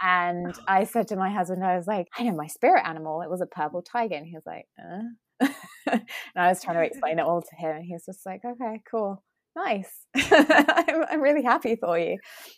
and 0.02 0.54
I 0.68 0.86
said 0.86 1.08
to 1.10 1.16
my 1.16 1.30
husband, 1.30 1.64
I 1.64 1.76
was 1.76 1.88
like, 1.88 2.08
I 2.18 2.24
know 2.24 2.36
my 2.36 2.48
spirit 2.48 2.84
animal. 2.86 3.22
It 3.22 3.30
was 3.30 3.42
a 3.42 3.46
purple 3.46 3.82
tiger. 3.82 4.16
And 4.16 4.26
he 4.26 4.36
was 4.36 4.46
like, 4.46 4.66
uh? 4.80 5.04
And 5.40 6.02
I 6.36 6.50
was 6.50 6.64
trying 6.64 6.78
to 6.78 6.84
explain 6.92 7.20
it 7.20 7.26
all 7.26 7.42
to 7.42 7.56
him. 7.56 7.78
And 7.78 7.86
he 7.86 7.94
was 7.94 8.06
just 8.06 8.26
like, 8.26 8.42
okay, 8.46 8.82
cool. 8.90 9.24
Nice. 9.56 9.92
I'm, 10.16 11.06
I'm, 11.10 11.22
really 11.22 11.44
happy 11.44 11.78
for 11.78 11.98
you. 11.98 12.18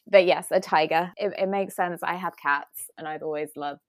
But 0.10 0.26
yes, 0.26 0.48
a 0.50 0.60
tiger. 0.60 1.12
It, 1.18 1.34
it 1.38 1.48
makes 1.48 1.76
sense. 1.76 2.02
I 2.02 2.16
have 2.16 2.34
cats 2.38 2.90
and 2.98 3.08
I've 3.08 3.22
always 3.22 3.50
loved 3.56 3.82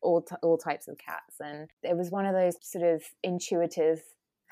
all, 0.00 0.22
t- 0.22 0.36
all 0.42 0.58
types 0.58 0.86
of 0.86 0.96
cats. 0.98 1.36
And 1.40 1.68
it 1.82 1.96
was 1.96 2.10
one 2.10 2.24
of 2.24 2.34
those 2.34 2.56
sort 2.62 2.84
of 2.84 3.02
intuitive 3.22 4.00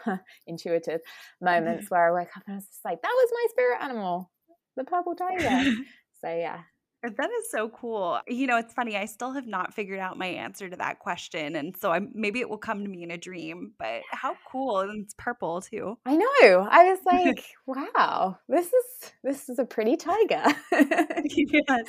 intuitive 0.46 1.00
moments 1.42 1.90
where 1.90 2.08
I 2.08 2.20
woke 2.20 2.30
up 2.36 2.42
and 2.46 2.54
I 2.54 2.56
was 2.56 2.66
just 2.66 2.84
like, 2.84 3.02
that 3.02 3.14
was 3.14 3.30
my 3.32 3.46
spirit 3.50 3.82
animal, 3.82 4.30
the 4.76 4.84
purple 4.84 5.14
tiger. 5.14 5.74
so 6.20 6.28
yeah. 6.34 6.60
That 7.02 7.30
is 7.30 7.50
so 7.50 7.70
cool. 7.70 8.20
You 8.28 8.46
know, 8.46 8.58
it's 8.58 8.74
funny. 8.74 8.94
I 8.96 9.06
still 9.06 9.32
have 9.32 9.46
not 9.46 9.72
figured 9.72 10.00
out 10.00 10.18
my 10.18 10.26
answer 10.26 10.68
to 10.68 10.76
that 10.76 10.98
question, 10.98 11.56
and 11.56 11.74
so 11.74 11.90
I 11.92 12.00
maybe 12.12 12.40
it 12.40 12.48
will 12.50 12.58
come 12.58 12.82
to 12.84 12.90
me 12.90 13.02
in 13.02 13.10
a 13.10 13.16
dream. 13.16 13.72
But 13.78 14.02
how 14.10 14.36
cool! 14.44 14.80
And 14.80 15.02
it's 15.02 15.14
purple 15.16 15.62
too. 15.62 15.96
I 16.04 16.16
know. 16.16 16.68
I 16.70 16.84
was 16.90 16.98
like, 17.06 17.44
"Wow, 17.66 18.38
this 18.50 18.66
is 18.66 19.12
this 19.24 19.48
is 19.48 19.58
a 19.58 19.64
pretty 19.64 19.96
tiger." 19.96 20.44
yes. 21.24 21.86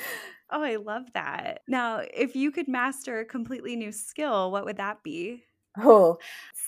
Oh, 0.54 0.62
I 0.62 0.76
love 0.76 1.04
that. 1.14 1.62
Now, 1.66 2.02
if 2.12 2.36
you 2.36 2.50
could 2.50 2.68
master 2.68 3.20
a 3.20 3.24
completely 3.24 3.74
new 3.74 3.90
skill, 3.90 4.50
what 4.52 4.66
would 4.66 4.76
that 4.76 5.02
be? 5.02 5.44
Oh, 5.78 6.18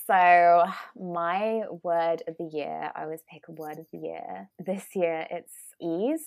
so 0.07 0.65
my 0.97 1.63
word 1.83 2.23
of 2.27 2.37
the 2.39 2.49
year, 2.51 2.91
I 2.95 3.03
always 3.03 3.21
pick 3.31 3.43
a 3.49 3.53
word 3.53 3.79
of 3.79 3.87
the 3.93 3.99
year. 3.99 4.49
This 4.59 4.87
year 4.95 5.27
it's 5.31 5.53
ease. 5.81 6.27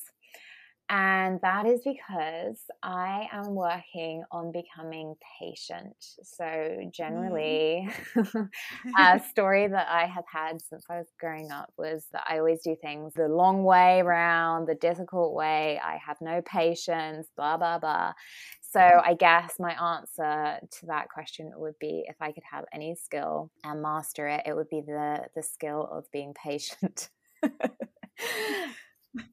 And 0.89 1.41
that 1.41 1.65
is 1.65 1.81
because 1.83 2.61
I 2.81 3.27
am 3.33 3.55
working 3.55 4.23
on 4.31 4.53
becoming 4.53 5.15
patient. 5.37 5.97
So, 6.23 6.45
mm-hmm. 6.45 6.89
generally, 6.93 7.89
mm. 8.15 8.49
a 8.97 9.19
story 9.29 9.67
that 9.67 9.87
I 9.89 10.05
have 10.05 10.23
had 10.31 10.61
since 10.61 10.85
I 10.89 10.97
was 10.97 11.07
growing 11.19 11.51
up 11.51 11.73
was 11.77 12.05
that 12.13 12.23
I 12.29 12.37
always 12.37 12.61
do 12.63 12.77
things 12.81 13.13
the 13.15 13.27
long 13.27 13.65
way 13.65 13.99
around, 13.99 14.67
the 14.67 14.75
difficult 14.75 15.33
way. 15.33 15.77
I 15.83 15.99
have 16.05 16.17
no 16.21 16.41
patience, 16.41 17.27
blah, 17.35 17.57
blah, 17.57 17.79
blah. 17.79 18.13
So, 18.61 18.79
I 18.79 19.13
guess 19.13 19.55
my 19.59 19.73
answer 19.73 20.65
to 20.79 20.85
that 20.85 21.09
question 21.09 21.51
would 21.57 21.77
be 21.81 22.05
if 22.07 22.15
I 22.21 22.31
could 22.31 22.43
have 22.49 22.63
any 22.71 22.95
skill 22.95 23.51
and 23.65 23.81
master 23.81 24.27
it, 24.27 24.43
it 24.45 24.55
would 24.55 24.69
be 24.69 24.81
the, 24.81 25.25
the 25.35 25.43
skill 25.43 25.89
of 25.91 26.09
being 26.13 26.33
patient. 26.33 27.09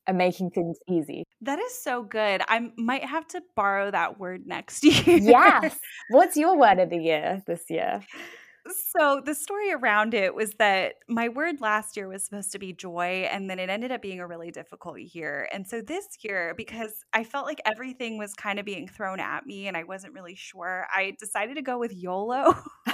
and 0.07 0.19
making 0.19 0.51
things 0.51 0.79
easy. 0.89 1.25
That 1.41 1.59
is 1.59 1.83
so 1.83 2.03
good. 2.03 2.43
I 2.49 2.71
might 2.77 3.05
have 3.05 3.27
to 3.29 3.43
borrow 3.55 3.91
that 3.91 4.19
word 4.19 4.47
next 4.47 4.85
year. 4.85 5.19
yes. 5.19 5.79
What's 6.11 6.37
your 6.37 6.57
word 6.57 6.79
of 6.79 6.91
the 6.91 6.99
year 6.99 7.43
this 7.47 7.65
year? 7.69 8.01
So, 8.97 9.21
the 9.23 9.35
story 9.35 9.73
around 9.73 10.15
it 10.15 10.35
was 10.35 10.53
that 10.55 10.95
my 11.07 11.29
word 11.29 11.61
last 11.61 11.99
year 11.99 12.09
was 12.09 12.25
supposed 12.25 12.51
to 12.53 12.59
be 12.59 12.73
joy, 12.73 13.29
and 13.31 13.49
then 13.51 13.59
it 13.59 13.69
ended 13.69 13.93
up 13.93 14.01
being 14.01 14.21
a 14.21 14.27
really 14.27 14.51
difficult 14.51 14.99
year. 14.99 15.47
And 15.53 15.69
so, 15.69 15.83
this 15.83 16.07
year, 16.23 16.55
because 16.57 17.05
I 17.13 17.25
felt 17.25 17.45
like 17.45 17.61
everything 17.67 18.17
was 18.17 18.33
kind 18.33 18.59
of 18.59 18.65
being 18.65 18.89
thrown 18.89 19.21
at 19.21 19.45
me 19.45 19.69
and 19.69 19.77
I 19.77 19.85
wasn't 19.85 20.15
really 20.15 20.35
sure, 20.35 20.87
I 20.91 21.15
decided 21.21 21.57
to 21.57 21.63
go 21.63 21.79
with 21.79 21.93
YOLO. 21.93 22.55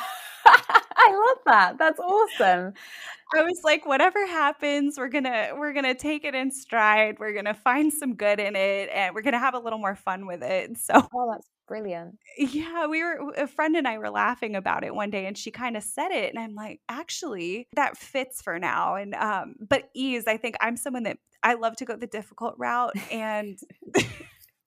I 1.11 1.17
love 1.17 1.39
that. 1.47 1.79
That's 1.79 2.01
awesome. 2.01 2.75
I 3.35 3.43
was 3.43 3.61
like, 3.63 3.87
whatever 3.87 4.27
happens, 4.27 4.99
we're 4.99 5.09
gonna 5.09 5.51
we're 5.57 5.73
gonna 5.73 5.95
take 5.95 6.25
it 6.25 6.35
in 6.35 6.51
stride. 6.51 7.19
We're 7.19 7.33
gonna 7.33 7.55
find 7.55 7.93
some 7.93 8.15
good 8.15 8.41
in 8.41 8.57
it, 8.57 8.91
and 8.93 9.15
we're 9.15 9.23
gonna 9.23 9.39
have 9.39 9.55
a 9.55 9.59
little 9.59 9.79
more 9.79 9.95
fun 9.95 10.27
with 10.27 10.43
it. 10.43 10.71
So, 10.81 10.95
oh, 11.15 11.31
that's 11.31 11.47
brilliant. 11.69 12.19
Yeah, 12.39 12.87
we 12.87 13.03
were 13.03 13.33
a 13.37 13.47
friend 13.47 13.77
and 13.77 13.87
I 13.87 13.99
were 13.99 14.11
laughing 14.11 14.57
about 14.57 14.83
it 14.83 14.95
one 14.95 15.11
day, 15.11 15.27
and 15.27 15.37
she 15.39 15.51
kind 15.51 15.77
of 15.77 15.83
said 15.83 16.11
it, 16.11 16.31
and 16.35 16.39
I'm 16.43 16.55
like, 16.55 16.81
actually, 16.89 17.69
that 17.77 17.97
fits 17.97 18.43
for 18.43 18.59
now. 18.59 18.97
And 18.97 19.15
um, 19.15 19.55
but 19.61 19.91
ease, 19.95 20.25
I 20.27 20.37
think 20.37 20.57
I'm 20.61 20.77
someone 20.77 21.05
that 21.05 21.19
I 21.43 21.55
love 21.55 21.77
to 21.77 21.85
go 21.85 21.97
the 21.97 22.07
difficult 22.07 22.55
route, 22.59 22.95
and 23.13 23.59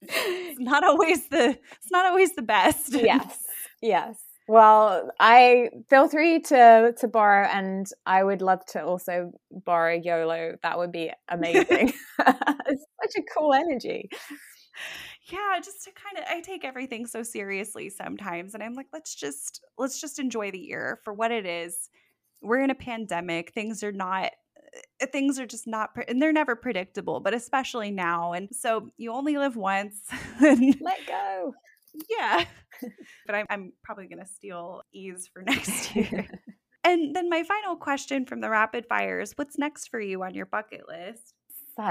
it's 0.02 0.60
not 0.60 0.84
always 0.84 1.28
the 1.30 1.50
it's 1.50 1.92
not 1.92 2.06
always 2.06 2.34
the 2.36 2.42
best. 2.42 2.94
Yes, 2.94 3.40
yes. 3.82 4.18
Well, 4.48 5.10
I 5.22 5.70
feel 5.90 6.10
free 6.10 6.40
to 6.42 6.94
to 7.00 7.08
borrow, 7.08 7.48
and 7.48 7.88
I 8.06 8.24
would 8.24 8.42
love 8.42 8.66
to 8.68 8.84
also 8.84 9.32
borrow 9.52 9.94
YOLO. 9.96 10.58
That 10.64 10.78
would 10.78 10.92
be 10.92 11.12
amazing. 11.30 11.94
it's 12.20 12.86
such 13.02 13.16
a 13.18 13.24
cool 13.38 13.54
energy. 13.54 14.10
Yeah, 15.32 15.60
just 15.64 15.84
to 15.86 15.92
kind 15.92 16.18
of 16.18 16.26
I 16.30 16.42
take 16.42 16.66
everything 16.66 17.06
so 17.08 17.24
seriously 17.24 17.90
sometimes, 17.90 18.54
and 18.54 18.62
I'm 18.64 18.74
like, 18.74 18.88
let's 18.94 19.16
just 19.16 19.62
let's 19.78 20.02
just 20.02 20.20
enjoy 20.20 20.52
the 20.52 20.60
year 20.60 21.00
for 21.04 21.14
what 21.14 21.32
it 21.32 21.46
is. 21.46 21.90
We're 22.42 22.62
in 22.62 22.70
a 22.72 22.76
pandemic; 22.76 23.54
things 23.54 23.84
are 23.84 23.92
not 23.94 24.32
eh, 25.02 25.08
things 25.08 25.40
are 25.40 25.46
just 25.48 25.68
not 25.68 25.92
and 26.10 26.22
they're 26.22 26.34
never 26.34 26.56
predictable 26.56 27.20
but 27.22 27.34
especially 27.34 27.92
now 27.92 28.34
and 28.34 28.50
so 28.54 28.90
you 28.98 29.12
only 29.14 29.38
live 29.38 29.56
once 29.58 29.98
let 30.42 31.06
go 31.08 31.54
yeah. 32.10 32.46
but 33.26 33.36
I'm, 33.36 33.46
I'm 33.50 33.74
probably 33.84 34.08
going 34.08 34.24
to 34.24 34.32
steal 34.32 34.82
ease 34.94 35.30
for 35.32 35.42
next 35.48 35.96
year. 35.96 36.28
and 36.84 37.16
then 37.16 37.30
my 37.30 37.44
final 37.44 37.76
question 37.76 38.26
from 38.26 38.42
the 38.42 38.50
rapid 38.50 38.86
fires 38.88 39.34
what's 39.36 39.58
next 39.58 39.88
for 39.88 40.00
you 40.00 40.24
on 40.24 40.34
your 40.34 40.46
bucket 40.46 40.88
list? 40.88 41.34
So, 41.76 41.90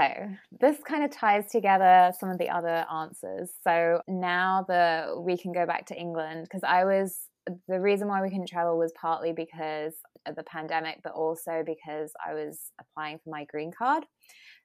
this 0.61 0.77
kind 0.87 1.03
of 1.03 1.11
ties 1.11 1.51
together 1.51 2.13
some 2.17 2.29
of 2.29 2.37
the 2.37 2.49
other 2.49 2.85
answers. 2.89 3.51
So, 3.65 4.01
now 4.07 4.65
that 4.69 5.21
we 5.21 5.37
can 5.37 5.51
go 5.51 5.65
back 5.65 5.87
to 5.87 5.95
England, 5.95 6.43
because 6.43 6.63
I 6.63 6.85
was 6.85 7.27
the 7.67 7.81
reason 7.81 8.07
why 8.07 8.21
we 8.21 8.29
couldn't 8.29 8.47
travel 8.47 8.77
was 8.77 8.93
partly 8.99 9.33
because 9.33 9.93
of 10.25 10.37
the 10.37 10.43
pandemic, 10.43 10.99
but 11.03 11.11
also 11.11 11.63
because 11.65 12.13
I 12.25 12.33
was 12.33 12.71
applying 12.79 13.19
for 13.21 13.29
my 13.29 13.43
green 13.43 13.71
card. 13.77 14.05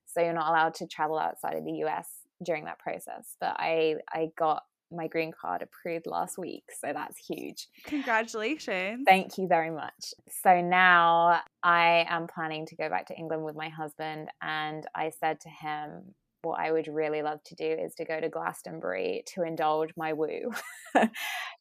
So, 0.06 0.20
you're 0.20 0.32
not 0.34 0.50
allowed 0.50 0.74
to 0.74 0.86
travel 0.86 1.18
outside 1.18 1.56
of 1.56 1.64
the 1.64 1.84
US 1.84 2.08
during 2.44 2.66
that 2.66 2.78
process. 2.78 3.34
But 3.40 3.56
I, 3.58 3.96
I 4.12 4.28
got 4.38 4.62
my 4.90 5.06
green 5.06 5.32
card 5.38 5.62
approved 5.62 6.06
last 6.06 6.38
week. 6.38 6.64
So 6.80 6.92
that's 6.92 7.18
huge. 7.18 7.68
Congratulations. 7.84 9.04
Thank 9.06 9.38
you 9.38 9.46
very 9.46 9.70
much. 9.70 10.14
So 10.42 10.60
now 10.60 11.40
I 11.62 12.06
am 12.08 12.26
planning 12.26 12.66
to 12.66 12.76
go 12.76 12.88
back 12.88 13.06
to 13.06 13.16
England 13.16 13.44
with 13.44 13.56
my 13.56 13.68
husband. 13.68 14.28
And 14.42 14.86
I 14.94 15.10
said 15.20 15.40
to 15.40 15.48
him, 15.48 16.14
what 16.42 16.60
I 16.60 16.70
would 16.70 16.86
really 16.88 17.22
love 17.22 17.42
to 17.44 17.54
do 17.54 17.64
is 17.64 17.94
to 17.96 18.04
go 18.04 18.20
to 18.20 18.28
Glastonbury 18.28 19.24
to 19.34 19.42
indulge 19.42 19.90
my 19.96 20.12
woo 20.12 20.52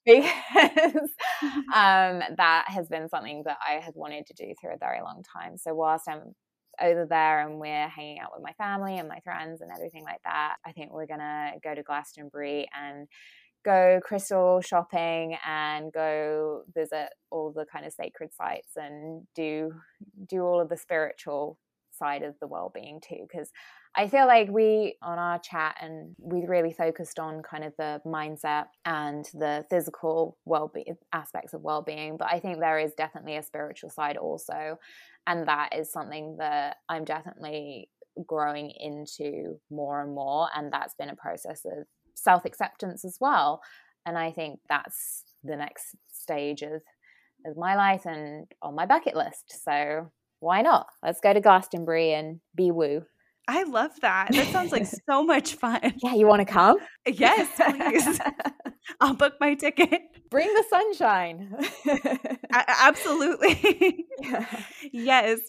because 0.05 0.21
um, 1.73 2.21
that 2.37 2.65
has 2.67 2.87
been 2.87 3.09
something 3.09 3.43
that 3.45 3.57
I 3.67 3.79
have 3.83 3.95
wanted 3.95 4.27
to 4.27 4.33
do 4.33 4.53
for 4.61 4.69
a 4.69 4.77
very 4.77 5.01
long 5.01 5.23
time. 5.33 5.57
So, 5.57 5.73
whilst 5.73 6.07
I'm 6.07 6.35
over 6.81 7.05
there 7.05 7.47
and 7.47 7.59
we're 7.59 7.87
hanging 7.87 8.19
out 8.19 8.31
with 8.33 8.43
my 8.43 8.53
family 8.53 8.97
and 8.97 9.07
my 9.07 9.19
friends 9.21 9.61
and 9.61 9.71
everything 9.71 10.03
like 10.03 10.21
that. 10.23 10.55
I 10.65 10.71
think 10.71 10.91
we're 10.91 11.07
gonna 11.07 11.53
go 11.63 11.75
to 11.75 11.83
Glastonbury 11.83 12.67
and 12.79 13.07
go 13.65 13.99
crystal 14.03 14.61
shopping 14.61 15.37
and 15.45 15.91
go 15.91 16.63
visit 16.73 17.09
all 17.31 17.51
the 17.51 17.65
kind 17.65 17.85
of 17.85 17.93
sacred 17.93 18.33
sites 18.33 18.77
and 18.77 19.27
do 19.35 19.73
do 20.27 20.43
all 20.43 20.61
of 20.61 20.69
the 20.69 20.77
spiritual 20.77 21.57
side 21.91 22.23
of 22.23 22.35
the 22.39 22.47
well-being 22.47 23.01
too 23.01 23.25
because 23.27 23.49
I 23.99 24.07
feel 24.07 24.27
like 24.27 24.47
we 24.49 24.95
on 25.01 25.17
our 25.17 25.39
chat 25.39 25.77
and 25.81 26.15
we 26.19 26.45
really 26.45 26.71
focused 26.71 27.17
on 27.17 27.41
kind 27.41 27.63
of 27.63 27.73
the 27.79 27.99
mindset 28.05 28.65
and 28.85 29.25
the 29.33 29.65
physical 29.71 30.37
well-being 30.45 30.97
aspects 31.13 31.55
of 31.55 31.61
well-being 31.61 32.15
but 32.15 32.31
I 32.31 32.39
think 32.39 32.59
there 32.59 32.77
is 32.77 32.93
definitely 32.93 33.37
a 33.37 33.43
spiritual 33.43 33.89
side 33.89 34.15
also 34.15 34.77
and 35.25 35.47
that 35.47 35.75
is 35.75 35.91
something 35.91 36.37
that 36.37 36.77
I'm 36.87 37.05
definitely 37.05 37.89
growing 38.27 38.71
into 38.79 39.59
more 39.71 40.03
and 40.03 40.13
more 40.13 40.47
and 40.55 40.71
that's 40.71 40.93
been 40.93 41.09
a 41.09 41.15
process 41.15 41.65
of 41.65 41.87
self-acceptance 42.13 43.03
as 43.03 43.17
well 43.19 43.61
and 44.05 44.15
I 44.15 44.31
think 44.31 44.59
that's 44.69 45.23
the 45.43 45.55
next 45.55 45.95
stage 46.07 46.61
of 46.61 46.83
of 47.45 47.57
my 47.57 47.75
life 47.75 48.05
and 48.05 48.45
on 48.61 48.75
my 48.75 48.85
bucket 48.85 49.15
list 49.15 49.59
so 49.63 50.11
why 50.39 50.61
not? 50.61 50.85
Let's 51.01 51.19
go 51.19 51.33
to 51.33 51.41
Glastonbury 51.41 52.13
and 52.13 52.41
be 52.55 52.69
woo 52.69 53.05
I 53.47 53.63
love 53.63 53.91
that. 54.01 54.29
That 54.31 54.47
sounds 54.47 54.71
like 54.71 54.85
so 55.09 55.23
much 55.23 55.55
fun. 55.55 55.93
Yeah, 56.03 56.15
you 56.15 56.27
want 56.27 56.45
to 56.45 56.51
come? 56.51 56.77
Yes, 57.07 57.47
please. 57.55 58.19
I'll 58.99 59.13
book 59.13 59.35
my 59.39 59.53
ticket. 59.55 60.01
Bring 60.29 60.53
the 60.53 60.63
sunshine. 60.69 61.55
absolutely. 62.51 64.05
Yeah. 64.21 64.45
Yes. 64.91 65.39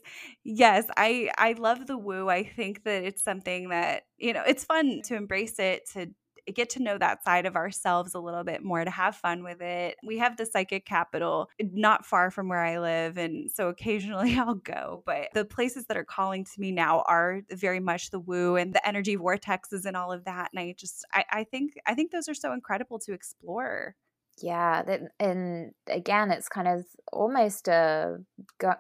Yes, 0.45 0.85
I 0.97 1.31
I 1.37 1.55
love 1.59 1.87
the 1.89 1.99
woo. 1.99 2.29
I 2.29 2.45
think 2.45 2.85
that 2.85 3.03
it's 3.03 3.25
something 3.25 3.71
that, 3.71 4.05
you 4.19 4.33
know, 4.33 4.45
it's 4.47 4.65
fun 4.65 5.01
to 5.07 5.17
embrace 5.17 5.59
it, 5.59 5.89
to 5.95 6.07
get 6.55 6.71
to 6.71 6.83
know 6.83 6.99
that 6.99 7.25
side 7.25 7.47
of 7.47 7.57
ourselves 7.57 8.15
a 8.15 8.21
little 8.21 8.45
bit 8.45 8.63
more, 8.63 8.85
to 8.85 8.91
have 8.91 9.17
fun 9.17 9.43
with 9.43 9.61
it. 9.61 9.97
We 10.05 10.19
have 10.19 10.37
the 10.37 10.47
psychic 10.47 10.85
capital 10.85 11.51
not 11.61 12.07
far 12.07 12.31
from 12.31 12.49
where 12.49 12.65
I 12.65 12.79
live. 12.79 13.19
And 13.19 13.51
so 13.51 13.69
occasionally 13.69 14.35
I'll 14.39 14.55
go. 14.55 15.03
But 15.07 15.29
the 15.35 15.45
places 15.45 15.87
that 15.87 15.97
are 15.97 16.05
calling 16.05 16.45
to 16.45 16.61
me 16.61 16.73
now 16.73 17.03
are 17.07 17.43
very 17.51 17.81
much 17.81 18.11
the 18.11 18.21
woo 18.21 18.57
and 18.57 18.75
the 18.75 18.87
energy 18.87 19.17
vortexes 19.17 19.85
and 19.85 19.97
all 19.97 20.13
of 20.13 20.25
that. 20.25 20.51
And 20.53 20.61
I 20.61 20.75
just, 20.77 21.05
I, 21.13 21.25
I 21.31 21.45
think, 21.45 21.75
I 21.87 21.95
think 21.95 22.11
those 22.11 22.29
are 22.29 22.35
so 22.35 22.53
incredible 22.53 22.99
to 23.01 23.13
explore. 23.13 23.95
Yeah, 24.43 24.83
that, 24.83 25.01
and 25.19 25.73
again, 25.89 26.31
it's 26.31 26.49
kind 26.49 26.69
of 26.69 26.85
almost 27.13 27.69
uh, 27.69 28.13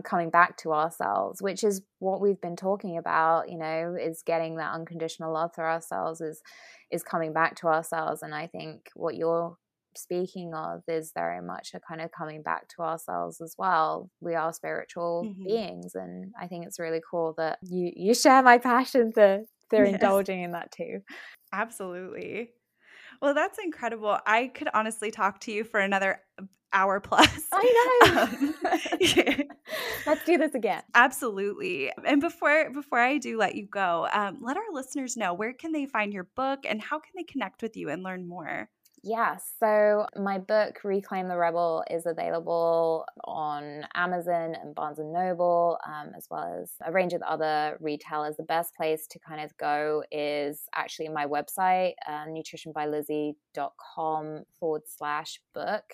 coming 0.04 0.30
back 0.30 0.56
to 0.58 0.72
ourselves, 0.72 1.42
which 1.42 1.64
is 1.64 1.82
what 1.98 2.20
we've 2.20 2.40
been 2.40 2.56
talking 2.56 2.96
about. 2.96 3.50
You 3.50 3.58
know, 3.58 3.96
is 4.00 4.22
getting 4.24 4.56
that 4.56 4.72
unconditional 4.72 5.32
love 5.32 5.54
for 5.54 5.68
ourselves, 5.68 6.20
is 6.20 6.42
is 6.90 7.02
coming 7.02 7.32
back 7.32 7.56
to 7.56 7.68
ourselves. 7.68 8.22
And 8.22 8.34
I 8.34 8.46
think 8.46 8.90
what 8.94 9.16
you're 9.16 9.56
speaking 9.96 10.54
of 10.54 10.82
is 10.88 11.12
very 11.14 11.42
much 11.42 11.72
a 11.74 11.80
kind 11.80 12.00
of 12.00 12.10
coming 12.12 12.42
back 12.42 12.68
to 12.68 12.82
ourselves 12.82 13.40
as 13.40 13.54
well. 13.58 14.10
We 14.20 14.34
are 14.34 14.52
spiritual 14.52 15.24
mm-hmm. 15.26 15.44
beings, 15.44 15.94
and 15.94 16.32
I 16.40 16.46
think 16.46 16.66
it's 16.66 16.78
really 16.78 17.00
cool 17.10 17.34
that 17.38 17.58
you 17.62 17.92
you 17.94 18.14
share 18.14 18.42
my 18.42 18.58
passion 18.58 19.12
for 19.12 19.42
for 19.70 19.84
yes. 19.84 19.94
indulging 19.94 20.42
in 20.42 20.52
that 20.52 20.72
too. 20.72 21.00
Absolutely. 21.52 22.50
Well, 23.20 23.34
that's 23.34 23.58
incredible. 23.62 24.18
I 24.26 24.48
could 24.48 24.68
honestly 24.72 25.10
talk 25.10 25.40
to 25.40 25.52
you 25.52 25.64
for 25.64 25.80
another 25.80 26.20
hour 26.72 27.00
plus. 27.00 27.44
I 27.52 28.02
know. 28.06 28.08
Um. 28.18 28.54
Let's 30.06 30.24
do 30.24 30.38
this 30.38 30.54
again. 30.54 30.82
Absolutely. 30.94 31.92
And 32.04 32.20
before 32.20 32.70
before 32.70 32.98
I 32.98 33.18
do 33.18 33.36
let 33.36 33.54
you 33.54 33.66
go, 33.66 34.08
um, 34.12 34.38
let 34.40 34.56
our 34.56 34.72
listeners 34.72 35.16
know 35.16 35.34
where 35.34 35.52
can 35.52 35.72
they 35.72 35.86
find 35.86 36.12
your 36.12 36.28
book 36.36 36.60
and 36.68 36.80
how 36.80 36.98
can 36.98 37.12
they 37.16 37.24
connect 37.24 37.62
with 37.62 37.76
you 37.76 37.90
and 37.90 38.02
learn 38.02 38.26
more. 38.26 38.68
Yeah, 39.04 39.36
so 39.60 40.06
my 40.16 40.38
book 40.38 40.80
Reclaim 40.82 41.28
the 41.28 41.36
Rebel 41.36 41.84
is 41.88 42.06
available 42.06 43.06
on 43.24 43.86
Amazon 43.94 44.56
and 44.60 44.74
Barnes 44.74 44.98
and 44.98 45.12
Noble, 45.12 45.78
um, 45.86 46.10
as 46.16 46.26
well 46.30 46.58
as 46.60 46.72
a 46.84 46.90
range 46.90 47.12
of 47.12 47.22
other 47.22 47.76
retailers. 47.80 48.36
The 48.36 48.42
best 48.42 48.74
place 48.74 49.06
to 49.08 49.20
kind 49.20 49.40
of 49.40 49.56
go 49.56 50.02
is 50.10 50.62
actually 50.74 51.10
my 51.10 51.26
website, 51.26 51.92
uh, 52.08 52.26
nutritionbylizzie.com 52.26 54.42
forward 54.58 54.82
slash 54.86 55.40
book 55.54 55.84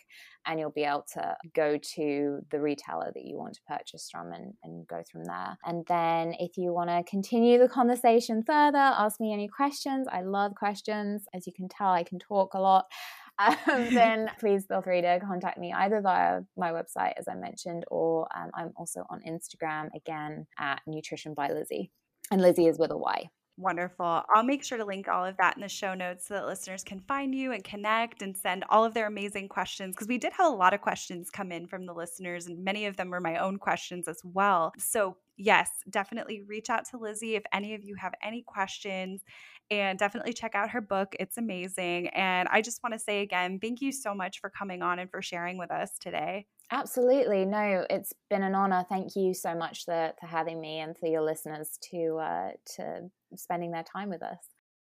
and 0.47 0.59
you'll 0.59 0.71
be 0.71 0.85
able 0.85 1.05
to 1.15 1.37
go 1.55 1.79
to 1.95 2.41
the 2.51 2.61
retailer 2.61 3.11
that 3.15 3.25
you 3.25 3.37
want 3.37 3.55
to 3.55 3.61
purchase 3.69 4.09
from 4.11 4.33
and, 4.33 4.55
and 4.63 4.87
go 4.87 5.03
from 5.11 5.25
there. 5.25 5.57
And 5.65 5.85
then 5.87 6.35
if 6.39 6.57
you 6.57 6.73
want 6.73 6.91
to 6.91 7.03
continue 7.09 7.59
the 7.59 7.69
conversation 7.69 8.43
further, 8.43 8.79
ask 8.79 9.21
me 9.21 9.33
any 9.33 9.49
questions. 9.49 10.07
I 10.11 10.23
love 10.23 10.55
questions. 10.55 11.25
As 11.35 11.47
you 11.47 11.53
can 11.53 11.69
tell, 11.69 11.89
I 11.89 12.05
can 12.05 12.19
talk 12.19 12.55
a 12.55 12.61
lot. 12.61 12.87
Um, 13.37 13.93
then 13.93 14.31
please 14.39 14.65
feel 14.67 14.81
free 14.81 15.01
to 15.01 15.19
contact 15.19 15.59
me 15.59 15.73
either 15.73 16.01
via 16.01 16.43
my 16.57 16.71
website, 16.71 17.15
as 17.17 17.27
I 17.29 17.35
mentioned, 17.35 17.85
or 17.91 18.29
um, 18.33 18.51
I'm 18.55 18.73
also 18.77 19.05
on 19.11 19.23
Instagram 19.29 19.89
again 19.97 20.47
at 20.57 20.83
Nutrition 20.87 21.35
by 21.35 21.49
Lizzie. 21.49 21.91
And 22.31 22.41
Lizzie 22.41 22.69
is 22.69 22.79
with 22.79 22.93
a 22.93 22.97
Y. 22.97 23.29
Wonderful. 23.57 24.23
I'll 24.35 24.43
make 24.43 24.65
sure 24.65 24.79
to 24.79 24.85
link 24.85 25.07
all 25.07 25.25
of 25.25 25.37
that 25.37 25.55
in 25.55 25.63
the 25.63 25.69
show 25.69 25.95
notes 25.95 26.27
so 26.27 26.35
that 26.35 26.47
listeners 26.47 26.83
can 26.83 26.99
find 27.07 27.33
you 27.33 27.53
and 27.53 27.63
connect 27.63 28.21
and 28.21 28.37
send 28.37 28.65
all 28.69 28.85
of 28.85 28.95
their 28.95 29.07
amazing 29.07 29.49
questions 29.49 29.95
because 29.95 30.09
we 30.09 30.19
did 30.19 30.33
have 30.33 30.53
a 30.53 30.57
lot 30.57 30.75
of 30.75 30.81
questions 30.81 31.31
come 31.31 31.53
in 31.53 31.69
from 31.69 31.87
the 31.87 31.93
listeners 31.95 32.47
and 32.47 32.65
many 32.65 32.87
of 32.87 32.97
them 32.97 33.11
were 33.11 33.21
my 33.21 33.37
own 33.37 33.57
questions 33.59 34.09
as 34.09 34.21
well. 34.25 34.73
So, 34.77 35.19
yes, 35.37 35.71
definitely 35.89 36.43
reach 36.49 36.69
out 36.69 36.85
to 36.91 36.99
Lizzie 36.99 37.37
if 37.37 37.45
any 37.53 37.75
of 37.75 37.85
you 37.85 37.95
have 37.95 38.15
any 38.25 38.43
questions 38.43 39.23
and 39.71 40.01
definitely 40.01 40.33
check 40.33 40.57
out 40.57 40.71
her 40.71 40.81
book. 40.81 41.15
It's 41.21 41.39
amazing. 41.39 42.09
And 42.09 42.49
I 42.51 42.61
just 42.61 42.83
want 42.83 42.95
to 42.95 42.99
say 42.99 43.21
again, 43.23 43.61
thank 43.61 43.81
you 43.81 43.93
so 43.93 44.15
much 44.15 44.41
for 44.41 44.51
coming 44.51 44.83
on 44.83 44.99
and 44.99 45.09
for 45.09 45.23
sharing 45.23 45.59
with 45.59 45.71
us 45.71 45.97
today. 46.01 46.47
Absolutely. 46.71 47.45
No, 47.45 47.85
it's 47.91 48.13
been 48.31 48.43
an 48.43 48.55
honor. 48.55 48.85
Thank 48.89 49.17
you 49.17 49.35
so 49.35 49.55
much 49.55 49.85
for, 49.85 50.13
for 50.19 50.27
having 50.27 50.61
me 50.61 50.81
and 50.81 50.97
for 50.97 51.07
your 51.07 51.23
listeners 51.23 51.79
to 51.91 52.17
uh, 52.17 52.51
to 52.77 53.11
spending 53.37 53.71
their 53.71 53.85
time 53.85 54.09
with 54.09 54.23
us. 54.23 54.39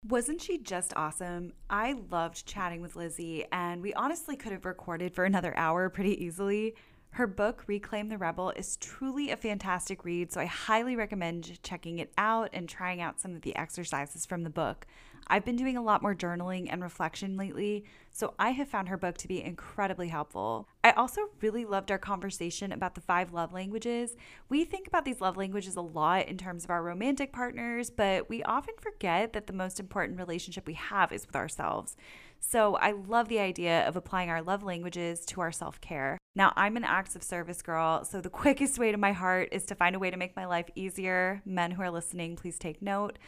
Wasn't 0.09 0.41
she 0.41 0.59
just 0.59 0.93
awesome? 0.97 1.53
I 1.69 1.97
loved 2.11 2.47
chatting 2.47 2.81
with 2.81 2.97
Lizzie, 2.97 3.45
and 3.51 3.83
we 3.83 3.93
honestly 3.95 4.37
could 4.37 4.53
have 4.53 4.65
recorded 4.65 5.15
for 5.15 5.25
another 5.25 5.57
hour 5.57 5.89
pretty 5.91 6.23
easily. 6.25 6.75
Her 7.17 7.27
book, 7.27 7.65
Reclaim 7.67 8.11
the 8.11 8.19
Rebel, 8.19 8.51
is 8.51 8.77
truly 8.77 9.31
a 9.31 9.39
fantastic 9.39 10.05
read, 10.05 10.31
so 10.31 10.39
I 10.39 10.45
highly 10.45 10.97
recommend 10.97 11.63
checking 11.63 11.99
it 11.99 12.13
out 12.19 12.51
and 12.53 12.69
trying 12.69 13.01
out 13.01 13.19
some 13.19 13.35
of 13.35 13.41
the 13.41 13.57
exercises 13.57 14.27
from 14.27 14.43
the 14.43 14.51
book. 14.51 14.87
I've 15.27 15.47
been 15.47 15.57
doing 15.57 15.79
a 15.79 15.83
lot 15.83 16.03
more 16.03 16.15
journaling 16.15 16.67
and 16.71 16.83
reflection 16.83 17.39
lately, 17.39 17.87
so 18.11 18.35
I 18.39 18.51
have 18.51 18.69
found 18.69 18.91
her 18.91 18.99
book 18.99 19.17
to 19.17 19.29
be 19.29 19.43
incredibly 19.43 20.09
helpful. 20.09 20.69
I 20.85 20.91
also 20.91 21.31
really 21.41 21.65
loved 21.65 21.91
our 21.91 21.97
conversation 21.97 22.71
about 22.71 22.95
the 22.95 23.01
five 23.01 23.33
love 23.33 23.51
languages. 23.51 24.15
We 24.51 24.67
think 24.67 24.87
about 24.87 25.07
these 25.07 25.23
love 25.23 25.39
languages 25.39 25.77
a 25.77 25.81
lot 25.81 26.29
in 26.29 26.37
terms 26.37 26.65
of 26.65 26.71
our 26.71 26.83
romantic 26.83 27.33
partners, 27.33 27.89
but 27.89 28.29
we 28.29 28.43
often 28.43 28.75
forget 28.79 29.33
that 29.33 29.47
the 29.47 29.55
most 29.55 29.81
important 29.81 30.19
relationship 30.19 30.67
we 30.67 30.75
have 30.75 31.13
is 31.13 31.27
with 31.27 31.37
ourselves. 31.37 31.97
So 32.41 32.75
I 32.75 32.91
love 32.91 33.29
the 33.29 33.41
idea 33.41 33.89
of 33.89 33.97
applying 33.97 34.29
our 34.29 34.43
love 34.43 34.63
languages 34.63 35.25
to 35.25 35.41
our 35.41 35.51
self 35.51 35.81
care. 35.81 36.19
Now, 36.37 36.53
I'm 36.55 36.77
an 36.77 36.85
acts 36.85 37.17
of 37.17 37.23
service 37.23 37.63
girl, 37.63 38.05
so 38.05 38.21
the 38.21 38.29
quickest 38.29 38.79
way 38.79 38.93
to 38.93 38.99
my 38.99 39.13
heart 39.13 39.49
is 39.53 39.65
to 39.65 39.75
find 39.75 39.97
a 39.97 39.99
way 39.99 40.11
to 40.11 40.19
make 40.19 40.37
my 40.37 40.45
life 40.45 40.69
easier. 40.75 41.41
Men 41.47 41.71
who 41.71 41.81
are 41.81 41.91
listening, 41.91 42.37
please 42.37 42.59
take 42.59 42.83
note 42.83 43.19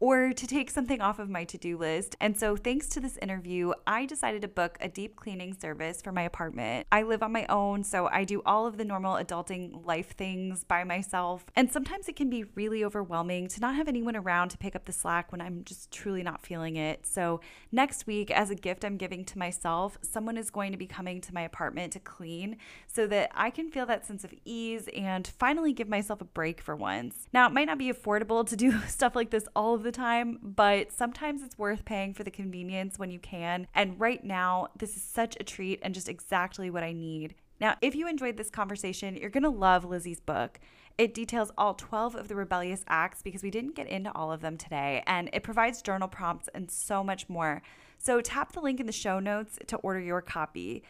or 0.00 0.32
to 0.32 0.46
take 0.46 0.70
something 0.70 1.00
off 1.00 1.18
of 1.18 1.28
my 1.28 1.44
to 1.44 1.58
do 1.58 1.76
list. 1.78 2.16
And 2.20 2.38
so, 2.38 2.56
thanks 2.56 2.88
to 2.90 3.00
this 3.00 3.16
interview, 3.18 3.72
I 3.86 4.06
decided 4.06 4.42
to 4.42 4.48
book 4.48 4.76
a 4.80 4.88
deep 4.88 5.16
cleaning 5.16 5.56
service 5.58 6.02
for 6.02 6.12
my 6.12 6.22
apartment. 6.22 6.86
I 6.90 7.02
live 7.02 7.22
on 7.22 7.32
my 7.32 7.46
own, 7.48 7.84
so 7.84 8.08
I 8.08 8.24
do 8.24 8.42
all 8.44 8.66
of 8.66 8.76
the 8.76 8.84
normal 8.84 9.14
adulting 9.14 9.84
life 9.86 10.16
things 10.16 10.64
by 10.64 10.84
myself. 10.84 11.46
And 11.56 11.70
sometimes 11.70 12.08
it 12.08 12.16
can 12.16 12.30
be 12.30 12.44
really 12.54 12.84
overwhelming 12.84 13.48
to 13.48 13.60
not 13.60 13.76
have 13.76 13.88
anyone 13.88 14.16
around 14.16 14.50
to 14.50 14.58
pick 14.58 14.74
up 14.74 14.84
the 14.84 14.92
slack 14.92 15.30
when 15.32 15.40
I'm 15.40 15.64
just 15.64 15.90
truly 15.90 16.22
not 16.22 16.44
feeling 16.44 16.76
it. 16.76 17.06
So, 17.06 17.40
next 17.72 18.06
week, 18.06 18.30
as 18.30 18.50
a 18.50 18.54
gift 18.54 18.84
I'm 18.84 18.96
giving 18.96 19.24
to 19.26 19.38
myself, 19.38 19.98
someone 20.02 20.36
is 20.36 20.50
going 20.50 20.72
to 20.72 20.78
be 20.78 20.86
coming 20.86 21.20
to 21.22 21.34
my 21.34 21.42
apartment 21.42 21.92
to 21.92 22.00
clean 22.00 22.56
so 22.86 23.06
that 23.06 23.30
I 23.34 23.50
can 23.50 23.70
feel 23.70 23.86
that 23.86 24.06
sense 24.06 24.24
of 24.24 24.34
ease 24.44 24.88
and 24.94 25.26
finally 25.26 25.72
give 25.72 25.88
myself 25.88 26.20
a 26.20 26.24
break 26.24 26.60
for 26.60 26.74
once. 26.74 27.28
Now, 27.32 27.46
it 27.46 27.52
might 27.52 27.66
not 27.66 27.78
be 27.78 27.92
affordable 27.92 28.46
to 28.46 28.56
do 28.56 28.80
stuff 28.88 29.14
like 29.14 29.30
this 29.30 29.46
all 29.54 29.74
the 29.84 29.92
time, 29.92 30.38
but 30.42 30.90
sometimes 30.90 31.42
it's 31.42 31.56
worth 31.56 31.84
paying 31.84 32.12
for 32.12 32.24
the 32.24 32.30
convenience 32.30 32.98
when 32.98 33.10
you 33.10 33.20
can. 33.20 33.68
And 33.74 34.00
right 34.00 34.24
now, 34.24 34.68
this 34.76 34.96
is 34.96 35.02
such 35.02 35.36
a 35.38 35.44
treat 35.44 35.78
and 35.82 35.94
just 35.94 36.08
exactly 36.08 36.70
what 36.70 36.82
I 36.82 36.92
need. 36.92 37.34
Now, 37.60 37.76
if 37.80 37.94
you 37.94 38.08
enjoyed 38.08 38.36
this 38.36 38.50
conversation, 38.50 39.16
you're 39.16 39.30
going 39.30 39.44
to 39.44 39.48
love 39.48 39.84
Lizzie's 39.84 40.20
book. 40.20 40.58
It 40.98 41.14
details 41.14 41.50
all 41.56 41.74
12 41.74 42.14
of 42.14 42.28
the 42.28 42.36
rebellious 42.36 42.84
acts 42.88 43.22
because 43.22 43.42
we 43.42 43.50
didn't 43.50 43.74
get 43.74 43.86
into 43.86 44.12
all 44.14 44.32
of 44.32 44.40
them 44.40 44.56
today, 44.56 45.02
and 45.06 45.28
it 45.32 45.42
provides 45.42 45.82
journal 45.82 46.08
prompts 46.08 46.48
and 46.54 46.70
so 46.70 47.02
much 47.02 47.28
more. 47.28 47.62
So 47.98 48.20
tap 48.20 48.52
the 48.52 48.60
link 48.60 48.80
in 48.80 48.86
the 48.86 48.92
show 48.92 49.18
notes 49.18 49.58
to 49.66 49.76
order 49.78 50.00
your 50.00 50.20
copy. 50.20 50.82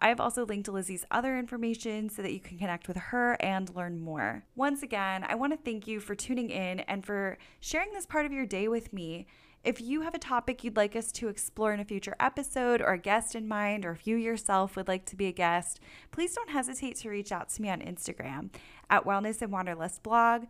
I 0.00 0.08
have 0.08 0.20
also 0.20 0.46
linked 0.46 0.68
Lizzie's 0.68 1.04
other 1.10 1.38
information 1.38 2.08
so 2.08 2.22
that 2.22 2.32
you 2.32 2.40
can 2.40 2.58
connect 2.58 2.88
with 2.88 2.96
her 2.96 3.36
and 3.40 3.74
learn 3.74 4.00
more. 4.00 4.44
Once 4.56 4.82
again, 4.82 5.24
I 5.28 5.34
want 5.34 5.52
to 5.52 5.58
thank 5.58 5.86
you 5.86 6.00
for 6.00 6.14
tuning 6.14 6.50
in 6.50 6.80
and 6.80 7.04
for 7.04 7.36
sharing 7.60 7.92
this 7.92 8.06
part 8.06 8.26
of 8.26 8.32
your 8.32 8.46
day 8.46 8.66
with 8.68 8.92
me. 8.92 9.26
If 9.62 9.78
you 9.80 10.00
have 10.00 10.14
a 10.14 10.18
topic 10.18 10.64
you'd 10.64 10.76
like 10.76 10.96
us 10.96 11.12
to 11.12 11.28
explore 11.28 11.74
in 11.74 11.80
a 11.80 11.84
future 11.84 12.16
episode 12.18 12.80
or 12.80 12.92
a 12.94 12.98
guest 12.98 13.34
in 13.34 13.46
mind, 13.46 13.84
or 13.84 13.92
if 13.92 14.06
you 14.06 14.16
yourself 14.16 14.74
would 14.74 14.88
like 14.88 15.04
to 15.06 15.16
be 15.16 15.26
a 15.26 15.32
guest, 15.32 15.80
please 16.10 16.34
don't 16.34 16.48
hesitate 16.48 16.96
to 16.96 17.10
reach 17.10 17.30
out 17.30 17.50
to 17.50 17.60
me 17.60 17.68
on 17.68 17.80
Instagram 17.80 18.48
at 18.88 19.04
Wellness 19.04 19.42
and 19.42 19.52
Wanderlust 19.52 20.02
blog 20.02 20.46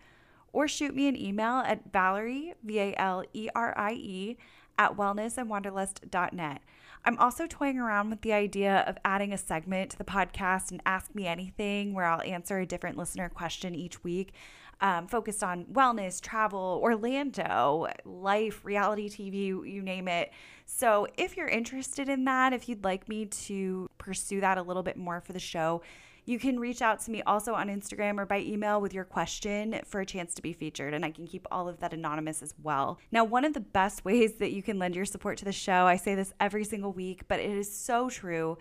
or 0.53 0.69
shoot 0.69 0.95
me 0.95 1.09
an 1.09 1.17
email 1.17 1.59
at 1.59 1.93
Valerie, 1.93 2.55
V 2.65 2.79
A 2.79 2.95
L 2.99 3.25
E 3.33 3.49
R 3.55 3.77
I 3.77 3.93
E, 3.93 4.37
at 4.79 4.97
wellnessandwanderlust.net. 4.97 6.63
I'm 7.05 7.19
also 7.19 7.47
toying 7.47 7.79
around 7.79 8.11
with 8.11 8.21
the 8.21 8.33
idea 8.33 8.85
of 8.87 8.99
adding 9.05 9.33
a 9.33 9.39
segment 9.39 9.93
to 9.93 9.99
the 9.99 10.05
podcast 10.05 10.71
and 10.71 10.83
Ask 10.85 11.15
Me 11.15 11.27
Anything, 11.27 11.95
where 11.95 12.05
I'll 12.05 12.23
answer 12.23 12.59
a 12.59 12.67
different 12.67 12.99
listener 12.99 13.29
question 13.29 13.75
each 13.75 14.05
week. 14.05 14.35
Um, 14.83 15.07
focused 15.07 15.43
on 15.43 15.65
wellness, 15.67 16.21
travel, 16.21 16.81
Orlando, 16.83 17.87
life, 18.05 18.65
reality 18.65 19.09
TV, 19.09 19.47
you 19.47 19.83
name 19.83 20.09
it. 20.09 20.33
So, 20.65 21.07
if 21.19 21.37
you're 21.37 21.49
interested 21.49 22.09
in 22.09 22.25
that, 22.25 22.53
if 22.53 22.69
you'd 22.69 22.85
like 22.85 23.09
me 23.09 23.27
to 23.27 23.91
pursue 23.99 24.41
that 24.41 24.57
a 24.57 24.63
little 24.63 24.83
bit 24.83 24.97
more 24.97 25.21
for 25.21 25.33
the 25.35 25.39
show, 25.39 25.83
you 26.25 26.39
can 26.39 26.59
reach 26.59 26.83
out 26.83 27.01
to 27.01 27.11
me 27.11 27.23
also 27.23 27.55
on 27.55 27.69
Instagram 27.69 28.19
or 28.19 28.27
by 28.27 28.41
email 28.41 28.81
with 28.81 28.95
your 28.95 29.05
question 29.05 29.81
for 29.85 30.01
a 30.01 30.07
chance 30.07 30.35
to 30.35 30.43
be 30.43 30.53
featured, 30.53 30.95
and 30.95 31.05
I 31.05 31.11
can 31.11 31.27
keep 31.27 31.47
all 31.51 31.69
of 31.69 31.81
that 31.81 31.93
anonymous 31.93 32.43
as 32.43 32.55
well. 32.63 32.99
Now, 33.11 33.25
one 33.25 33.45
of 33.45 33.55
the 33.55 33.61
best 33.61 34.05
ways 34.05 34.35
that 34.35 34.53
you 34.53 34.63
can 34.63 34.79
lend 34.79 34.97
your 34.97 35.05
support 35.05 35.39
to 35.39 35.45
the 35.45 35.53
show, 35.53 35.87
I 35.87 35.97
say 35.97 36.15
this 36.15 36.33
every 36.41 36.65
single 36.65 36.93
week, 36.93 37.23
but 37.29 37.41
it 37.41 37.51
is 37.51 37.75
so 37.75 38.11
true 38.11 38.59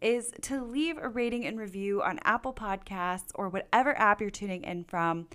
is 0.00 0.32
to 0.40 0.64
leave 0.64 0.96
a 0.96 1.08
rating 1.08 1.44
and 1.44 1.58
review 1.58 2.02
on 2.02 2.18
Apple 2.24 2.54
Podcasts 2.54 3.30
or 3.34 3.48
whatever 3.48 3.98
app 3.98 4.20
you're 4.20 4.30
tuning 4.30 4.64
in 4.64 4.84
from. 4.84 5.26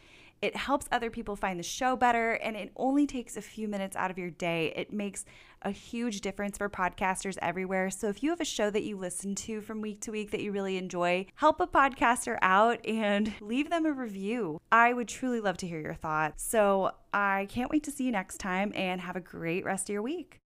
It 0.41 0.55
helps 0.55 0.87
other 0.91 1.09
people 1.09 1.35
find 1.35 1.59
the 1.59 1.63
show 1.63 1.95
better, 1.95 2.33
and 2.33 2.55
it 2.55 2.71
only 2.75 3.07
takes 3.07 3.37
a 3.37 3.41
few 3.41 3.67
minutes 3.67 3.95
out 3.95 4.11
of 4.11 4.17
your 4.17 4.29
day. 4.29 4.73
It 4.75 4.93
makes 4.93 5.25
a 5.61 5.71
huge 5.71 6.21
difference 6.21 6.57
for 6.57 6.69
podcasters 6.69 7.37
everywhere. 7.41 7.89
So 7.89 8.07
if 8.09 8.21
you 8.21 8.29
have 8.29 8.41
a 8.41 8.45
show 8.45 8.69
that 8.69 8.83
you 8.83 8.97
listen 8.97 9.33
to 9.35 9.61
from 9.61 9.81
week 9.81 10.01
to 10.01 10.11
week 10.11 10.31
that 10.31 10.41
you 10.41 10.51
really 10.51 10.77
enjoy, 10.77 11.25
help 11.35 11.59
a 11.59 11.67
podcaster 11.67 12.37
out 12.41 12.85
and 12.85 13.33
leave 13.41 13.69
them 13.69 13.85
a 13.85 13.91
review. 13.91 14.61
I 14.71 14.93
would 14.93 15.07
truly 15.07 15.41
love 15.41 15.57
to 15.57 15.67
hear 15.67 15.81
your 15.81 15.95
thoughts. 15.95 16.43
So 16.43 16.91
I 17.13 17.47
can't 17.49 17.71
wait 17.71 17.83
to 17.83 17.91
see 17.91 18.05
you 18.05 18.11
next 18.11 18.37
time 18.37 18.71
and 18.75 19.01
have 19.01 19.15
a 19.15 19.21
great 19.21 19.65
rest 19.65 19.89
of 19.89 19.93
your 19.93 20.03
week. 20.03 20.39